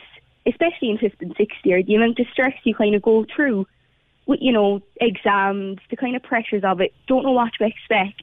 especially 0.46 0.90
in 0.90 0.98
fifth 0.98 1.20
and 1.20 1.32
sixth 1.36 1.58
year, 1.62 1.80
the 1.80 1.94
amount 1.94 2.18
of 2.18 2.26
stress 2.32 2.54
you 2.64 2.74
kind 2.74 2.96
of 2.96 3.02
go 3.02 3.24
through 3.36 3.68
with, 4.26 4.40
you 4.42 4.50
know, 4.50 4.82
exams, 5.00 5.78
the 5.90 5.96
kind 5.96 6.16
of 6.16 6.24
pressures 6.24 6.64
of 6.64 6.80
it, 6.80 6.92
don't 7.06 7.22
know 7.22 7.30
what 7.30 7.52
to 7.60 7.64
expect. 7.64 8.20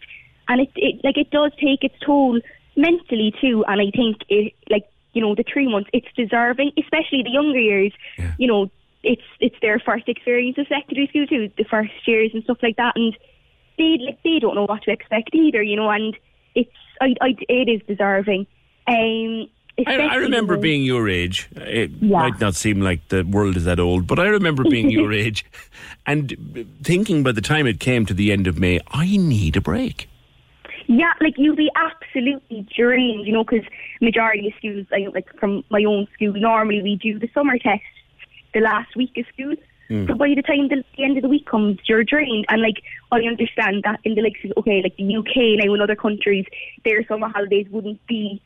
And 0.50 0.60
it, 0.60 0.72
it 0.76 1.06
like 1.06 1.18
it 1.18 1.32
does 1.32 1.54
take 1.54 1.86
its 1.86 1.96
toll 2.06 2.42
mentally 2.82 3.34
too, 3.40 3.64
and 3.68 3.80
I 3.82 3.92
think 3.96 4.18
it 4.30 4.54
like, 4.70 4.86
you 5.14 5.22
know, 5.22 5.36
the 5.36 5.44
three 5.44 5.68
months, 5.68 5.90
it's 5.94 6.08
deserving, 6.16 6.72
especially 6.78 7.24
the 7.24 7.32
younger 7.32 7.60
years, 7.60 7.94
you 8.38 8.48
know, 8.48 8.70
it's 9.04 9.22
it's 9.40 9.56
their 9.62 9.80
first 9.80 10.08
experience 10.08 10.58
of 10.58 10.68
secondary 10.68 11.08
school 11.08 11.28
too, 11.28 11.52
the 11.58 11.64
first 11.66 11.92
years 12.06 12.32
and 12.34 12.44
stuff 12.44 12.58
like 12.62 12.78
that 12.78 12.94
and 12.96 13.16
they 13.78 13.98
like 14.06 14.22
they 14.24 14.40
don't 14.40 14.56
know 14.56 14.66
what 14.66 14.84
to 14.84 14.92
expect 14.92 15.34
either, 15.34 15.62
you 15.62 15.76
know, 15.76 15.90
and 15.90 16.16
it's 16.56 16.72
I, 17.00 17.16
I 17.22 17.36
it 17.50 17.70
is 17.70 17.82
deserving. 17.88 18.48
Um, 18.88 19.50
I, 19.88 19.96
I 19.96 20.16
remember 20.16 20.56
know- 20.56 20.62
being 20.62 20.84
your 20.84 21.10
age. 21.10 21.50
It 21.56 22.02
might 22.02 22.40
not 22.40 22.56
seem 22.56 22.82
like 22.82 23.08
the 23.08 23.24
world 23.24 23.56
is 23.58 23.66
that 23.66 23.80
old, 23.80 24.06
but 24.06 24.20
I 24.20 24.28
remember 24.28 24.64
being 24.64 24.92
your 24.92 25.12
age 25.26 25.46
and 26.06 26.68
thinking 26.84 27.24
by 27.24 27.32
the 27.32 27.42
time 27.42 27.66
it 27.66 27.80
came 27.80 28.06
to 28.06 28.14
the 28.14 28.32
end 28.32 28.48
of 28.48 28.60
May, 28.60 28.80
I 28.92 29.18
need 29.18 29.56
a 29.56 29.62
break. 29.62 30.08
Yeah, 30.88 31.14
like 31.22 31.36
you'll 31.38 31.56
be 31.56 31.72
absolutely 31.76 32.68
drained, 32.76 33.26
you 33.26 33.34
know, 33.34 33.44
because 33.44 33.66
majority 34.02 34.48
of 34.48 34.54
schools, 34.58 34.86
I 34.92 35.08
like 35.14 35.28
from 35.40 35.64
my 35.70 35.84
own 35.84 36.08
school, 36.14 36.34
normally 36.34 36.82
we 36.82 36.96
do 36.96 37.20
the 37.20 37.30
summer 37.34 37.58
test 37.58 37.84
the 38.54 38.60
last 38.60 38.96
week 38.96 39.12
of 39.18 39.26
school. 39.34 39.56
Mm. 39.90 40.08
So 40.08 40.16
by 40.16 40.34
the 40.36 40.42
time 40.42 40.70
the, 40.70 40.84
the 40.96 41.04
end 41.04 41.18
of 41.18 41.24
the 41.24 41.30
week 41.30 41.46
comes, 41.46 41.80
you're 41.86 42.04
drained. 42.04 42.46
And 42.50 42.62
like 42.62 42.82
I 43.12 43.20
understand 43.20 43.84
that 43.84 44.00
in 44.04 44.16
the 44.16 44.22
likes 44.22 44.40
of 44.46 44.54
okay, 44.58 44.82
like 44.82 44.96
the 44.98 45.16
UK 45.16 45.64
now 45.64 45.74
in 45.74 45.82
other 45.82 45.96
countries, 45.96 46.46
their 46.86 47.06
summer 47.08 47.28
holidays 47.28 47.68
wouldn't 47.70 48.06
be 48.08 48.42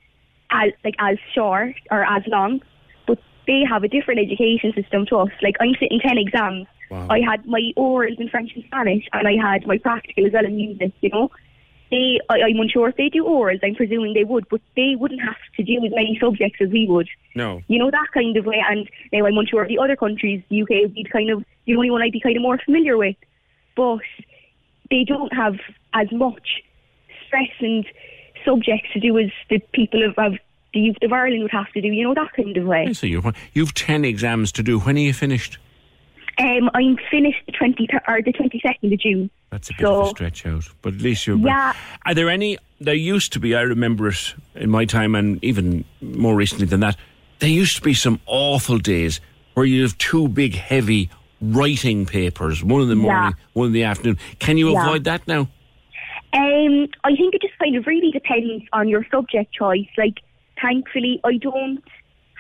as 0.52 0.72
like 0.84 0.96
as 1.00 1.18
short 1.34 1.76
or 1.92 2.04
as 2.04 2.24
long, 2.28 2.62
but 3.08 3.20
they 3.48 3.64
have 3.70 3.84
a 3.84 3.88
different 3.88 4.20
education 4.20 4.74
system 4.74 5.06
to 5.08 5.18
us. 5.18 5.32
Like 5.42 5.56
I'm 5.60 5.76
sitting 5.80 6.00
ten 6.00 6.18
exams. 6.18 6.68
Wow. 6.90 7.08
I 7.10 7.20
had 7.20 7.46
my 7.48 7.72
orals 7.78 8.20
in 8.20 8.30
French 8.30 8.52
and 8.56 8.64
Spanish, 8.66 9.06
and 9.14 9.28
I 9.28 9.36
had 9.42 9.66
my 9.66 9.78
practical 9.80 10.26
as 10.26 10.34
well 10.34 10.46
in 10.46 10.56
music. 10.56 10.94
You 11.02 11.10
know, 11.10 11.32
they 11.96 12.20
I, 12.30 12.42
I'm 12.48 12.60
unsure 12.60 12.90
if 12.90 12.98
they 12.98 13.10
do 13.10 13.24
orals. 13.24 13.60
I'm 13.64 13.76
presuming 13.76 14.14
they 14.14 14.24
would, 14.24 14.48
but 14.50 14.62
they 14.76 14.96
wouldn't 14.98 15.22
have 15.22 15.38
to 15.58 15.64
do 15.64 15.74
as 15.86 15.92
many 15.92 16.18
subjects 16.22 16.60
as 16.62 16.70
we 16.70 16.88
would. 16.88 17.08
No. 17.36 17.62
You 17.68 17.80
know 17.80 17.92
that 17.92 18.08
kind 18.14 18.36
of 18.38 18.46
way. 18.46 18.62
And 18.70 18.90
now 19.14 19.26
I'm 19.26 19.38
unsure 19.38 19.64
of 19.64 19.70
the 19.70 19.80
other 19.80 19.96
countries. 19.96 20.44
The 20.50 20.62
UK 20.62 20.70
would 20.84 20.94
be 20.94 21.06
kind 21.06 21.30
of 21.30 21.44
the 21.66 21.76
only 21.76 21.90
one 21.90 22.02
I'd 22.02 22.12
be 22.12 22.20
kind 22.20 22.36
of 22.36 22.42
more 22.42 22.60
familiar 22.64 22.98
with, 22.98 23.16
but 23.76 24.02
they 24.90 25.04
don't 25.04 25.34
have 25.34 25.56
as 25.94 26.12
much 26.12 26.62
stress 27.26 27.52
and 27.60 27.86
subjects 28.44 28.90
to 28.94 29.00
do 29.00 29.18
as 29.18 29.32
the 29.50 29.60
people 29.74 30.04
of, 30.04 30.14
of 30.18 30.34
the 30.74 30.80
youth 30.82 30.98
of 31.02 31.12
Ireland 31.12 31.44
would 31.44 31.52
have 31.52 31.72
to 31.72 31.82
do. 31.82 31.88
You 31.88 32.04
know 32.04 32.14
that 32.14 32.34
kind 32.34 32.56
of 32.58 32.66
way. 32.66 32.86
I 32.90 32.92
see. 32.92 33.08
You've, 33.08 33.26
you've 33.54 33.74
10 33.74 34.06
exams 34.06 34.52
to 34.54 34.64
do. 34.64 34.80
When 34.80 34.98
are 34.98 35.00
you 35.00 35.14
finished? 35.14 35.58
Um, 36.38 36.70
I'm 36.74 36.98
finished 37.10 37.40
the 37.46 37.54
twenty 37.54 37.88
or 38.08 38.22
the 38.22 38.32
twenty 38.34 38.60
second 38.60 38.92
of 38.92 39.00
June. 39.00 39.30
That's 39.52 39.70
a 39.70 39.74
bit 39.74 39.86
so, 39.86 40.02
of 40.02 40.08
a 40.08 40.10
stretch 40.10 40.46
out, 40.46 40.68
but 40.82 40.94
at 40.96 41.02
least 41.02 41.26
you're. 41.28 41.38
Yeah. 41.38 41.74
Are 42.06 42.14
there 42.14 42.30
any? 42.30 42.58
There 42.82 42.94
used 42.94 43.32
to 43.34 43.40
be. 43.40 43.56
I 43.56 43.62
remember 43.62 44.10
it 44.10 44.36
in 44.56 44.70
my 44.70 44.86
time, 44.86 45.16
and 45.16 45.42
even 45.44 45.86
more 46.02 46.36
recently 46.36 46.66
than 46.66 46.82
that. 46.82 46.98
There 47.40 47.50
used 47.50 47.78
to 47.78 47.82
be 47.82 47.94
some 47.94 48.20
awful 48.26 48.78
days 48.80 49.22
where 49.54 49.66
you 49.66 49.82
have 49.84 49.98
two 49.98 50.28
big, 50.28 50.56
heavy 50.56 51.10
writing 51.42 52.06
papers, 52.06 52.64
one 52.64 52.82
in 52.82 52.90
the 52.90 52.96
Yeah. 52.96 53.02
morning, 53.02 53.36
one 53.54 53.68
in 53.68 53.74
the 53.74 53.84
afternoon. 53.84 54.18
Can 54.40 54.58
you 54.58 54.72
Yeah. 54.72 54.86
avoid 54.86 55.04
that 55.06 55.28
now? 55.28 55.48
Um, 56.34 56.88
I 57.06 57.16
think 57.16 57.34
it 57.34 57.42
just 57.42 57.58
kind 57.60 57.76
of 57.78 57.88
really 57.88 58.12
depends 58.12 58.66
on 58.74 58.90
your 58.90 59.06
subject 59.10 59.54
choice. 59.54 59.88
Like, 59.98 60.16
thankfully, 60.62 61.22
I 61.24 61.38
don't 61.38 61.82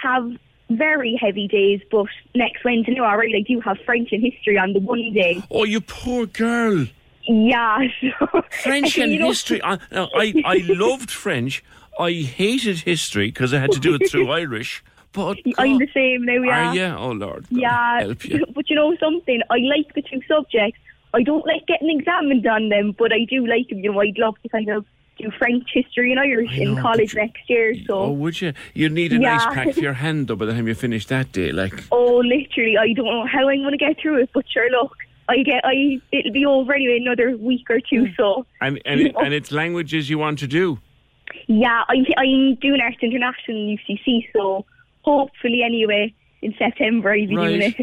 have 0.01 0.31
very 0.69 1.17
heavy 1.19 1.47
days, 1.47 1.81
but 1.91 2.07
next 2.33 2.63
Wednesday, 2.63 2.93
no, 2.95 3.03
I 3.03 3.13
really 3.13 3.43
do 3.43 3.59
have 3.61 3.77
French 3.85 4.09
and 4.11 4.23
history 4.23 4.57
on 4.57 4.73
the 4.73 4.79
one 4.79 5.13
day. 5.13 5.43
Oh, 5.51 5.63
you 5.63 5.81
poor 5.81 6.25
girl. 6.25 6.87
Yeah, 7.27 7.87
so, 8.19 8.41
French 8.63 8.97
and 8.99 9.19
know- 9.19 9.27
history. 9.27 9.61
I, 9.63 9.77
I, 9.91 10.33
I 10.45 10.57
loved 10.67 11.11
French. 11.11 11.63
I 11.99 12.11
hated 12.11 12.79
history 12.79 13.27
because 13.27 13.53
I 13.53 13.59
had 13.59 13.71
to 13.71 13.79
do 13.79 13.95
it 13.95 14.09
through 14.09 14.29
Irish. 14.29 14.83
But 15.13 15.37
I'm 15.57 15.77
the 15.77 15.87
same 15.93 16.25
now, 16.25 16.41
yeah. 16.41 16.69
are 16.69 16.75
you? 16.75 16.83
Oh 16.97 17.11
Lord. 17.11 17.45
Yeah, 17.49 18.01
help 18.01 18.25
you. 18.25 18.45
but 18.53 18.69
you 18.69 18.75
know 18.75 18.97
something? 18.97 19.41
I 19.49 19.59
like 19.59 19.93
the 19.93 20.01
two 20.01 20.21
subjects. 20.27 20.77
I 21.13 21.23
don't 21.23 21.45
like 21.47 21.65
getting 21.67 21.89
examined 21.97 22.45
on 22.45 22.67
them, 22.67 22.93
but 22.97 23.13
I 23.13 23.23
do 23.23 23.47
like 23.47 23.69
them. 23.69 23.79
You 23.79 23.93
know, 23.93 24.01
I'd 24.01 24.17
love 24.17 24.35
to 24.43 24.49
kind 24.49 24.69
of 24.69 24.85
do 25.17 25.31
French 25.37 25.63
history 25.73 26.11
and 26.11 26.19
Irish 26.19 26.57
in 26.57 26.75
college 26.77 27.15
next 27.15 27.49
year. 27.49 27.73
So, 27.87 27.99
Oh, 27.99 28.11
would 28.11 28.41
you? 28.41 28.53
You'd 28.73 28.91
need 28.91 29.13
a 29.13 29.15
Yeah. 29.15 29.37
nice 29.37 29.45
pack 29.55 29.73
for 29.73 29.79
your 29.79 29.93
hand 30.03 30.27
though 30.27 30.35
by 30.35 30.45
the 30.45 30.53
time 30.53 30.67
you 30.67 30.73
finish 30.75 31.05
that 31.07 31.31
day. 31.31 31.51
Like, 31.51 31.73
oh, 31.91 32.17
literally, 32.17 32.77
I 32.77 32.93
don't 32.93 33.05
know 33.05 33.25
how 33.25 33.47
I'm 33.49 33.59
going 33.61 33.71
to 33.71 33.77
get 33.77 33.99
through 33.99 34.21
it, 34.23 34.29
but 34.33 34.45
sure, 34.51 34.69
look, 34.71 34.95
I 35.29 35.37
get, 35.43 35.61
I 35.63 35.99
it'll 36.11 36.31
be 36.33 36.45
over 36.45 36.73
anyway, 36.73 36.99
another 37.01 37.35
week 37.37 37.69
or 37.69 37.79
two. 37.79 38.05
Hmm. 38.07 38.11
So, 38.17 38.45
and 38.61 38.81
and, 38.85 39.01
it, 39.01 39.15
and 39.23 39.33
it's 39.33 39.51
languages 39.51 40.09
you 40.09 40.17
want 40.19 40.39
to 40.39 40.47
do. 40.47 40.79
yeah, 41.47 41.83
I'm 41.87 42.05
I'm 42.17 42.55
doing 42.55 42.81
Arts 42.81 42.97
International 43.01 43.57
in 43.57 43.77
UCC, 43.77 44.27
so 44.33 44.65
hopefully, 45.03 45.61
anyway, 45.63 46.13
in 46.41 46.53
September 46.57 47.11
I'll 47.11 47.27
be 47.27 47.35
doing 47.35 47.61
it. 47.61 47.75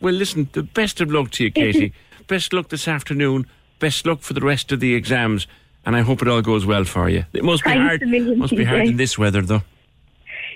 Well, 0.00 0.14
listen. 0.14 0.48
The 0.52 0.62
best 0.62 1.00
of 1.00 1.10
luck 1.10 1.30
to 1.32 1.44
you, 1.44 1.50
Katie. 1.62 1.92
best 2.26 2.52
luck 2.52 2.68
this 2.68 2.88
afternoon. 2.88 3.46
Best 3.78 4.04
luck 4.06 4.20
for 4.20 4.34
the 4.34 4.40
rest 4.42 4.72
of 4.72 4.80
the 4.80 4.94
exams, 4.94 5.46
and 5.86 5.96
I 5.96 6.00
hope 6.00 6.22
it 6.22 6.28
all 6.28 6.42
goes 6.42 6.66
well 6.66 6.84
for 6.84 7.08
you. 7.08 7.24
It 7.32 7.44
must 7.44 7.64
be 7.64 7.70
hard. 7.70 8.02
million, 8.02 8.38
Must 8.38 8.56
be 8.56 8.64
hard 8.64 8.86
in 8.86 8.96
this 8.96 9.18
weather, 9.18 9.42
though. 9.42 9.62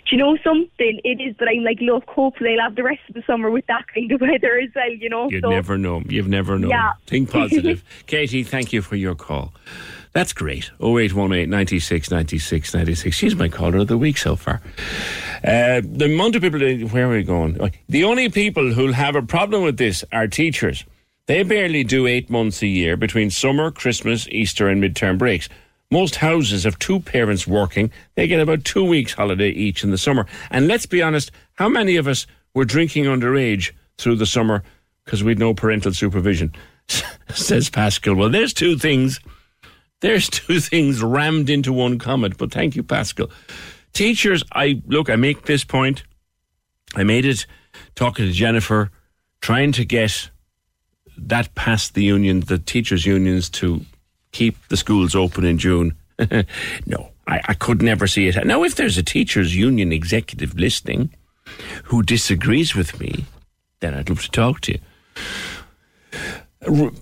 Do 0.07 0.17
you 0.17 0.19
know 0.19 0.37
something? 0.45 1.01
It 1.03 1.21
is, 1.21 1.35
but 1.39 1.49
I'm 1.49 1.65
like, 1.65 1.79
look, 1.81 2.07
hopefully 2.07 2.57
I'll 2.59 2.69
have 2.69 2.77
the 2.77 2.83
rest 2.83 3.01
of 3.09 3.15
the 3.15 3.23
summer 3.27 3.51
with 3.51 3.67
that 3.69 3.87
kind 3.95 4.13
of 4.13 4.21
weather 4.21 4.59
as 4.59 4.69
well, 4.75 4.91
you 4.91 5.09
know. 5.09 5.31
You'd 5.31 5.43
so, 5.43 5.51
never 5.51 5.79
know. 5.79 6.03
You've 6.07 6.29
never 6.29 6.59
known. 6.59 6.71
Yeah. 6.71 6.93
Think 7.07 7.31
positive. 7.33 7.83
Katie, 8.07 8.43
thank 8.43 8.73
you 8.73 8.83
for 8.83 8.97
your 8.97 9.15
call. 9.15 9.55
That's 10.13 10.33
great. 10.33 10.71
0818 10.81 11.49
96 11.49 12.11
96 12.11 12.75
96. 12.75 13.17
She's 13.17 13.35
my 13.35 13.49
caller 13.49 13.79
of 13.79 13.89
the 13.89 13.99
week 13.99 14.19
so 14.19 14.37
far. 14.37 14.61
Uh, 15.43 15.81
the 15.83 16.05
amount 16.05 16.37
of 16.37 16.43
people, 16.43 16.61
where 16.89 17.07
are 17.09 17.17
we 17.17 17.23
going? 17.23 17.59
The 17.89 18.05
only 18.05 18.29
people 18.29 18.73
who'll 18.73 18.93
have 18.93 19.17
a 19.17 19.23
problem 19.23 19.63
with 19.63 19.79
this 19.79 20.05
are 20.13 20.29
teachers. 20.29 20.85
They 21.27 21.43
barely 21.43 21.85
do 21.85 22.07
eight 22.07 22.29
months 22.29 22.61
a 22.63 22.67
year 22.67 22.97
between 22.97 23.31
summer, 23.31 23.71
Christmas, 23.71 24.29
Easter, 24.29 24.69
and 24.69 24.83
midterm 24.83 25.17
breaks. 25.17 25.49
Most 25.91 26.17
houses 26.17 26.65
have 26.65 26.79
two 26.79 27.01
parents 27.01 27.47
working. 27.47 27.91
They 28.15 28.27
get 28.27 28.41
about 28.41 28.65
two 28.65 28.85
weeks 28.85 29.13
holiday 29.13 29.51
each 29.51 29.85
in 29.85 29.91
the 29.91 29.99
summer. 29.99 30.27
And 30.51 30.67
let's 30.67 30.87
be 30.87 31.03
honest, 31.03 31.31
how 31.55 31.69
many 31.69 31.97
of 31.97 32.09
us 32.09 32.27
were 32.53 32.65
drinking 32.65 33.05
underage 33.05 33.73
through 33.97 34.17
the 34.17 34.27
summer 34.27 34.63
because 35.05 35.25
we'd 35.25 35.39
no 35.39 35.55
parental 35.55 35.95
supervision? 35.95 36.53
Says 37.35 37.71
Pascal. 37.71 38.17
Well, 38.17 38.29
there's 38.29 38.53
two 38.53 38.77
things. 38.77 39.21
There's 40.01 40.29
two 40.29 40.61
things 40.61 41.03
rammed 41.03 41.49
into 41.49 41.73
one 41.73 41.99
comment. 41.99 42.37
But 42.37 42.53
thank 42.53 42.77
you, 42.77 42.83
Pascal. 42.83 43.31
Teachers, 43.95 44.43
I 44.53 44.83
look. 44.87 45.09
I 45.09 45.17
make 45.17 45.47
this 45.47 45.65
point. 45.65 46.03
I 46.97 47.05
made 47.05 47.25
it 47.25 47.47
talking 47.95 48.27
to 48.27 48.33
Jennifer, 48.33 48.91
trying 49.41 49.73
to 49.73 49.85
get 49.85 50.31
that 51.17 51.55
passed 51.55 51.95
the 51.95 52.05
union, 52.05 52.41
the 52.41 52.59
teachers' 52.59 53.07
unions, 53.07 53.49
to 53.51 53.85
keep 54.33 54.57
the 54.69 54.77
schools 54.77 55.15
open 55.15 55.45
in 55.45 55.59
June. 55.59 55.97
no, 56.87 57.11
I, 57.27 57.41
I 57.49 57.55
could 57.55 57.83
never 57.83 58.07
see 58.07 58.29
it. 58.29 58.47
Now, 58.47 58.65
if 58.65 58.75
there's 58.75 58.99
a 58.99 59.03
teachers' 59.03 59.57
union 59.57 59.93
executive 59.93 60.55
listening 60.59 61.15
who 61.85 62.03
disagrees 62.03 62.75
with 62.75 63.01
me, 63.01 63.27
then 63.81 63.95
I'd 63.95 64.09
love 64.09 64.23
to 64.23 64.31
talk 64.31 64.61
to 64.63 64.73
you. 64.73 64.81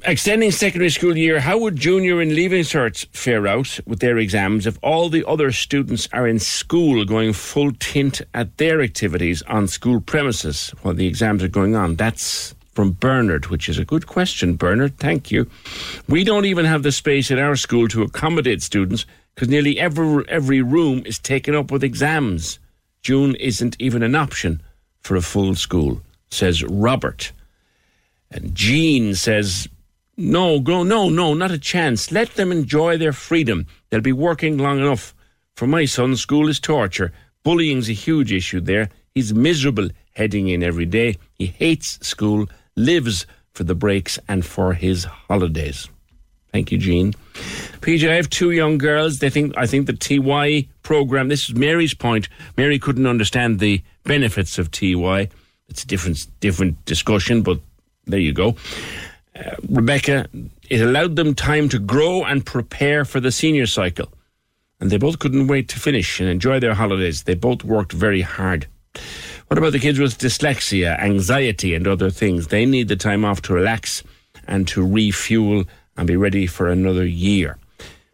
Extending 0.04 0.50
secondary 0.50 0.90
school 0.90 1.16
year, 1.16 1.38
how 1.38 1.56
would 1.58 1.76
junior 1.76 2.20
and 2.20 2.34
leaving 2.34 2.62
certs 2.62 3.06
fare 3.14 3.46
out 3.46 3.78
with 3.86 4.00
their 4.00 4.18
exams 4.18 4.66
if 4.66 4.76
all 4.82 5.08
the 5.08 5.24
other 5.28 5.52
students 5.52 6.08
are 6.12 6.26
in 6.26 6.40
school 6.40 7.04
going 7.04 7.32
full 7.32 7.70
tint 7.78 8.22
at 8.34 8.56
their 8.56 8.82
activities 8.82 9.40
on 9.42 9.68
school 9.68 10.00
premises 10.00 10.70
while 10.82 10.94
the 10.94 11.06
exams 11.06 11.44
are 11.44 11.48
going 11.48 11.76
on? 11.76 11.94
That's 11.94 12.56
from 12.72 12.92
Bernard, 12.92 13.46
which 13.46 13.68
is 13.68 13.78
a 13.78 13.84
good 13.84 14.06
question, 14.06 14.56
Bernard. 14.56 14.98
Thank 14.98 15.30
you. 15.30 15.48
We 16.08 16.24
don't 16.24 16.46
even 16.46 16.64
have 16.64 16.82
the 16.82 16.92
space 16.92 17.30
in 17.30 17.38
our 17.38 17.56
school 17.56 17.88
to 17.88 18.02
accommodate 18.02 18.62
students 18.62 19.06
because 19.34 19.48
nearly 19.48 19.78
every, 19.78 20.24
every 20.28 20.62
room 20.62 21.02
is 21.04 21.18
taken 21.18 21.54
up 21.54 21.70
with 21.70 21.84
exams. 21.84 22.58
June 23.02 23.34
isn't 23.36 23.76
even 23.78 24.02
an 24.02 24.14
option 24.14 24.62
for 25.00 25.16
a 25.16 25.22
full 25.22 25.54
school, 25.54 26.00
says 26.30 26.62
Robert. 26.64 27.32
And 28.30 28.54
Jean 28.54 29.14
says, 29.14 29.68
no, 30.16 30.60
go, 30.60 30.82
no, 30.82 31.08
no, 31.08 31.34
not 31.34 31.50
a 31.50 31.58
chance. 31.58 32.12
Let 32.12 32.34
them 32.34 32.52
enjoy 32.52 32.96
their 32.96 33.12
freedom. 33.12 33.66
They'll 33.90 34.00
be 34.00 34.12
working 34.12 34.58
long 34.58 34.78
enough. 34.78 35.14
For 35.56 35.66
my 35.66 35.84
son, 35.84 36.16
school 36.16 36.48
is 36.48 36.60
torture. 36.60 37.12
Bullying's 37.42 37.88
a 37.88 37.94
huge 37.94 38.32
issue 38.32 38.60
there. 38.60 38.88
He's 39.14 39.34
miserable 39.34 39.88
heading 40.14 40.48
in 40.48 40.62
every 40.62 40.86
day. 40.86 41.16
He 41.34 41.46
hates 41.46 41.98
school, 42.06 42.48
lives 42.76 43.26
for 43.52 43.64
the 43.64 43.74
breaks 43.74 44.18
and 44.28 44.44
for 44.44 44.74
his 44.74 45.04
holidays. 45.04 45.88
Thank 46.52 46.70
you, 46.70 46.78
Jean. 46.78 47.12
PJ, 47.80 48.08
I 48.08 48.14
have 48.14 48.28
two 48.28 48.50
young 48.50 48.76
girls. 48.76 49.18
They 49.18 49.30
think 49.30 49.56
I 49.56 49.66
think 49.66 49.86
the 49.86 49.94
TY 49.94 50.68
program. 50.82 51.28
This 51.28 51.48
is 51.48 51.54
Mary's 51.54 51.94
point. 51.94 52.28
Mary 52.56 52.78
couldn't 52.78 53.06
understand 53.06 53.58
the 53.58 53.82
benefits 54.04 54.58
of 54.58 54.70
TY. 54.70 55.28
It's 55.68 55.84
a 55.84 55.86
different 55.86 56.26
different 56.40 56.84
discussion, 56.84 57.42
but 57.42 57.58
there 58.06 58.20
you 58.20 58.34
go. 58.34 58.56
Uh, 59.34 59.56
Rebecca, 59.66 60.26
it 60.68 60.82
allowed 60.82 61.16
them 61.16 61.34
time 61.34 61.70
to 61.70 61.78
grow 61.78 62.22
and 62.22 62.44
prepare 62.44 63.06
for 63.06 63.18
the 63.18 63.32
senior 63.32 63.66
cycle, 63.66 64.12
and 64.78 64.90
they 64.90 64.98
both 64.98 65.18
couldn't 65.18 65.46
wait 65.46 65.68
to 65.70 65.80
finish 65.80 66.20
and 66.20 66.28
enjoy 66.28 66.60
their 66.60 66.74
holidays. 66.74 67.22
They 67.22 67.34
both 67.34 67.64
worked 67.64 67.92
very 67.92 68.20
hard. 68.20 68.66
What 69.52 69.58
about 69.58 69.72
the 69.72 69.80
kids 69.80 69.98
with 69.98 70.16
dyslexia, 70.16 70.98
anxiety, 70.98 71.74
and 71.74 71.86
other 71.86 72.08
things? 72.08 72.46
They 72.46 72.64
need 72.64 72.88
the 72.88 72.96
time 72.96 73.22
off 73.22 73.42
to 73.42 73.52
relax 73.52 74.02
and 74.46 74.66
to 74.68 74.82
refuel 74.82 75.64
and 75.94 76.06
be 76.06 76.16
ready 76.16 76.46
for 76.46 76.70
another 76.70 77.04
year. 77.04 77.58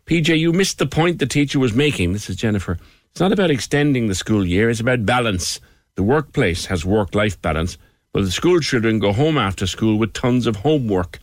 PJ, 0.06 0.36
you 0.36 0.52
missed 0.52 0.78
the 0.78 0.86
point 0.86 1.20
the 1.20 1.26
teacher 1.26 1.60
was 1.60 1.74
making. 1.74 2.12
This 2.12 2.28
is 2.28 2.34
Jennifer. 2.34 2.76
It's 3.12 3.20
not 3.20 3.30
about 3.30 3.52
extending 3.52 4.08
the 4.08 4.16
school 4.16 4.44
year, 4.44 4.68
it's 4.68 4.80
about 4.80 5.06
balance. 5.06 5.60
The 5.94 6.02
workplace 6.02 6.66
has 6.66 6.84
work 6.84 7.14
life 7.14 7.40
balance, 7.40 7.78
but 8.12 8.24
the 8.24 8.32
school 8.32 8.58
children 8.58 8.98
go 8.98 9.12
home 9.12 9.38
after 9.38 9.68
school 9.68 9.96
with 9.96 10.14
tons 10.14 10.44
of 10.48 10.56
homework. 10.56 11.20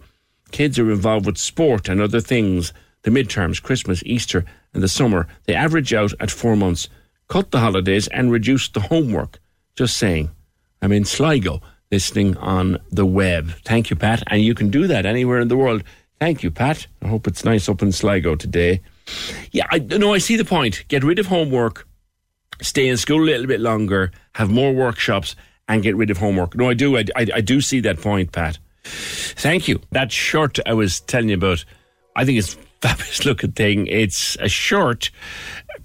Kids 0.51 0.79
are 0.79 0.93
involved 0.93 1.25
with 1.25 1.37
sport 1.37 1.89
and 1.89 1.99
other 1.99 2.21
things. 2.21 2.71
The 3.01 3.11
midterms, 3.11 3.61
Christmas, 3.61 4.01
Easter, 4.05 4.45
and 4.73 4.81
the 4.81 4.87
summer, 4.87 5.27
they 5.43 5.55
average 5.55 5.93
out 5.93 6.13
at 6.21 6.31
four 6.31 6.55
months. 6.55 6.87
Cut 7.27 7.51
the 7.51 7.59
holidays 7.59 8.07
and 8.07 8.31
reduce 8.31 8.69
the 8.69 8.79
homework. 8.79 9.41
Just 9.75 9.97
saying. 9.97 10.31
I'm 10.81 10.91
in 10.91 11.05
Sligo 11.05 11.61
listening 11.91 12.37
on 12.37 12.77
the 12.91 13.05
web. 13.05 13.51
Thank 13.63 13.89
you, 13.89 13.95
Pat. 13.95 14.23
And 14.27 14.41
you 14.41 14.53
can 14.53 14.69
do 14.69 14.87
that 14.87 15.05
anywhere 15.05 15.39
in 15.39 15.47
the 15.47 15.57
world. 15.57 15.83
Thank 16.19 16.43
you, 16.43 16.51
Pat. 16.51 16.87
I 17.01 17.07
hope 17.07 17.27
it's 17.27 17.43
nice 17.43 17.67
up 17.67 17.81
in 17.81 17.91
Sligo 17.91 18.35
today. 18.35 18.81
Yeah, 19.51 19.67
I 19.69 19.79
no, 19.79 20.13
I 20.13 20.17
see 20.17 20.35
the 20.35 20.45
point. 20.45 20.85
Get 20.87 21.03
rid 21.03 21.19
of 21.19 21.27
homework, 21.27 21.87
stay 22.61 22.87
in 22.87 22.97
school 22.97 23.21
a 23.21 23.25
little 23.25 23.47
bit 23.47 23.59
longer, 23.59 24.11
have 24.33 24.49
more 24.49 24.73
workshops, 24.73 25.35
and 25.67 25.83
get 25.83 25.95
rid 25.95 26.09
of 26.09 26.17
homework. 26.17 26.55
No, 26.55 26.69
I 26.69 26.73
do. 26.73 26.97
I, 26.97 27.05
I, 27.15 27.27
I 27.35 27.41
do 27.41 27.61
see 27.61 27.79
that 27.81 28.01
point, 28.01 28.31
Pat. 28.31 28.57
Thank 28.83 29.67
you. 29.67 29.81
That 29.91 30.11
shirt 30.11 30.57
I 30.65 30.73
was 30.73 31.01
telling 31.01 31.29
you 31.29 31.35
about, 31.35 31.65
I 32.15 32.25
think 32.25 32.39
it's 32.39 32.53
fabulous 32.81 33.25
looking 33.25 33.51
thing. 33.51 33.87
It's 33.87 34.37
a 34.39 34.49
shirt 34.49 35.11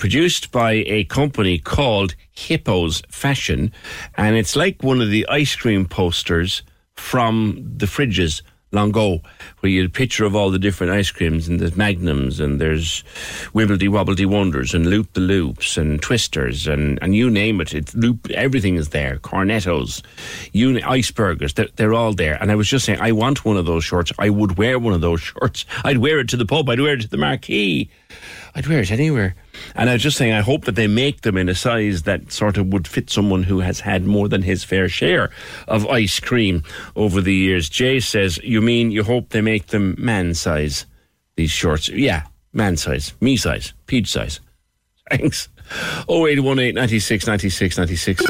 produced 0.00 0.50
by 0.50 0.72
a 0.86 1.04
company 1.04 1.58
called 1.58 2.14
Hippos 2.32 3.02
Fashion, 3.10 3.70
and 4.16 4.34
it's 4.34 4.56
like 4.56 4.82
one 4.82 5.02
of 5.02 5.10
the 5.10 5.28
ice 5.28 5.54
cream 5.54 5.84
posters 5.84 6.62
from 6.96 7.62
the 7.76 7.84
fridges 7.84 8.40
long 8.72 8.90
ago, 8.90 9.20
where 9.58 9.70
you 9.70 9.82
had 9.82 9.90
a 9.90 9.92
picture 9.92 10.24
of 10.24 10.34
all 10.34 10.50
the 10.50 10.58
different 10.58 10.92
ice 10.92 11.10
creams, 11.10 11.48
and 11.48 11.60
there's 11.60 11.76
Magnums, 11.76 12.40
and 12.40 12.58
there's 12.58 13.04
Wibbledy 13.52 13.88
Wobbledy 13.88 14.24
Wonders, 14.24 14.72
and 14.72 14.86
Loop 14.86 15.12
the 15.12 15.20
Loops, 15.20 15.76
and 15.76 16.00
Twisters, 16.00 16.66
and, 16.66 16.98
and 17.02 17.14
you 17.14 17.28
name 17.28 17.60
it. 17.60 17.74
It's 17.74 17.94
Loop, 17.94 18.30
everything 18.30 18.76
is 18.76 18.90
there. 18.90 19.18
Cornettos, 19.18 20.02
you, 20.52 20.80
icebergers, 20.80 21.54
they're, 21.54 21.68
they're 21.76 21.94
all 21.94 22.14
there. 22.14 22.38
And 22.40 22.50
I 22.50 22.54
was 22.54 22.68
just 22.68 22.86
saying, 22.86 23.00
I 23.00 23.12
want 23.12 23.44
one 23.44 23.58
of 23.58 23.66
those 23.66 23.84
shorts. 23.84 24.12
I 24.18 24.30
would 24.30 24.56
wear 24.56 24.78
one 24.78 24.94
of 24.94 25.02
those 25.02 25.20
shorts. 25.20 25.66
I'd 25.84 25.98
wear 25.98 26.20
it 26.20 26.28
to 26.30 26.38
the 26.38 26.46
pub. 26.46 26.70
I'd 26.70 26.80
wear 26.80 26.94
it 26.94 27.02
to 27.02 27.08
the 27.08 27.18
marquee. 27.18 27.90
I'd 28.54 28.66
wear 28.66 28.80
it 28.80 28.90
anywhere. 28.90 29.34
And 29.74 29.88
I 29.88 29.94
was 29.94 30.02
just 30.02 30.16
saying, 30.16 30.32
I 30.32 30.40
hope 30.40 30.64
that 30.64 30.74
they 30.74 30.86
make 30.86 31.20
them 31.22 31.36
in 31.36 31.48
a 31.48 31.54
size 31.54 32.02
that 32.02 32.32
sort 32.32 32.56
of 32.56 32.72
would 32.72 32.88
fit 32.88 33.08
someone 33.10 33.44
who 33.44 33.60
has 33.60 33.80
had 33.80 34.04
more 34.04 34.28
than 34.28 34.42
his 34.42 34.64
fair 34.64 34.88
share 34.88 35.30
of 35.68 35.86
ice 35.86 36.18
cream 36.18 36.62
over 36.96 37.20
the 37.20 37.34
years. 37.34 37.68
Jay 37.68 38.00
says, 38.00 38.38
You 38.42 38.60
mean 38.60 38.90
you 38.90 39.04
hope 39.04 39.28
they 39.28 39.40
make 39.40 39.68
them 39.68 39.94
man 39.98 40.34
size, 40.34 40.86
these 41.36 41.50
shorts? 41.50 41.88
Yeah, 41.88 42.26
man 42.52 42.76
size, 42.76 43.12
me 43.20 43.36
size, 43.36 43.72
peach 43.86 44.10
size. 44.10 44.40
Thanks. 45.10 45.48
0818 46.08 46.74
96 46.74 47.26
96 47.26 47.78
96. 47.78 48.24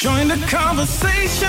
Join 0.00 0.28
the 0.28 0.46
conversation. 0.48 1.48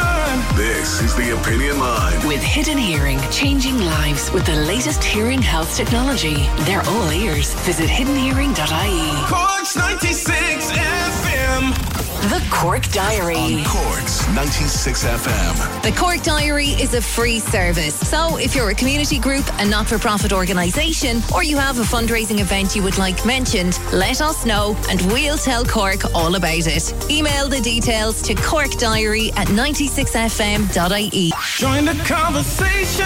This 0.56 1.02
is 1.02 1.16
the 1.16 1.40
Opinion 1.40 1.80
Line. 1.80 2.28
With 2.28 2.42
Hidden 2.42 2.78
Hearing, 2.78 3.20
changing 3.32 3.78
lives 3.80 4.32
with 4.32 4.46
the 4.46 4.56
latest 4.56 5.04
hearing 5.04 5.42
health 5.42 5.76
technology. 5.76 6.48
They're 6.62 6.82
all 6.82 7.12
ears. 7.12 7.54
Visit 7.66 7.90
hiddenhearing.ie. 7.90 9.28
Corks 9.28 9.76
96 9.76 10.72
FM. 10.72 12.07
The 12.18 12.46
Cork 12.52 12.84
Diary. 12.92 13.36
On 13.36 13.64
Corks 13.64 14.28
96 14.30 15.04
FM. 15.06 15.84
The 15.84 15.92
Cork 15.92 16.24
Diary 16.24 16.70
is 16.70 16.96
a 16.96 17.02
free 17.02 17.40
service. 17.40 17.94
So 17.96 18.38
if 18.38 18.56
you're 18.56 18.70
a 18.72 18.76
community 18.76 19.20
group, 19.20 19.46
a 19.60 19.66
not 19.66 19.88
for 19.88 20.00
profit 20.00 20.34
organisation, 20.34 21.22
or 21.34 21.44
you 21.44 21.58
have 21.58 21.80
a 21.80 21.84
fundraising 21.84 22.40
event 22.40 22.76
you 22.76 22.82
would 22.82 22.98
like 22.98 23.24
mentioned, 23.24 23.80
let 23.94 24.20
us 24.20 24.46
know 24.46 24.76
and 24.90 25.00
we'll 25.14 25.38
tell 25.38 25.64
Cork 25.64 26.14
all 26.16 26.36
about 26.36 26.66
it. 26.66 26.92
Email 27.10 27.48
the 27.48 27.62
details 27.62 28.22
to 28.24 28.34
corkdiary 28.34 29.30
at 29.38 29.48
96fm.ie. 29.50 31.32
Join 31.56 31.86
the 31.86 32.04
conversation. 32.04 33.06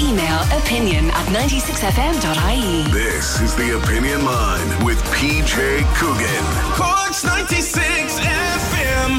Email 0.00 0.40
opinion 0.62 1.10
at 1.10 1.26
96fm.ie. 1.34 2.92
This 2.92 3.40
is 3.40 3.56
the 3.56 3.76
Opinion 3.82 4.24
Line 4.24 4.84
with 4.84 5.02
PJ 5.12 5.82
Coogan. 5.96 6.44
Corks 6.76 7.24
96 7.24 8.20
FM. 8.20 8.43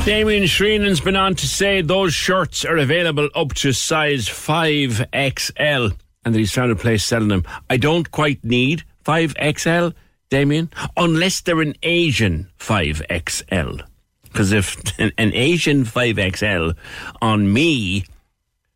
Damien 0.06 0.44
Shreenan's 0.44 1.00
been 1.00 1.16
on 1.16 1.36
to 1.36 1.48
say 1.48 1.82
those 1.82 2.14
shirts 2.14 2.64
are 2.64 2.78
available 2.78 3.30
up 3.36 3.54
to 3.56 3.72
size 3.72 4.28
5XL 4.28 5.98
and 6.24 6.34
that 6.34 6.40
he's 6.40 6.52
found 6.52 6.72
a 6.72 6.76
place 6.76 7.04
selling 7.04 7.28
them. 7.28 7.44
I 7.70 7.78
don't 7.78 8.10
quite 8.12 8.44
need 8.44 8.84
5XL, 9.04 9.94
Damien, 10.30 10.70
unless 10.98 11.42
they're 11.42 11.62
an 11.62 11.76
Asian 11.84 12.50
5XL. 12.60 13.82
Because 14.24 14.52
if 14.52 15.00
an 15.00 15.12
an 15.18 15.34
Asian 15.34 15.86
5XL 15.86 16.76
on 17.22 17.52
me 17.52 18.06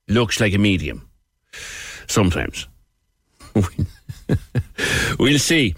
looks 0.08 0.40
like 0.40 0.54
a 0.54 0.58
medium, 0.58 1.10
sometimes. 2.08 2.68
we'll 5.20 5.40
see. 5.40 5.76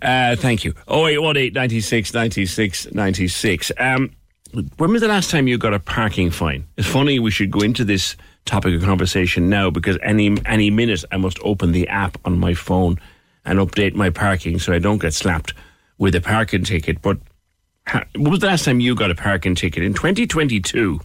Uh, 0.00 0.36
thank 0.36 0.64
you. 0.64 0.72
0818 0.88 1.52
96 1.52 2.14
96 2.14 2.92
96. 2.92 3.72
Um, 3.78 4.10
when 4.52 4.92
was 4.92 5.02
the 5.02 5.08
last 5.08 5.30
time 5.30 5.46
you 5.46 5.58
got 5.58 5.74
a 5.74 5.78
parking 5.78 6.30
fine? 6.30 6.66
It's 6.76 6.88
funny 6.88 7.18
we 7.18 7.30
should 7.30 7.50
go 7.50 7.60
into 7.60 7.84
this 7.84 8.16
topic 8.44 8.74
of 8.74 8.82
conversation 8.82 9.48
now 9.48 9.70
because 9.70 9.98
any 10.02 10.36
any 10.46 10.70
minute 10.70 11.04
I 11.12 11.18
must 11.18 11.38
open 11.42 11.72
the 11.72 11.86
app 11.88 12.18
on 12.24 12.38
my 12.38 12.54
phone 12.54 12.98
and 13.44 13.58
update 13.58 13.94
my 13.94 14.10
parking 14.10 14.58
so 14.58 14.72
I 14.72 14.78
don't 14.78 15.00
get 15.00 15.14
slapped 15.14 15.54
with 15.98 16.14
a 16.14 16.20
parking 16.20 16.64
ticket. 16.64 17.02
But 17.02 17.18
ha- 17.86 18.04
when 18.14 18.30
was 18.30 18.40
the 18.40 18.46
last 18.46 18.64
time 18.64 18.80
you 18.80 18.94
got 18.94 19.10
a 19.10 19.14
parking 19.14 19.54
ticket? 19.54 19.82
In 19.82 19.94
2022, 19.94 21.00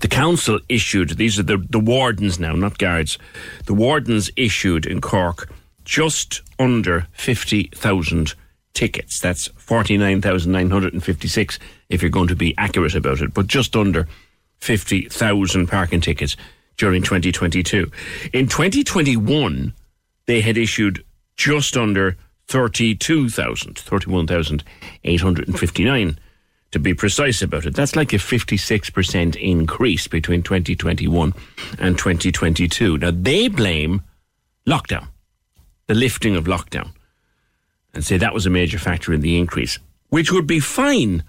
the 0.00 0.08
council 0.08 0.60
issued, 0.68 1.16
these 1.16 1.38
are 1.38 1.42
the, 1.42 1.58
the 1.58 1.80
wardens 1.80 2.38
now, 2.38 2.52
not 2.52 2.78
guards, 2.78 3.18
the 3.66 3.74
wardens 3.74 4.30
issued 4.36 4.86
in 4.86 5.00
Cork 5.00 5.50
just 5.84 6.42
under 6.58 7.06
50,000 7.12 8.34
tickets. 8.76 9.18
That's 9.18 9.48
49,956 9.56 11.58
if 11.88 12.02
you're 12.02 12.10
going 12.10 12.28
to 12.28 12.36
be 12.36 12.54
accurate 12.56 12.94
about 12.94 13.22
it, 13.22 13.34
but 13.34 13.48
just 13.48 13.74
under 13.74 14.06
50,000 14.58 15.66
parking 15.66 16.00
tickets 16.00 16.36
during 16.76 17.02
2022. 17.02 17.90
In 18.32 18.46
2021, 18.46 19.72
they 20.26 20.42
had 20.42 20.56
issued 20.56 21.04
just 21.36 21.76
under 21.76 22.16
32,000, 22.48 23.78
31,859 23.78 26.18
to 26.72 26.78
be 26.78 26.94
precise 26.94 27.42
about 27.42 27.66
it. 27.66 27.74
That's 27.74 27.96
like 27.96 28.12
a 28.12 28.16
56% 28.16 29.36
increase 29.36 30.08
between 30.08 30.42
2021 30.42 31.32
and 31.78 31.98
2022. 31.98 32.98
Now, 32.98 33.10
they 33.12 33.48
blame 33.48 34.02
lockdown, 34.66 35.08
the 35.86 35.94
lifting 35.94 36.36
of 36.36 36.44
lockdown, 36.44 36.90
and 37.96 38.04
say 38.04 38.18
that 38.18 38.34
was 38.34 38.46
a 38.46 38.50
major 38.50 38.78
factor 38.78 39.12
in 39.12 39.22
the 39.22 39.38
increase, 39.38 39.78
which 40.10 40.30
would 40.30 40.46
be 40.46 40.60
fine, 40.60 41.24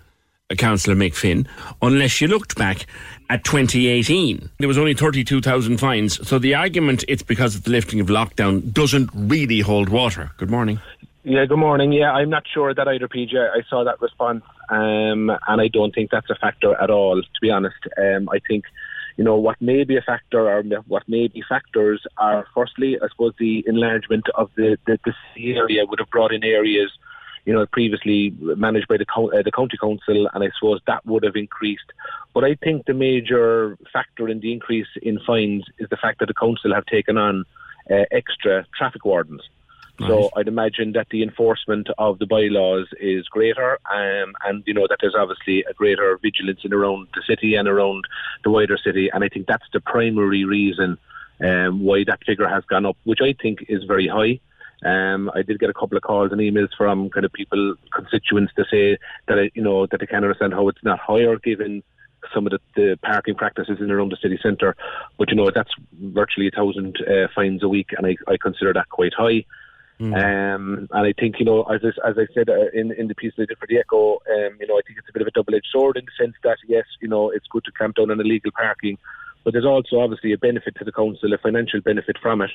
uh, 0.51 0.55
Councillor 0.55 0.95
Mick 0.95 1.15
Finn, 1.15 1.47
unless 1.81 2.21
you 2.21 2.27
looked 2.27 2.57
back 2.57 2.85
at 3.29 3.43
2018. 3.43 4.49
There 4.59 4.67
was 4.67 4.77
only 4.77 4.93
32,000 4.93 5.77
fines. 5.77 6.27
So 6.27 6.37
the 6.37 6.55
argument 6.55 7.03
it's 7.07 7.23
because 7.23 7.55
of 7.55 7.63
the 7.63 7.71
lifting 7.71 7.99
of 7.99 8.07
lockdown 8.07 8.71
doesn't 8.71 9.09
really 9.13 9.61
hold 9.61 9.89
water. 9.89 10.31
Good 10.37 10.51
morning. 10.51 10.79
Yeah, 11.23 11.45
good 11.45 11.57
morning. 11.57 11.91
Yeah, 11.91 12.11
I'm 12.13 12.29
not 12.29 12.43
sure 12.53 12.73
that 12.73 12.87
either, 12.87 13.07
PJ. 13.07 13.35
I 13.35 13.61
saw 13.69 13.83
that 13.83 14.01
response, 14.01 14.43
um, 14.69 15.29
and 15.47 15.61
I 15.61 15.67
don't 15.67 15.93
think 15.93 16.09
that's 16.09 16.29
a 16.29 16.35
factor 16.35 16.73
at 16.75 16.89
all, 16.89 17.21
to 17.21 17.39
be 17.41 17.49
honest. 17.49 17.75
Um, 17.97 18.29
I 18.29 18.39
think, 18.47 18.63
you 19.17 19.23
know, 19.23 19.35
what 19.35 19.59
may 19.59 19.83
be 19.83 19.97
a 19.97 20.01
factor 20.01 20.47
or 20.47 20.63
what 20.87 21.09
may 21.09 21.27
be 21.27 21.43
factors 21.49 22.05
are, 22.17 22.45
firstly, 22.53 22.97
I 23.01 23.07
suppose 23.09 23.33
the 23.39 23.63
enlargement 23.67 24.27
of 24.35 24.51
the, 24.55 24.77
the, 24.85 24.99
the 25.03 25.13
city 25.33 25.55
area 25.55 25.85
would 25.85 25.99
have 25.99 26.11
brought 26.11 26.31
in 26.31 26.43
areas, 26.43 26.91
you 27.43 27.53
know, 27.53 27.65
previously 27.65 28.31
managed 28.39 28.87
by 28.87 28.97
the, 28.97 29.05
uh, 29.11 29.41
the 29.41 29.51
county 29.51 29.75
council, 29.81 30.29
and 30.31 30.43
I 30.43 30.49
suppose 30.57 30.81
that 30.85 31.03
would 31.07 31.23
have 31.23 31.35
increased. 31.35 31.91
But 32.35 32.43
I 32.43 32.55
think 32.55 32.85
the 32.85 32.93
major 32.93 33.75
factor 33.91 34.29
in 34.29 34.39
the 34.39 34.53
increase 34.53 34.87
in 35.01 35.19
fines 35.25 35.65
is 35.79 35.89
the 35.89 35.97
fact 35.97 36.19
that 36.19 36.27
the 36.27 36.35
council 36.35 36.73
have 36.75 36.85
taken 36.85 37.17
on 37.17 37.43
uh, 37.89 38.03
extra 38.11 38.67
traffic 38.77 39.03
wardens. 39.03 39.41
So 39.99 40.29
I'd 40.35 40.47
imagine 40.47 40.91
that 40.93 41.07
the 41.09 41.23
enforcement 41.23 41.89
of 41.97 42.19
the 42.19 42.27
bylaws 42.27 42.87
is 42.99 43.27
greater, 43.27 43.79
um, 43.91 44.33
and 44.45 44.63
you 44.67 44.73
know 44.73 44.85
that 44.87 44.99
there's 45.01 45.15
obviously 45.17 45.63
a 45.67 45.73
greater 45.73 46.19
vigilance 46.21 46.59
in 46.63 46.71
around 46.71 47.07
the 47.15 47.23
city 47.27 47.55
and 47.55 47.67
around 47.67 48.05
the 48.43 48.51
wider 48.51 48.77
city, 48.77 49.09
and 49.11 49.23
I 49.23 49.29
think 49.29 49.47
that's 49.47 49.65
the 49.73 49.79
primary 49.79 50.45
reason 50.45 50.99
um, 51.43 51.79
why 51.79 52.03
that 52.05 52.23
figure 52.25 52.47
has 52.47 52.63
gone 52.65 52.85
up, 52.85 52.97
which 53.05 53.21
I 53.21 53.33
think 53.33 53.65
is 53.69 53.83
very 53.85 54.07
high. 54.07 54.39
Um, 54.85 55.31
I 55.33 55.41
did 55.41 55.59
get 55.59 55.71
a 55.71 55.73
couple 55.73 55.97
of 55.97 56.03
calls 56.03 56.31
and 56.31 56.39
emails 56.39 56.69
from 56.77 57.09
kind 57.09 57.25
of 57.25 57.33
people, 57.33 57.75
constituents, 57.91 58.53
to 58.55 58.65
say 58.69 58.99
that 59.27 59.49
you 59.55 59.63
know 59.63 59.87
that 59.87 59.99
they 59.99 60.05
can't 60.05 60.23
understand 60.23 60.53
how 60.53 60.67
it's 60.67 60.83
not 60.83 60.99
higher 60.99 61.37
given 61.37 61.81
some 62.33 62.45
of 62.45 62.51
the, 62.51 62.59
the 62.75 62.99
parking 63.01 63.35
practices 63.35 63.79
in 63.79 63.89
around 63.89 64.11
the 64.11 64.17
city 64.17 64.37
centre. 64.41 64.75
But 65.17 65.29
you 65.29 65.35
know 65.35 65.49
that's 65.49 65.71
virtually 65.99 66.47
a 66.47 66.51
thousand 66.51 66.97
uh, 67.01 67.27
fines 67.33 67.63
a 67.63 67.67
week, 67.67 67.89
and 67.97 68.05
I, 68.05 68.15
I 68.31 68.37
consider 68.37 68.73
that 68.73 68.89
quite 68.89 69.13
high. 69.15 69.45
Um, 69.99 70.87
and 70.91 71.07
I 71.07 71.13
think, 71.19 71.39
you 71.39 71.45
know, 71.45 71.63
as 71.63 71.81
I, 71.83 72.09
as 72.09 72.17
I 72.17 72.27
said 72.33 72.49
uh, 72.49 72.69
in, 72.73 72.91
in 72.91 73.07
the 73.07 73.15
piece 73.15 73.33
that 73.35 73.43
I 73.43 73.45
did 73.47 73.57
for 73.57 73.67
the 73.67 73.79
Echo, 73.79 74.13
um, 74.13 74.57
you 74.59 74.67
know, 74.67 74.77
I 74.77 74.81
think 74.85 74.99
it's 74.99 75.09
a 75.09 75.13
bit 75.13 75.23
of 75.23 75.27
a 75.27 75.31
double-edged 75.31 75.67
sword 75.71 75.97
in 75.97 76.05
the 76.05 76.23
sense 76.23 76.35
that, 76.43 76.57
yes, 76.67 76.85
you 77.01 77.07
know, 77.07 77.31
it's 77.31 77.47
good 77.47 77.63
to 77.65 77.71
clamp 77.71 77.95
down 77.95 78.11
on 78.11 78.19
illegal 78.19 78.51
parking, 78.51 78.97
but 79.43 79.53
there's 79.53 79.65
also 79.65 79.99
obviously 79.99 80.33
a 80.33 80.37
benefit 80.37 80.75
to 80.75 80.85
the 80.85 80.91
council, 80.91 81.33
a 81.33 81.37
financial 81.37 81.81
benefit 81.81 82.17
from 82.21 82.41
it, 82.41 82.51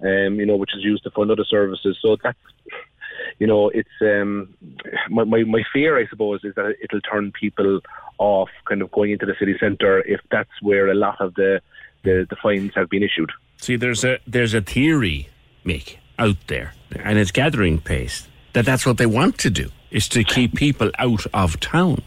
um, 0.00 0.40
you 0.40 0.46
know, 0.46 0.56
which 0.56 0.74
is 0.74 0.82
used 0.82 1.02
to 1.04 1.10
fund 1.10 1.30
other 1.30 1.44
services. 1.44 1.98
So 2.00 2.16
that's, 2.22 2.38
you 3.38 3.46
know, 3.46 3.68
it's 3.68 3.88
um, 4.00 4.54
my, 5.10 5.24
my, 5.24 5.44
my 5.44 5.62
fear, 5.72 5.98
I 5.98 6.06
suppose, 6.06 6.40
is 6.44 6.54
that 6.54 6.76
it'll 6.82 7.00
turn 7.00 7.32
people 7.32 7.80
off 8.18 8.48
kind 8.66 8.80
of 8.80 8.90
going 8.90 9.10
into 9.10 9.26
the 9.26 9.34
city 9.38 9.56
centre 9.60 10.00
if 10.06 10.20
that's 10.30 10.62
where 10.62 10.88
a 10.90 10.94
lot 10.94 11.20
of 11.20 11.34
the, 11.34 11.60
the, 12.04 12.26
the 12.30 12.36
fines 12.42 12.72
have 12.74 12.88
been 12.88 13.02
issued. 13.02 13.32
See, 13.58 13.76
there's 13.76 14.04
a 14.04 14.18
there's 14.26 14.54
a 14.54 14.60
theory, 14.60 15.28
Mick, 15.64 15.96
out 16.18 16.36
there, 16.46 16.72
and 16.98 17.18
it's 17.18 17.30
gathering 17.30 17.80
pace 17.80 18.28
that 18.52 18.64
that's 18.64 18.86
what 18.86 18.96
they 18.96 19.06
want 19.06 19.38
to 19.38 19.50
do 19.50 19.70
is 19.90 20.08
to 20.08 20.24
keep 20.24 20.54
people 20.54 20.90
out 20.98 21.26
of 21.34 21.60
town 21.60 22.02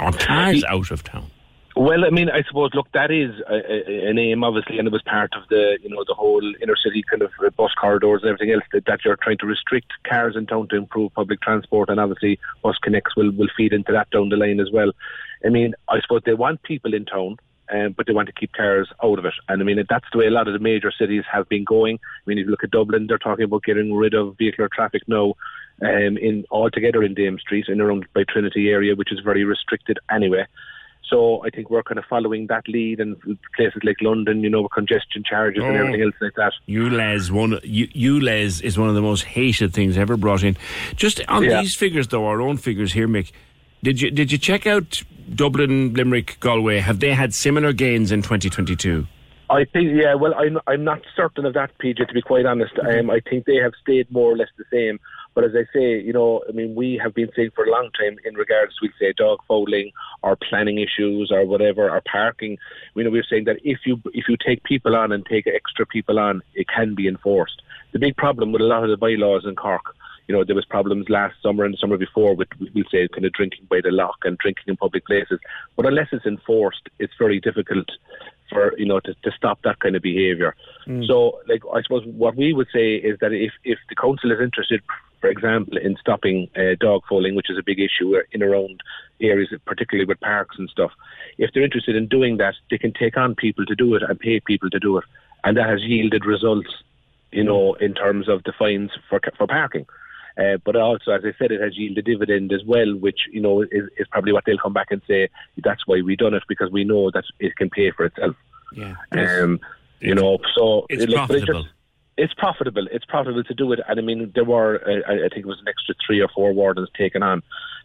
or 0.00 0.12
cars 0.12 0.64
out 0.64 0.90
of 0.90 1.04
town. 1.04 1.30
Well, 1.76 2.04
I 2.04 2.10
mean, 2.10 2.28
I 2.28 2.42
suppose, 2.42 2.70
look, 2.74 2.90
that 2.92 3.12
is 3.12 3.30
an 3.46 4.18
aim, 4.18 4.42
obviously, 4.42 4.80
and 4.80 4.88
it 4.88 4.92
was 4.92 5.02
part 5.02 5.30
of 5.36 5.48
the, 5.48 5.78
you 5.80 5.88
know, 5.88 6.02
the 6.08 6.14
whole 6.14 6.42
inner 6.60 6.74
city 6.74 7.04
kind 7.08 7.22
of 7.22 7.30
uh, 7.44 7.50
bus 7.50 7.70
corridors 7.80 8.22
and 8.22 8.30
everything 8.30 8.52
else 8.52 8.64
that, 8.72 8.84
that 8.86 9.04
you're 9.04 9.14
trying 9.14 9.38
to 9.38 9.46
restrict 9.46 9.92
cars 10.02 10.34
in 10.34 10.46
town 10.46 10.66
to 10.70 10.76
improve 10.76 11.14
public 11.14 11.40
transport, 11.40 11.88
and 11.88 12.00
obviously, 12.00 12.40
bus 12.64 12.76
connects 12.82 13.14
will, 13.14 13.30
will 13.30 13.46
feed 13.56 13.72
into 13.72 13.92
that 13.92 14.10
down 14.10 14.28
the 14.28 14.36
line 14.36 14.58
as 14.58 14.72
well. 14.72 14.90
I 15.44 15.50
mean, 15.50 15.74
I 15.88 16.00
suppose 16.00 16.22
they 16.26 16.34
want 16.34 16.64
people 16.64 16.94
in 16.94 17.04
town, 17.04 17.36
um, 17.72 17.92
but 17.96 18.06
they 18.06 18.12
want 18.12 18.26
to 18.26 18.32
keep 18.32 18.52
cars 18.52 18.88
out 19.02 19.18
of 19.18 19.24
it. 19.24 19.34
And 19.48 19.60
I 19.60 19.64
mean, 19.64 19.82
that's 19.88 20.06
the 20.12 20.18
way 20.18 20.26
a 20.26 20.30
lot 20.30 20.46
of 20.48 20.52
the 20.54 20.58
major 20.58 20.92
cities 20.96 21.24
have 21.32 21.48
been 21.48 21.64
going. 21.64 21.96
I 22.02 22.22
mean, 22.26 22.38
if 22.38 22.44
you 22.46 22.50
look 22.50 22.64
at 22.64 22.70
Dublin, 22.70 23.06
they're 23.06 23.18
talking 23.18 23.44
about 23.44 23.64
getting 23.64 23.94
rid 23.94 24.14
of 24.14 24.36
vehicular 24.38 24.68
traffic 24.72 25.02
now 25.06 25.34
um, 25.82 26.16
in 26.18 26.44
altogether 26.50 27.02
in 27.02 27.14
Dame 27.14 27.38
Street 27.38 27.66
and 27.68 27.80
around 27.80 28.06
by 28.14 28.24
Trinity 28.28 28.68
area, 28.70 28.94
which 28.96 29.12
is 29.12 29.20
very 29.20 29.44
restricted 29.44 29.98
anyway. 30.10 30.44
So 31.08 31.42
I 31.42 31.48
think 31.48 31.70
we're 31.70 31.82
kind 31.82 31.98
of 31.98 32.04
following 32.04 32.48
that 32.48 32.68
lead, 32.68 33.00
and 33.00 33.16
places 33.56 33.80
like 33.82 33.96
London, 34.02 34.42
you 34.42 34.50
know, 34.50 34.60
with 34.62 34.72
congestion 34.72 35.22
charges 35.24 35.62
and 35.64 35.74
Oh. 35.74 35.80
everything 35.80 36.02
else 36.02 36.14
like 36.20 36.34
that. 36.36 36.52
ULEZ 36.68 37.30
one 37.30 37.58
U- 37.62 37.86
ULEZ 38.20 38.60
is 38.62 38.78
one 38.78 38.90
of 38.90 38.94
the 38.94 39.00
most 39.00 39.24
hated 39.24 39.72
things 39.72 39.96
ever 39.96 40.18
brought 40.18 40.42
in. 40.42 40.54
Just 40.96 41.22
on 41.28 41.44
Yeah. 41.44 41.62
these 41.62 41.74
figures, 41.74 42.08
though, 42.08 42.26
our 42.26 42.42
own 42.42 42.58
figures 42.58 42.92
here, 42.92 43.08
Mick. 43.08 43.32
Did 43.82 44.00
you 44.00 44.10
did 44.10 44.32
you 44.32 44.38
check 44.38 44.66
out 44.66 45.02
Dublin, 45.34 45.94
Limerick, 45.94 46.38
Galway? 46.40 46.80
Have 46.80 47.00
they 47.00 47.14
had 47.14 47.34
similar 47.34 47.72
gains 47.72 48.10
in 48.10 48.22
2022? 48.22 49.06
I 49.50 49.64
think, 49.64 49.90
yeah, 49.94 50.14
well, 50.14 50.34
I'm 50.34 50.58
I'm 50.66 50.84
not 50.84 51.00
certain 51.16 51.46
of 51.46 51.54
that, 51.54 51.70
PJ. 51.78 52.06
To 52.06 52.12
be 52.12 52.20
quite 52.20 52.44
honest, 52.44 52.72
um, 52.80 53.08
I 53.08 53.20
think 53.20 53.46
they 53.46 53.56
have 53.56 53.72
stayed 53.80 54.10
more 54.10 54.32
or 54.32 54.36
less 54.36 54.48
the 54.58 54.64
same. 54.70 55.00
But 55.34 55.44
as 55.44 55.52
I 55.54 55.64
say, 55.72 56.00
you 56.00 56.12
know, 56.12 56.42
I 56.48 56.52
mean, 56.52 56.74
we 56.74 57.00
have 57.02 57.14
been 57.14 57.30
saying 57.34 57.52
for 57.54 57.64
a 57.64 57.70
long 57.70 57.90
time 57.98 58.16
in 58.24 58.34
regards 58.34 58.74
to, 58.74 58.78
we 58.82 58.90
say, 58.98 59.14
dog 59.16 59.38
fouling 59.46 59.92
or 60.22 60.36
planning 60.36 60.78
issues 60.78 61.30
or 61.32 61.46
whatever, 61.46 61.88
or 61.88 62.02
parking. 62.10 62.58
You 62.94 63.04
know, 63.04 63.10
we're 63.10 63.22
saying 63.22 63.44
that 63.44 63.58
if 63.62 63.78
you 63.86 64.02
if 64.12 64.28
you 64.28 64.36
take 64.36 64.64
people 64.64 64.96
on 64.96 65.12
and 65.12 65.24
take 65.24 65.46
extra 65.46 65.86
people 65.86 66.18
on, 66.18 66.42
it 66.54 66.66
can 66.68 66.94
be 66.94 67.08
enforced. 67.08 67.62
The 67.92 67.98
big 67.98 68.16
problem 68.16 68.52
with 68.52 68.60
a 68.60 68.66
lot 68.66 68.84
of 68.84 68.90
the 68.90 68.98
bylaws 68.98 69.44
in 69.46 69.56
Cork 69.56 69.94
you 70.28 70.36
know, 70.36 70.44
there 70.44 70.54
was 70.54 70.66
problems 70.66 71.08
last 71.08 71.34
summer 71.42 71.64
and 71.64 71.72
the 71.72 71.78
summer 71.78 71.96
before 71.96 72.34
with, 72.34 72.48
we'll 72.74 72.84
say, 72.92 73.08
kind 73.08 73.24
of 73.24 73.32
drinking 73.32 73.66
by 73.70 73.80
the 73.82 73.90
Lough 73.90 74.12
and 74.24 74.36
drinking 74.38 74.64
in 74.66 74.76
public 74.76 75.06
places. 75.06 75.40
But 75.74 75.86
unless 75.86 76.08
it's 76.12 76.26
enforced, 76.26 76.88
it's 76.98 77.14
very 77.18 77.40
difficult 77.40 77.88
for, 78.50 78.74
you 78.78 78.86
know, 78.86 79.00
to, 79.00 79.14
to 79.14 79.30
stop 79.32 79.62
that 79.62 79.80
kind 79.80 79.96
of 79.96 80.02
behaviour. 80.02 80.54
Mm. 80.86 81.06
So, 81.06 81.40
like, 81.48 81.62
I 81.72 81.82
suppose 81.82 82.04
what 82.06 82.36
we 82.36 82.52
would 82.52 82.68
say 82.72 82.96
is 82.96 83.18
that 83.20 83.32
if, 83.32 83.52
if 83.64 83.78
the 83.88 83.94
council 83.94 84.30
is 84.30 84.40
interested, 84.40 84.82
for 85.20 85.30
example, 85.30 85.78
in 85.78 85.96
stopping 85.98 86.48
uh, 86.56 86.76
dog 86.78 87.02
fouling, 87.08 87.34
which 87.34 87.50
is 87.50 87.58
a 87.58 87.62
big 87.62 87.80
issue 87.80 88.16
uh, 88.16 88.20
in 88.32 88.42
around 88.42 88.82
areas, 89.20 89.48
particularly 89.64 90.06
with 90.06 90.20
parks 90.20 90.56
and 90.58 90.68
stuff, 90.68 90.92
if 91.38 91.50
they're 91.52 91.64
interested 91.64 91.96
in 91.96 92.06
doing 92.06 92.36
that, 92.36 92.54
they 92.70 92.78
can 92.78 92.92
take 92.92 93.16
on 93.16 93.34
people 93.34 93.64
to 93.64 93.74
do 93.74 93.94
it 93.94 94.02
and 94.02 94.20
pay 94.20 94.40
people 94.40 94.68
to 94.70 94.78
do 94.78 94.98
it. 94.98 95.04
And 95.42 95.56
that 95.56 95.68
has 95.68 95.82
yielded 95.82 96.26
results, 96.26 96.70
you 97.32 97.44
mm. 97.44 97.46
know, 97.46 97.74
in 97.74 97.94
terms 97.94 98.28
of 98.28 98.42
the 98.44 98.52
fines 98.52 98.90
for, 99.08 99.20
for 99.38 99.46
parking. 99.46 99.86
Uh, 100.38 100.56
but 100.64 100.76
also, 100.76 101.10
as 101.10 101.22
I 101.24 101.32
said, 101.38 101.50
it 101.50 101.60
has 101.60 101.76
yielded 101.76 102.06
a 102.06 102.10
dividend 102.12 102.52
as 102.52 102.62
well, 102.64 102.94
which 102.96 103.20
you 103.32 103.40
know 103.40 103.62
is, 103.62 103.84
is 103.98 104.06
probably 104.10 104.32
what 104.32 104.44
they'll 104.46 104.58
come 104.58 104.72
back 104.72 104.88
and 104.90 105.02
say. 105.08 105.28
That's 105.64 105.86
why 105.86 106.00
we 106.02 106.14
done 106.16 106.34
it 106.34 106.44
because 106.48 106.70
we 106.70 106.84
know 106.84 107.10
that 107.10 107.24
it 107.40 107.56
can 107.56 107.70
pay 107.70 107.90
for 107.90 108.04
itself. 108.06 108.36
Yeah. 108.72 108.94
Um, 109.12 109.58
you 110.00 110.14
know, 110.14 110.38
so 110.56 110.86
It's 110.88 111.02
it- 111.04 111.08
like, 111.10 111.26
but 111.28 111.38
profitable. 111.38 111.62
just- 111.62 111.74
it's 112.20 112.34
profitable. 112.34 112.86
It's 112.90 113.04
profitable 113.04 113.44
to 113.44 113.54
do 113.54 113.72
it, 113.72 113.78
and 113.88 113.98
I 114.00 114.02
mean, 114.02 114.32
there 114.34 114.44
were 114.44 114.80
uh, 114.84 115.12
I 115.12 115.14
I 115.26 115.28
think 115.28 115.46
it 115.46 115.46
was 115.46 115.60
an 115.60 115.68
extra 115.68 115.94
three 116.04 116.20
or 116.20 116.28
four 116.34 116.52
wardens 116.52 116.88
taken 116.96 117.22
on, 117.22 117.38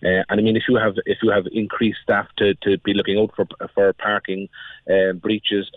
uh, 0.03 0.23
and 0.27 0.39
I 0.39 0.41
mean, 0.41 0.55
if 0.55 0.63
you 0.67 0.75
have 0.75 0.95
if 1.05 1.19
you 1.21 1.29
have 1.29 1.45
increased 1.51 1.99
staff 2.01 2.27
to, 2.37 2.55
to 2.63 2.77
be 2.79 2.95
looking 2.95 3.19
out 3.19 3.31
for 3.35 3.45
for 3.75 3.93
parking 3.93 4.49
um, 4.89 5.19
breaches, 5.19 5.69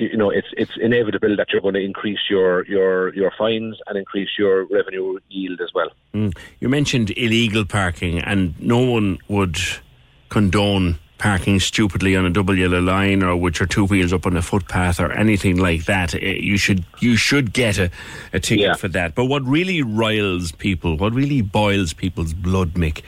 you 0.00 0.16
know, 0.16 0.30
it's 0.30 0.48
it's 0.56 0.72
inevitable 0.80 1.36
that 1.36 1.48
you're 1.52 1.60
going 1.60 1.74
to 1.74 1.84
increase 1.84 2.20
your 2.28 2.66
your 2.66 3.14
your 3.14 3.32
fines 3.36 3.76
and 3.86 3.98
increase 3.98 4.30
your 4.38 4.64
revenue 4.66 5.18
yield 5.28 5.60
as 5.60 5.70
well. 5.74 5.90
Mm. 6.14 6.36
You 6.60 6.68
mentioned 6.68 7.10
illegal 7.16 7.64
parking, 7.64 8.18
and 8.18 8.58
no 8.60 8.78
one 8.78 9.18
would 9.28 9.58
condone 10.30 10.98
parking 11.18 11.60
stupidly 11.60 12.16
on 12.16 12.24
a 12.24 12.30
double 12.30 12.56
yellow 12.56 12.80
line 12.80 13.22
or 13.22 13.36
with 13.36 13.60
your 13.60 13.66
two 13.66 13.84
wheels 13.84 14.10
up 14.10 14.24
on 14.24 14.34
a 14.38 14.40
footpath 14.40 14.98
or 14.98 15.12
anything 15.12 15.58
like 15.58 15.84
that. 15.84 16.14
Eh, 16.14 16.18
You 16.18 16.56
should 16.56 16.84
you 17.00 17.16
should 17.16 17.52
get 17.52 17.78
a, 17.78 17.90
a 18.32 18.40
ticket 18.40 18.78
for 18.78 18.88
that. 18.88 19.14
But 19.14 19.26
what 19.26 19.44
really 19.44 19.82
riles 19.82 20.50
people, 20.52 20.96
what 20.96 21.12
really 21.12 21.42
boils 21.42 21.92
people's 21.92 22.32
blood, 22.32 22.72
Mick, 22.72 23.02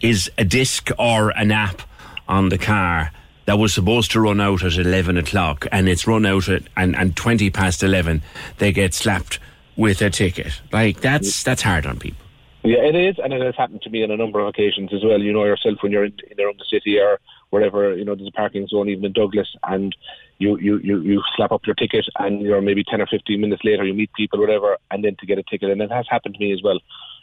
is 0.00 0.30
a 0.38 0.44
disc 0.44 0.90
or 0.98 1.30
an 1.36 1.52
app 1.52 1.82
on 2.26 2.48
the 2.48 2.58
car 2.58 3.12
that 3.46 3.58
was 3.58 3.74
supposed 3.74 4.10
to 4.12 4.20
run 4.20 4.40
out 4.40 4.62
at 4.62 4.74
11 4.74 5.16
o'clock 5.16 5.66
and 5.72 5.88
it's 5.88 6.06
run 6.06 6.26
out 6.26 6.48
at 6.48 6.62
and, 6.76 6.96
and 6.96 7.16
20 7.16 7.50
past 7.50 7.82
11 7.82 8.22
they 8.58 8.72
get 8.72 8.94
slapped 8.94 9.38
with 9.76 10.02
a 10.02 10.10
ticket 10.10 10.60
like 10.72 11.00
that's 11.00 11.42
that's 11.42 11.62
hard 11.62 11.86
on 11.86 11.98
people 11.98 12.24
Yeah, 12.62 12.84
it 12.84 12.94
is, 12.94 13.16
and 13.18 13.32
it 13.32 13.40
has 13.40 13.56
happened 13.56 13.80
to 13.82 13.90
me 13.90 14.04
on 14.04 14.10
a 14.10 14.18
number 14.18 14.38
of 14.38 14.46
occasions 14.46 14.92
as 14.92 15.02
well. 15.02 15.18
You 15.18 15.32
know 15.32 15.44
yourself 15.44 15.78
when 15.80 15.92
you're 15.92 16.04
in, 16.04 16.12
in 16.30 16.38
around 16.38 16.60
the 16.60 16.66
city 16.70 16.98
or 16.98 17.18
wherever, 17.48 17.96
you 17.96 18.04
know, 18.04 18.14
there's 18.14 18.28
a 18.28 18.32
parking 18.32 18.66
zone 18.66 18.88
even 18.88 19.04
in 19.04 19.12
Douglas, 19.12 19.48
and 19.64 19.94
you, 20.38 20.58
you, 20.58 20.78
you, 20.78 21.00
you 21.00 21.22
slap 21.36 21.52
up 21.52 21.66
your 21.66 21.74
ticket, 21.74 22.06
and 22.18 22.40
you're 22.42 22.60
maybe 22.60 22.84
10 22.84 23.00
or 23.00 23.06
15 23.06 23.40
minutes 23.40 23.64
later, 23.64 23.84
you 23.84 23.94
meet 23.94 24.12
people, 24.12 24.38
whatever, 24.38 24.76
and 24.90 25.04
then 25.04 25.16
to 25.20 25.26
get 25.26 25.38
a 25.38 25.42
ticket, 25.42 25.70
and 25.70 25.80
it 25.80 25.90
has 25.90 26.06
happened 26.08 26.34
to 26.34 26.40
me 26.40 26.52
as 26.52 26.62
well. 26.62 26.78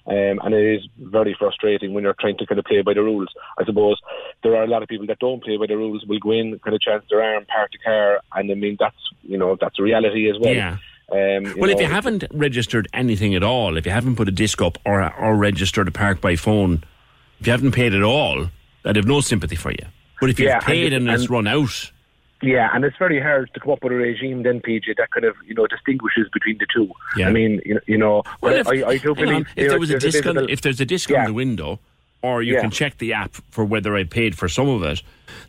Um, 0.07 0.39
and 0.43 0.53
it 0.55 0.75
is 0.77 0.87
very 0.99 1.35
frustrating 1.37 1.93
when 1.93 2.03
you're 2.05 2.15
trying 2.17 2.37
to 2.37 2.45
kind 2.45 2.59
of 2.59 2.65
play 2.65 2.81
by 2.81 2.93
the 2.93 3.03
rules. 3.03 3.27
I 3.59 3.65
suppose 3.65 3.99
there 4.41 4.55
are 4.55 4.63
a 4.63 4.67
lot 4.67 4.81
of 4.81 4.87
people 4.87 5.05
that 5.07 5.19
don't 5.19 5.43
play 5.43 5.57
by 5.57 5.67
the 5.67 5.75
rules, 5.75 6.05
will 6.05 6.19
go 6.19 6.31
in, 6.31 6.57
kind 6.59 6.73
of 6.75 6.81
chance 6.81 7.03
their 7.09 7.21
arm, 7.21 7.45
park 7.45 7.71
the 7.73 7.77
car, 7.79 8.21
and 8.33 8.49
I 8.49 8.55
mean, 8.55 8.77
that's, 8.79 8.95
you 9.23 9.37
know, 9.37 9.57
that's 9.59 9.77
a 9.79 9.83
reality 9.83 10.29
as 10.29 10.37
well. 10.39 10.53
Yeah. 10.55 10.77
Um, 11.11 11.55
well, 11.57 11.69
if 11.69 11.79
you 11.79 11.85
haven't 11.87 12.25
registered 12.33 12.87
anything 12.93 13.33
at 13.35 13.43
all, 13.43 13.77
if 13.77 13.85
you 13.85 13.91
haven't 13.91 14.15
put 14.17 14.27
a 14.27 14.31
disc 14.31 14.61
up 14.61 14.77
or 14.85 15.13
or 15.17 15.35
registered 15.37 15.87
a 15.87 15.91
park 15.91 16.19
by 16.21 16.35
phone, 16.35 16.83
if 17.39 17.47
you 17.47 17.51
haven't 17.51 17.71
paid 17.71 17.93
at 17.93 18.03
all, 18.03 18.49
I'd 18.85 18.95
have 18.97 19.05
no 19.07 19.21
sympathy 19.21 19.55
for 19.55 19.71
you. 19.71 19.85
But 20.19 20.29
if 20.29 20.39
you've 20.39 20.49
Yeah, 20.49 20.59
paid 20.59 20.91
it- 20.91 20.95
and, 20.97 21.09
it's 21.09 21.23
and- 21.23 21.29
run 21.31 21.47
out, 21.47 21.91
Yeah, 22.41 22.69
and 22.73 22.85
it's 22.85 22.97
very 22.97 23.19
hard 23.19 23.51
to 23.55 23.59
come 23.59 23.71
up 23.71 23.83
with 23.83 23.91
a 23.93 23.95
regime 23.95 24.43
then, 24.43 24.61
PJ, 24.61 24.95
that 24.97 25.09
kind 25.11 25.25
of 25.25 25.35
you 25.45 25.55
know 25.55 25.65
distinguishes 25.67 26.27
between 26.31 26.57
the 26.59 26.67
two. 26.73 26.91
Yeah. 27.15 27.29
I 27.29 27.31
mean, 27.31 27.61
you 27.65 27.73
know, 27.75 27.79
you 27.87 27.97
know 27.97 28.23
well, 28.41 28.53
if, 28.53 28.67
I, 28.67 28.83
I 28.83 28.97
do 28.97 29.15
believe 29.15 29.35
on, 29.35 29.45
if 29.55 29.69
there 29.69 29.79
was 29.79 29.89
a 29.89 29.97
there's 29.97 30.13
disc, 30.13 30.25
on, 30.25 30.49
if 30.49 30.61
there's 30.61 30.79
a 30.79 30.85
disc 30.85 31.11
on 31.11 31.25
the 31.25 31.33
window, 31.33 31.79
or 32.21 32.43
you 32.43 32.53
Yeah. 32.53 32.61
can 32.61 32.69
check 32.71 32.97
the 32.99 33.13
app 33.13 33.33
for 33.51 33.65
whether 33.65 33.95
I 33.95 34.03
paid 34.03 34.37
for 34.37 34.47
some 34.47 34.69
of 34.69 34.83
it, 34.83 35.01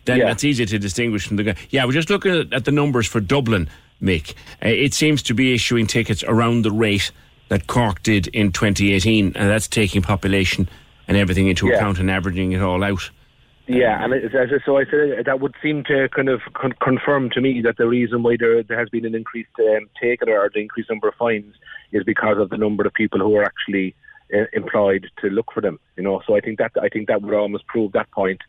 then 0.07 0.19
Yeah. 0.19 0.27
that's 0.27 0.45
easy 0.45 0.65
to 0.67 0.79
distinguish 0.79 1.27
from 1.27 1.37
the 1.37 1.43
guy. 1.45 1.55
Yeah, 1.71 1.85
we're 1.85 1.93
just 1.93 2.09
looking 2.11 2.33
at, 2.35 2.53
at 2.53 2.65
the 2.65 2.73
numbers 2.73 3.07
for 3.07 3.21
Dublin, 3.21 3.69
Mick. 4.03 4.33
Uh, 4.65 4.69
it 4.69 4.95
seems 4.95 5.23
to 5.25 5.35
be 5.35 5.53
issuing 5.55 5.87
tickets 5.87 6.25
around 6.25 6.63
the 6.63 6.71
rate 6.71 7.11
that 7.49 7.67
Cork 7.67 8.03
did 8.03 8.29
in 8.29 8.53
2018, 8.53 9.33
and 9.35 9.51
that's 9.51 9.69
taking 9.69 10.01
population 10.03 10.69
and 11.07 11.17
everything 11.17 11.49
into 11.49 11.69
Yeah. 11.69 11.77
account 11.77 11.99
and 11.99 12.11
averaging 12.11 12.53
it 12.53 12.61
all 12.63 12.83
out. 12.85 13.11
Yeah, 13.69 14.03
and 14.03 14.15
as 14.15 14.35
I- 14.35 14.65
so 14.65 14.79
I 14.79 14.87
said 14.87 15.27
that 15.27 15.41
would 15.41 15.55
seem 15.63 15.85
to 15.85 16.09
kind 16.09 16.31
of 16.31 16.41
con- 16.55 16.73
confirm 16.81 17.29
to 17.31 17.41
me 17.43 17.61
that 17.61 17.77
the 17.77 17.87
reason 17.87 18.23
why 18.23 18.37
there 18.41 18.63
there 18.63 18.79
has 18.79 18.89
been 18.89 19.05
an 19.05 19.15
increased 19.15 19.51
um, 19.61 19.91
take 20.01 20.27
or 20.27 20.51
the 20.53 20.61
increased 20.61 20.89
number 20.89 21.07
of 21.09 21.15
fines 21.17 21.55
is 21.93 22.03
because 22.03 22.39
of 22.39 22.49
the 22.49 22.57
number 22.57 22.87
of 22.87 22.95
people 22.95 23.21
who 23.21 23.37
are 23.37 23.45
actually 23.45 23.95
uh, 24.35 24.47
employed 24.55 25.11
to 25.21 25.29
look 25.29 25.53
for 25.53 25.61
them. 25.61 25.79
You 25.99 26.03
know, 26.03 26.23
so 26.27 26.35
I 26.35 26.41
think 26.41 26.59
that 26.61 26.73
I 26.81 26.89
think 26.89 27.09
that 27.09 27.21
would 27.21 27.35
almost 27.35 27.67
prove 27.67 27.93
that 27.93 28.11
point. 28.11 28.41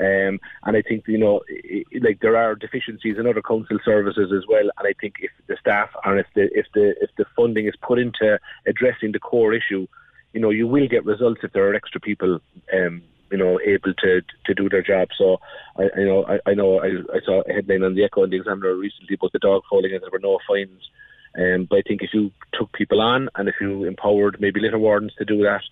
Um, 0.00 0.40
and 0.64 0.74
I 0.74 0.80
think 0.80 1.06
you 1.06 1.18
know, 1.18 1.42
i- 1.50 1.84
i- 1.94 1.98
like 2.00 2.20
there 2.20 2.38
are 2.38 2.54
deficiencies 2.54 3.18
in 3.18 3.26
other 3.26 3.42
council 3.42 3.78
services 3.84 4.32
as 4.32 4.46
well. 4.48 4.70
And 4.78 4.88
I 4.88 4.94
think 4.98 5.16
if 5.20 5.32
the 5.48 5.56
staff 5.58 5.90
and 6.06 6.18
if 6.18 6.28
the 6.34 6.44
if 6.58 6.66
the 6.72 6.94
if 7.02 7.10
the 7.18 7.26
funding 7.36 7.66
is 7.66 7.76
put 7.82 7.98
into 7.98 8.40
addressing 8.66 9.12
the 9.12 9.18
core 9.20 9.52
issue, 9.52 9.86
you 10.32 10.40
know, 10.40 10.48
you 10.48 10.66
will 10.66 10.88
get 10.88 11.04
results 11.04 11.42
if 11.44 11.52
there 11.52 11.68
are 11.68 11.74
extra 11.74 12.00
people, 12.00 12.40
um, 12.72 13.02
you 13.32 13.38
know, 13.38 13.58
able 13.64 13.94
to 13.94 14.20
to 14.46 14.54
do 14.54 14.68
their 14.68 14.82
job. 14.82 15.08
So, 15.16 15.40
I, 15.76 15.84
I 15.96 16.04
know, 16.04 16.24
I, 16.26 16.50
I 16.50 16.54
know, 16.54 16.80
I, 16.80 16.88
I 17.12 17.20
saw 17.24 17.42
a 17.42 17.52
headline 17.52 17.82
on 17.82 17.94
the 17.94 18.04
Echo 18.04 18.22
and 18.22 18.32
the 18.32 18.36
Examiner 18.36 18.74
recently 18.74 19.14
about 19.14 19.32
the 19.32 19.38
dog 19.40 19.62
fouling, 19.68 19.92
and 19.92 20.02
there 20.02 20.10
were 20.12 20.20
no 20.20 20.38
fines. 20.46 20.90
Um, 21.36 21.66
but 21.68 21.78
I 21.78 21.82
think 21.82 22.02
if 22.02 22.10
you 22.12 22.30
took 22.52 22.70
people 22.72 23.00
on 23.00 23.30
and 23.34 23.48
if 23.48 23.54
you 23.58 23.84
empowered 23.84 24.36
maybe 24.38 24.60
litter 24.60 24.78
wardens 24.78 25.14
to 25.16 25.24
do 25.24 25.42
that, 25.42 25.62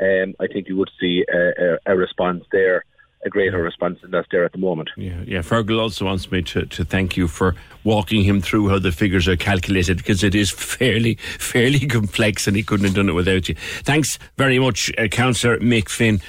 um, 0.00 0.34
I 0.38 0.46
think 0.46 0.68
you 0.68 0.76
would 0.76 0.90
see 1.00 1.24
a, 1.28 1.74
a, 1.88 1.92
a 1.92 1.96
response 1.96 2.44
there, 2.52 2.84
a 3.26 3.28
greater 3.28 3.60
response 3.60 3.98
than 4.00 4.12
that's 4.12 4.28
there 4.30 4.44
at 4.44 4.52
the 4.52 4.58
moment. 4.58 4.90
Yeah, 4.96 5.20
yeah. 5.26 5.40
Fergal 5.40 5.80
also 5.80 6.04
wants 6.04 6.30
me 6.30 6.42
to, 6.42 6.66
to 6.66 6.84
thank 6.84 7.16
you 7.16 7.26
for 7.26 7.56
walking 7.82 8.22
him 8.22 8.40
through 8.40 8.68
how 8.68 8.78
the 8.78 8.92
figures 8.92 9.26
are 9.26 9.36
calculated 9.36 9.96
because 9.96 10.22
it 10.22 10.36
is 10.36 10.50
fairly 10.78 11.16
fairly 11.16 11.80
complex 11.80 12.46
and 12.46 12.56
he 12.56 12.62
couldn't 12.62 12.86
have 12.86 12.94
done 12.94 13.08
it 13.08 13.14
without 13.14 13.48
you. 13.48 13.56
Thanks 13.82 14.20
very 14.36 14.60
much, 14.60 14.92
uh, 14.98 15.08
Councillor 15.08 15.58
Mick 15.58 15.88
Finn. 15.88 16.20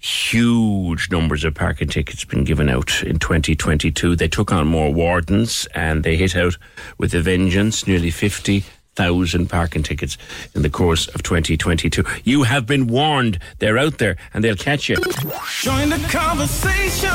Huge 0.00 1.10
numbers 1.10 1.42
of 1.42 1.54
parking 1.54 1.88
tickets 1.88 2.24
been 2.24 2.44
given 2.44 2.68
out 2.68 3.02
in 3.02 3.18
2022. 3.18 4.14
They 4.14 4.28
took 4.28 4.52
on 4.52 4.68
more 4.68 4.92
wardens 4.92 5.66
and 5.74 6.04
they 6.04 6.16
hit 6.16 6.36
out 6.36 6.56
with 6.98 7.12
a 7.14 7.20
vengeance, 7.20 7.84
nearly 7.84 8.12
50,000 8.12 9.50
parking 9.50 9.82
tickets 9.82 10.16
in 10.54 10.62
the 10.62 10.70
course 10.70 11.08
of 11.08 11.24
2022. 11.24 12.04
You 12.22 12.44
have 12.44 12.64
been 12.64 12.86
warned. 12.86 13.40
They're 13.58 13.76
out 13.76 13.98
there 13.98 14.16
and 14.32 14.44
they'll 14.44 14.54
catch 14.54 14.88
you. 14.88 14.96
Join 15.62 15.88
the 15.88 16.06
conversation. 16.12 17.10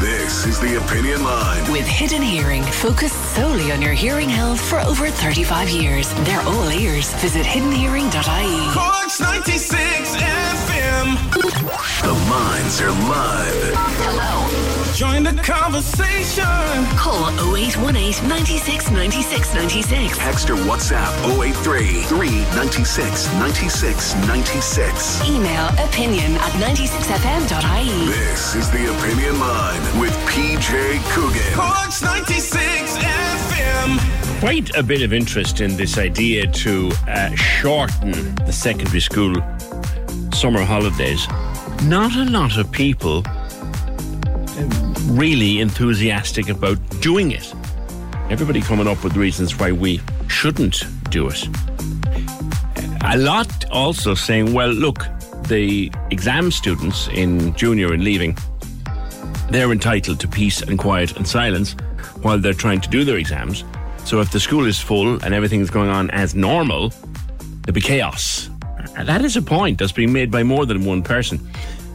This 0.00 0.46
is 0.46 0.58
the 0.58 0.82
Opinion 0.82 1.22
Line. 1.22 1.70
With 1.70 1.86
Hidden 1.86 2.22
Hearing, 2.22 2.62
focused 2.62 3.34
solely 3.36 3.72
on 3.72 3.82
your 3.82 3.92
hearing 3.92 4.30
health 4.30 4.60
for 4.60 4.80
over 4.80 5.08
35 5.10 5.68
years. 5.68 6.10
They're 6.24 6.40
all 6.40 6.70
ears. 6.70 7.12
Visit 7.16 7.44
hiddenhearing.ie. 7.44 8.72
Corks 8.72 9.20
96 9.20 10.16
FM. 10.16 10.71
The 11.02 12.14
minds 12.30 12.80
are 12.80 12.90
live. 13.10 13.74
Hello. 14.06 14.94
Join 14.94 15.24
the 15.24 15.32
conversation. 15.42 16.44
Call 16.96 17.26
0818 17.56 18.28
96 18.28 18.90
96 18.92 19.54
96. 19.54 20.18
Text 20.18 20.48
or 20.50 20.54
WhatsApp 20.54 21.10
083 21.42 22.02
396 22.04 23.32
96 23.34 24.14
96. 24.28 25.28
Email 25.28 25.66
opinion 25.82 26.34
at 26.36 26.52
96fm.ie. 26.62 28.06
This 28.06 28.54
is 28.54 28.70
the 28.70 28.86
Opinion 28.96 29.40
Line 29.40 30.00
with 30.00 30.14
PJ 30.30 31.02
Coogan. 31.10 31.52
Corks 31.52 32.00
96 32.00 32.96
FM. 32.98 34.38
Quite 34.38 34.76
a 34.76 34.84
bit 34.84 35.02
of 35.02 35.12
interest 35.12 35.60
in 35.60 35.76
this 35.76 35.98
idea 35.98 36.46
to 36.46 36.92
uh, 37.08 37.34
shorten 37.34 38.36
the 38.36 38.52
secondary 38.52 39.00
school 39.00 39.34
summer 40.34 40.64
holidays. 40.64 41.26
Not 41.84 42.14
a 42.16 42.24
lot 42.24 42.56
of 42.56 42.70
people 42.70 43.22
really 45.10 45.60
enthusiastic 45.60 46.48
about 46.48 46.78
doing 47.00 47.32
it. 47.32 47.52
Everybody 48.30 48.60
coming 48.60 48.88
up 48.88 49.02
with 49.04 49.16
reasons 49.16 49.58
why 49.58 49.72
we 49.72 50.00
shouldn't 50.28 50.84
do 51.10 51.28
it. 51.28 51.46
A 53.04 53.18
lot 53.18 53.70
also 53.70 54.14
saying, 54.14 54.52
well, 54.52 54.70
look, 54.70 55.06
the 55.48 55.90
exam 56.10 56.50
students 56.50 57.08
in 57.08 57.54
junior 57.54 57.92
and 57.92 58.04
leaving, 58.04 58.36
they're 59.50 59.72
entitled 59.72 60.20
to 60.20 60.28
peace 60.28 60.62
and 60.62 60.78
quiet 60.78 61.16
and 61.16 61.26
silence 61.26 61.76
while 62.22 62.38
they're 62.38 62.54
trying 62.54 62.80
to 62.80 62.88
do 62.88 63.04
their 63.04 63.18
exams. 63.18 63.64
So 64.04 64.20
if 64.20 64.30
the 64.30 64.40
school 64.40 64.66
is 64.66 64.78
full 64.78 65.22
and 65.24 65.34
everything's 65.34 65.70
going 65.70 65.90
on 65.90 66.10
as 66.10 66.34
normal, 66.34 66.90
there'll 67.62 67.74
be 67.74 67.80
chaos. 67.80 68.48
That 69.04 69.24
is 69.24 69.36
a 69.36 69.42
point 69.42 69.78
that's 69.78 69.92
being 69.92 70.12
made 70.12 70.30
by 70.30 70.42
more 70.42 70.66
than 70.66 70.84
one 70.84 71.02
person. 71.02 71.40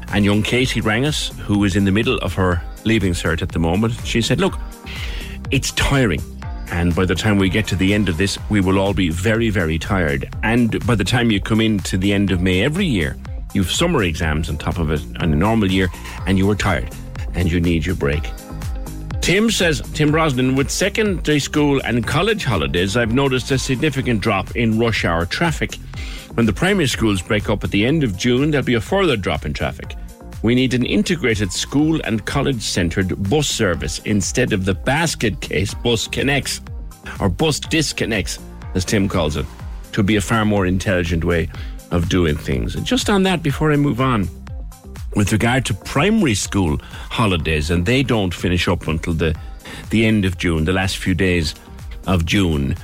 And 0.09 0.23
young 0.23 0.41
Katie 0.41 0.81
rang 0.81 1.05
us, 1.05 1.29
who 1.39 1.63
is 1.63 1.75
in 1.75 1.83
the 1.83 1.91
middle 1.91 2.17
of 2.19 2.33
her 2.33 2.61
leaving 2.85 3.13
cert 3.13 3.41
at 3.41 3.49
the 3.49 3.59
moment. 3.59 3.93
She 4.05 4.21
said, 4.21 4.39
Look, 4.39 4.57
it's 5.51 5.71
tiring. 5.71 6.21
And 6.69 6.95
by 6.95 7.05
the 7.05 7.15
time 7.15 7.37
we 7.37 7.49
get 7.49 7.67
to 7.67 7.75
the 7.75 7.93
end 7.93 8.09
of 8.09 8.17
this, 8.17 8.37
we 8.49 8.59
will 8.59 8.77
all 8.77 8.93
be 8.93 9.09
very, 9.09 9.49
very 9.49 9.79
tired. 9.79 10.29
And 10.43 10.85
by 10.85 10.95
the 10.95 11.03
time 11.03 11.31
you 11.31 11.39
come 11.39 11.61
in 11.61 11.79
to 11.79 11.97
the 11.97 12.11
end 12.13 12.31
of 12.31 12.41
May 12.41 12.63
every 12.63 12.85
year, 12.85 13.15
you've 13.53 13.71
summer 13.71 14.03
exams 14.03 14.49
on 14.49 14.57
top 14.57 14.77
of 14.77 14.91
it 14.91 15.01
on 15.21 15.31
a 15.31 15.35
normal 15.35 15.71
year, 15.71 15.87
and 16.25 16.37
you 16.37 16.49
are 16.49 16.55
tired 16.55 16.93
and 17.35 17.51
you 17.51 17.61
need 17.61 17.85
your 17.85 17.95
break. 17.95 18.29
Tim 19.21 19.51
says, 19.51 19.81
Tim 19.93 20.11
Brosnan, 20.11 20.55
with 20.55 20.69
secondary 20.69 21.39
school 21.39 21.81
and 21.83 22.05
college 22.07 22.45
holidays, 22.45 22.95
I've 22.95 23.13
noticed 23.13 23.51
a 23.51 23.57
significant 23.57 24.21
drop 24.21 24.55
in 24.55 24.79
rush 24.79 25.05
hour 25.05 25.25
traffic. 25.25 25.77
When 26.37 26.45
the 26.45 26.53
primary 26.53 26.85
schools 26.85 27.19
break 27.19 27.49
up 27.49 27.63
at 27.63 27.71
the 27.71 27.83
end 27.83 28.03
of 28.03 28.15
June, 28.15 28.51
there'll 28.51 28.63
be 28.63 28.75
a 28.75 28.79
further 28.79 29.17
drop 29.17 29.43
in 29.43 29.53
traffic. 29.53 29.95
We 30.43 30.53
need 30.53 30.75
an 30.75 30.85
integrated 30.85 31.51
school 31.51 31.99
and 32.03 32.23
college 32.27 32.61
centred 32.61 33.27
bus 33.27 33.47
service 33.47 33.97
instead 34.05 34.53
of 34.53 34.63
the 34.63 34.75
basket 34.75 35.41
case 35.41 35.73
bus 35.73 36.07
connects, 36.07 36.61
or 37.19 37.27
bus 37.27 37.59
disconnects, 37.59 38.37
as 38.75 38.85
Tim 38.85 39.09
calls 39.09 39.35
it, 39.35 39.47
to 39.93 40.03
be 40.03 40.15
a 40.15 40.21
far 40.21 40.45
more 40.45 40.67
intelligent 40.67 41.23
way 41.23 41.49
of 41.89 42.07
doing 42.07 42.37
things. 42.37 42.75
And 42.75 42.85
just 42.85 43.09
on 43.09 43.23
that, 43.23 43.41
before 43.41 43.71
I 43.71 43.75
move 43.75 43.99
on, 43.99 44.29
with 45.15 45.31
regard 45.31 45.65
to 45.65 45.73
primary 45.73 46.35
school 46.35 46.77
holidays, 47.09 47.71
and 47.71 47.83
they 47.83 48.03
don't 48.03 48.31
finish 48.31 48.67
up 48.67 48.87
until 48.87 49.13
the 49.13 49.35
the 49.89 50.05
end 50.05 50.23
of 50.23 50.37
June, 50.37 50.65
the 50.65 50.73
last 50.73 50.97
few 50.97 51.15
days 51.15 51.55
of 52.05 52.25
June. 52.25 52.75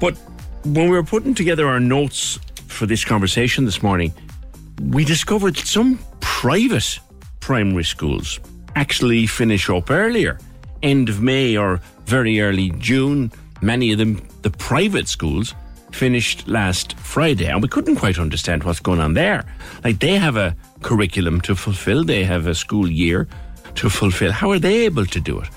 But 0.00 0.16
when 0.62 0.88
we 0.88 0.90
were 0.90 1.02
putting 1.02 1.34
together 1.34 1.66
our 1.66 1.80
notes 1.80 2.38
for 2.72 2.86
this 2.86 3.04
conversation 3.04 3.64
this 3.64 3.82
morning, 3.82 4.12
we 4.88 5.04
discovered 5.04 5.56
some 5.56 5.98
private 6.20 6.98
primary 7.40 7.84
schools 7.84 8.40
actually 8.74 9.26
finish 9.26 9.68
up 9.68 9.90
earlier, 9.90 10.38
end 10.82 11.08
of 11.08 11.20
May 11.20 11.56
or 11.56 11.80
very 12.06 12.40
early 12.40 12.70
June. 12.78 13.30
Many 13.60 13.92
of 13.92 13.98
them, 13.98 14.26
the 14.42 14.50
private 14.50 15.06
schools, 15.06 15.54
finished 15.92 16.48
last 16.48 16.98
Friday, 16.98 17.46
and 17.46 17.62
we 17.62 17.68
couldn't 17.68 17.96
quite 17.96 18.18
understand 18.18 18.64
what's 18.64 18.80
going 18.80 19.00
on 19.00 19.14
there. 19.14 19.44
Like 19.84 20.00
they 20.00 20.16
have 20.16 20.36
a 20.36 20.56
curriculum 20.80 21.40
to 21.42 21.54
fulfill, 21.54 22.04
they 22.04 22.24
have 22.24 22.46
a 22.46 22.54
school 22.54 22.90
year 22.90 23.28
to 23.76 23.90
fulfill. 23.90 24.32
How 24.32 24.50
are 24.50 24.58
they 24.58 24.84
able 24.86 25.06
to 25.06 25.20
do 25.20 25.38
it? 25.38 25.48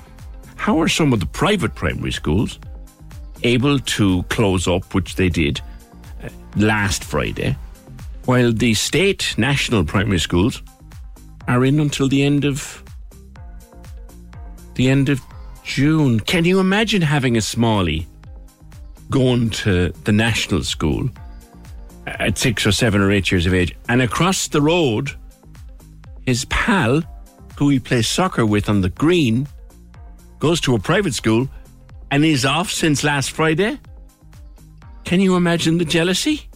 How 0.56 0.80
are 0.82 0.90
some 0.90 1.14
of 1.14 1.20
the 1.20 1.26
private 1.26 1.74
primary 1.76 2.12
schools 2.12 2.60
able 3.44 3.80
to 3.80 4.24
close 4.24 4.68
up, 4.68 4.94
which 4.94 5.16
they 5.16 5.30
did 5.30 5.62
last 6.56 7.04
Friday, 7.04 7.58
while 8.26 8.52
the 8.52 8.74
state 8.74 9.36
national 9.38 9.84
primary 9.84 10.20
schools 10.20 10.62
are 11.48 11.64
in 11.64 11.80
until 11.80 12.08
the 12.08 12.24
end 12.24 12.46
of 12.46 12.84
the 14.76 14.90
end 14.90 15.10
of 15.10 15.22
June? 15.64 16.20
Can 16.20 16.46
you 16.46 16.60
imagine 16.60 17.02
having 17.02 17.38
a 17.38 17.42
smallie 17.42 18.06
going 19.10 19.50
to 19.52 19.90
the 20.04 20.12
national 20.12 20.64
school 20.64 21.10
at 22.08 22.38
six 22.38 22.66
or 22.66 22.72
seven 22.72 23.02
or 23.02 23.12
eight 23.12 23.32
years 23.32 23.46
of 23.46 23.54
age, 23.54 23.76
and 23.90 24.02
across 24.02 24.48
the 24.48 24.62
road, 24.62 25.12
his 26.26 26.46
pal, 26.46 27.02
who 27.58 27.70
he 27.70 27.80
plays 27.80 28.08
soccer 28.08 28.46
with 28.46 28.70
on 28.70 28.82
the 28.82 28.90
green, 28.90 29.48
goes 30.40 30.62
to 30.62 30.76
a 30.76 30.80
private 30.80 31.14
school 31.14 31.48
and 32.12 32.24
is 32.24 32.46
off 32.46 32.70
since 32.70 33.04
last 33.04 33.32
Friday? 33.32 33.80
Can 35.06 35.22
you 35.22 35.36
imagine 35.36 35.78
the 35.78 35.86
jealousy? 35.86 36.50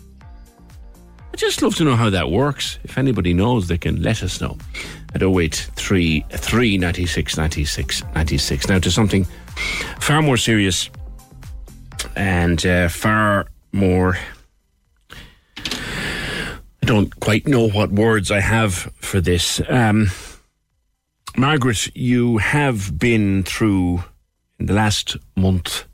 I'd 1.31 1.37
just 1.37 1.61
love 1.61 1.75
to 1.75 1.83
know 1.83 1.95
how 1.95 2.09
that 2.09 2.31
works. 2.31 2.79
If 2.83 2.97
anybody 2.97 3.33
knows, 3.33 3.67
they 3.67 3.77
can 3.77 4.01
let 4.01 4.23
us 4.23 4.41
know 4.41 4.57
at 5.13 5.21
083 5.21 6.25
396 6.31 7.37
96 7.37 8.03
96. 8.15 8.67
Now 8.67 8.79
to 8.79 8.91
something 8.91 9.25
far 9.99 10.21
more 10.23 10.37
serious 10.37 10.89
and 12.15 12.65
uh, 12.65 12.89
far 12.89 13.45
more. 13.71 14.17
I 15.57 16.85
don't 16.85 17.17
quite 17.19 17.47
know 17.47 17.69
what 17.69 17.91
words 17.91 18.31
I 18.31 18.39
have 18.39 18.91
for 18.99 19.21
this. 19.21 19.61
Um, 19.69 20.07
Margaret, 21.37 21.95
you 21.95 22.39
have 22.39 22.97
been 22.97 23.43
through, 23.43 24.03
in 24.59 24.65
the 24.65 24.73
last 24.73 25.17
month, 25.35 25.85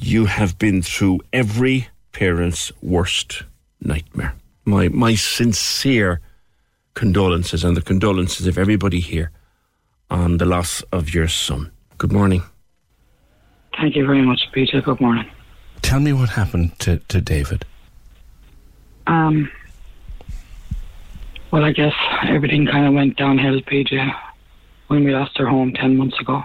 you 0.00 0.26
have 0.26 0.58
been 0.58 0.80
through 0.80 1.20
every 1.32 1.88
parent's 2.12 2.70
worst 2.82 3.42
nightmare. 3.80 4.34
My, 4.64 4.88
my 4.88 5.14
sincere 5.14 6.20
condolences 6.94 7.64
and 7.64 7.76
the 7.76 7.82
condolences 7.82 8.46
of 8.46 8.58
everybody 8.58 9.00
here 9.00 9.32
on 10.10 10.38
the 10.38 10.44
loss 10.44 10.82
of 10.92 11.12
your 11.12 11.26
son. 11.26 11.72
Good 11.96 12.12
morning. 12.12 12.42
Thank 13.76 13.96
you 13.96 14.06
very 14.06 14.22
much, 14.22 14.40
Peter. 14.52 14.80
Good 14.80 15.00
morning. 15.00 15.28
Tell 15.82 16.00
me 16.00 16.12
what 16.12 16.30
happened 16.30 16.78
to, 16.80 16.98
to 17.08 17.20
David. 17.20 17.64
Um, 19.06 19.50
well, 21.50 21.64
I 21.64 21.72
guess 21.72 21.94
everything 22.28 22.66
kind 22.66 22.86
of 22.86 22.94
went 22.94 23.16
downhill, 23.16 23.60
PJ, 23.62 24.14
when 24.88 25.04
we 25.04 25.12
lost 25.12 25.38
our 25.40 25.46
home 25.46 25.72
10 25.72 25.96
months 25.96 26.18
ago. 26.20 26.42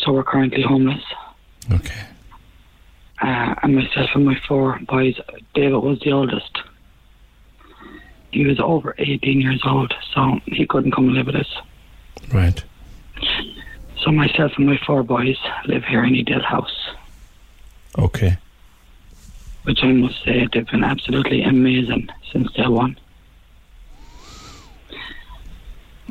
So 0.00 0.12
we're 0.12 0.24
currently 0.24 0.62
homeless. 0.62 1.02
Okay. 1.72 2.00
Uh, 3.20 3.54
and 3.62 3.74
myself 3.74 4.10
and 4.14 4.24
my 4.24 4.38
four 4.46 4.78
boys, 4.86 5.16
David 5.54 5.76
was 5.78 5.98
the 6.00 6.12
oldest. 6.12 6.58
He 8.30 8.46
was 8.46 8.60
over 8.60 8.94
18 8.98 9.40
years 9.40 9.60
old, 9.66 9.92
so 10.14 10.38
he 10.46 10.66
couldn't 10.66 10.92
come 10.92 11.06
and 11.08 11.14
live 11.14 11.26
with 11.26 11.36
us. 11.36 11.56
Right. 12.32 12.62
So 14.02 14.12
myself 14.12 14.52
and 14.56 14.66
my 14.66 14.78
four 14.86 15.02
boys 15.02 15.36
live 15.66 15.84
here 15.84 16.04
in 16.04 16.14
Edel 16.14 16.42
House, 16.42 16.90
Okay. 17.98 18.36
which 19.64 19.82
I 19.82 19.92
must 19.92 20.22
say 20.24 20.46
they've 20.52 20.66
been 20.68 20.84
absolutely 20.84 21.42
amazing 21.42 22.08
since 22.32 22.52
day 22.52 22.66
one. 22.68 22.96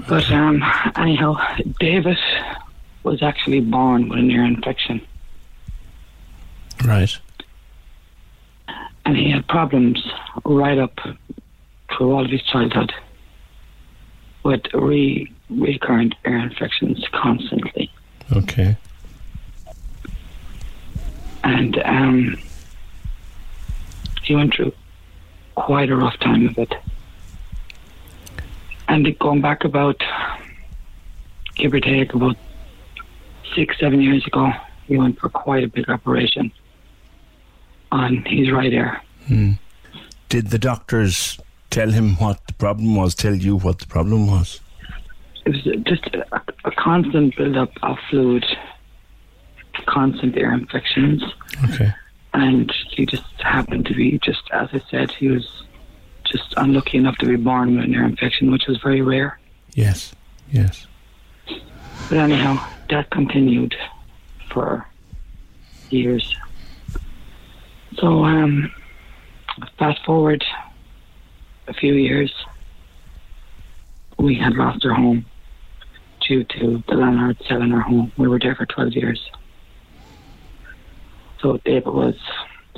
But 0.08 0.30
um, 0.32 0.64
anyhow, 0.96 1.38
David 1.80 2.18
was 3.04 3.24
actually 3.24 3.62
born 3.62 4.10
with 4.10 4.20
an 4.20 4.30
ear 4.32 4.44
infection, 4.44 5.02
Right. 6.86 7.18
and 9.06 9.16
he 9.16 9.32
had 9.32 9.48
problems 9.48 10.06
right 10.46 10.78
up 10.78 11.00
through 11.90 12.12
all 12.12 12.26
of 12.26 12.32
his 12.32 12.42
childhood 12.44 12.94
with 14.44 14.62
re- 14.74 15.32
recurrent 15.50 16.14
ear 16.26 16.38
infections 16.40 17.04
constantly. 17.14 17.92
Okay. 18.36 18.76
and 21.44 21.78
um, 21.86 22.38
he 24.24 24.36
went 24.36 24.54
through 24.54 24.74
quite 25.56 25.90
a 25.90 25.96
rough 25.96 26.18
time 26.20 26.48
of 26.50 26.58
it. 26.58 26.74
And 28.90 29.18
going 29.20 29.42
back 29.42 29.64
about, 29.64 30.02
give 31.56 31.74
or 31.74 31.80
take, 31.80 32.14
about 32.14 32.36
six, 33.56 33.80
seven 33.80 34.02
years 34.02 34.26
ago, 34.28 34.52
he 34.86 34.98
went 34.98 35.20
for 35.20 35.30
quite 35.30 35.64
a 35.64 35.68
big 35.68 35.90
operation 35.90 36.52
on 37.92 38.24
his 38.26 38.52
right 38.52 38.72
ear. 38.72 39.02
Hmm. 39.28 39.54
Did 40.30 40.50
the 40.50 40.60
doctors 40.60 41.40
tell 41.70 41.92
him 41.92 42.16
what 42.16 42.46
the 42.48 42.54
problem 42.54 42.96
was, 42.96 43.16
tell 43.16 43.36
you 43.36 43.58
what 43.58 43.80
the 43.80 43.88
problem 43.88 44.28
was? 44.28 44.60
it 45.48 45.66
was 45.66 45.84
just 45.86 46.06
a, 46.16 46.42
a 46.66 46.72
constant 46.72 47.36
build-up 47.38 47.72
of 47.84 47.98
fluid, 48.10 48.46
constant 49.86 50.36
ear 50.36 50.52
infections. 50.52 51.24
Okay. 51.70 51.94
And 52.34 52.72
he 52.90 53.06
just 53.06 53.24
happened 53.40 53.86
to 53.86 53.94
be, 53.94 54.20
just 54.24 54.42
as 54.52 54.70
I 54.74 54.82
said, 54.92 55.12
he 55.12 55.30
was 55.30 55.64
just 56.26 56.54
unlucky 56.58 56.98
enough 56.98 57.18
to 57.20 57.26
be 57.26 57.38
born 57.38 57.76
with 57.76 57.86
an 57.86 57.94
ear 57.94 58.04
infection, 58.04 58.52
which 58.52 58.68
was 58.68 58.78
very 58.80 59.02
rare. 59.02 59.40
Yes. 59.74 60.14
Yes. 60.52 60.86
But 62.10 62.18
anyhow, 62.18 62.64
that 62.90 63.10
continued 63.10 63.76
for 64.52 64.86
years. 65.90 66.36
So, 68.00 68.24
um, 68.24 68.72
fast 69.80 70.04
forward 70.06 70.44
a 71.68 71.74
few 71.74 71.94
years, 71.94 72.32
we 74.18 74.36
had 74.36 74.54
lost 74.56 74.86
our 74.86 74.94
home 74.94 75.26
due 76.28 76.44
to 76.44 76.84
the 76.88 76.96
landlord 76.96 77.38
selling 77.48 77.74
our 77.74 77.82
home. 77.82 78.12
We 78.18 78.28
were 78.28 78.40
there 78.40 78.56
for 78.56 78.66
12 78.66 78.94
years. 78.94 79.30
So 81.40 81.58
David 81.66 81.88
was 81.88 82.16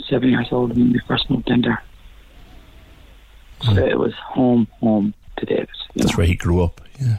seven 0.08 0.30
years 0.30 0.48
old 0.52 0.76
when 0.76 0.92
we 0.94 1.00
first 1.08 1.30
moved 1.30 1.50
in 1.50 1.62
there. 1.62 1.82
So 3.64 3.76
it 3.76 3.98
was 3.98 4.14
home, 4.14 4.68
home 4.80 5.14
to 5.38 5.46
David. 5.46 5.70
That's 5.96 6.12
know. 6.12 6.18
where 6.18 6.28
he 6.28 6.36
grew 6.36 6.64
up. 6.64 6.82
Yeah. 7.00 7.18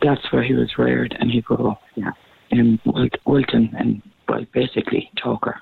That's 0.00 0.32
where 0.32 0.42
he 0.42 0.54
was 0.54 0.78
reared 0.78 1.16
and 1.20 1.30
he 1.30 1.40
grew 1.40 1.68
up, 1.68 1.82
yeah. 1.94 2.12
In 2.50 2.80
Wil- 2.84 3.08
Wilton 3.24 3.74
and 3.78 4.02
well, 4.28 4.44
basically 4.52 5.10
Choker, 5.16 5.60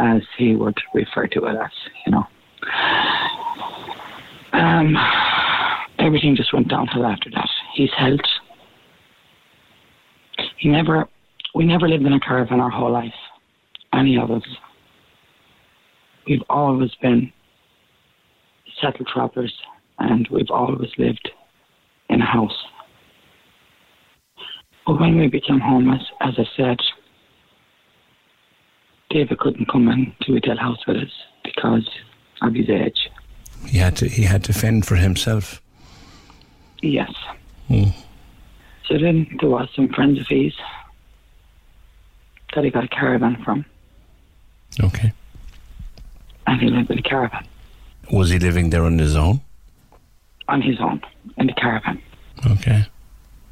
as 0.00 0.22
he 0.38 0.56
would 0.56 0.76
refer 0.94 1.26
to 1.26 1.44
it 1.44 1.56
as, 1.56 1.70
you 2.06 2.12
know. 2.12 2.24
Um, 4.52 4.96
everything 5.98 6.34
just 6.36 6.52
went 6.52 6.68
downhill 6.68 7.06
after 7.06 7.30
that. 7.30 7.48
His 7.74 7.90
health. 7.96 8.20
He 10.58 10.68
never, 10.68 11.06
we 11.54 11.64
never 11.64 11.88
lived 11.88 12.04
in 12.04 12.12
a 12.12 12.20
caravan 12.20 12.60
our 12.60 12.70
whole 12.70 12.90
life. 12.90 13.12
Any 13.92 14.18
of 14.18 14.30
us. 14.30 14.42
We've 16.26 16.42
always 16.48 16.90
been 17.02 17.32
settled 18.80 19.08
travelers, 19.08 19.52
and 19.98 20.28
we've 20.30 20.50
always 20.50 20.90
lived 20.96 21.30
in 22.08 22.20
a 22.22 22.26
house. 22.26 22.56
But 24.86 25.00
when 25.00 25.18
we 25.18 25.28
became 25.28 25.60
homeless, 25.60 26.02
as 26.20 26.34
I 26.38 26.44
said, 26.56 26.78
David 29.10 29.38
couldn't 29.38 29.68
come 29.68 29.88
into 29.88 30.36
Edel 30.36 30.56
House 30.56 30.86
with 30.86 30.96
us 30.98 31.12
because 31.44 31.88
of 32.42 32.54
his 32.54 32.68
age. 32.70 33.10
He 33.66 33.78
had 33.78 33.96
to. 33.96 34.08
He 34.08 34.22
had 34.22 34.44
to 34.44 34.52
fend 34.52 34.86
for 34.86 34.96
himself. 34.96 35.60
Yes. 36.82 37.12
Hmm. 37.68 37.90
So 38.86 38.98
then 38.98 39.26
there 39.40 39.50
was 39.50 39.68
some 39.76 39.88
friends 39.88 40.18
of 40.20 40.26
his 40.28 40.54
that 42.54 42.64
he 42.64 42.70
got 42.70 42.84
a 42.84 42.88
caravan 42.88 43.40
from, 43.44 43.64
Okay. 44.82 45.12
and 46.48 46.60
he 46.60 46.68
lived 46.68 46.90
in 46.90 46.98
a 46.98 47.02
caravan 47.02 47.46
Was 48.10 48.30
he 48.30 48.40
living 48.40 48.70
there 48.70 48.82
on 48.84 48.98
his 48.98 49.14
own? 49.14 49.40
on 50.48 50.60
his 50.60 50.80
own 50.80 51.00
in 51.36 51.46
the 51.46 51.52
caravan 51.52 52.02
Okay. 52.44 52.84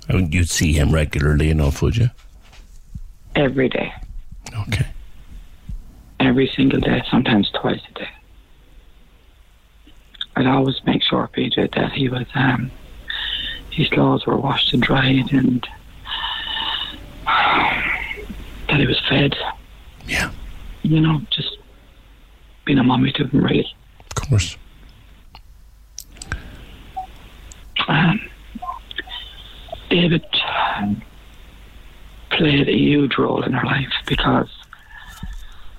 I 0.08 0.12
mean, 0.14 0.32
you'd 0.32 0.48
see 0.50 0.72
him 0.72 0.90
regularly 0.90 1.48
enough, 1.50 1.80
would 1.82 1.96
you? 1.96 2.10
every 3.36 3.68
day. 3.68 3.92
Okay. 4.66 4.86
Every 6.20 6.50
single 6.54 6.80
day, 6.80 7.02
sometimes 7.10 7.50
twice 7.50 7.80
a 7.90 7.98
day. 7.98 8.08
I'd 10.36 10.46
always 10.46 10.80
make 10.84 11.02
sure, 11.02 11.28
PJ, 11.32 11.74
that 11.74 11.92
he 11.92 12.08
was, 12.08 12.26
um, 12.34 12.70
his 13.70 13.88
clothes 13.88 14.26
were 14.26 14.36
washed 14.36 14.72
and 14.72 14.82
dried 14.82 15.32
and 15.32 15.66
that 17.26 18.78
he 18.78 18.86
was 18.86 19.00
fed. 19.08 19.36
Yeah. 20.06 20.30
You 20.82 21.00
know, 21.00 21.20
just 21.30 21.58
being 22.64 22.78
a 22.78 22.84
mommy 22.84 23.12
to 23.12 23.26
him, 23.26 23.44
really. 23.44 23.74
Of 24.00 24.14
course. 24.14 24.56
Um, 27.88 28.20
David 29.90 30.24
played 32.30 32.68
a 32.68 32.76
huge 32.76 33.16
role 33.18 33.42
in 33.42 33.54
our 33.54 33.64
life 33.64 33.92
because 34.06 34.48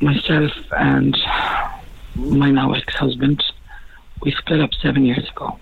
myself 0.02 0.52
and 0.72 1.18
my 2.16 2.52
now 2.52 2.74
ex-husband, 2.74 3.44
we 4.22 4.32
split 4.32 4.62
up 4.62 4.74
seven 4.82 5.06
years 5.06 5.28
ago. 5.30 5.60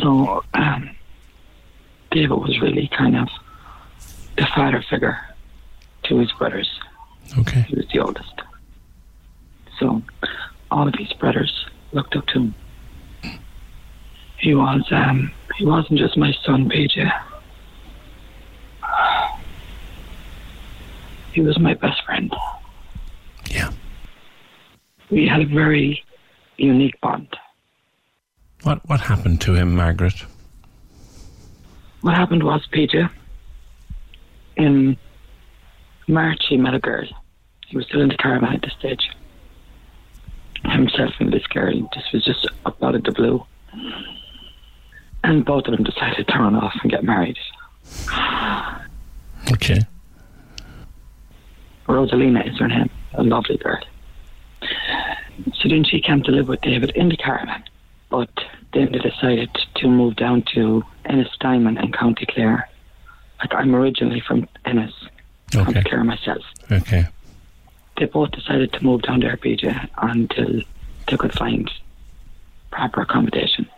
So 0.00 0.44
um, 0.54 0.90
David 2.10 2.30
was 2.30 2.60
really 2.60 2.88
kind 2.88 3.16
of 3.16 3.28
the 4.36 4.46
father 4.54 4.84
figure 4.88 5.18
to 6.04 6.18
his 6.18 6.30
brothers. 6.32 6.68
Okay. 7.38 7.62
He 7.62 7.74
was 7.76 7.86
the 7.92 8.00
oldest. 8.00 8.32
So 9.78 10.02
all 10.70 10.86
of 10.88 10.94
his 10.94 11.12
brothers 11.14 11.66
looked 11.92 12.16
up 12.16 12.26
to 12.28 12.40
him. 12.40 12.54
He 14.38 14.54
was 14.54 14.82
um 14.90 15.32
he 15.56 15.66
wasn't 15.66 15.98
just 15.98 16.16
my 16.16 16.32
son, 16.44 16.68
PJ. 16.70 17.10
He 21.32 21.40
was 21.40 21.58
my 21.58 21.74
best 21.74 22.02
friend. 22.04 22.34
Yeah. 23.50 23.70
We 25.10 25.26
had 25.26 25.40
a 25.40 25.46
very 25.46 26.02
unique 26.56 27.00
bond. 27.00 27.36
What 28.62 28.86
What 28.88 29.00
happened 29.00 29.40
to 29.42 29.54
him, 29.54 29.74
Margaret? 29.74 30.24
What 32.02 32.14
happened 32.14 32.42
was, 32.42 32.66
PJ, 32.72 33.10
in 34.56 34.96
March 36.08 36.42
he 36.48 36.56
met 36.56 36.74
a 36.74 36.78
girl. 36.78 37.06
He 37.66 37.76
was 37.76 37.86
still 37.86 38.00
in 38.00 38.08
the 38.08 38.16
caravan 38.16 38.54
at 38.54 38.62
this 38.62 38.72
stage. 38.78 39.10
Himself 40.64 41.12
and 41.20 41.32
this 41.32 41.46
girl. 41.46 41.88
This 41.94 42.04
was 42.12 42.24
just 42.24 42.46
up 42.66 42.82
out 42.82 42.94
of 42.94 43.04
the 43.04 43.12
blue. 43.12 43.44
And 45.22 45.44
both 45.44 45.66
of 45.66 45.72
them 45.76 45.84
decided 45.84 46.26
to 46.28 46.38
run 46.38 46.54
off 46.54 46.74
and 46.82 46.90
get 46.90 47.04
married. 47.04 47.38
Okay. 49.52 49.80
Rosalina 51.90 52.48
is 52.48 52.58
her 52.58 52.68
name, 52.68 52.90
a 53.14 53.22
lovely 53.22 53.56
girl. 53.56 53.80
So 55.54 55.68
then 55.68 55.84
she 55.84 56.00
came 56.00 56.22
to 56.22 56.30
live 56.30 56.48
with 56.48 56.60
David 56.60 56.90
in 56.90 57.08
the 57.08 57.16
caravan. 57.16 57.64
But 58.10 58.30
then 58.72 58.92
they 58.92 58.98
decided 58.98 59.50
to 59.76 59.88
move 59.88 60.16
down 60.16 60.42
to 60.54 60.82
Ennis 61.04 61.28
Diamond 61.40 61.78
in 61.78 61.92
County 61.92 62.26
Clare. 62.26 62.68
Like 63.40 63.54
I'm 63.54 63.74
originally 63.74 64.20
from 64.20 64.48
Ennis, 64.64 64.92
County 65.50 65.82
Clare 65.82 66.04
myself. 66.04 66.42
Okay. 66.70 67.06
They 67.96 68.06
both 68.06 68.30
decided 68.32 68.72
to 68.74 68.84
move 68.84 69.02
down 69.02 69.20
there, 69.20 69.36
PJ, 69.36 69.88
until 69.98 70.62
they 71.08 71.16
could 71.16 71.32
find 71.32 71.70
proper 72.70 73.02
accommodation. 73.02 73.68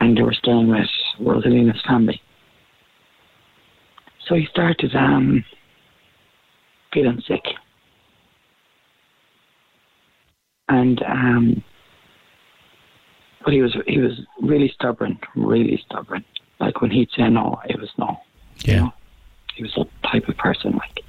And 0.00 0.16
they 0.16 0.22
were 0.22 0.34
staying 0.34 0.68
with 0.68 0.88
Rosalina's 1.18 1.82
family. 1.82 2.20
So 4.26 4.34
he 4.34 4.46
started 4.46 4.94
um, 4.94 5.44
feeling 6.94 7.20
sick. 7.26 7.44
And 10.68 11.02
um, 11.02 11.62
but 13.44 13.52
he 13.52 13.60
was 13.60 13.76
he 13.86 13.98
was 13.98 14.18
really 14.40 14.68
stubborn, 14.68 15.18
really 15.34 15.76
stubborn. 15.84 16.24
Like 16.58 16.80
when 16.80 16.90
he'd 16.90 17.10
say 17.10 17.28
no, 17.28 17.60
it 17.68 17.78
was 17.78 17.90
no. 17.98 18.18
Yeah. 18.60 18.90
He 19.54 19.62
was 19.62 19.74
that 19.74 19.88
type 20.10 20.28
of 20.28 20.36
person, 20.38 20.72
like. 20.72 21.00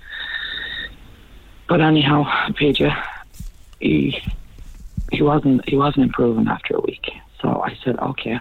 But 1.69 1.81
anyhow, 1.81 2.23
PJ, 2.49 2.93
he 3.79 4.21
he 5.11 5.21
wasn't 5.21 5.67
he 5.69 5.77
wasn't 5.77 6.07
improving 6.07 6.47
after 6.47 6.75
a 6.75 6.81
week. 6.81 7.09
So 7.41 7.61
I 7.61 7.77
said, 7.83 7.97
okay. 7.99 8.39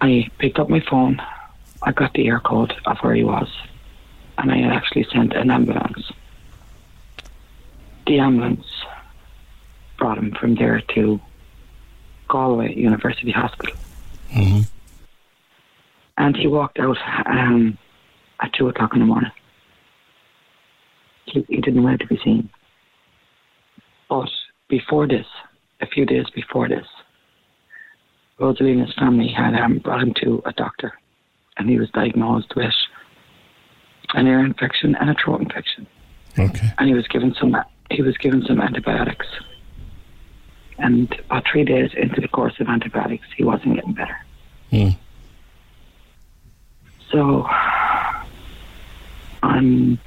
I 0.00 0.28
picked 0.38 0.58
up 0.58 0.68
my 0.68 0.80
phone. 0.88 1.20
I 1.82 1.92
got 1.92 2.12
the 2.12 2.26
Eircode 2.26 2.72
of 2.86 2.98
where 2.98 3.14
he 3.14 3.24
was, 3.24 3.48
and 4.42 4.50
I 4.50 4.74
actually 4.74 5.06
sent 5.12 5.32
an 5.34 5.50
ambulance. 5.50 6.10
The 8.06 8.18
ambulance 8.18 8.66
brought 9.96 10.18
him 10.18 10.32
from 10.38 10.56
there 10.56 10.82
to 10.94 11.20
Galway 12.28 12.74
University 12.74 13.30
Hospital. 13.30 13.76
hmm 14.32 14.62
And 16.18 16.36
he 16.36 16.48
walked 16.48 16.80
out 16.80 16.98
um, 17.26 17.78
at 18.40 18.52
two 18.52 18.68
o'clock 18.68 18.94
in 18.94 19.00
the 19.00 19.06
morning. 19.06 19.30
He, 21.26 21.44
he 21.48 21.60
didn't 21.60 21.84
want 21.84 22.00
to 22.00 22.06
be 22.08 22.18
seen. 22.24 22.50
But 24.08 24.28
before 24.68 25.06
this, 25.06 25.26
a 25.80 25.86
few 25.86 26.04
days 26.04 26.26
before 26.34 26.68
this, 26.68 26.86
Rosalina's 28.40 28.92
family 28.94 29.28
had 29.28 29.54
um, 29.54 29.78
brought 29.78 30.02
him 30.02 30.14
to 30.22 30.42
a 30.44 30.52
doctor, 30.52 30.92
and 31.56 31.70
he 31.70 31.78
was 31.78 31.90
diagnosed 31.90 32.56
with 32.56 32.74
an 34.14 34.26
ear 34.26 34.40
infection 34.40 34.94
and 34.96 35.10
a 35.10 35.14
throat 35.14 35.40
infection. 35.40 35.86
Okay. 36.38 36.72
And 36.78 36.88
he 36.88 36.94
was 36.94 37.06
given 37.08 37.34
some 37.34 37.56
he 37.90 38.02
was 38.02 38.16
given 38.16 38.44
some 38.44 38.60
antibiotics. 38.60 39.26
And 40.78 41.12
about 41.26 41.44
three 41.50 41.64
days 41.64 41.90
into 41.94 42.20
the 42.20 42.28
course 42.28 42.54
of 42.58 42.68
antibiotics, 42.68 43.26
he 43.36 43.44
wasn't 43.44 43.74
getting 43.74 43.92
better. 43.92 44.16
Mm. 44.72 44.96
So 47.10 47.46
I'm 49.42 49.98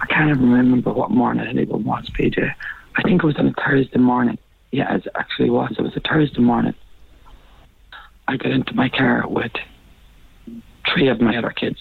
I 0.00 0.06
can't 0.06 0.30
even 0.30 0.50
remember 0.50 0.92
what 0.92 1.10
morning 1.10 1.46
it 1.46 1.60
even 1.60 1.84
was, 1.84 2.08
PJ. 2.10 2.54
I 2.96 3.02
think 3.02 3.22
it 3.22 3.26
was 3.26 3.36
on 3.36 3.48
a 3.48 3.52
Thursday 3.52 3.98
morning. 3.98 4.38
Yeah, 4.70 4.96
it 4.96 5.06
actually 5.14 5.50
was. 5.50 5.74
It 5.78 5.82
was 5.82 5.96
a 5.96 6.00
Thursday 6.00 6.40
morning. 6.40 6.74
I 8.26 8.36
got 8.36 8.52
into 8.52 8.74
my 8.74 8.88
car 8.88 9.26
with 9.28 9.52
three 10.92 11.08
of 11.08 11.20
my 11.20 11.36
other 11.36 11.50
kids 11.50 11.78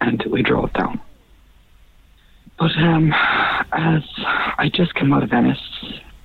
and 0.00 0.22
we 0.30 0.42
drove 0.42 0.72
down. 0.72 1.00
But 2.58 2.70
um, 2.78 3.12
as 3.72 4.02
I 4.58 4.70
just 4.72 4.94
came 4.94 5.12
out 5.12 5.22
of 5.22 5.32
Ennis 5.32 5.58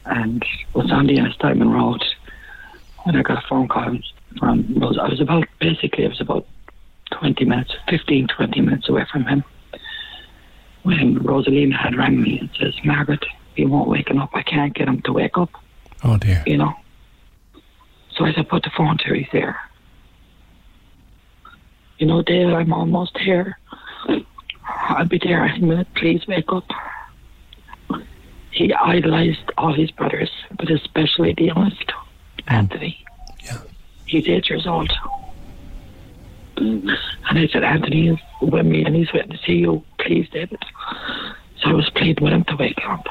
and 0.05 0.43
was 0.73 0.91
on 0.91 1.07
the 1.07 1.15
Ennistymon 1.15 1.73
Road 1.73 2.03
when 3.03 3.15
I 3.15 3.23
got 3.23 3.43
a 3.43 3.47
phone 3.47 3.67
call 3.67 3.97
from 4.37 4.73
Rose, 4.77 4.97
I 4.99 5.07
was 5.09 5.19
about, 5.21 5.45
basically, 5.59 6.05
I 6.05 6.09
was 6.09 6.21
about 6.21 6.45
20 7.11 7.45
minutes, 7.45 7.73
15, 7.89 8.27
20 8.27 8.61
minutes 8.61 8.89
away 8.89 9.05
from 9.11 9.25
him 9.25 9.43
when 10.83 11.15
Rosalina 11.19 11.75
had 11.77 11.95
rang 11.95 12.21
me 12.21 12.39
and 12.39 12.49
says, 12.59 12.73
Margaret, 12.85 13.25
he 13.55 13.65
won't 13.65 13.89
waking 13.89 14.17
up. 14.19 14.29
I 14.33 14.43
can't 14.43 14.73
get 14.73 14.87
him 14.87 15.01
to 15.03 15.13
wake 15.13 15.37
up, 15.37 15.49
Oh 16.03 16.17
dear. 16.17 16.43
you 16.45 16.57
know. 16.57 16.73
So 18.15 18.25
I 18.25 18.33
said, 18.33 18.47
put 18.49 18.63
the 18.63 18.71
phone 18.77 18.97
to 18.99 19.13
his 19.13 19.25
there. 19.31 19.59
You 21.99 22.07
know, 22.07 22.21
Dale, 22.21 22.55
I'm 22.55 22.71
almost 22.71 23.17
here. 23.17 23.59
I'll 24.65 25.05
be 25.05 25.19
there 25.21 25.45
in 25.45 25.63
a 25.63 25.65
minute. 25.65 25.87
Please 25.95 26.25
wake 26.27 26.45
up. 26.47 26.63
He 28.51 28.73
idolized 28.73 29.51
all 29.57 29.73
his 29.73 29.91
brothers, 29.91 30.29
but 30.57 30.71
especially 30.71 31.33
the 31.37 31.45
youngest, 31.45 31.87
mm. 31.87 32.03
Anthony. 32.47 33.05
Yeah. 33.43 33.61
He's 34.05 34.27
eight 34.29 34.49
years 34.49 34.65
old. 34.65 34.91
And 36.55 36.89
I 37.29 37.47
said, 37.51 37.63
Anthony 37.63 38.07
is 38.09 38.17
with 38.41 38.65
me 38.65 38.83
and 38.85 38.95
he's 38.95 39.11
waiting 39.13 39.31
to 39.31 39.37
see 39.45 39.53
you. 39.53 39.83
Please, 39.99 40.27
David. 40.31 40.61
So 41.61 41.69
I 41.69 41.73
was 41.73 41.89
pleading 41.89 42.23
with 42.23 42.33
him 42.33 42.45
to 42.45 42.55
wake 42.55 42.79
up. 42.87 43.05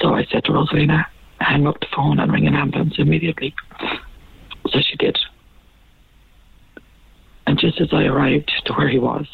So 0.00 0.14
I 0.14 0.24
said 0.24 0.44
to 0.44 0.52
Rosalina, 0.52 1.06
hang 1.40 1.66
up 1.66 1.78
the 1.80 1.86
phone 1.94 2.18
and 2.18 2.32
ring 2.32 2.46
an 2.46 2.54
ambulance 2.54 2.94
immediately. 2.98 3.54
So 4.70 4.80
she 4.80 4.96
did. 4.96 5.18
And 7.46 7.58
just 7.58 7.80
as 7.80 7.92
I 7.92 8.04
arrived 8.04 8.52
to 8.66 8.72
where 8.74 8.88
he 8.88 8.98
was, 8.98 9.26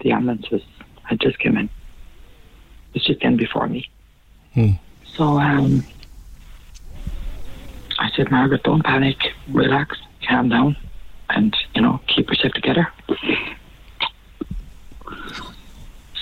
the 0.00 0.12
ambulance 0.12 0.50
was 0.50 0.62
had 1.04 1.20
just 1.20 1.38
come 1.38 1.56
in. 1.56 1.66
It 1.66 2.94
was 2.94 3.04
just 3.04 3.22
in 3.22 3.36
before 3.36 3.66
me. 3.66 3.88
Hmm. 4.54 4.70
So 5.16 5.38
um, 5.38 5.84
I 7.98 8.10
said, 8.16 8.30
Margaret, 8.30 8.62
don't 8.62 8.82
panic, 8.84 9.16
relax, 9.48 9.98
calm 10.26 10.48
down, 10.48 10.76
and 11.30 11.56
you 11.74 11.82
know, 11.82 12.00
keep 12.08 12.28
yourself 12.28 12.52
together. 12.54 12.88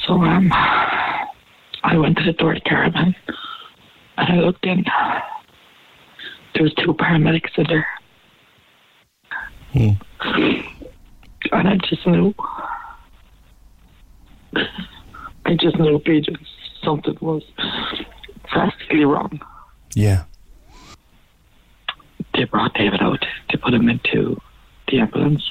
So 0.06 0.22
um, 0.24 0.50
I 0.52 1.96
went 1.96 2.18
to 2.18 2.24
the 2.24 2.32
door 2.32 2.52
of 2.52 2.62
the 2.62 2.68
caravan, 2.68 3.14
and 4.16 4.28
I 4.32 4.36
looked 4.44 4.66
in. 4.66 4.84
There 6.54 6.64
was 6.64 6.74
two 6.74 6.94
paramedics 6.94 7.56
in 7.56 7.66
there, 7.68 7.86
Hmm. 9.72 9.90
and 11.52 11.68
I 11.68 11.76
just 11.88 12.06
knew. 12.06 12.34
I 15.44 15.54
just 15.56 15.78
knew, 15.78 15.98
PJ, 16.00 16.36
something 16.82 17.16
was 17.20 17.42
drastically 18.52 19.04
wrong. 19.04 19.40
Yeah. 19.94 20.24
They 22.34 22.44
brought 22.44 22.74
David 22.74 23.00
out. 23.00 23.24
They 23.50 23.58
put 23.58 23.74
him 23.74 23.88
into 23.88 24.40
the 24.88 25.00
ambulance. 25.00 25.50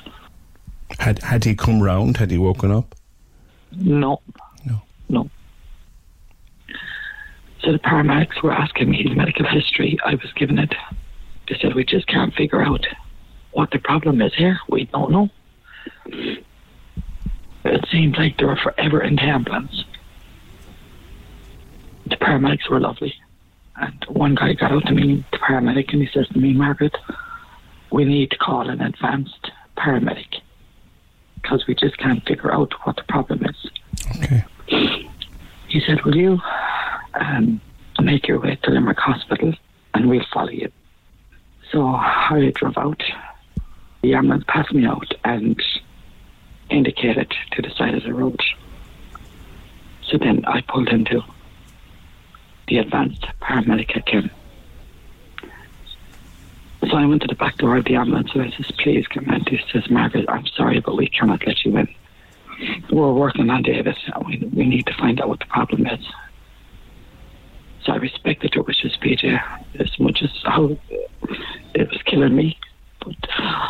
Had 0.99 1.19
had 1.23 1.43
he 1.43 1.55
come 1.55 1.81
round? 1.81 2.17
Had 2.17 2.31
he 2.31 2.37
woken 2.37 2.71
up? 2.71 2.95
No. 3.71 4.21
No. 4.65 4.81
No. 5.07 5.29
So 7.61 7.71
the 7.71 7.79
paramedics 7.79 8.41
were 8.41 8.51
asking 8.51 8.89
me 8.89 9.03
his 9.03 9.15
medical 9.15 9.45
history. 9.45 9.99
I 10.05 10.15
was 10.15 10.31
given 10.35 10.57
it. 10.59 10.73
They 11.47 11.57
said, 11.61 11.75
we 11.75 11.83
just 11.83 12.07
can't 12.07 12.33
figure 12.33 12.61
out 12.61 12.85
what 13.51 13.71
the 13.71 13.79
problem 13.79 14.21
is 14.21 14.33
here. 14.35 14.59
We 14.67 14.85
don't 14.85 15.11
know. 15.11 15.29
It 17.65 17.85
seems 17.91 18.17
like 18.17 18.37
they 18.37 18.45
were 18.45 18.55
forever 18.55 19.01
in 19.01 19.15
the 19.15 19.23
ambulance. 19.23 19.83
The 22.05 22.15
paramedics 22.15 22.69
were 22.69 22.79
lovely. 22.79 23.13
And 23.75 24.05
one 24.09 24.35
guy 24.35 24.53
got 24.53 24.71
out 24.71 24.85
to 24.87 24.93
me, 24.93 25.25
the 25.31 25.37
paramedic, 25.37 25.93
and 25.93 26.01
he 26.01 26.09
says 26.13 26.27
to 26.29 26.39
me, 26.39 26.53
Margaret, 26.53 26.95
we 27.91 28.05
need 28.05 28.31
to 28.31 28.37
call 28.37 28.69
an 28.69 28.81
advanced 28.81 29.51
paramedic 29.77 30.41
because 31.35 31.65
we 31.67 31.75
just 31.75 31.97
can't 31.97 32.25
figure 32.25 32.51
out 32.51 32.73
what 32.83 32.95
the 32.95 33.03
problem 33.03 33.45
is. 33.45 33.71
Okay. 34.17 34.45
He 35.67 35.79
said, 35.85 36.03
Will 36.03 36.15
you 36.15 36.39
um, 37.13 37.61
make 38.01 38.27
your 38.27 38.39
way 38.39 38.57
to 38.63 38.71
Limerick 38.71 38.99
Hospital 38.99 39.53
and 39.93 40.09
we'll 40.09 40.25
follow 40.33 40.49
you? 40.49 40.71
So 41.71 41.87
I 41.87 42.51
drove 42.55 42.77
out. 42.77 43.01
The 44.01 44.13
ambulance 44.13 44.45
passed 44.47 44.73
me 44.73 44.85
out 44.85 45.11
and 45.23 45.61
indicated 46.69 47.33
to 47.51 47.61
the 47.61 47.69
side 47.71 47.95
of 47.95 48.03
the 48.03 48.13
road. 48.13 48.39
So 50.03 50.17
then 50.17 50.45
I 50.45 50.61
pulled 50.61 50.89
into 50.89 51.21
the 52.67 52.77
advanced 52.77 53.25
paramedic 53.41 54.05
came. 54.05 54.29
So 56.87 56.95
I 56.95 57.05
went 57.05 57.21
to 57.23 57.27
the 57.27 57.35
back 57.35 57.57
door 57.57 57.77
of 57.77 57.85
the 57.85 57.95
ambulance 57.95 58.31
and 58.33 58.43
I 58.43 58.51
says, 58.51 58.71
please 58.71 59.05
come 59.07 59.25
in. 59.25 59.43
He 59.45 59.59
says, 59.71 59.89
Margaret, 59.89 60.25
I'm 60.29 60.47
sorry, 60.47 60.79
but 60.79 60.95
we 60.95 61.07
cannot 61.07 61.45
let 61.45 61.65
you 61.65 61.75
in. 61.77 61.87
We're 62.91 63.13
working 63.13 63.49
on 63.49 63.63
David 63.63 63.95
we, 64.25 64.37
we 64.53 64.65
need 64.65 64.85
to 64.87 64.93
find 64.93 65.19
out 65.19 65.29
what 65.29 65.39
the 65.39 65.45
problem 65.45 65.87
is. 65.87 66.05
So 67.83 67.93
I 67.93 67.95
respected 67.97 68.53
your 68.55 68.63
wishes, 68.63 68.97
PJ, 69.01 69.41
as 69.79 69.99
much 69.99 70.21
as 70.21 70.31
how 70.43 70.77
it 71.73 71.89
was 71.89 72.01
killing 72.05 72.35
me. 72.35 72.57
But 73.03 73.15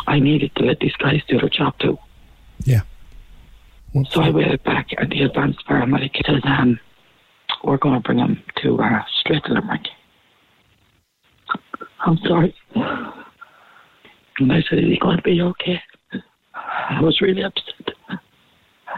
I 0.07 0.19
needed 0.19 0.55
to 0.55 0.63
let 0.63 0.79
these 0.79 0.95
guys 0.95 1.21
do 1.27 1.39
their 1.39 1.49
job 1.49 1.77
too. 1.79 1.97
Yeah. 2.65 2.81
So 4.11 4.21
I 4.21 4.29
waited 4.29 4.63
back 4.63 4.87
and 4.97 5.11
the 5.11 5.23
advanced 5.23 5.65
paramedic 5.67 6.15
says, 6.25 6.41
um, 6.43 6.79
we're 7.63 7.77
going 7.77 7.95
to 7.95 8.01
bring 8.01 8.19
him 8.19 8.41
to 8.61 8.79
uh, 8.79 9.03
straight 9.19 9.43
to 9.45 9.53
Limerick. 9.53 9.87
I'm 12.05 12.17
sorry. 12.25 12.55
And 12.75 14.53
I 14.53 14.61
said, 14.69 14.79
is 14.79 14.85
he 14.85 14.99
going 14.99 15.17
to 15.17 15.23
be 15.23 15.41
okay? 15.41 15.81
I 16.53 17.01
was 17.01 17.19
really 17.19 17.43
upset. 17.43 17.93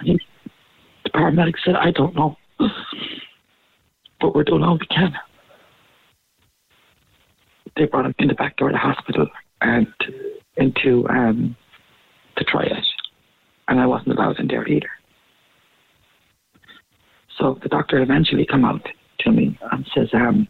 He, 0.03 0.19
the 1.03 1.09
paramedic 1.09 1.55
said, 1.65 1.75
I 1.75 1.91
don't 1.91 2.15
know. 2.15 2.37
But 4.19 4.35
we're 4.35 4.43
doing 4.43 4.63
all 4.63 4.77
we 4.77 4.85
can. 4.87 5.13
They 7.75 7.85
brought 7.85 8.05
him 8.05 8.13
in 8.19 8.27
the 8.27 8.33
back 8.35 8.57
door 8.57 8.67
of 8.67 8.73
the 8.73 8.79
hospital 8.79 9.27
and 9.61 9.87
into 10.57 11.07
um, 11.09 11.55
the 12.37 12.45
triage. 12.45 12.85
And 13.67 13.79
I 13.79 13.85
wasn't 13.85 14.17
allowed 14.17 14.39
in 14.39 14.47
there 14.47 14.67
either. 14.67 14.89
So 17.37 17.57
the 17.63 17.69
doctor 17.69 18.01
eventually 18.01 18.45
come 18.45 18.65
out 18.65 18.85
to 19.19 19.31
me 19.31 19.57
and 19.71 19.87
says, 19.95 20.09
um, 20.13 20.47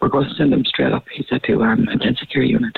we're 0.00 0.08
going 0.08 0.28
to 0.28 0.34
send 0.34 0.52
him 0.52 0.64
straight 0.64 0.92
up, 0.92 1.04
he 1.12 1.24
said, 1.28 1.42
to 1.44 1.62
um, 1.62 1.88
intensive 1.88 2.28
care 2.28 2.42
unit. 2.42 2.76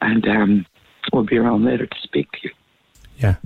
And 0.00 0.26
um, 0.28 0.66
we'll 1.12 1.24
be 1.24 1.38
around 1.38 1.64
later 1.64 1.86
to 1.86 1.96
speak 2.02 2.30
to 2.32 2.38
you. 2.44 2.50
Yeah. 3.18 3.36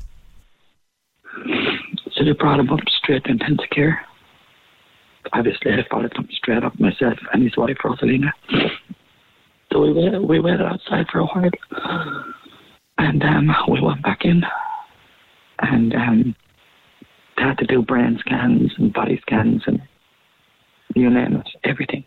So 2.13 2.25
they 2.25 2.33
brought 2.33 2.61
him 2.61 2.71
up 2.71 2.81
straight 2.89 3.25
to 3.25 3.31
intensive 3.31 3.71
care. 3.71 4.05
Obviously, 5.33 5.73
I 5.73 5.87
followed 5.91 6.17
him 6.17 6.29
straight 6.33 6.65
up 6.65 6.79
myself 6.79 7.19
and 7.33 7.43
his 7.43 7.57
wife, 7.57 7.77
Rosalina. 7.85 8.31
So 9.73 9.81
we 9.81 9.93
waited, 9.93 10.23
we 10.23 10.41
waited 10.41 10.63
outside 10.63 11.07
for 11.11 11.21
a 11.21 11.27
while. 11.27 11.51
And 12.99 13.23
um, 13.23 13.55
we 13.71 13.81
went 13.81 14.03
back 14.03 14.25
in. 14.25 14.43
And 15.59 15.95
um, 15.95 16.37
they 17.37 17.43
had 17.43 17.59
to 17.59 17.67
do 17.67 17.83
brain 17.83 18.19
scans 18.21 18.73
and 18.79 18.93
body 18.93 19.21
scans 19.23 19.63
and 19.67 19.81
you 20.95 21.11
name 21.11 21.37
it, 21.37 21.49
everything. 21.65 22.05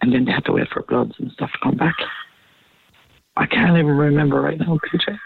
And 0.00 0.12
then 0.12 0.24
they 0.24 0.32
had 0.32 0.44
to 0.44 0.52
wait 0.52 0.68
for 0.72 0.82
bloods 0.82 1.14
and 1.18 1.30
stuff 1.32 1.50
to 1.52 1.58
come 1.62 1.76
back. 1.76 1.96
I 3.36 3.46
can't 3.46 3.76
even 3.76 3.86
remember 3.86 4.40
right 4.40 4.58
now, 4.58 4.78
PJ. 4.92 5.18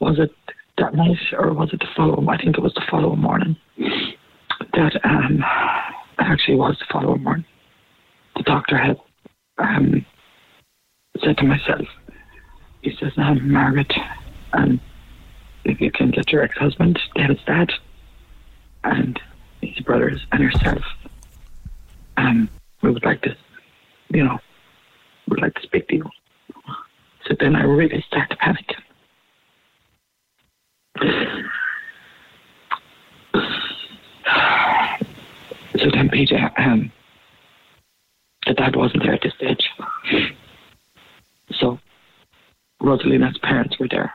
Was 0.00 0.18
it 0.18 0.30
that 0.78 0.94
night 0.94 1.16
or 1.38 1.52
was 1.54 1.70
it 1.72 1.80
the 1.80 1.86
following? 1.96 2.28
I 2.28 2.36
think 2.36 2.58
it 2.58 2.62
was 2.62 2.74
the 2.74 2.82
following 2.90 3.20
morning. 3.20 3.56
That 4.76 5.00
um, 5.04 5.44
actually 6.18 6.56
was 6.56 6.76
the 6.78 6.86
following 6.90 7.22
morning. 7.22 7.44
The 8.36 8.42
doctor 8.42 8.76
had 8.76 8.98
um, 9.58 10.04
said 11.22 11.38
to 11.38 11.44
myself, 11.44 11.86
he 12.82 12.94
says, 12.96 13.12
um, 13.16 13.50
Margaret, 13.50 13.92
um, 14.52 14.80
if 15.64 15.80
you 15.80 15.92
can 15.92 16.10
get 16.10 16.32
your 16.32 16.42
ex-husband, 16.42 16.98
David's 17.14 17.44
dad, 17.44 17.72
and 18.82 19.20
his 19.62 19.78
brothers 19.84 20.26
and 20.32 20.42
herself. 20.42 20.82
Um, 22.16 22.50
we 22.82 22.90
would 22.90 23.04
like 23.04 23.22
to, 23.22 23.36
you 24.10 24.24
know, 24.24 24.38
would 25.28 25.40
like 25.40 25.54
this 25.54 25.66
big 25.66 25.86
deal. 25.86 26.10
So 27.26 27.34
then 27.38 27.54
I 27.54 27.62
really 27.62 28.04
started 28.08 28.38
panicking. 28.38 28.82
So 35.76 35.90
then 35.92 36.08
Peter, 36.08 36.52
um, 36.56 36.92
the 38.46 38.54
dad 38.54 38.76
wasn't 38.76 39.02
there 39.02 39.14
at 39.14 39.22
this 39.22 39.32
stage. 39.34 39.68
So 41.58 41.80
Rosalina's 42.80 43.38
parents 43.42 43.76
were 43.78 43.88
there. 43.90 44.12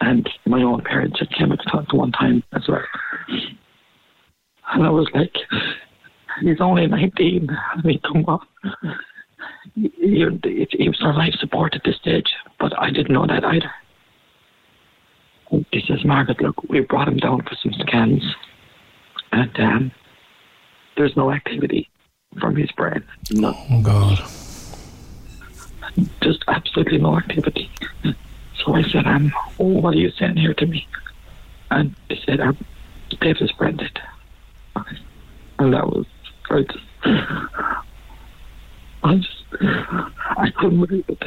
And 0.00 0.28
my 0.46 0.62
own 0.62 0.82
parents 0.82 1.18
had 1.20 1.30
came 1.30 1.52
at 1.52 1.58
the 1.64 1.96
one 1.96 2.12
time 2.12 2.42
as 2.54 2.62
well. 2.68 2.82
And 4.72 4.84
I 4.84 4.90
was 4.90 5.08
like, 5.14 5.34
he's 6.40 6.60
only 6.60 6.86
19. 6.86 7.48
I 7.50 7.86
mean, 7.86 8.00
come 8.00 8.24
on. 8.26 8.40
He, 9.74 9.92
he, 9.98 10.66
he 10.70 10.88
was 10.88 11.00
our 11.02 11.14
life 11.14 11.34
support 11.38 11.74
at 11.74 11.82
this 11.84 11.96
stage, 11.96 12.32
but 12.58 12.72
I 12.80 12.90
didn't 12.90 13.12
know 13.12 13.26
that 13.26 13.44
either. 13.44 13.70
He 15.70 15.82
says, 15.86 16.04
Margaret, 16.04 16.40
look, 16.40 16.62
we 16.68 16.80
brought 16.80 17.08
him 17.08 17.18
down 17.18 17.42
for 17.42 17.54
some 17.62 17.72
scans, 17.80 18.22
and 19.32 19.60
um, 19.60 19.92
there's 20.96 21.16
no 21.16 21.32
activity 21.32 21.88
from 22.40 22.56
his 22.56 22.70
brain. 22.72 23.02
No. 23.30 23.56
Oh, 23.70 23.82
God. 23.82 24.18
Just 26.22 26.44
absolutely 26.48 26.98
no 26.98 27.16
activity. 27.16 27.70
So 28.64 28.74
I 28.74 28.82
said, 28.82 29.06
um, 29.06 29.32
oh, 29.58 29.80
what 29.80 29.94
are 29.94 29.98
you 29.98 30.10
saying 30.12 30.36
here 30.36 30.54
to 30.54 30.66
me? 30.66 30.86
And 31.70 31.94
he 32.08 32.20
said, 32.24 32.40
um, 32.40 32.56
Dave 33.20 33.36
is 33.40 33.52
brain 33.52 33.76
dead. 33.76 33.98
And 35.58 35.74
that 35.74 35.86
was, 35.86 36.06
I 36.50 36.62
just, 36.62 36.84
I 39.02 39.16
just, 39.16 39.44
I 39.60 40.50
couldn't 40.58 40.80
believe 40.86 41.04
it. 41.08 41.22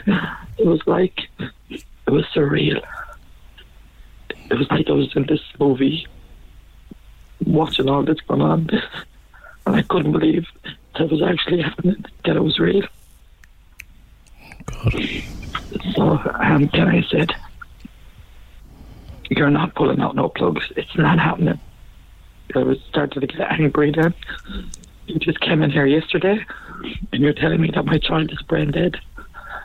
It 0.57 0.65
was 0.65 0.81
like, 0.87 1.19
it 1.69 1.83
was 2.11 2.25
surreal. 2.33 2.81
It 4.49 4.53
was 4.57 4.69
like 4.71 4.87
I 4.89 4.93
was 4.93 5.15
in 5.15 5.25
this 5.27 5.41
movie, 5.59 6.07
watching 7.45 7.89
all 7.89 8.03
this 8.03 8.19
going 8.27 8.41
on, 8.41 8.69
and 9.65 9.75
I 9.75 9.81
couldn't 9.83 10.11
believe 10.11 10.45
that 10.97 11.09
was 11.09 11.21
actually 11.21 11.61
happening, 11.61 12.03
that 12.25 12.35
it 12.35 12.43
was 12.43 12.59
real. 12.59 12.83
God. 14.65 14.95
So, 15.95 16.19
um, 16.39 16.69
then 16.73 16.87
I 16.87 17.03
said, 17.09 17.31
You're 19.29 19.49
not 19.49 19.75
pulling 19.75 19.99
out 19.99 20.15
no 20.15 20.29
plugs. 20.29 20.71
It's 20.75 20.95
not 20.95 21.19
happening. 21.19 21.59
I 22.55 22.59
was 22.59 22.77
starting 22.89 23.21
to 23.21 23.27
get 23.27 23.51
angry 23.51 23.91
then. 23.91 24.13
You 25.07 25.19
just 25.19 25.39
came 25.39 25.61
in 25.61 25.71
here 25.71 25.85
yesterday 25.85 26.45
and 27.11 27.21
you're 27.21 27.33
telling 27.33 27.61
me 27.61 27.71
that 27.75 27.85
my 27.85 27.97
child 27.97 28.31
is 28.31 28.41
brain 28.43 28.71
dead 28.71 28.97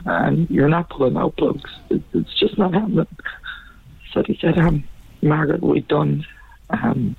and 0.05 0.49
you're 0.51 0.69
not 0.69 0.91
pulling 0.91 1.17
out 1.17 1.37
plugs. 1.37 1.71
It, 1.89 2.03
it's 2.13 2.35
just 2.39 2.59
not 2.59 2.75
happening. 2.75 3.07
So 4.13 4.23
he 4.23 4.39
said, 4.41 4.59
um, 4.59 4.85
Margaret, 5.23 5.63
we've 5.63 5.87
done, 5.87 6.27
um, 6.71 7.17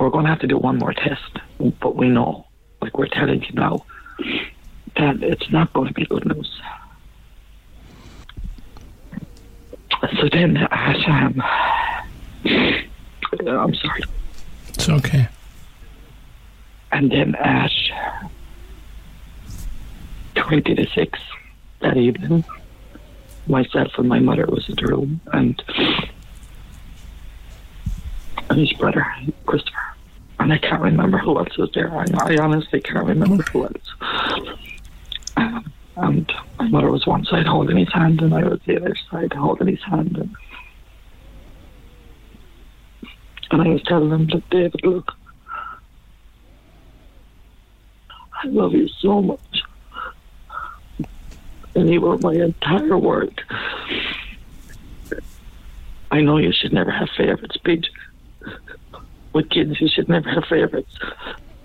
we're 0.00 0.10
going 0.10 0.24
to 0.24 0.30
have 0.30 0.40
to 0.40 0.46
do 0.46 0.56
one 0.56 0.78
more 0.78 0.94
test, 0.94 1.38
but 1.80 1.94
we 1.94 2.08
know, 2.08 2.46
like 2.80 2.96
we're 2.96 3.06
telling 3.06 3.42
you 3.42 3.52
now, 3.52 3.84
that 4.96 5.22
it's 5.22 5.50
not 5.50 5.70
going 5.74 5.88
to 5.88 5.94
be 5.94 6.06
good 6.06 6.24
news. 6.24 6.60
So 10.18 10.28
then, 10.32 10.56
Ash, 10.56 11.06
um, 11.06 11.42
I'm 13.46 13.74
sorry. 13.74 14.02
It's 14.68 14.88
okay. 14.88 15.28
And 16.92 17.12
then 17.12 17.34
at 17.34 17.70
20 20.34 20.74
to 20.76 20.86
6 20.88 21.18
that 21.80 21.96
evening, 21.98 22.44
myself 23.46 23.92
and 23.98 24.08
my 24.08 24.18
mother 24.18 24.46
was 24.46 24.66
in 24.68 24.76
the 24.76 24.86
room, 24.86 25.20
and, 25.34 25.62
and 28.50 28.58
his 28.58 28.72
brother, 28.74 29.06
Christopher. 29.46 29.78
And 30.40 30.52
I 30.52 30.58
can't 30.58 30.82
remember 30.82 31.18
who 31.18 31.38
else 31.38 31.56
was 31.56 31.70
there. 31.72 31.90
I, 31.96 32.04
I 32.20 32.36
honestly 32.38 32.80
can't 32.80 33.06
remember 33.06 33.42
who 33.44 33.64
else. 33.64 33.94
Um, 35.36 35.72
and 35.96 36.32
my 36.58 36.68
mother 36.68 36.90
was 36.90 37.06
one 37.06 37.24
side 37.24 37.46
holding 37.46 37.76
his 37.76 37.92
hand, 37.92 38.20
and 38.22 38.34
I 38.34 38.42
was 38.44 38.60
the 38.66 38.76
other 38.76 38.94
side 39.10 39.32
holding 39.32 39.68
his 39.68 39.82
hand. 39.82 40.16
And, 40.16 40.36
and 43.50 43.62
I 43.62 43.68
was 43.68 43.82
telling 43.82 44.10
him, 44.10 44.26
look, 44.26 44.48
David, 44.50 44.80
look, 44.84 45.12
I 48.42 48.46
love 48.46 48.72
you 48.72 48.88
so 48.88 49.22
much. 49.22 49.62
And 51.74 51.88
you 51.88 52.00
were 52.00 52.18
my 52.18 52.34
entire 52.34 52.96
world. 52.96 53.38
I 56.10 56.22
know 56.22 56.38
you 56.38 56.52
should 56.52 56.72
never 56.72 56.90
have 56.90 57.08
favorites, 57.16 57.56
Pete. 57.58 57.86
With 59.32 59.50
kids, 59.50 59.80
you 59.80 59.88
should 59.88 60.08
never 60.08 60.28
have 60.28 60.44
favorites. 60.48 60.92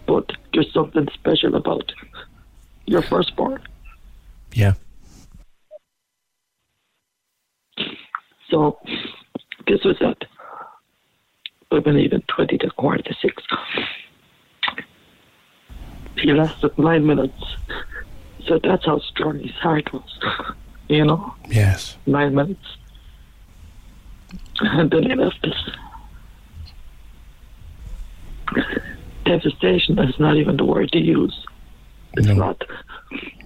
But 0.06 0.32
there's 0.54 0.72
something 0.74 1.08
special 1.14 1.56
about 1.56 1.92
your 2.86 3.02
firstborn. 3.02 3.62
Yeah. 4.54 4.74
So 8.50 8.80
this 9.68 9.84
was 9.84 9.98
at, 10.02 10.26
I 11.72 11.80
believe, 11.80 12.14
in 12.14 12.22
20 12.28 12.58
to 12.60 12.70
quarter 12.72 13.02
to 13.04 13.16
six. 13.22 13.44
He 16.18 16.32
lasted 16.32 16.78
nine 16.78 17.06
minutes. 17.06 17.44
So 18.48 18.60
that's 18.64 18.86
how 18.86 19.00
strong 19.00 19.40
his 19.40 19.56
heart 19.56 19.92
was. 19.92 20.20
You 20.88 21.06
know? 21.06 21.34
Yes. 21.50 21.98
Nine 22.06 22.36
minutes. 22.36 22.66
And 24.60 24.92
then 24.92 25.04
he 25.04 25.16
left 25.16 25.44
us. 25.44 25.70
Devastation 29.26 29.98
is 30.00 30.20
not 30.20 30.38
even 30.38 30.58
the 30.58 30.66
word 30.66 30.92
to 30.92 31.00
use. 31.00 31.36
It's 32.14 32.28
not. 32.28 32.62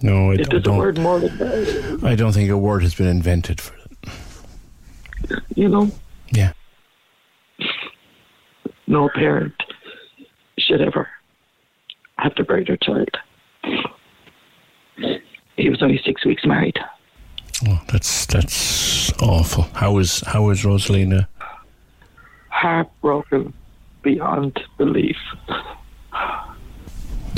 No, 0.01 0.31
It 0.31 0.49
don't. 0.49 0.67
a 0.67 0.77
word 0.77 0.99
more 0.99 1.19
than 1.19 1.37
that. 1.37 1.99
I 2.03 2.15
don't 2.15 2.33
think 2.33 2.49
a 2.49 2.57
word 2.57 2.83
has 2.83 2.93
been 2.95 3.07
invented 3.07 3.59
for 3.61 3.75
it. 3.75 5.39
You 5.55 5.67
know? 5.69 5.91
Yeah. 6.31 6.53
No 8.87 9.09
parent 9.13 9.53
should 10.57 10.81
ever 10.81 11.07
have 12.17 12.35
to 12.35 12.43
bury 12.43 12.63
their 12.65 12.77
child. 12.77 13.09
He 15.55 15.69
was 15.69 15.81
only 15.81 15.99
six 16.05 16.25
weeks 16.25 16.45
married. 16.45 16.77
Oh, 17.67 17.81
that's 17.91 18.25
that's 18.25 19.11
awful. 19.21 19.63
How 19.73 19.97
is 19.97 20.21
how 20.25 20.49
is 20.49 20.63
Rosalina? 20.63 21.27
Heartbroken 22.49 23.53
beyond 24.01 24.59
belief. 24.77 25.17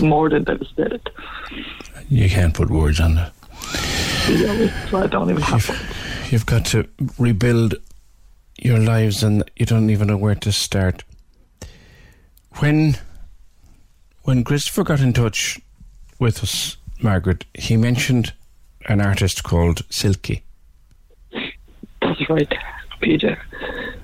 More 0.02 0.30
than 0.30 0.44
devastated. 0.44 1.10
You 2.10 2.30
can't 2.30 2.54
put 2.54 2.70
words 2.70 3.00
on 3.00 3.18
it. 3.18 3.32
So 4.90 4.98
I 4.98 5.08
don't 5.08 5.30
even 5.30 5.42
have 5.42 5.68
one. 5.68 5.78
You've 6.30 6.46
got 6.46 6.66
to 6.68 6.88
rebuild 7.20 7.76
your 8.58 8.80
lives, 8.80 9.24
and 9.24 9.50
you 9.56 9.66
don't 9.66 9.90
even 9.90 10.08
know 10.08 10.18
where 10.18 10.36
to 10.36 10.52
start. 10.52 11.04
When 12.60 12.98
when 14.24 14.44
Christopher 14.44 14.84
got 14.84 15.00
in 15.00 15.14
touch 15.14 15.60
with 16.20 16.44
us, 16.44 16.78
Margaret, 17.02 17.46
he 17.54 17.76
mentioned 17.76 18.34
an 18.86 19.02
artist 19.02 19.44
called 19.44 19.82
Silky. 19.90 20.44
That's 22.02 22.30
right, 22.30 22.54
Peter. 23.00 23.42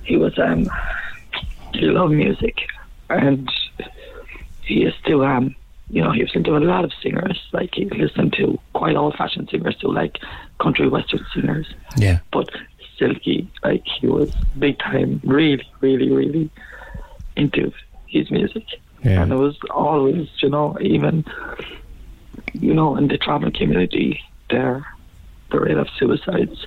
He 0.02 0.16
was 0.16 0.38
um 0.38 0.68
he 1.74 1.86
loved 1.86 2.12
music 2.12 2.68
and 3.10 3.50
he 4.62 4.84
is 4.84 4.94
still 5.02 5.24
um 5.24 5.54
you 5.90 6.02
know, 6.02 6.10
he 6.10 6.22
was 6.22 6.34
into 6.34 6.56
a 6.56 6.58
lot 6.58 6.84
of 6.84 6.92
singers. 7.02 7.40
Like 7.52 7.74
he 7.74 7.86
listened 7.86 8.34
to 8.34 8.58
quite 8.74 8.94
old 8.94 9.14
fashioned 9.14 9.48
singers 9.50 9.76
too, 9.76 9.88
like 9.88 10.18
country 10.60 10.86
western 10.88 11.24
singers. 11.32 11.66
Yeah. 11.96 12.18
But 12.30 12.50
Silky, 12.98 13.48
like 13.64 13.84
he 13.86 14.06
was 14.06 14.30
big 14.58 14.78
time, 14.78 15.20
really, 15.24 15.66
really, 15.80 16.10
really 16.10 16.50
into 17.36 17.72
his 18.06 18.30
music. 18.30 18.64
Yeah. 19.02 19.22
And 19.22 19.32
it 19.32 19.36
was 19.36 19.56
always, 19.70 20.28
you 20.42 20.50
know, 20.50 20.76
even 20.80 21.24
you 22.52 22.74
know, 22.74 22.96
in 22.96 23.08
the 23.08 23.18
travel 23.18 23.50
community 23.50 24.20
there 24.50 24.86
the 25.50 25.60
rate 25.60 25.76
of 25.78 25.88
suicides 25.96 26.66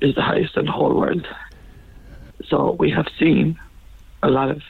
is 0.00 0.14
the 0.16 0.22
highest 0.22 0.56
in 0.56 0.66
the 0.66 0.72
whole 0.72 0.94
world. 0.94 1.26
So 2.48 2.72
we 2.72 2.90
have 2.90 3.06
seen 3.18 3.58
a 4.22 4.28
lot 4.28 4.50
of 4.50 4.62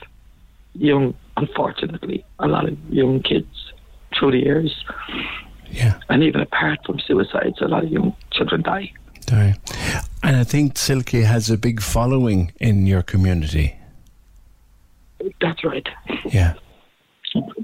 young, 0.73 1.13
unfortunately, 1.37 2.25
a 2.39 2.47
lot 2.47 2.67
of 2.67 2.77
young 2.89 3.21
kids 3.21 3.73
through 4.17 4.31
the 4.31 4.39
years. 4.39 4.83
Yeah. 5.69 5.99
And 6.09 6.23
even 6.23 6.41
apart 6.41 6.79
from 6.85 6.99
suicides, 6.99 7.61
a 7.61 7.67
lot 7.67 7.83
of 7.83 7.91
young 7.91 8.15
children 8.31 8.61
die. 8.61 8.91
Die. 9.25 9.55
And 10.21 10.35
I 10.35 10.43
think 10.43 10.77
Silky 10.77 11.21
has 11.21 11.49
a 11.49 11.57
big 11.57 11.81
following 11.81 12.51
in 12.59 12.85
your 12.85 13.01
community. 13.01 13.75
That's 15.41 15.63
right. 15.63 15.87
Yeah. 16.25 16.53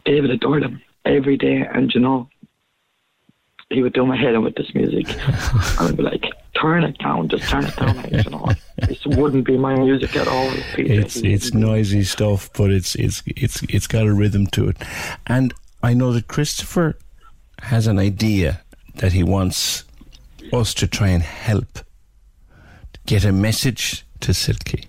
David 0.06 0.32
adored 0.32 0.64
him 0.64 0.82
every 1.06 1.38
day, 1.38 1.66
and 1.74 1.94
you 1.94 2.00
know, 2.00 2.28
he 3.70 3.84
would 3.84 3.94
do 3.94 4.06
my 4.06 4.18
head 4.18 4.34
in 4.34 4.44
with 4.44 4.56
this 4.56 4.74
music. 4.74 5.08
and 5.20 5.90
I'd 5.90 5.98
be 5.98 6.04
like, 6.04 6.26
turn 6.62 6.84
it 6.84 6.98
down, 6.98 7.28
just 7.28 7.50
turn 7.50 7.66
it 7.66 7.76
down. 7.76 8.10
You 8.12 8.30
know, 8.30 8.48
this 8.88 9.06
wouldn't 9.06 9.46
be 9.46 9.58
my 9.58 9.76
music 9.76 10.16
at 10.16 10.28
all. 10.28 10.50
It's 10.78 11.18
it's 11.18 11.54
noisy 11.54 12.04
stuff, 12.04 12.50
but 12.54 12.72
it's 12.72 12.96
it's 12.96 13.24
it's 13.26 13.64
it's 13.64 13.88
got 13.88 14.08
a 14.08 14.14
rhythm 14.14 14.48
to 14.48 14.70
it. 14.70 14.78
And 15.28 15.54
I 15.82 15.94
know 15.94 16.12
that 16.14 16.28
Christopher 16.28 16.98
has 17.62 17.88
an 17.88 18.00
idea 18.00 18.62
that 18.96 19.14
he 19.14 19.24
wants 19.24 19.86
us 20.52 20.74
to 20.76 20.88
try 20.88 21.10
and 21.10 21.24
help 21.24 21.80
get 23.06 23.24
a 23.26 23.32
message 23.32 24.06
to 24.22 24.34
Silky. 24.34 24.86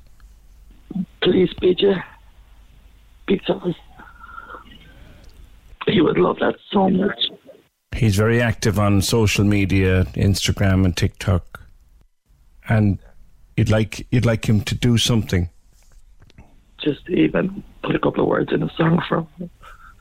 Please, 1.22 1.50
PJ, 1.54 2.02
because 3.26 3.74
he 5.86 6.00
would 6.00 6.18
love 6.18 6.38
that 6.40 6.56
so 6.72 6.88
much. 6.88 7.18
He's 7.92 8.16
very 8.16 8.40
active 8.40 8.78
on 8.78 9.02
social 9.02 9.44
media, 9.44 10.04
Instagram 10.14 10.84
and 10.84 10.96
TikTok, 10.96 11.49
and 12.70 12.98
you'd 13.56 13.68
like 13.68 14.06
you'd 14.10 14.24
like 14.24 14.48
him 14.48 14.62
to 14.62 14.74
do 14.74 14.96
something. 14.96 15.50
Just 16.78 17.06
even 17.10 17.62
put 17.82 17.94
a 17.94 17.98
couple 17.98 18.22
of 18.22 18.28
words 18.28 18.52
in 18.52 18.62
a 18.62 18.70
song 18.70 19.02
for 19.06 19.26
him, 19.38 19.50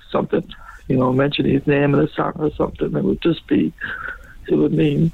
something, 0.10 0.48
you 0.88 0.96
know, 0.96 1.12
mention 1.12 1.44
his 1.44 1.66
name 1.68 1.94
in 1.94 2.00
a 2.00 2.08
song 2.08 2.32
or 2.38 2.52
something. 2.54 2.96
It 2.96 3.04
would 3.04 3.22
just 3.22 3.46
be, 3.48 3.74
it 4.48 4.56
would 4.56 4.72
mean 4.72 5.12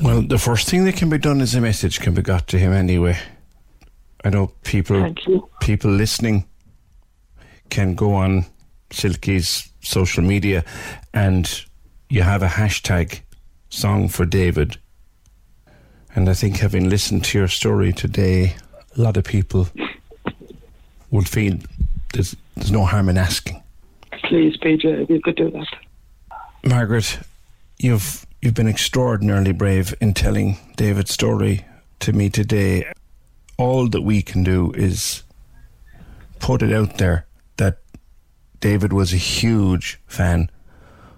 Well, 0.00 0.22
the 0.22 0.38
first 0.38 0.68
thing 0.68 0.84
that 0.84 0.96
can 0.96 1.10
be 1.10 1.18
done 1.18 1.40
is 1.40 1.54
a 1.54 1.60
message 1.60 2.00
can 2.00 2.14
be 2.14 2.22
got 2.22 2.46
to 2.48 2.58
him 2.58 2.72
anyway. 2.72 3.18
I 4.24 4.30
know 4.30 4.52
people 4.62 5.14
people 5.60 5.90
listening 5.90 6.44
can 7.70 7.94
go 7.94 8.14
on 8.14 8.44
Silky's 8.92 9.72
social 9.80 10.22
media 10.22 10.64
and 11.12 11.64
you 12.08 12.22
have 12.22 12.42
a 12.42 12.48
hashtag 12.48 13.20
song 13.68 14.08
for 14.08 14.24
David. 14.24 14.78
And 16.16 16.30
I 16.30 16.34
think 16.34 16.56
having 16.56 16.88
listened 16.88 17.24
to 17.26 17.38
your 17.38 17.46
story 17.46 17.92
today, 17.92 18.56
a 18.96 19.00
lot 19.00 19.18
of 19.18 19.24
people 19.24 19.68
would 21.10 21.28
feel 21.28 21.58
there's, 22.14 22.34
there's 22.56 22.72
no 22.72 22.86
harm 22.86 23.10
in 23.10 23.18
asking. 23.18 23.62
please, 24.24 24.56
PJ, 24.56 24.84
if 25.02 25.10
you 25.10 25.20
could 25.20 25.36
do 25.36 25.50
that. 25.50 25.66
Margaret, 26.64 27.18
you've 27.78 28.26
you've 28.40 28.54
been 28.54 28.66
extraordinarily 28.66 29.52
brave 29.52 29.94
in 30.00 30.14
telling 30.14 30.56
David's 30.76 31.12
story 31.12 31.66
to 32.00 32.14
me 32.14 32.30
today. 32.30 32.90
All 33.58 33.86
that 33.88 34.00
we 34.00 34.22
can 34.22 34.42
do 34.42 34.72
is 34.72 35.22
put 36.38 36.62
it 36.62 36.72
out 36.72 36.96
there 36.96 37.26
that 37.58 37.78
David 38.60 38.92
was 38.92 39.12
a 39.12 39.18
huge 39.18 40.00
fan 40.06 40.50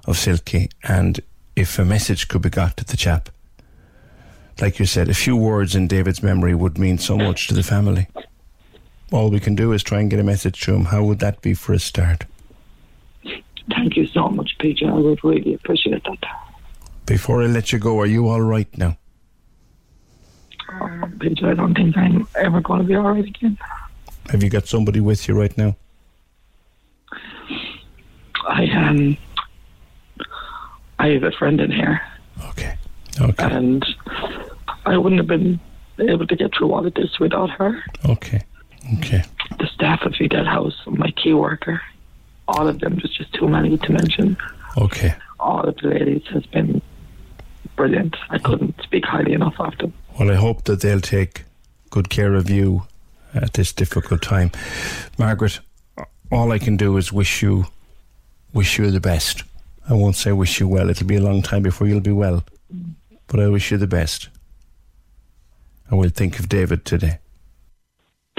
of 0.06 0.18
Silky, 0.18 0.70
and 0.82 1.20
if 1.54 1.78
a 1.78 1.84
message 1.84 2.26
could 2.26 2.42
be 2.42 2.50
got 2.50 2.76
to 2.78 2.84
the 2.84 2.96
chap, 2.96 3.28
like 4.60 4.78
you 4.78 4.86
said, 4.86 5.08
a 5.08 5.14
few 5.14 5.36
words 5.36 5.74
in 5.74 5.86
David's 5.86 6.22
memory 6.22 6.54
would 6.54 6.78
mean 6.78 6.98
so 6.98 7.16
much 7.16 7.48
to 7.48 7.54
the 7.54 7.62
family. 7.62 8.08
All 9.12 9.30
we 9.30 9.40
can 9.40 9.54
do 9.54 9.72
is 9.72 9.82
try 9.82 10.00
and 10.00 10.10
get 10.10 10.20
a 10.20 10.24
message 10.24 10.60
to 10.62 10.74
him. 10.74 10.86
How 10.86 11.02
would 11.04 11.20
that 11.20 11.40
be 11.40 11.54
for 11.54 11.72
a 11.72 11.78
start? 11.78 12.26
Thank 13.70 13.96
you 13.96 14.06
so 14.06 14.28
much, 14.28 14.56
PJ. 14.58 14.88
I 14.88 14.92
would 14.92 15.22
really 15.22 15.54
appreciate 15.54 16.04
that. 16.04 16.18
Before 17.06 17.42
I 17.42 17.46
let 17.46 17.72
you 17.72 17.78
go, 17.78 18.00
are 18.00 18.06
you 18.06 18.28
all 18.28 18.40
right 18.40 18.68
now? 18.76 18.98
Um, 20.68 21.18
PJ, 21.18 21.42
I 21.42 21.54
don't 21.54 21.74
think 21.74 21.96
I'm 21.96 22.28
ever 22.34 22.60
going 22.60 22.80
to 22.80 22.86
be 22.86 22.94
all 22.94 23.10
right 23.10 23.24
again. 23.24 23.58
Have 24.30 24.42
you 24.42 24.50
got 24.50 24.66
somebody 24.66 25.00
with 25.00 25.26
you 25.26 25.38
right 25.38 25.56
now? 25.56 25.76
I 28.46 28.66
um, 28.70 29.16
I 30.98 31.08
have 31.08 31.22
a 31.22 31.32
friend 31.32 31.60
in 31.60 31.70
here. 31.70 32.00
Okay. 32.50 32.76
Okay. 33.20 33.44
And 33.44 33.84
I 34.88 34.96
wouldn't 34.96 35.20
have 35.20 35.26
been 35.28 35.60
able 35.98 36.26
to 36.26 36.36
get 36.36 36.54
through 36.54 36.72
all 36.72 36.86
of 36.86 36.94
this 36.94 37.18
without 37.18 37.50
her. 37.50 37.82
Okay. 38.08 38.42
Okay. 38.98 39.22
The 39.58 39.66
staff 39.66 40.02
of 40.02 40.14
Edel 40.20 40.44
House, 40.44 40.76
my 40.86 41.10
key 41.10 41.34
worker, 41.34 41.80
all 42.46 42.66
of 42.66 42.80
them, 42.80 42.96
there's 42.96 43.14
just 43.16 43.32
too 43.34 43.48
many 43.48 43.76
to 43.76 43.92
mention. 43.92 44.36
Okay. 44.76 45.14
All 45.38 45.60
of 45.60 45.76
the 45.76 45.88
ladies 45.88 46.26
has 46.32 46.46
been 46.46 46.80
brilliant. 47.76 48.16
I 48.30 48.38
couldn't 48.38 48.80
speak 48.82 49.04
highly 49.04 49.34
enough 49.34 49.54
of 49.58 49.76
them. 49.78 49.92
Well, 50.18 50.30
I 50.30 50.34
hope 50.34 50.64
that 50.64 50.80
they'll 50.80 51.00
take 51.00 51.44
good 51.90 52.08
care 52.08 52.34
of 52.34 52.48
you 52.48 52.86
at 53.34 53.52
this 53.52 53.72
difficult 53.72 54.22
time. 54.22 54.50
Margaret, 55.18 55.60
all 56.32 56.52
I 56.52 56.58
can 56.58 56.76
do 56.76 56.96
is 56.96 57.12
wish 57.12 57.42
you 57.42 57.66
wish 58.52 58.78
you 58.78 58.90
the 58.90 59.00
best. 59.00 59.44
I 59.88 59.94
won't 59.94 60.16
say 60.16 60.32
wish 60.32 60.60
you 60.60 60.68
well. 60.68 60.90
It'll 60.90 61.06
be 61.06 61.16
a 61.16 61.22
long 61.22 61.42
time 61.42 61.62
before 61.62 61.86
you'll 61.86 62.00
be 62.00 62.12
well. 62.12 62.44
But 63.26 63.40
I 63.40 63.48
wish 63.48 63.70
you 63.70 63.76
the 63.76 63.86
best. 63.86 64.28
And 65.88 65.98
we'll 65.98 66.10
think 66.10 66.38
of 66.38 66.48
David 66.48 66.84
today. 66.84 67.18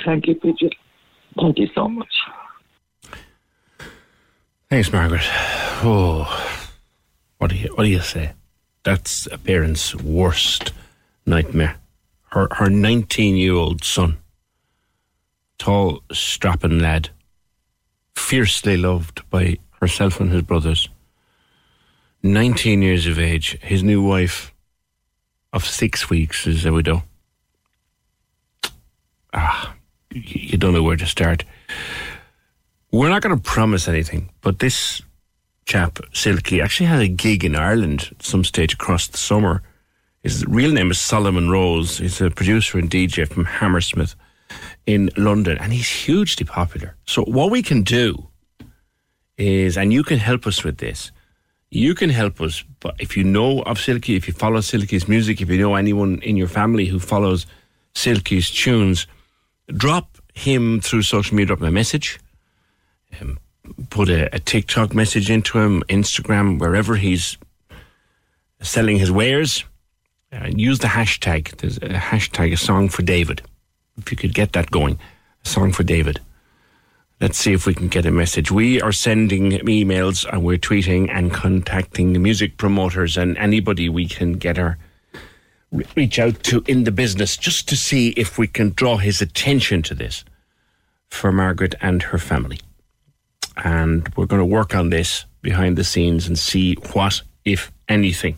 Thank 0.06 0.28
you, 0.28 0.36
PJ. 0.36 0.72
Thank 1.40 1.58
you 1.58 1.68
so 1.74 1.88
much. 1.88 2.14
Thanks, 4.70 4.92
Margaret. 4.92 5.24
Oh, 5.82 6.28
what 7.38 7.50
do 7.50 7.56
you 7.56 7.70
what 7.74 7.84
do 7.86 7.90
you 7.90 8.02
say? 8.02 8.34
That's 8.84 9.28
a 9.32 9.38
parent's 9.38 9.96
worst 9.96 10.74
nightmare. 11.26 11.78
Her 12.32 12.48
her 12.52 12.70
nineteen 12.70 13.36
year 13.36 13.54
old 13.54 13.84
son, 13.84 14.18
tall, 15.58 16.04
strapping 16.12 16.80
lad, 16.80 17.10
fiercely 18.16 18.78
loved 18.78 19.28
by 19.30 19.58
herself 19.82 20.20
and 20.20 20.32
his 20.32 20.44
brothers. 20.44 20.88
Nineteen 22.22 22.82
years 22.84 23.08
of 23.08 23.18
age, 23.18 23.58
his 23.62 23.82
new 23.82 24.04
wife 24.04 24.54
of 25.52 25.66
six 25.66 26.10
weeks 26.10 26.46
is 26.46 26.64
a 26.66 26.72
widow. 26.72 27.04
Ah, 29.34 29.76
you 30.12 30.58
don't 30.58 30.74
know 30.74 30.84
where 30.84 30.98
to 30.98 31.06
start. 31.06 31.44
We're 32.92 33.10
not 33.10 33.22
going 33.22 33.36
to 33.36 33.42
promise 33.42 33.88
anything, 33.88 34.30
but 34.42 34.60
this 34.60 35.02
chap, 35.66 36.00
Silky, 36.14 36.62
actually 36.62 36.88
had 36.88 37.02
a 37.02 37.08
gig 37.08 37.46
in 37.46 37.56
Ireland 37.56 38.10
at 38.12 38.24
some 38.24 38.44
stage 38.44 38.74
across 38.74 39.08
the 39.08 39.18
summer. 39.18 39.62
His 40.24 40.44
real 40.48 40.72
name 40.72 40.90
is 40.90 41.00
Solomon 41.00 41.50
Rose. 41.50 42.00
He's 42.00 42.20
a 42.20 42.32
producer 42.32 42.80
and 42.80 42.90
DJ 42.90 43.28
from 43.28 43.46
Hammersmith 43.46 44.16
in 44.88 45.12
London, 45.16 45.58
and 45.60 45.72
he's 45.72 45.88
hugely 45.88 46.46
popular. 46.46 46.96
So, 47.06 47.24
what 47.24 47.52
we 47.52 47.62
can 47.62 47.84
do 47.84 48.28
is, 49.38 49.78
and 49.78 49.94
you 49.94 50.04
can 50.04 50.18
help 50.18 50.48
us 50.48 50.64
with 50.64 50.80
this, 50.80 51.12
you 51.70 51.94
can 51.94 52.10
help 52.10 52.42
us, 52.42 52.64
but 52.80 52.96
if 53.00 53.16
you 53.16 53.24
know 53.24 53.62
of 53.62 53.80
Silky, 53.80 54.16
if 54.16 54.28
you 54.28 54.34
follow 54.34 54.62
Silky's 54.62 55.08
music, 55.08 55.40
if 55.40 55.50
you 55.50 55.60
know 55.60 55.76
anyone 55.76 56.20
in 56.24 56.36
your 56.36 56.48
family 56.48 56.86
who 56.86 57.00
follows 57.00 57.46
Silky's 57.94 58.50
tunes, 58.50 59.06
drop 59.74 60.18
him 60.34 60.80
through 60.82 61.02
social 61.02 61.36
media, 61.36 61.48
drop 61.48 61.60
him 61.60 61.68
a 61.68 61.72
message 61.72 62.20
um, 63.22 63.40
put 63.90 64.10
a, 64.10 64.34
a 64.36 64.40
TikTok 64.40 64.94
message 64.94 65.30
into 65.30 65.60
him, 65.60 65.84
Instagram, 65.90 66.60
wherever 66.60 66.96
he's 66.96 67.38
selling 68.62 68.98
his 68.98 69.12
wares, 69.12 69.64
and 70.32 70.60
use 70.60 70.80
the 70.80 70.88
hashtag. 70.88 71.56
There's 71.58 71.78
a 71.78 72.00
hashtag, 72.00 72.54
a 72.54 72.58
song 72.58 72.90
for 72.90 73.02
David. 73.02 73.42
If 73.98 74.12
you 74.12 74.18
could 74.18 74.34
get 74.34 74.54
that 74.54 74.72
going, 74.72 75.00
a 75.44 75.48
song 75.48 75.72
for 75.72 75.84
David. 75.84 76.20
Let's 77.20 77.38
see 77.38 77.52
if 77.52 77.66
we 77.66 77.74
can 77.74 77.90
get 77.90 78.06
a 78.06 78.12
message. 78.12 78.50
We 78.50 78.82
are 78.82 78.94
sending 78.94 79.52
emails 79.52 80.26
and 80.32 80.44
we're 80.44 80.58
tweeting 80.58 81.10
and 81.10 81.34
contacting 81.34 82.14
the 82.14 82.20
music 82.20 82.56
promoters 82.56 83.18
and 83.18 83.38
anybody 83.38 83.90
we 83.90 84.08
can 84.08 84.34
get 84.34 84.58
our 84.58 84.78
reach 85.96 86.18
out 86.20 86.42
to 86.44 86.64
in 86.68 86.84
the 86.84 86.92
business 86.92 87.38
just 87.38 87.70
to 87.70 87.76
see 87.76 88.10
if 88.10 88.38
we 88.38 88.48
can 88.48 88.72
draw 88.72 88.98
his 88.98 89.22
attention 89.22 89.82
to 89.84 89.94
this 89.94 90.24
for 91.10 91.32
Margaret 91.32 91.76
and 91.82 92.04
her 92.04 92.18
family 92.18 92.60
and 93.64 94.08
we're 94.16 94.26
going 94.26 94.42
to 94.42 94.46
work 94.46 94.76
on 94.76 94.90
this 94.90 95.26
behind 95.42 95.78
the 95.78 95.84
scenes 95.84 96.28
and 96.28 96.38
see 96.38 96.76
what, 96.94 97.22
if 97.46 97.72
anything, 97.88 98.38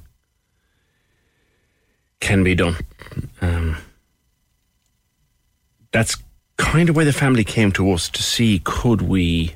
can 2.19 2.43
be 2.43 2.55
done. 2.55 2.77
Um, 3.41 3.77
that's 5.91 6.17
kind 6.57 6.89
of 6.89 6.95
why 6.95 7.03
the 7.03 7.13
family 7.13 7.43
came 7.43 7.71
to 7.73 7.91
us 7.91 8.09
to 8.09 8.23
see 8.23 8.61
could 8.63 9.01
we, 9.01 9.55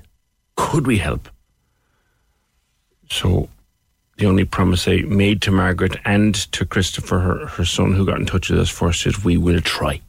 could 0.55 0.87
we 0.87 0.97
help. 0.97 1.29
So, 3.09 3.49
the 4.17 4.25
only 4.25 4.45
promise 4.45 4.87
I 4.87 5.01
made 5.01 5.41
to 5.43 5.51
Margaret 5.51 5.97
and 6.05 6.33
to 6.53 6.65
Christopher, 6.65 7.19
her, 7.19 7.45
her 7.47 7.65
son, 7.65 7.93
who 7.93 8.05
got 8.05 8.19
in 8.19 8.25
touch 8.25 8.49
with 8.49 8.59
us 8.59 8.69
first, 8.69 9.05
is 9.05 9.23
we 9.23 9.37
will 9.37 9.61
try. 9.61 10.01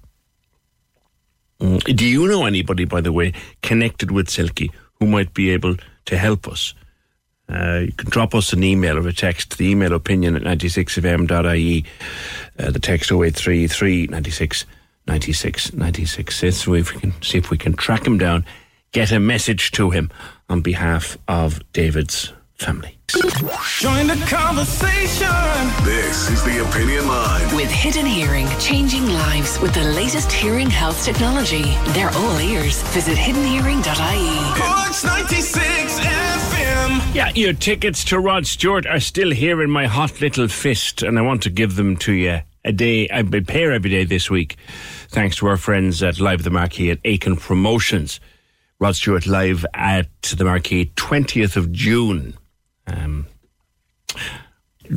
Mm, 1.60 1.96
Do 1.96 2.06
you 2.06 2.28
know 2.28 2.44
anybody, 2.44 2.84
by 2.84 3.00
the 3.00 3.12
way, 3.12 3.32
connected 3.62 4.10
with 4.10 4.28
Silky 4.28 4.70
who 5.00 5.06
might 5.06 5.34
be 5.34 5.50
able 5.50 5.76
to 6.06 6.16
help 6.16 6.46
us? 6.46 6.74
Uh, 7.48 7.82
you 7.86 7.92
can 7.92 8.10
drop 8.10 8.34
us 8.34 8.52
an 8.52 8.62
email 8.64 8.98
or 8.98 9.06
a 9.08 9.12
text. 9.12 9.56
The 9.56 9.68
email 9.70 9.92
opinion 9.92 10.34
at 10.36 10.42
96fm.ie. 10.42 11.84
Uh, 12.58 12.70
the 12.70 12.80
text 12.80 13.10
0833 13.12 14.08
96 14.08 14.66
96 15.06 15.72
96. 15.72 16.42
Let's 16.42 16.66
if 16.66 16.94
we 16.94 17.00
can 17.00 17.22
see 17.22 17.38
if 17.38 17.50
we 17.50 17.58
can 17.58 17.74
track 17.74 18.04
him 18.06 18.18
down, 18.18 18.44
get 18.92 19.12
a 19.12 19.20
message 19.20 19.70
to 19.72 19.90
him 19.90 20.10
on 20.48 20.60
behalf 20.60 21.16
of 21.28 21.60
David's 21.72 22.32
family. 22.54 22.95
Join 23.08 24.08
the 24.08 24.20
conversation. 24.28 25.28
This 25.84 26.28
is 26.28 26.42
the 26.42 26.66
Opinion 26.68 27.06
Line. 27.06 27.54
With 27.54 27.70
Hidden 27.70 28.04
Hearing, 28.04 28.48
changing 28.58 29.06
lives 29.06 29.60
with 29.60 29.72
the 29.74 29.84
latest 29.84 30.32
hearing 30.32 30.68
health 30.68 31.04
technology. 31.04 31.62
They're 31.92 32.10
all 32.10 32.40
ears. 32.40 32.82
Visit 32.88 33.16
hiddenhearing.ie. 33.16 34.60
Corks 34.60 35.04
96 35.04 36.00
FM. 36.00 37.14
Yeah, 37.14 37.30
your 37.36 37.52
tickets 37.52 38.02
to 38.06 38.18
Rod 38.18 38.44
Stewart 38.44 38.86
are 38.86 38.98
still 38.98 39.30
here 39.30 39.62
in 39.62 39.70
my 39.70 39.86
hot 39.86 40.20
little 40.20 40.48
fist, 40.48 41.04
and 41.04 41.16
I 41.16 41.22
want 41.22 41.44
to 41.44 41.50
give 41.50 41.76
them 41.76 41.96
to 41.98 42.12
you 42.12 42.40
a 42.64 42.72
day, 42.72 43.06
a 43.06 43.22
pair 43.22 43.70
every 43.70 43.90
day 43.90 44.02
this 44.02 44.28
week, 44.28 44.56
thanks 45.10 45.36
to 45.36 45.46
our 45.46 45.56
friends 45.56 46.02
at 46.02 46.18
Live 46.18 46.42
the 46.42 46.50
Marquee 46.50 46.90
at 46.90 46.98
Aiken 47.04 47.36
Promotions. 47.36 48.18
Rod 48.80 48.96
Stewart 48.96 49.28
live 49.28 49.64
at 49.74 50.22
the 50.22 50.44
Marquee, 50.44 50.86
20th 50.96 51.56
of 51.56 51.70
June. 51.70 52.34
Um, 52.86 53.26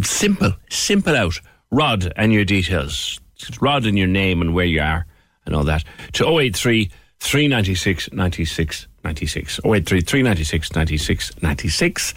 simple, 0.02 0.54
simple 0.70 1.16
out. 1.16 1.40
Rod 1.72 2.12
and 2.16 2.34
your 2.34 2.46
details. 2.46 3.20
Rod 3.62 3.86
and 3.86 3.98
your 3.98 4.08
name 4.08 4.42
and 4.42 4.54
where 4.54 4.66
you 4.66 4.82
are 4.82 5.06
and 5.46 5.56
all 5.56 5.64
that. 5.66 5.84
To 6.14 6.40
083 6.40 6.90
396 7.20 8.12
96 8.14 8.88
96. 9.04 9.60
083 9.66 10.02
396 10.02 10.76
96 10.76 11.42
96. 11.42 12.14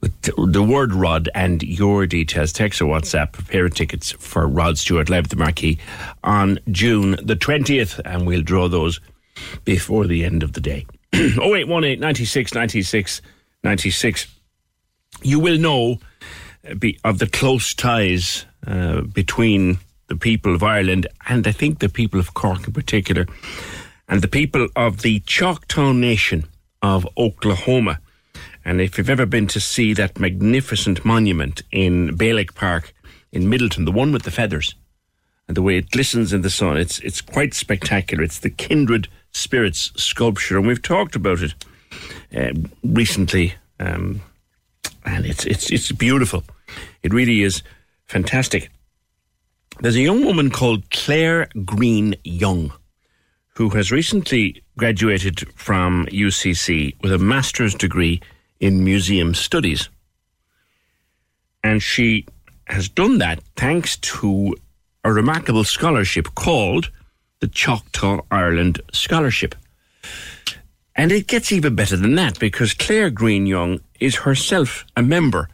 With 0.00 0.52
the 0.52 0.62
word 0.62 0.94
Rod 0.94 1.28
and 1.34 1.62
your 1.62 2.06
details. 2.06 2.52
Text 2.52 2.80
or 2.80 2.86
WhatsApp. 2.86 3.32
Prepare 3.32 3.68
tickets 3.68 4.12
for 4.12 4.46
Rod 4.46 4.78
Stewart 4.78 5.08
Live 5.08 5.24
at 5.24 5.30
the 5.30 5.36
Marquee 5.36 5.78
on 6.22 6.58
June 6.70 7.12
the 7.22 7.36
20th. 7.36 8.00
And 8.04 8.26
we'll 8.26 8.42
draw 8.42 8.68
those 8.68 9.00
before 9.64 10.06
the 10.06 10.24
end 10.24 10.42
of 10.42 10.52
the 10.52 10.60
day. 10.60 10.86
0818 11.14 12.00
96 12.00 12.54
96 12.54 13.22
96 13.64 14.26
you 15.22 15.38
will 15.38 15.58
know 15.58 15.98
uh, 16.68 16.88
of 17.04 17.18
the 17.18 17.26
close 17.26 17.74
ties 17.74 18.44
uh, 18.66 19.02
between 19.02 19.78
the 20.08 20.16
people 20.16 20.54
of 20.54 20.62
Ireland 20.62 21.06
and 21.28 21.46
I 21.46 21.52
think 21.52 21.78
the 21.78 21.88
people 21.88 22.20
of 22.20 22.34
Cork 22.34 22.66
in 22.66 22.72
particular, 22.72 23.26
and 24.08 24.20
the 24.20 24.28
people 24.28 24.68
of 24.76 25.02
the 25.02 25.20
Choctaw 25.20 25.92
Nation 25.92 26.44
of 26.82 27.08
Oklahoma. 27.16 27.98
And 28.64 28.80
if 28.80 28.98
you've 28.98 29.10
ever 29.10 29.26
been 29.26 29.46
to 29.48 29.60
see 29.60 29.94
that 29.94 30.20
magnificent 30.20 31.04
monument 31.04 31.62
in 31.72 32.14
Bailick 32.14 32.54
Park 32.54 32.94
in 33.32 33.44
Midleton, 33.44 33.84
the 33.84 33.92
one 33.92 34.12
with 34.12 34.22
the 34.22 34.30
feathers, 34.30 34.74
and 35.48 35.56
the 35.56 35.62
way 35.62 35.76
it 35.76 35.90
glistens 35.90 36.32
in 36.32 36.42
the 36.42 36.50
sun, 36.50 36.76
it's 36.76 36.98
it's 37.00 37.20
quite 37.20 37.54
spectacular. 37.54 38.22
It's 38.22 38.38
the 38.38 38.50
kindred 38.50 39.08
spirits 39.32 39.92
sculpture, 39.96 40.56
and 40.58 40.66
we've 40.66 40.82
talked 40.82 41.16
about 41.16 41.40
it 41.40 41.54
uh, 42.36 42.52
recently. 42.84 43.54
Um, 43.80 44.20
and 45.04 45.26
it's 45.26 45.44
it's 45.44 45.70
it's 45.70 45.92
beautiful. 45.92 46.44
It 47.02 47.12
really 47.12 47.42
is 47.42 47.62
fantastic. 48.06 48.70
There's 49.80 49.96
a 49.96 50.00
young 50.00 50.24
woman 50.24 50.50
called 50.50 50.90
Claire 50.90 51.48
Green 51.64 52.14
Young 52.24 52.72
who 53.54 53.70
has 53.70 53.92
recently 53.92 54.62
graduated 54.78 55.40
from 55.54 56.06
UCC 56.06 57.00
with 57.02 57.12
a 57.12 57.18
master's 57.18 57.74
degree 57.74 58.20
in 58.60 58.84
museum 58.84 59.34
studies. 59.34 59.88
And 61.62 61.82
she 61.82 62.26
has 62.66 62.88
done 62.88 63.18
that 63.18 63.42
thanks 63.56 63.96
to 63.98 64.54
a 65.04 65.12
remarkable 65.12 65.64
scholarship 65.64 66.34
called 66.34 66.90
the 67.40 67.48
Choctaw 67.48 68.20
Ireland 68.30 68.80
Scholarship. 68.92 69.54
And 70.94 71.10
it 71.10 71.26
gets 71.26 71.52
even 71.52 71.74
better 71.74 71.96
than 71.96 72.14
that 72.16 72.38
because 72.38 72.74
Claire 72.74 73.10
Green 73.10 73.46
Young 73.46 73.80
is 73.98 74.16
herself 74.16 74.84
a 74.96 75.02
member 75.02 75.48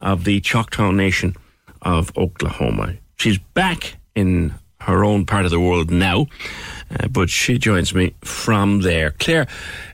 of 0.00 0.24
the 0.24 0.40
Choctaw 0.40 0.92
Nation 0.92 1.34
of 1.82 2.16
Oklahoma. 2.16 2.94
She's 3.16 3.38
back 3.38 3.96
in 4.14 4.54
her 4.80 5.04
own 5.04 5.26
part 5.26 5.44
of 5.44 5.50
the 5.50 5.58
world 5.58 5.90
now, 5.90 6.26
uh, 6.90 7.08
but 7.08 7.28
she 7.28 7.58
joins 7.58 7.94
me 7.94 8.14
from 8.22 8.82
there. 8.82 9.10
Claire, 9.12 9.48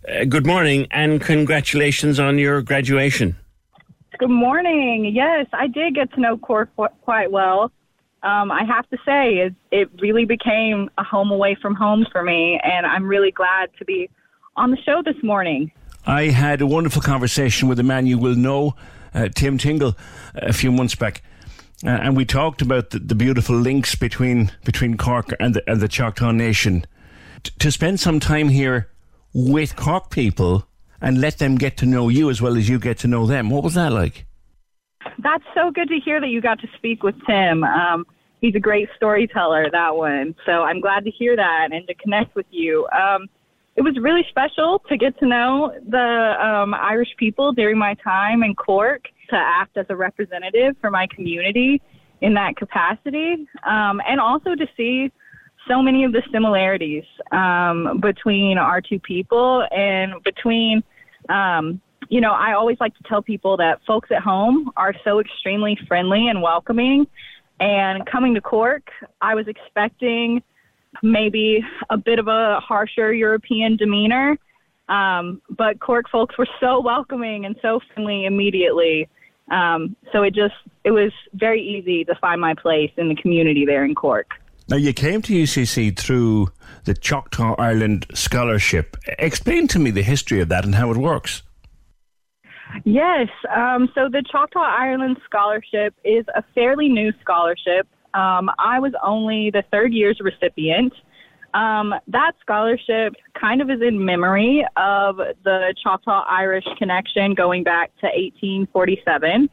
uh, 0.09 0.25
good 0.25 0.47
morning 0.47 0.87
and 0.91 1.21
congratulations 1.21 2.21
on 2.21 2.39
your 2.39 2.61
graduation. 2.61 3.37
Good 4.19 4.29
morning. 4.29 5.11
Yes, 5.15 5.47
I 5.55 5.69
did 5.69 5.95
get 5.95 6.13
to 6.15 6.21
know 6.21 6.37
Cork 6.37 6.69
quite 7.01 7.31
well. 7.31 7.73
Um, 8.23 8.53
I 8.53 8.65
have 8.65 8.89
to 8.91 8.99
say, 9.05 9.39
it, 9.39 9.55
it 9.73 9.89
really 10.01 10.27
became 10.27 10.91
a 10.99 11.03
home 11.03 11.31
away 11.31 11.57
from 11.61 11.75
home 11.75 12.07
for 12.13 12.23
me, 12.23 12.61
and 12.63 12.87
I'm 12.87 13.05
really 13.05 13.33
glad 13.33 13.71
to 13.79 13.85
be 13.85 14.11
on 14.57 14.71
the 14.71 14.77
show 14.79 15.03
this 15.03 15.21
morning. 15.23 15.73
I 16.07 16.25
had 16.25 16.61
a 16.61 16.67
wonderful 16.67 17.03
conversation 17.03 17.69
with 17.69 17.79
a 17.79 17.83
man 17.83 18.07
you 18.07 18.19
will 18.19 18.35
know, 18.35 18.75
uh, 19.15 19.29
Tim 19.35 19.59
Tingle, 19.59 19.97
a 20.35 20.53
few 20.53 20.73
months 20.73 20.95
back. 20.95 21.23
Uh, 21.85 21.91
and 21.91 22.17
we 22.17 22.25
talked 22.25 22.63
about 22.63 22.91
the, 22.91 22.99
the, 22.99 23.15
beautiful 23.15 23.57
links 23.57 23.97
between 23.97 24.53
between 24.65 24.97
Cork 24.97 25.35
and 25.41 25.55
the, 25.55 25.69
and 25.69 25.81
the 25.81 25.89
Choctaw 25.89 26.31
Nation. 26.31 26.85
T- 27.43 27.53
to 27.59 27.73
spend 27.73 27.99
some 27.99 28.21
time 28.21 28.49
here 28.49 28.89
with 29.35 29.75
Cork 29.75 30.11
people 30.11 30.69
and 31.01 31.21
let 31.21 31.39
them 31.39 31.57
get 31.57 31.77
to 31.79 31.87
know 31.87 32.09
you 32.09 32.31
as 32.31 32.41
well 32.41 32.57
as 32.57 32.69
you 32.69 32.79
get 32.79 32.99
to 32.99 33.09
know 33.09 33.27
them. 33.27 33.51
What 33.51 33.65
was 33.65 33.75
that 33.75 33.93
like? 33.93 34.27
That's 35.19 35.45
so 35.55 35.73
good 35.73 35.89
to 35.89 35.99
hear 35.99 36.21
that 36.21 36.29
you 36.29 36.41
got 36.41 36.61
to 36.61 36.69
speak 36.77 37.03
with 37.03 37.17
Tim. 37.27 37.65
Um, 37.65 38.07
he's 38.41 38.55
a 38.55 38.61
great 38.61 38.89
storyteller, 38.97 39.69
that 39.71 39.97
one. 39.97 40.37
So 40.47 40.63
I'm 40.63 40.81
glad 40.81 41.05
to 41.05 41.11
hear 41.11 41.35
that 41.35 41.69
and 41.73 41.87
to 41.89 41.95
connect 41.95 42.37
with 42.37 42.47
you. 42.51 42.87
Um, 42.97 43.29
it 43.77 43.83
was 43.83 43.97
really 44.01 44.25
special 44.29 44.83
to 44.89 44.97
get 44.97 45.19
to 45.19 45.27
know 45.27 45.73
the 45.89 46.35
um, 46.45 46.75
Irish 46.75 47.09
people 47.17 47.53
during 47.53 47.79
my 47.79 47.95
time 47.95 48.43
in 48.43 48.55
Cork, 48.55 49.05
to 49.31 49.37
act 49.37 49.79
as 49.79 49.87
a 49.89 49.97
representative 49.97 50.77
for 50.81 50.91
my 50.91 51.07
community 51.07 51.81
in 52.21 52.35
that 52.35 52.57
capacity, 52.57 53.47
um, 53.65 54.01
and 54.07 54.21
also 54.21 54.55
to 54.55 54.67
see 54.77 55.11
so 55.69 55.81
many 55.81 56.05
of 56.05 56.13
the 56.13 56.23
similarities 56.31 57.05
um, 57.31 57.99
between 58.01 58.59
our 58.59 58.81
two 58.81 58.99
people 58.99 59.65
and 59.71 60.23
between, 60.23 60.83
um, 61.29 61.81
you 62.09 62.21
know, 62.21 62.33
I 62.33 62.53
always 62.53 62.77
like 62.79 62.95
to 62.97 63.03
tell 63.05 63.23
people 63.23 63.57
that 63.57 63.81
folks 63.87 64.11
at 64.11 64.23
home 64.23 64.71
are 64.77 64.95
so 65.05 65.21
extremely 65.21 65.79
friendly 65.89 66.29
and 66.29 66.43
welcoming. 66.43 67.07
And 67.61 68.05
coming 68.07 68.35
to 68.35 68.41
Cork, 68.41 68.91
I 69.21 69.35
was 69.35 69.47
expecting 69.47 70.43
maybe 71.03 71.65
a 71.91 71.97
bit 71.97 72.19
of 72.19 72.29
a 72.29 72.61
harsher 72.61 73.13
European 73.13 73.77
demeanor. 73.77 74.39
Um, 74.89 75.41
but 75.51 75.81
Cork 75.81 76.11
folks 76.11 76.37
were 76.37 76.49
so 76.61 76.81
welcoming 76.81 77.47
and 77.47 77.57
so 77.63 77.81
friendly 77.95 78.27
immediately. 78.27 79.09
Um, 79.51 79.97
so 80.13 80.23
it 80.23 80.35
just 80.35 80.55
it 80.85 80.91
was 80.91 81.13
very 81.35 81.63
easy 81.63 82.05
to 82.05 82.15
find 82.17 82.41
my 82.41 82.55
place 82.55 82.91
in 82.97 83.09
the 83.09 83.15
community 83.15 83.65
there 83.65 83.85
in 83.85 83.95
Cork. 83.95 84.31
Now 84.69 84.77
you 84.77 84.93
came 84.93 85.23
to 85.23 85.33
UCC 85.33 85.97
through 85.97 86.49
the 86.85 86.95
Choctaw 86.95 87.55
Ireland 87.59 88.07
Scholarship. 88.15 88.97
Explain 89.19 89.69
to 89.69 89.79
me 89.79 89.91
the 89.91 90.03
history 90.03 90.41
of 90.41 90.49
that 90.49 90.65
and 90.65 90.75
how 90.75 90.91
it 90.91 90.97
works. 90.97 91.43
Yes, 92.85 93.29
um, 93.55 93.91
so 93.95 94.09
the 94.09 94.23
Choctaw 94.23 94.61
Ireland 94.61 95.19
Scholarship 95.27 95.95
is 96.05 96.25
a 96.35 96.43
fairly 96.55 96.89
new 96.89 97.13
scholarship. 97.21 97.87
Um, 98.15 98.51
I 98.59 98.79
was 98.79 98.93
only 99.03 99.51
the 99.51 99.65
third 99.71 99.93
year's 99.93 100.21
recipient. 100.21 100.93
Um, 101.55 101.95
that 102.09 102.33
scholarship 102.41 103.15
kind 103.39 103.61
of 103.61 103.71
is 103.71 103.83
in 103.83 104.03
memory 104.03 104.65
of 104.77 105.17
the 105.17 105.75
Choctaw 105.83 106.25
Irish 106.29 106.65
connection 106.79 107.35
going 107.35 107.63
back 107.63 107.91
to 108.01 108.07
1847. 108.07 109.51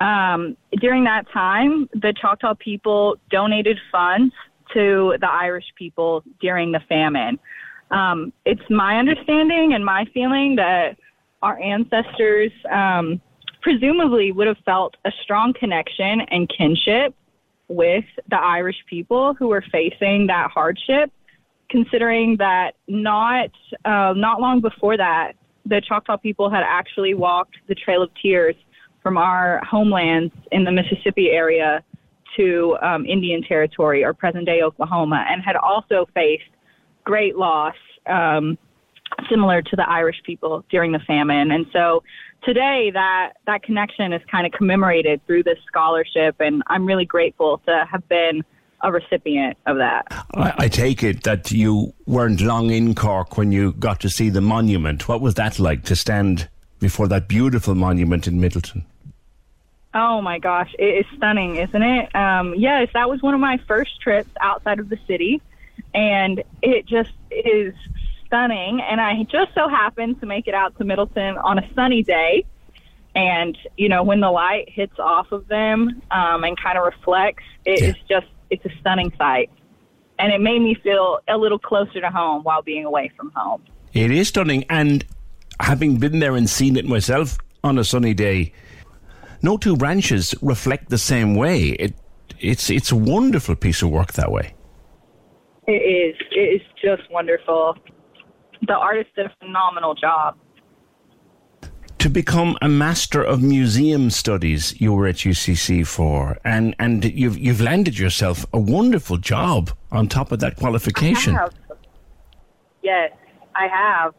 Um, 0.00 0.56
during 0.80 1.04
that 1.04 1.26
time, 1.32 1.88
the 1.94 2.12
Choctaw 2.20 2.54
people 2.54 3.16
donated 3.30 3.78
funds 3.90 4.34
to 4.74 5.16
the 5.20 5.30
Irish 5.30 5.64
people 5.76 6.22
during 6.40 6.72
the 6.72 6.80
famine. 6.88 7.38
Um, 7.90 8.32
it's 8.44 8.68
my 8.68 8.98
understanding 8.98 9.72
and 9.72 9.84
my 9.84 10.04
feeling 10.12 10.56
that 10.56 10.98
our 11.42 11.58
ancestors 11.60 12.50
um, 12.70 13.20
presumably 13.62 14.32
would 14.32 14.46
have 14.46 14.58
felt 14.64 14.96
a 15.04 15.12
strong 15.22 15.52
connection 15.52 16.22
and 16.22 16.50
kinship 16.54 17.14
with 17.74 18.04
the 18.30 18.36
Irish 18.36 18.76
people 18.88 19.34
who 19.34 19.48
were 19.48 19.64
facing 19.72 20.26
that 20.28 20.50
hardship, 20.50 21.10
considering 21.70 22.36
that 22.38 22.72
not 22.88 23.50
uh, 23.84 24.12
not 24.16 24.40
long 24.40 24.60
before 24.60 24.96
that, 24.96 25.32
the 25.66 25.80
Choctaw 25.86 26.16
people 26.16 26.50
had 26.50 26.62
actually 26.66 27.14
walked 27.14 27.56
the 27.68 27.74
Trail 27.74 28.02
of 28.02 28.10
Tears 28.20 28.56
from 29.02 29.16
our 29.18 29.60
homelands 29.64 30.32
in 30.52 30.64
the 30.64 30.72
Mississippi 30.72 31.30
area 31.30 31.82
to 32.36 32.76
um, 32.82 33.06
Indian 33.06 33.42
Territory 33.42 34.04
or 34.04 34.12
present 34.12 34.46
day 34.46 34.62
Oklahoma, 34.62 35.24
and 35.28 35.42
had 35.42 35.56
also 35.56 36.06
faced 36.14 36.42
great 37.04 37.36
loss. 37.36 37.76
Um, 38.06 38.58
similar 39.30 39.62
to 39.62 39.76
the 39.76 39.88
Irish 39.88 40.16
people 40.24 40.64
during 40.70 40.92
the 40.92 40.98
famine. 41.00 41.50
And 41.50 41.66
so 41.72 42.02
today 42.44 42.90
that 42.92 43.34
that 43.46 43.62
connection 43.62 44.12
is 44.12 44.22
kind 44.30 44.46
of 44.46 44.52
commemorated 44.52 45.24
through 45.26 45.42
this 45.42 45.58
scholarship 45.66 46.36
and 46.40 46.62
I'm 46.66 46.86
really 46.86 47.04
grateful 47.04 47.58
to 47.66 47.86
have 47.90 48.06
been 48.08 48.44
a 48.82 48.92
recipient 48.92 49.56
of 49.66 49.78
that. 49.78 50.06
I, 50.34 50.54
I 50.58 50.68
take 50.68 51.02
it 51.02 51.22
that 51.24 51.50
you 51.50 51.94
weren't 52.06 52.40
long 52.40 52.70
in 52.70 52.94
Cork 52.94 53.38
when 53.38 53.50
you 53.50 53.72
got 53.72 54.00
to 54.00 54.10
see 54.10 54.28
the 54.28 54.42
monument. 54.42 55.08
What 55.08 55.20
was 55.20 55.34
that 55.34 55.58
like 55.58 55.84
to 55.84 55.96
stand 55.96 56.48
before 56.80 57.08
that 57.08 57.28
beautiful 57.28 57.74
monument 57.74 58.26
in 58.26 58.40
Midleton? 58.40 58.84
Oh 59.94 60.20
my 60.20 60.38
gosh, 60.38 60.74
it 60.78 60.84
is 60.84 61.06
stunning, 61.16 61.56
isn't 61.56 61.82
it? 61.82 62.14
Um, 62.14 62.54
yes, 62.56 62.88
that 62.94 63.08
was 63.08 63.22
one 63.22 63.32
of 63.32 63.40
my 63.40 63.58
first 63.68 64.00
trips 64.00 64.30
outside 64.40 64.80
of 64.80 64.88
the 64.88 64.98
city, 65.06 65.40
and 65.94 66.42
it 66.62 66.84
just 66.84 67.12
is 67.30 67.74
stunning. 68.26 68.80
And 68.80 69.00
I 69.00 69.22
just 69.24 69.54
so 69.54 69.68
happened 69.68 70.20
to 70.20 70.26
make 70.26 70.46
it 70.46 70.54
out 70.54 70.76
to 70.78 70.84
Midleton 70.84 71.42
on 71.42 71.58
a 71.58 71.74
sunny 71.74 72.02
day. 72.02 72.44
And, 73.14 73.56
you 73.76 73.88
know, 73.88 74.02
when 74.02 74.20
the 74.20 74.30
light 74.30 74.68
hits 74.68 74.98
off 74.98 75.30
of 75.30 75.46
them 75.48 76.02
um, 76.10 76.42
and 76.42 76.60
kind 76.60 76.76
of 76.76 76.84
reflects, 76.84 77.44
it 77.64 77.80
is 77.80 77.94
just, 78.08 78.26
it's 78.50 78.64
a 78.64 78.70
stunning 78.80 79.12
sight. 79.16 79.50
And 80.18 80.32
it 80.32 80.40
made 80.40 80.60
me 80.60 80.74
feel 80.74 81.20
a 81.28 81.36
little 81.36 81.58
closer 81.58 82.00
to 82.00 82.10
home 82.10 82.42
while 82.42 82.62
being 82.62 82.84
away 82.84 83.12
from 83.16 83.30
home. 83.34 83.62
It 83.92 84.10
is 84.10 84.28
stunning, 84.28 84.64
and 84.68 85.04
having 85.60 85.98
been 85.98 86.18
there 86.18 86.34
and 86.34 86.50
seen 86.50 86.76
it 86.76 86.84
myself 86.84 87.38
on 87.62 87.78
a 87.78 87.84
sunny 87.84 88.14
day, 88.14 88.52
no 89.42 89.56
two 89.56 89.76
branches 89.76 90.34
reflect 90.42 90.90
the 90.90 90.98
same 90.98 91.36
way. 91.36 91.68
It, 91.70 91.94
it's 92.40 92.70
it's 92.70 92.90
a 92.90 92.96
wonderful 92.96 93.54
piece 93.54 93.82
of 93.82 93.90
work 93.90 94.14
that 94.14 94.32
way. 94.32 94.54
It 95.66 95.72
is. 95.72 96.16
It 96.32 96.60
is 96.60 96.62
just 96.82 97.10
wonderful. 97.10 97.76
The 98.62 98.74
artist 98.74 99.10
did 99.16 99.26
a 99.26 99.32
phenomenal 99.40 99.94
job. 99.94 100.36
To 101.98 102.10
become 102.10 102.58
a 102.60 102.68
master 102.68 103.22
of 103.22 103.42
museum 103.42 104.10
studies, 104.10 104.78
you 104.80 104.92
were 104.92 105.06
at 105.06 105.16
UCC 105.16 105.86
for, 105.86 106.38
and 106.44 106.74
and 106.78 107.04
you've 107.04 107.38
you've 107.38 107.62
landed 107.62 107.98
yourself 107.98 108.44
a 108.52 108.58
wonderful 108.58 109.16
job 109.16 109.70
on 109.90 110.08
top 110.08 110.30
of 110.30 110.40
that 110.40 110.56
qualification. 110.56 111.34
I. 111.34 111.48
Yes, 112.82 113.12
I 113.54 113.68
have. 113.68 114.14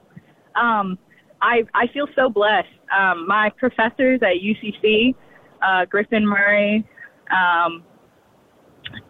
Um, 0.56 0.98
I 1.42 1.64
I 1.76 1.88
feel 1.88 2.08
so 2.16 2.28
blessed. 2.28 2.68
Um, 2.98 3.28
my 3.28 3.52
professors 3.52 4.20
at 4.24 4.38
UCC, 4.42 5.14
uh, 5.62 5.86
Griffin 5.86 6.26
Murray, 6.26 6.84
um, 7.30 7.84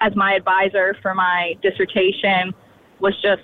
as 0.01 0.15
my 0.15 0.33
advisor 0.33 0.97
for 1.01 1.13
my 1.13 1.53
dissertation, 1.61 2.53
was 2.99 3.13
just 3.21 3.43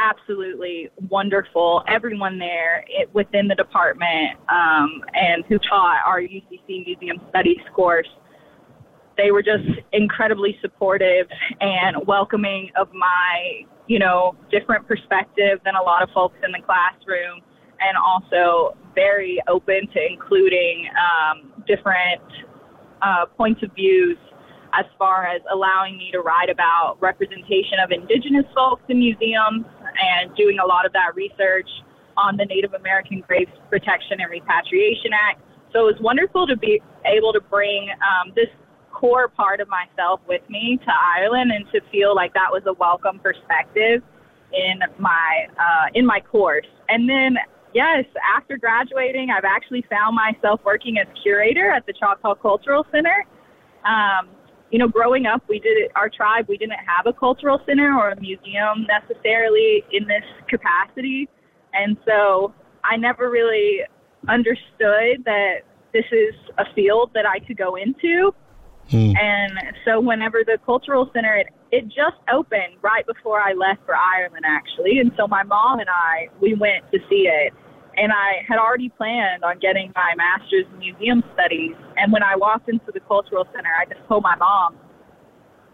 absolutely 0.00 0.88
wonderful. 1.08 1.82
Everyone 1.88 2.38
there 2.38 2.84
it, 2.88 3.12
within 3.14 3.48
the 3.48 3.54
department 3.54 4.38
um, 4.48 5.02
and 5.14 5.44
who 5.48 5.58
taught 5.58 5.98
our 6.06 6.20
UCC 6.20 6.86
Museum 6.86 7.20
Studies 7.28 7.60
course, 7.74 8.08
they 9.16 9.30
were 9.30 9.42
just 9.42 9.64
incredibly 9.92 10.56
supportive 10.62 11.26
and 11.60 12.06
welcoming 12.06 12.70
of 12.76 12.88
my, 12.94 13.62
you 13.86 13.98
know, 13.98 14.34
different 14.50 14.86
perspective 14.88 15.60
than 15.64 15.74
a 15.74 15.82
lot 15.82 16.02
of 16.02 16.08
folks 16.14 16.36
in 16.44 16.52
the 16.52 16.60
classroom, 16.64 17.40
and 17.80 17.96
also 17.96 18.76
very 18.94 19.42
open 19.48 19.86
to 19.92 20.00
including 20.10 20.88
um, 20.96 21.52
different 21.66 22.22
uh, 23.02 23.26
points 23.36 23.62
of 23.62 23.70
views 23.74 24.16
as 24.72 24.86
far 24.98 25.26
as 25.26 25.42
allowing 25.52 25.98
me 25.98 26.10
to 26.12 26.20
write 26.20 26.48
about 26.48 26.96
representation 27.00 27.78
of 27.82 27.90
indigenous 27.90 28.44
folks 28.54 28.82
in 28.88 28.98
museums 28.98 29.66
and 29.98 30.34
doing 30.36 30.58
a 30.62 30.66
lot 30.66 30.86
of 30.86 30.92
that 30.92 31.14
research 31.14 31.68
on 32.16 32.36
the 32.36 32.44
Native 32.44 32.74
American 32.74 33.22
Graves 33.26 33.52
Protection 33.68 34.20
and 34.20 34.30
Repatriation 34.30 35.12
Act. 35.12 35.40
So 35.72 35.86
it 35.86 35.94
was 35.94 36.00
wonderful 36.00 36.46
to 36.46 36.56
be 36.56 36.82
able 37.06 37.32
to 37.32 37.40
bring 37.40 37.88
um, 38.02 38.32
this 38.34 38.48
core 38.92 39.28
part 39.28 39.60
of 39.60 39.68
myself 39.68 40.20
with 40.28 40.42
me 40.50 40.78
to 40.84 40.92
Ireland 40.92 41.52
and 41.52 41.64
to 41.72 41.80
feel 41.90 42.14
like 42.14 42.34
that 42.34 42.50
was 42.50 42.62
a 42.66 42.74
welcome 42.74 43.20
perspective 43.20 44.02
in 44.52 44.80
my 44.98 45.46
uh, 45.58 45.86
in 45.94 46.04
my 46.04 46.20
course. 46.20 46.66
And 46.88 47.08
then 47.08 47.36
yes, 47.72 48.04
after 48.36 48.58
graduating, 48.58 49.30
I've 49.30 49.44
actually 49.44 49.84
found 49.88 50.16
myself 50.16 50.60
working 50.64 50.98
as 50.98 51.06
curator 51.22 51.70
at 51.70 51.86
the 51.86 51.92
Choctaw 51.92 52.34
Cultural 52.34 52.84
Center. 52.90 53.24
Um, 53.84 54.28
you 54.70 54.78
know, 54.78 54.88
growing 54.88 55.26
up, 55.26 55.42
we 55.48 55.58
did 55.58 55.90
our 55.96 56.08
tribe. 56.08 56.46
We 56.48 56.56
didn't 56.56 56.78
have 56.86 57.06
a 57.06 57.12
cultural 57.12 57.60
center 57.66 57.96
or 57.96 58.10
a 58.10 58.20
museum 58.20 58.86
necessarily 58.88 59.84
in 59.92 60.06
this 60.06 60.24
capacity, 60.48 61.28
and 61.72 61.96
so 62.06 62.54
I 62.84 62.96
never 62.96 63.30
really 63.30 63.80
understood 64.28 65.24
that 65.24 65.62
this 65.92 66.04
is 66.12 66.34
a 66.58 66.64
field 66.74 67.10
that 67.14 67.26
I 67.26 67.40
could 67.40 67.56
go 67.56 67.76
into. 67.76 68.32
Hmm. 68.90 69.12
And 69.16 69.52
so, 69.84 70.00
whenever 70.00 70.42
the 70.44 70.58
cultural 70.64 71.10
center 71.14 71.36
it, 71.36 71.48
it 71.70 71.84
just 71.86 72.16
opened 72.32 72.74
right 72.82 73.06
before 73.06 73.40
I 73.40 73.52
left 73.52 73.84
for 73.86 73.94
Ireland, 73.94 74.44
actually, 74.44 74.98
and 74.98 75.12
so 75.16 75.28
my 75.28 75.42
mom 75.42 75.78
and 75.78 75.88
I 75.88 76.28
we 76.40 76.54
went 76.54 76.90
to 76.92 76.98
see 77.08 77.28
it, 77.28 77.52
and 78.00 78.12
I 78.12 78.42
had 78.48 78.58
already 78.58 78.88
planned 78.88 79.44
on 79.44 79.58
getting 79.58 79.92
my 79.94 80.14
master's 80.16 80.64
in 80.72 80.78
museum 80.78 81.22
studies. 81.34 81.76
And 81.98 82.10
when 82.12 82.22
I 82.22 82.34
walked 82.34 82.68
into 82.70 82.90
the 82.92 83.00
cultural 83.00 83.44
center, 83.54 83.68
I 83.68 83.84
just 83.84 84.00
told 84.08 84.22
my 84.22 84.36
mom, 84.36 84.76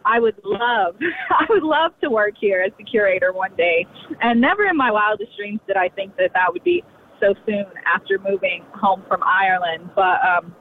I 0.05 0.19
would 0.19 0.35
love, 0.45 0.97
I 1.31 1.47
would 1.49 1.63
love 1.63 1.93
to 2.03 2.11
work 2.11 2.35
here 2.41 2.63
as 2.67 2.73
the 2.79 2.85
curator 2.85 3.33
one 3.33 3.55
day. 3.57 3.87
And 4.21 4.41
never 4.41 4.67
in 4.67 4.77
my 4.77 4.91
wildest 4.91 5.37
dreams 5.37 5.61
did 5.69 5.77
I 5.77 5.89
think 5.89 6.17
that 6.17 6.31
that 6.35 6.53
would 6.53 6.65
be 6.65 6.83
so 7.21 7.35
soon 7.47 7.67
after 7.87 8.19
moving 8.19 8.65
home 8.75 9.05
from 9.07 9.23
Ireland. 9.23 9.91
But 9.95 10.19
um, 10.27 10.55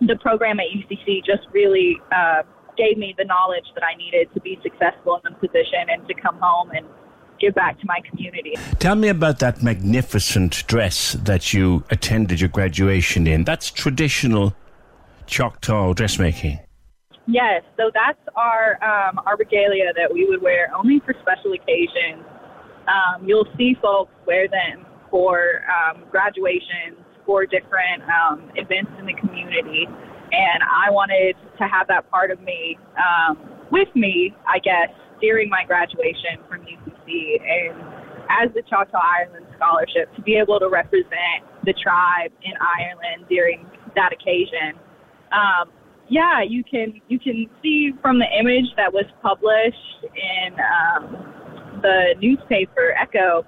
the 0.00 0.16
program 0.16 0.60
at 0.60 0.66
UCC 0.66 1.24
just 1.26 1.42
really 1.52 1.98
uh, 2.14 2.42
gave 2.76 2.98
me 2.98 3.14
the 3.18 3.24
knowledge 3.24 3.66
that 3.74 3.82
I 3.82 3.96
needed 3.96 4.32
to 4.34 4.40
be 4.40 4.58
successful 4.62 5.20
in 5.24 5.34
the 5.34 5.38
position 5.38 5.90
and 5.90 6.06
to 6.06 6.14
come 6.14 6.38
home 6.40 6.70
and 6.70 6.86
give 7.40 7.54
back 7.54 7.80
to 7.80 7.86
my 7.86 8.00
community. 8.08 8.54
Tell 8.78 8.94
me 8.94 9.08
about 9.08 9.38
that 9.40 9.62
magnificent 9.62 10.66
dress 10.66 11.14
that 11.14 11.52
you 11.52 11.84
attended 11.90 12.40
your 12.40 12.50
graduation 12.50 13.26
in. 13.26 13.44
That's 13.44 13.70
traditional 13.70 14.54
Choctaw 15.26 15.94
dressmaking. 15.94 16.58
Yes, 17.26 17.62
so 17.76 17.90
that's 17.94 18.18
our 18.34 18.82
um, 18.82 19.20
our 19.24 19.36
regalia 19.36 19.92
that 19.96 20.12
we 20.12 20.26
would 20.26 20.42
wear 20.42 20.72
only 20.74 21.00
for 21.00 21.14
special 21.22 21.52
occasions. 21.52 22.24
Um, 22.88 23.26
you'll 23.26 23.46
see 23.56 23.76
folks 23.80 24.12
wear 24.26 24.48
them 24.48 24.84
for 25.10 25.62
um, 25.70 26.02
graduations, 26.10 26.98
for 27.24 27.46
different 27.46 28.02
um, 28.10 28.50
events 28.56 28.90
in 28.98 29.06
the 29.06 29.14
community, 29.14 29.86
and 29.86 30.62
I 30.62 30.90
wanted 30.90 31.36
to 31.58 31.68
have 31.68 31.86
that 31.86 32.10
part 32.10 32.32
of 32.32 32.40
me 32.40 32.76
um, 32.98 33.38
with 33.70 33.94
me, 33.94 34.34
I 34.48 34.58
guess, 34.58 34.90
during 35.20 35.48
my 35.48 35.64
graduation 35.64 36.42
from 36.48 36.64
And 37.14 37.76
as 38.28 38.48
the 38.54 38.62
Choctaw 38.62 38.98
Ireland 38.98 39.46
Scholarship 39.56 40.14
to 40.14 40.22
be 40.22 40.36
able 40.36 40.60
to 40.60 40.68
represent 40.68 41.42
the 41.64 41.72
tribe 41.72 42.30
in 42.42 42.52
Ireland 42.60 43.26
during 43.28 43.66
that 43.96 44.12
occasion. 44.12 44.78
Um, 45.32 45.70
yeah, 46.08 46.42
you 46.42 46.64
can 46.64 47.00
you 47.08 47.18
can 47.18 47.46
see 47.62 47.92
from 48.02 48.18
the 48.18 48.26
image 48.38 48.66
that 48.76 48.92
was 48.92 49.04
published 49.22 50.04
in 50.14 50.54
um, 50.54 51.80
the 51.82 52.14
newspaper 52.20 52.94
Echo 53.00 53.44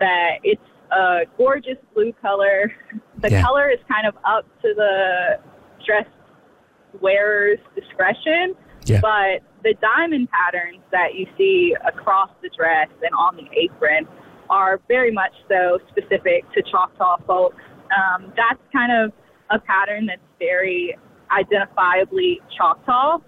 that 0.00 0.38
it's 0.42 0.60
a 0.92 1.20
gorgeous 1.38 1.78
blue 1.94 2.12
color. 2.20 2.72
The 3.20 3.30
Yeah. 3.30 3.42
color 3.42 3.70
is 3.70 3.78
kind 3.90 4.06
of 4.06 4.14
up 4.24 4.44
to 4.62 4.74
the 4.74 5.38
dress 5.86 6.06
wearer's 7.00 7.58
discretion, 7.74 8.54
Yeah. 8.86 9.00
but 9.00 9.42
the 9.64 9.74
diamond 9.80 10.28
patterns 10.30 10.82
that 10.92 11.14
you 11.14 11.26
see 11.36 11.74
across 11.86 12.30
the 12.42 12.50
dress 12.56 12.88
and 13.02 13.12
on 13.18 13.36
the 13.36 13.48
apron 13.58 14.06
are 14.50 14.80
very 14.88 15.10
much 15.10 15.32
so 15.48 15.78
specific 15.90 16.44
to 16.52 16.62
Choctaw 16.70 17.16
folks. 17.26 17.56
Um, 17.96 18.32
that's 18.36 18.60
kind 18.72 18.92
of 18.92 19.12
a 19.50 19.58
pattern 19.58 20.06
that's 20.06 20.20
very 20.38 20.96
identifiably 21.32 22.36
Choctaw. 22.56 23.18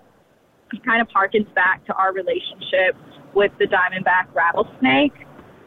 It 0.72 0.84
kind 0.84 1.00
of 1.00 1.08
harkens 1.08 1.52
back 1.54 1.84
to 1.86 1.94
our 1.94 2.12
relationship 2.12 2.96
with 3.34 3.52
the 3.58 3.64
diamondback 3.66 4.32
rattlesnake. 4.34 5.12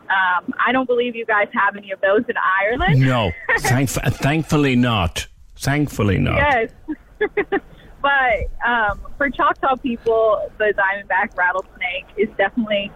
Um, 0.09 0.53
I 0.65 0.71
don't 0.71 0.87
believe 0.87 1.15
you 1.15 1.25
guys 1.25 1.47
have 1.53 1.75
any 1.75 1.91
of 1.91 2.01
those 2.01 2.23
in 2.27 2.35
Ireland. 2.61 2.99
No, 2.99 3.31
thank- 3.59 3.89
thankfully 3.89 4.75
not. 4.75 5.27
Thankfully 5.55 6.19
not. 6.19 6.37
Yes. 6.37 6.71
but 8.01 8.67
um, 8.67 9.01
for 9.17 9.30
Choctaw 9.30 9.76
people, 9.77 10.49
the 10.57 10.73
diamondback 10.77 11.35
rattlesnake 11.35 12.05
is 12.17 12.30
definitely 12.38 12.91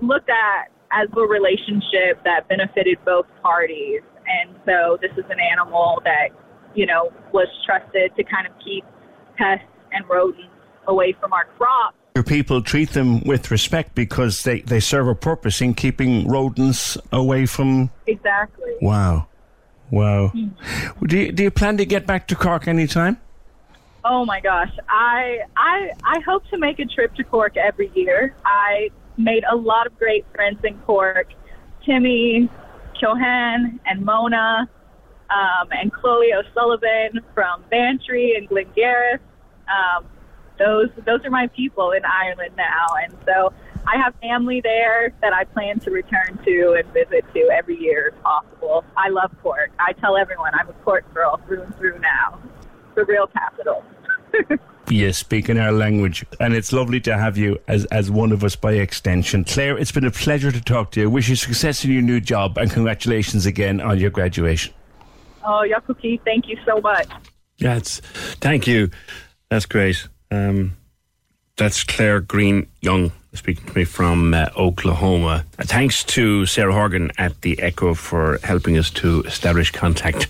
looked 0.00 0.30
at 0.30 0.70
as 0.92 1.08
a 1.16 1.20
relationship 1.20 2.22
that 2.24 2.48
benefited 2.48 2.98
both 3.04 3.26
parties. 3.42 4.00
And 4.26 4.54
so 4.64 4.98
this 5.00 5.12
is 5.12 5.24
an 5.30 5.38
animal 5.40 6.00
that, 6.04 6.28
you 6.74 6.86
know, 6.86 7.12
was 7.32 7.48
trusted 7.66 8.14
to 8.16 8.24
kind 8.24 8.46
of 8.46 8.52
keep 8.64 8.84
pests 9.36 9.64
and 9.92 10.08
rodents 10.08 10.48
away 10.86 11.14
from 11.20 11.32
our 11.32 11.46
crops. 11.56 11.96
Your 12.14 12.24
people 12.24 12.62
treat 12.62 12.90
them 12.90 13.20
with 13.20 13.50
respect 13.50 13.94
because 13.94 14.42
they, 14.42 14.60
they 14.62 14.80
serve 14.80 15.08
a 15.08 15.14
purpose 15.14 15.60
in 15.60 15.74
keeping 15.74 16.28
rodents 16.28 16.96
away 17.12 17.46
from. 17.46 17.90
Exactly. 18.06 18.72
Wow. 18.80 19.28
Wow. 19.90 20.32
Do 21.06 21.18
you, 21.18 21.32
do 21.32 21.42
you 21.44 21.50
plan 21.50 21.76
to 21.78 21.86
get 21.86 22.06
back 22.06 22.28
to 22.28 22.34
Cork 22.34 22.68
anytime? 22.68 23.18
Oh 24.10 24.24
my 24.24 24.40
gosh, 24.40 24.72
I 24.88 25.40
I 25.54 25.90
I 26.02 26.20
hope 26.20 26.42
to 26.48 26.56
make 26.56 26.78
a 26.78 26.86
trip 26.86 27.14
to 27.16 27.24
Cork 27.24 27.58
every 27.58 27.90
year. 27.94 28.34
I 28.42 28.88
made 29.18 29.44
a 29.50 29.54
lot 29.54 29.86
of 29.86 29.98
great 29.98 30.24
friends 30.34 30.60
in 30.64 30.78
Cork. 30.78 31.26
Timmy, 31.84 32.48
Johan, 33.00 33.78
and 33.84 34.04
Mona, 34.04 34.68
um, 35.28 35.68
and 35.72 35.92
Chloe 35.92 36.32
O'Sullivan 36.32 37.20
from 37.34 37.62
Bantry 37.70 38.34
and 38.34 38.48
Glengarriff. 38.48 39.20
Um, 39.68 40.06
those 40.58 40.88
those 41.04 41.22
are 41.26 41.30
my 41.30 41.48
people 41.48 41.90
in 41.90 42.02
Ireland 42.06 42.54
now, 42.56 42.86
and 43.02 43.14
so 43.26 43.52
I 43.86 43.98
have 43.98 44.14
family 44.22 44.62
there 44.62 45.12
that 45.20 45.34
I 45.34 45.44
plan 45.44 45.80
to 45.80 45.90
return 45.90 46.38
to 46.46 46.76
and 46.78 46.90
visit 46.94 47.26
to 47.34 47.50
every 47.52 47.78
year 47.78 48.14
if 48.14 48.22
possible. 48.22 48.86
I 48.96 49.10
love 49.10 49.32
Cork. 49.42 49.70
I 49.78 49.92
tell 49.92 50.16
everyone 50.16 50.52
I'm 50.54 50.70
a 50.70 50.72
Cork 50.84 51.12
girl 51.12 51.38
through 51.46 51.60
and 51.60 51.76
through 51.76 51.98
now. 51.98 52.40
The 52.94 53.04
real 53.04 53.26
capital. 53.26 53.84
You 54.90 55.12
speak 55.12 55.50
in 55.50 55.58
our 55.58 55.70
language, 55.70 56.24
and 56.40 56.54
it's 56.54 56.72
lovely 56.72 56.98
to 57.02 57.18
have 57.18 57.36
you 57.36 57.58
as, 57.68 57.84
as 57.86 58.10
one 58.10 58.32
of 58.32 58.42
us 58.42 58.56
by 58.56 58.72
extension. 58.72 59.44
Claire, 59.44 59.76
it's 59.76 59.92
been 59.92 60.06
a 60.06 60.10
pleasure 60.10 60.50
to 60.50 60.60
talk 60.62 60.92
to 60.92 61.00
you. 61.00 61.10
Wish 61.10 61.28
you 61.28 61.36
success 61.36 61.84
in 61.84 61.92
your 61.92 62.00
new 62.00 62.20
job, 62.20 62.56
and 62.56 62.70
congratulations 62.70 63.44
again 63.44 63.82
on 63.82 63.98
your 63.98 64.08
graduation. 64.08 64.72
Oh, 65.44 65.62
Yakoke, 65.62 66.22
thank 66.24 66.48
you 66.48 66.56
so 66.64 66.80
much. 66.80 67.06
That's 67.58 68.00
thank 68.40 68.66
you. 68.66 68.90
That's 69.50 69.66
great. 69.66 70.08
Um, 70.30 70.76
that's 71.56 71.84
Claire 71.84 72.20
Green 72.20 72.66
Young 72.80 73.12
speaking 73.34 73.66
to 73.66 73.78
me 73.78 73.84
from 73.84 74.34
uh, 74.34 74.48
Oklahoma. 74.56 75.44
Uh, 75.58 75.64
thanks 75.64 76.02
to 76.04 76.46
Sarah 76.46 76.72
Horgan 76.72 77.10
at 77.18 77.40
the 77.42 77.60
Echo 77.60 77.94
for 77.94 78.38
helping 78.42 78.78
us 78.78 78.90
to 78.90 79.22
establish 79.22 79.70
contact 79.70 80.28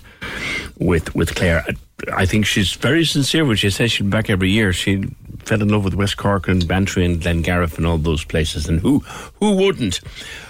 with 0.79 1.15
with 1.15 1.35
Claire. 1.35 1.65
I, 2.13 2.25
think 2.25 2.45
she's 2.45 2.73
very 2.73 3.05
sincere 3.05 3.45
when 3.45 3.57
she 3.57 3.69
says 3.69 3.91
she'll 3.91 4.05
be 4.05 4.11
back 4.11 4.29
every 4.29 4.49
year. 4.49 4.73
She 4.73 5.03
fell 5.39 5.61
in 5.61 5.69
love 5.69 5.83
with 5.83 5.95
West 5.95 6.17
Cork 6.17 6.47
and 6.47 6.67
Bantry 6.67 7.05
and 7.05 7.21
Glengarriff 7.21 7.77
and 7.77 7.85
all 7.85 7.97
those 7.97 8.23
places, 8.23 8.67
and 8.67 8.79
who 8.79 8.99
who 9.39 9.55
wouldn't? 9.55 10.01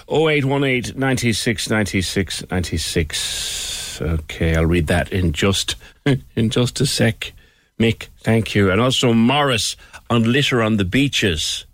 0818 0.10 1.00
96 1.00 1.70
96 1.70 2.44
96. 2.50 4.02
Okay, 4.02 4.56
I'll 4.56 4.66
read 4.66 4.88
that 4.88 5.12
in 5.12 5.34
just 5.34 5.76
in 6.36 6.50
just 6.50 6.82
a 6.82 6.86
sec. 6.86 7.34
Mick, 7.80 8.08
thank 8.20 8.56
you. 8.56 8.72
And 8.72 8.82
also 8.82 9.14
Morris 9.14 9.76
on 10.10 10.32
litter 10.32 10.62
on 10.62 10.78
the 10.78 10.86
beaches. 10.86 11.66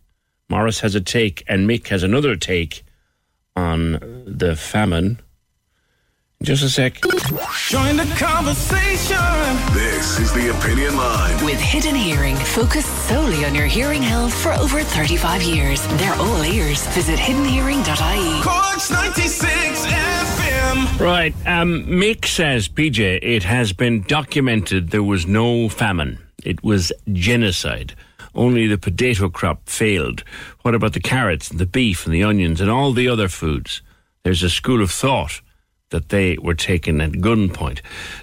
Morris 0.49 0.81
has 0.81 0.93
a 0.93 1.01
take, 1.01 1.43
and 1.47 1.67
Mick 1.67 1.87
has 1.87 2.03
another 2.03 2.35
take 2.35 2.83
on 3.55 4.23
the 4.27 4.55
famine. 4.55 5.19
Just 6.43 6.63
a 6.63 6.69
sec. 6.69 7.01
Join 7.01 7.97
the 7.97 8.13
conversation. 8.19 9.17
This 9.73 10.19
is 10.19 10.31
the 10.33 10.55
Opinion 10.55 10.95
Line. 10.95 11.43
With 11.43 11.59
Hidden 11.59 11.95
Hearing, 11.95 12.35
focused 12.35 13.07
solely 13.07 13.45
on 13.45 13.55
your 13.55 13.65
hearing 13.65 14.03
health 14.03 14.33
for 14.33 14.51
over 14.53 14.83
35 14.83 15.41
years. 15.41 15.87
They're 15.97 16.13
all 16.13 16.43
ears. 16.43 16.85
Visit 16.87 17.17
hiddenhearing.ie. 17.17 18.43
Corks 18.43 18.91
96 18.91 19.85
FM. 19.87 20.99
Right. 20.99 21.33
Um, 21.47 21.85
Mick 21.85 22.25
says, 22.25 22.67
PJ, 22.67 23.19
it 23.23 23.43
has 23.43 23.73
been 23.73 24.01
documented 24.01 24.91
there 24.91 25.01
was 25.01 25.25
no 25.25 25.67
famine. 25.69 26.19
It 26.43 26.63
was 26.63 26.91
genocide. 27.11 27.95
Only 28.35 28.67
the 28.67 28.77
potato 28.77 29.29
crop 29.29 29.67
failed. 29.67 30.23
What 30.61 30.75
about 30.75 30.93
the 30.93 30.99
carrots 30.99 31.49
and 31.49 31.59
the 31.59 31.65
beef 31.65 32.05
and 32.05 32.13
the 32.13 32.23
onions 32.23 32.61
and 32.61 32.69
all 32.69 32.91
the 32.91 33.07
other 33.07 33.29
foods? 33.29 33.81
There's 34.23 34.43
a 34.43 34.49
school 34.49 34.83
of 34.83 34.91
thought 34.91 35.41
that 35.89 36.09
they 36.09 36.37
were 36.37 36.55
taken 36.55 37.01
at 37.01 37.11
gunpoint. 37.13 37.81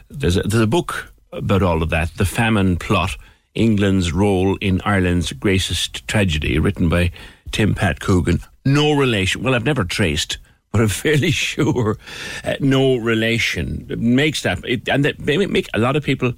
There's 0.09 0.37
a, 0.37 0.43
there's 0.43 0.63
a 0.63 0.67
book 0.67 1.13
about 1.33 1.63
all 1.63 1.83
of 1.83 1.91
that, 1.91 2.11
The 2.17 2.25
Famine 2.25 2.77
Plot 2.77 3.17
England's 3.55 4.13
Role 4.13 4.57
in 4.61 4.81
Ireland's 4.83 5.33
Greatest 5.33 6.07
Tragedy, 6.09 6.59
written 6.59 6.89
by 6.89 7.11
Tim 7.51 7.75
Pat 7.75 8.01
Coogan. 8.01 8.41
No 8.65 8.93
relation. 8.93 9.43
Well, 9.43 9.55
I've 9.55 9.65
never 9.65 9.85
traced, 9.85 10.39
but 10.71 10.81
I'm 10.81 10.89
fairly 11.05 11.31
sure 11.31 11.99
uh, 12.45 12.55
no 12.61 12.97
relation 12.97 13.87
makes 13.99 14.43
that. 14.43 14.65
It, 14.65 14.89
and 14.89 15.05
that 15.05 15.19
may 15.21 15.45
make 15.47 15.69
a 15.75 15.79
lot 15.79 15.97
of 15.97 16.05
people 16.05 16.33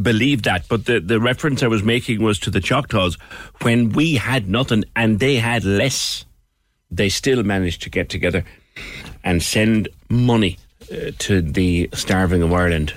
believe 0.00 0.42
that. 0.42 0.66
But 0.68 0.86
the, 0.86 1.00
the 1.00 1.20
reference 1.20 1.62
I 1.62 1.68
was 1.68 1.82
making 1.82 2.22
was 2.22 2.38
to 2.40 2.50
the 2.50 2.60
Choctaws 2.60 3.16
when 3.62 3.90
we 3.90 4.14
had 4.14 4.48
nothing 4.48 4.84
and 4.94 5.20
they 5.20 5.36
had 5.36 5.64
less. 5.64 6.24
They 6.90 7.08
still 7.08 7.42
managed 7.42 7.82
to 7.82 7.90
get 7.90 8.08
together 8.08 8.44
and 9.24 9.42
send 9.42 9.88
money 10.08 10.58
uh, 10.92 11.10
to 11.18 11.42
the 11.42 11.88
starving 11.94 12.42
of 12.42 12.52
Ireland, 12.52 12.94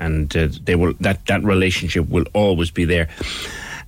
and 0.00 0.34
uh, 0.36 0.48
they 0.64 0.74
will 0.76 0.94
that 1.00 1.26
that 1.26 1.42
relationship 1.44 2.08
will 2.08 2.24
always 2.34 2.70
be 2.70 2.84
there. 2.84 3.08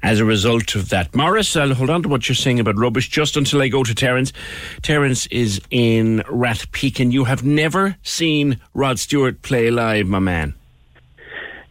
As 0.02 0.20
a 0.20 0.24
result 0.26 0.74
of 0.74 0.90
that, 0.90 1.14
Morris, 1.14 1.56
I'll 1.56 1.72
hold 1.72 1.88
on 1.88 2.02
to 2.02 2.10
what 2.10 2.28
you're 2.28 2.36
saying 2.36 2.60
about 2.60 2.76
rubbish 2.76 3.08
just 3.08 3.38
until 3.38 3.62
I 3.62 3.68
go 3.68 3.82
to 3.84 3.94
Terence. 3.94 4.34
Terence 4.82 5.26
is 5.28 5.62
in 5.70 6.18
Rathpeacon. 6.28 7.10
You 7.10 7.24
have 7.24 7.42
never 7.42 7.96
seen 8.02 8.60
Rod 8.74 8.98
Stewart 8.98 9.40
play 9.40 9.70
live, 9.70 10.06
my 10.06 10.18
man. 10.18 10.52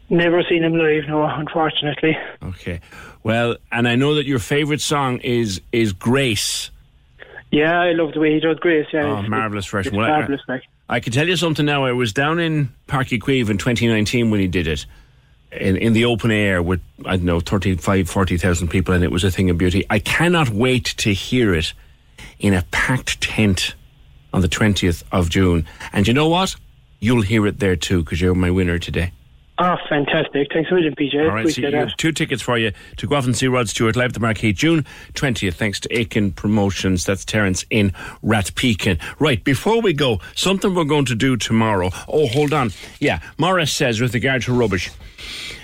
Never 0.09 0.43
seen 0.49 0.63
him 0.63 0.73
live, 0.75 1.03
no, 1.07 1.23
unfortunately. 1.25 2.17
Okay. 2.41 2.81
Well, 3.23 3.55
and 3.71 3.87
I 3.87 3.95
know 3.95 4.15
that 4.15 4.25
your 4.25 4.39
favourite 4.39 4.81
song 4.81 5.19
is 5.19 5.61
is 5.71 5.93
Grace. 5.93 6.71
Yeah, 7.51 7.79
I 7.79 7.91
love 7.91 8.13
the 8.13 8.19
way 8.19 8.33
he 8.33 8.39
does 8.39 8.57
Grace. 8.59 8.87
Yeah, 8.91 9.03
Oh, 9.03 9.13
it's- 9.19 9.29
marvellous 9.29 9.67
version. 9.67 9.95
Well, 9.95 10.11
I- 10.11 10.21
fabulous, 10.21 10.41
like. 10.47 10.63
I 10.89 10.99
can 10.99 11.13
tell 11.13 11.27
you 11.27 11.37
something 11.37 11.65
now. 11.65 11.85
I 11.85 11.93
was 11.93 12.13
down 12.13 12.39
in 12.39 12.73
Páirc 12.87 13.17
Uí 13.17 13.19
Chaoimh 13.19 13.49
in 13.49 13.57
2019 13.57 14.29
when 14.29 14.39
he 14.39 14.47
did 14.47 14.67
it. 14.67 14.85
In, 15.51 15.77
in 15.77 15.93
the 15.93 16.05
open 16.05 16.31
air 16.31 16.61
with, 16.63 16.81
I 17.05 17.15
don't 17.15 17.25
know, 17.25 17.39
35, 17.39 18.09
40,000 18.09 18.67
people, 18.69 18.93
and 18.93 19.03
it 19.03 19.11
was 19.11 19.23
a 19.23 19.29
thing 19.29 19.49
of 19.51 19.57
beauty. 19.57 19.85
I 19.89 19.99
cannot 19.99 20.49
wait 20.49 20.85
to 20.97 21.13
hear 21.13 21.53
it 21.53 21.73
in 22.39 22.53
a 22.53 22.63
packed 22.71 23.21
tent 23.21 23.75
on 24.33 24.41
the 24.41 24.49
20th 24.49 25.03
of 25.11 25.29
June. 25.29 25.67
And 25.93 26.07
you 26.07 26.13
know 26.13 26.27
what? 26.27 26.55
You'll 26.99 27.21
hear 27.21 27.45
it 27.45 27.59
there 27.59 27.75
too, 27.75 28.03
because 28.03 28.19
you're 28.19 28.33
my 28.33 28.49
winner 28.49 28.79
today. 28.79 29.11
Oh, 29.59 29.75
fantastic. 29.87 30.47
Thanks 30.51 30.71
a 30.71 30.73
million, 30.73 30.95
PJ. 30.95 31.13
All 31.13 31.27
right, 31.29 31.41
Appreciate 31.41 31.73
have 31.73 31.95
two 31.95 32.11
tickets 32.11 32.41
for 32.41 32.57
you 32.57 32.71
to 32.97 33.07
go 33.07 33.15
off 33.15 33.25
and 33.25 33.37
see 33.37 33.45
Rod 33.45 33.69
Stewart 33.69 33.95
live 33.95 34.07
at 34.09 34.13
the 34.15 34.19
Marquee 34.19 34.51
June 34.51 34.83
20th, 35.13 35.53
thanks 35.53 35.79
to 35.81 35.95
Aiken 35.95 36.31
Promotions. 36.31 37.03
That's 37.03 37.23
Terence 37.23 37.63
in 37.69 37.91
Rathpeacon. 38.23 38.99
Right, 39.19 39.43
before 39.43 39.79
we 39.79 39.93
go, 39.93 40.19
something 40.35 40.73
we're 40.73 40.85
going 40.85 41.05
to 41.05 41.15
do 41.15 41.37
tomorrow. 41.37 41.91
Oh, 42.07 42.27
hold 42.27 42.51
on. 42.51 42.71
Yeah, 42.99 43.19
Morris 43.37 43.71
says 43.71 44.01
with 44.01 44.15
regard 44.15 44.41
to 44.43 44.53
rubbish, 44.53 44.89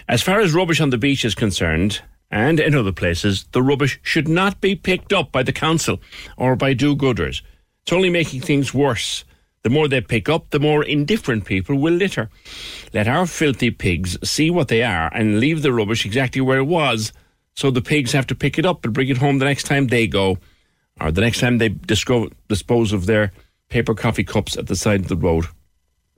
as 0.07 0.22
far 0.22 0.40
as 0.40 0.53
rubbish 0.53 0.80
on 0.80 0.91
the 0.91 0.98
beach 0.99 1.26
is 1.26 1.34
concerned, 1.34 2.02
and 2.30 2.60
in 2.60 2.76
other 2.76 2.91
places, 2.91 3.45
the 3.53 3.64
rubbish 3.64 3.99
should 4.03 4.28
not 4.28 4.61
be 4.61 4.76
picked 4.76 5.14
up 5.14 5.32
by 5.32 5.41
the 5.41 5.52
council 5.52 5.99
or 6.38 6.56
by 6.56 6.74
do 6.74 6.95
gooders. 6.95 7.41
It's 7.82 7.94
only 7.94 8.11
making 8.11 8.41
things 8.41 8.72
worse. 8.72 9.24
The 9.64 9.69
more 9.69 9.88
they 9.88 10.02
pick 10.02 10.30
up, 10.30 10.49
the 10.52 10.60
more 10.60 10.84
indifferent 10.84 11.45
people 11.45 11.76
will 11.76 11.94
litter. 11.94 12.30
Let 12.94 13.07
our 13.07 13.26
filthy 13.26 13.72
pigs 13.72 14.18
see 14.23 14.49
what 14.49 14.69
they 14.69 14.84
are 14.84 15.14
and 15.14 15.40
leave 15.40 15.61
the 15.61 15.73
rubbish 15.73 16.06
exactly 16.06 16.41
where 16.41 16.60
it 16.60 16.64
was, 16.64 17.11
so 17.56 17.69
the 17.69 17.81
pigs 17.81 18.14
have 18.14 18.27
to 18.27 18.36
pick 18.36 18.57
it 18.57 18.65
up 18.65 18.86
and 18.86 18.94
bring 18.94 19.10
it 19.10 19.18
home 19.18 19.40
the 19.40 19.45
next 19.45 19.64
time 19.64 19.88
they 19.88 20.07
go, 20.07 20.38
or 21.02 21.11
the 21.11 21.22
next 21.22 21.40
time 21.41 21.57
they 21.57 21.69
disco- 21.69 22.30
dispose 22.48 22.94
of 22.94 23.06
their 23.06 23.31
paper 23.68 23.94
coffee 23.94 24.23
cups 24.23 24.57
at 24.57 24.68
the 24.68 24.76
side 24.76 25.02
of 25.02 25.07
the 25.10 25.18
road. 25.18 25.45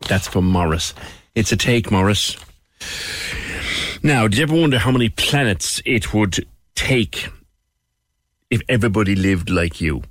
That's 0.08 0.28
from 0.28 0.46
Morris. 0.46 0.94
It's 1.34 1.52
a 1.52 1.58
take, 1.58 1.90
Morris. 1.92 2.38
Now, 4.04 4.28
did 4.28 4.38
you 4.38 4.44
ever 4.44 4.60
wonder 4.60 4.80
how 4.80 4.92
many 4.92 5.10
planets 5.10 5.82
it 5.86 6.14
would 6.14 6.46
take 6.76 7.28
if 8.50 8.62
everybody 8.68 9.16
lived 9.16 9.50
like 9.50 9.80
you? 9.80 10.04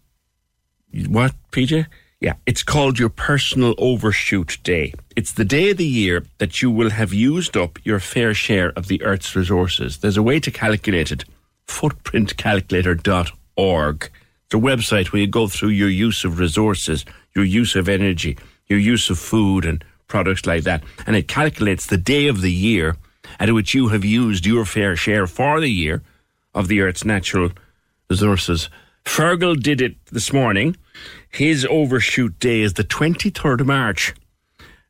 What, 1.09 1.35
PJ? 1.53 1.87
Yeah, 2.21 2.35
it's 2.45 2.63
called 2.63 2.99
your 2.99 3.09
personal 3.09 3.75
overshoot 3.79 4.59
day. 4.63 4.93
It's 5.17 5.33
the 5.33 5.45
day 5.45 5.71
of 5.71 5.79
the 5.79 5.87
year 5.87 6.27
that 6.37 6.61
you 6.61 6.71
will 6.71 6.91
have 6.91 7.15
used 7.15 7.57
up 7.57 7.79
your 7.83 7.99
fair 7.99 8.35
share 8.35 8.75
of 8.77 8.89
the 8.89 9.03
Earth's 9.03 9.35
resources. 9.35 9.97
There's 9.99 10.19
a 10.19 10.23
way 10.23 10.39
to 10.41 10.51
calculate 10.51 11.11
it. 11.11 11.25
Footprintcalculator.org. 11.67 14.03
It's 14.03 14.55
a 14.55 14.59
website 14.59 15.13
where 15.13 15.23
you 15.23 15.29
go 15.29 15.49
through 15.49 15.71
your 15.71 15.89
use 15.89 16.23
of 16.25 16.39
resources, 16.39 17.07
your 17.35 17.47
use 17.47 17.75
of 17.75 17.89
energy, 17.89 18.37
your 18.67 18.79
use 18.79 19.09
of 19.09 19.19
food 19.19 19.65
and 19.65 19.83
products 20.07 20.45
like 20.45 20.65
that. 20.65 20.85
And 21.07 21.17
it 21.17 21.27
calculates 21.27 21.87
the 21.87 21.97
day 21.97 22.27
of 22.27 22.43
the 22.43 22.53
year 22.53 22.99
at 23.39 23.51
which 23.55 23.73
you 23.73 23.89
have 23.89 24.05
used 24.05 24.45
your 24.45 24.67
fair 24.67 24.95
share 24.95 25.27
for 25.27 25.59
the 25.59 25.71
year 25.71 26.03
of 26.55 26.69
the 26.69 26.83
Earth's 26.83 27.07
natural 27.07 27.49
resources. 28.11 28.69
Fergal 29.05 29.59
did 29.59 29.81
it 29.81 29.97
this 30.07 30.35
morning. 30.35 30.77
His 31.31 31.67
overshoot 31.71 32.39
day 32.39 32.61
is 32.61 32.75
the 32.75 32.85
23rd 32.85 33.61
of 33.61 33.67
March. 33.67 34.15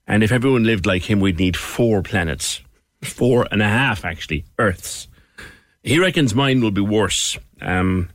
And 0.06 0.24
if 0.24 0.32
everyone 0.32 0.64
lived 0.64 0.86
like 0.86 1.08
him, 1.08 1.20
we'd 1.20 1.38
need 1.38 1.56
four 1.56 2.02
planets. 2.02 2.60
Four 3.02 3.46
and 3.50 3.62
a 3.62 3.68
half, 3.68 4.04
actually, 4.04 4.44
Earths. 4.58 5.08
He 5.82 5.98
reckons 5.98 6.34
mine 6.34 6.60
will 6.60 6.70
be 6.70 6.80
worse. 6.80 7.38
Um, 7.60 8.08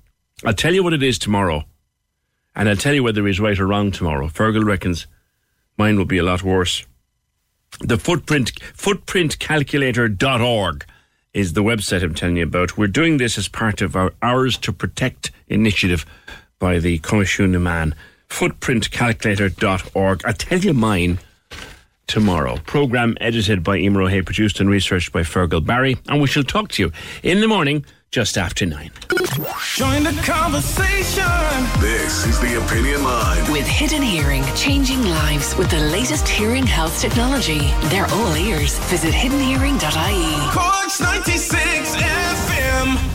I'll 0.43 0.53
tell 0.53 0.73
you 0.73 0.83
what 0.83 0.93
it 0.93 1.03
is 1.03 1.17
tomorrow. 1.17 1.63
And 2.55 2.69
I'll 2.69 2.75
tell 2.75 2.93
you 2.93 3.03
whether 3.03 3.25
he's 3.25 3.39
right 3.39 3.59
or 3.59 3.67
wrong 3.67 3.91
tomorrow. 3.91 4.27
Fergal 4.27 4.65
reckons 4.65 5.07
mine 5.77 5.97
will 5.97 6.05
be 6.05 6.17
a 6.17 6.23
lot 6.23 6.43
worse. 6.43 6.85
The 7.79 7.97
footprint, 7.97 8.53
footprintcalculator.org 8.73 10.85
is 11.33 11.53
the 11.53 11.63
website 11.63 12.03
I'm 12.03 12.15
telling 12.15 12.37
you 12.37 12.43
about. 12.43 12.77
We're 12.77 12.87
doing 12.87 13.17
this 13.17 13.37
as 13.37 13.49
part 13.49 13.81
of 13.81 13.95
our 13.95 14.13
Ours 14.21 14.57
to 14.59 14.71
Protect 14.71 15.31
initiative 15.47 16.05
by 16.59 16.79
the 16.79 16.99
Coimisiún 16.99 17.49
na 17.49 17.59
Meán. 17.59 17.93
Footprintcalculator.org. 18.29 20.21
I'll 20.25 20.33
tell 20.33 20.59
you 20.59 20.73
mine 20.73 21.19
tomorrow. 22.07 22.57
Program 22.65 23.17
edited 23.19 23.63
by 23.63 23.77
Emer 23.77 24.03
O'Hay, 24.03 24.21
produced 24.21 24.59
and 24.59 24.69
researched 24.69 25.11
by 25.11 25.21
Fergal 25.21 25.65
Barry. 25.65 25.97
And 26.07 26.21
we 26.21 26.27
shall 26.27 26.43
talk 26.43 26.69
to 26.71 26.83
you 26.83 26.91
in 27.23 27.41
the 27.41 27.47
morning 27.47 27.85
just 28.11 28.37
after 28.37 28.65
nine. 28.65 28.91
Join 29.75 30.03
the 30.03 30.21
conversation. 30.23 31.25
This 31.81 32.25
is 32.25 32.39
the 32.39 32.63
Opinion 32.63 33.03
Line. 33.03 33.51
With 33.51 33.67
Hidden 33.67 34.01
Hearing, 34.01 34.43
changing 34.55 35.01
lives 35.03 35.55
with 35.57 35.69
the 35.69 35.79
latest 35.79 36.27
hearing 36.27 36.65
health 36.65 36.99
technology. 37.01 37.59
They're 37.89 38.07
all 38.07 38.35
ears. 38.37 38.77
Visit 38.89 39.13
hiddenhearing.ie. 39.13 40.51
Corks 40.51 41.01
96 41.01 41.95
FM. 41.95 43.14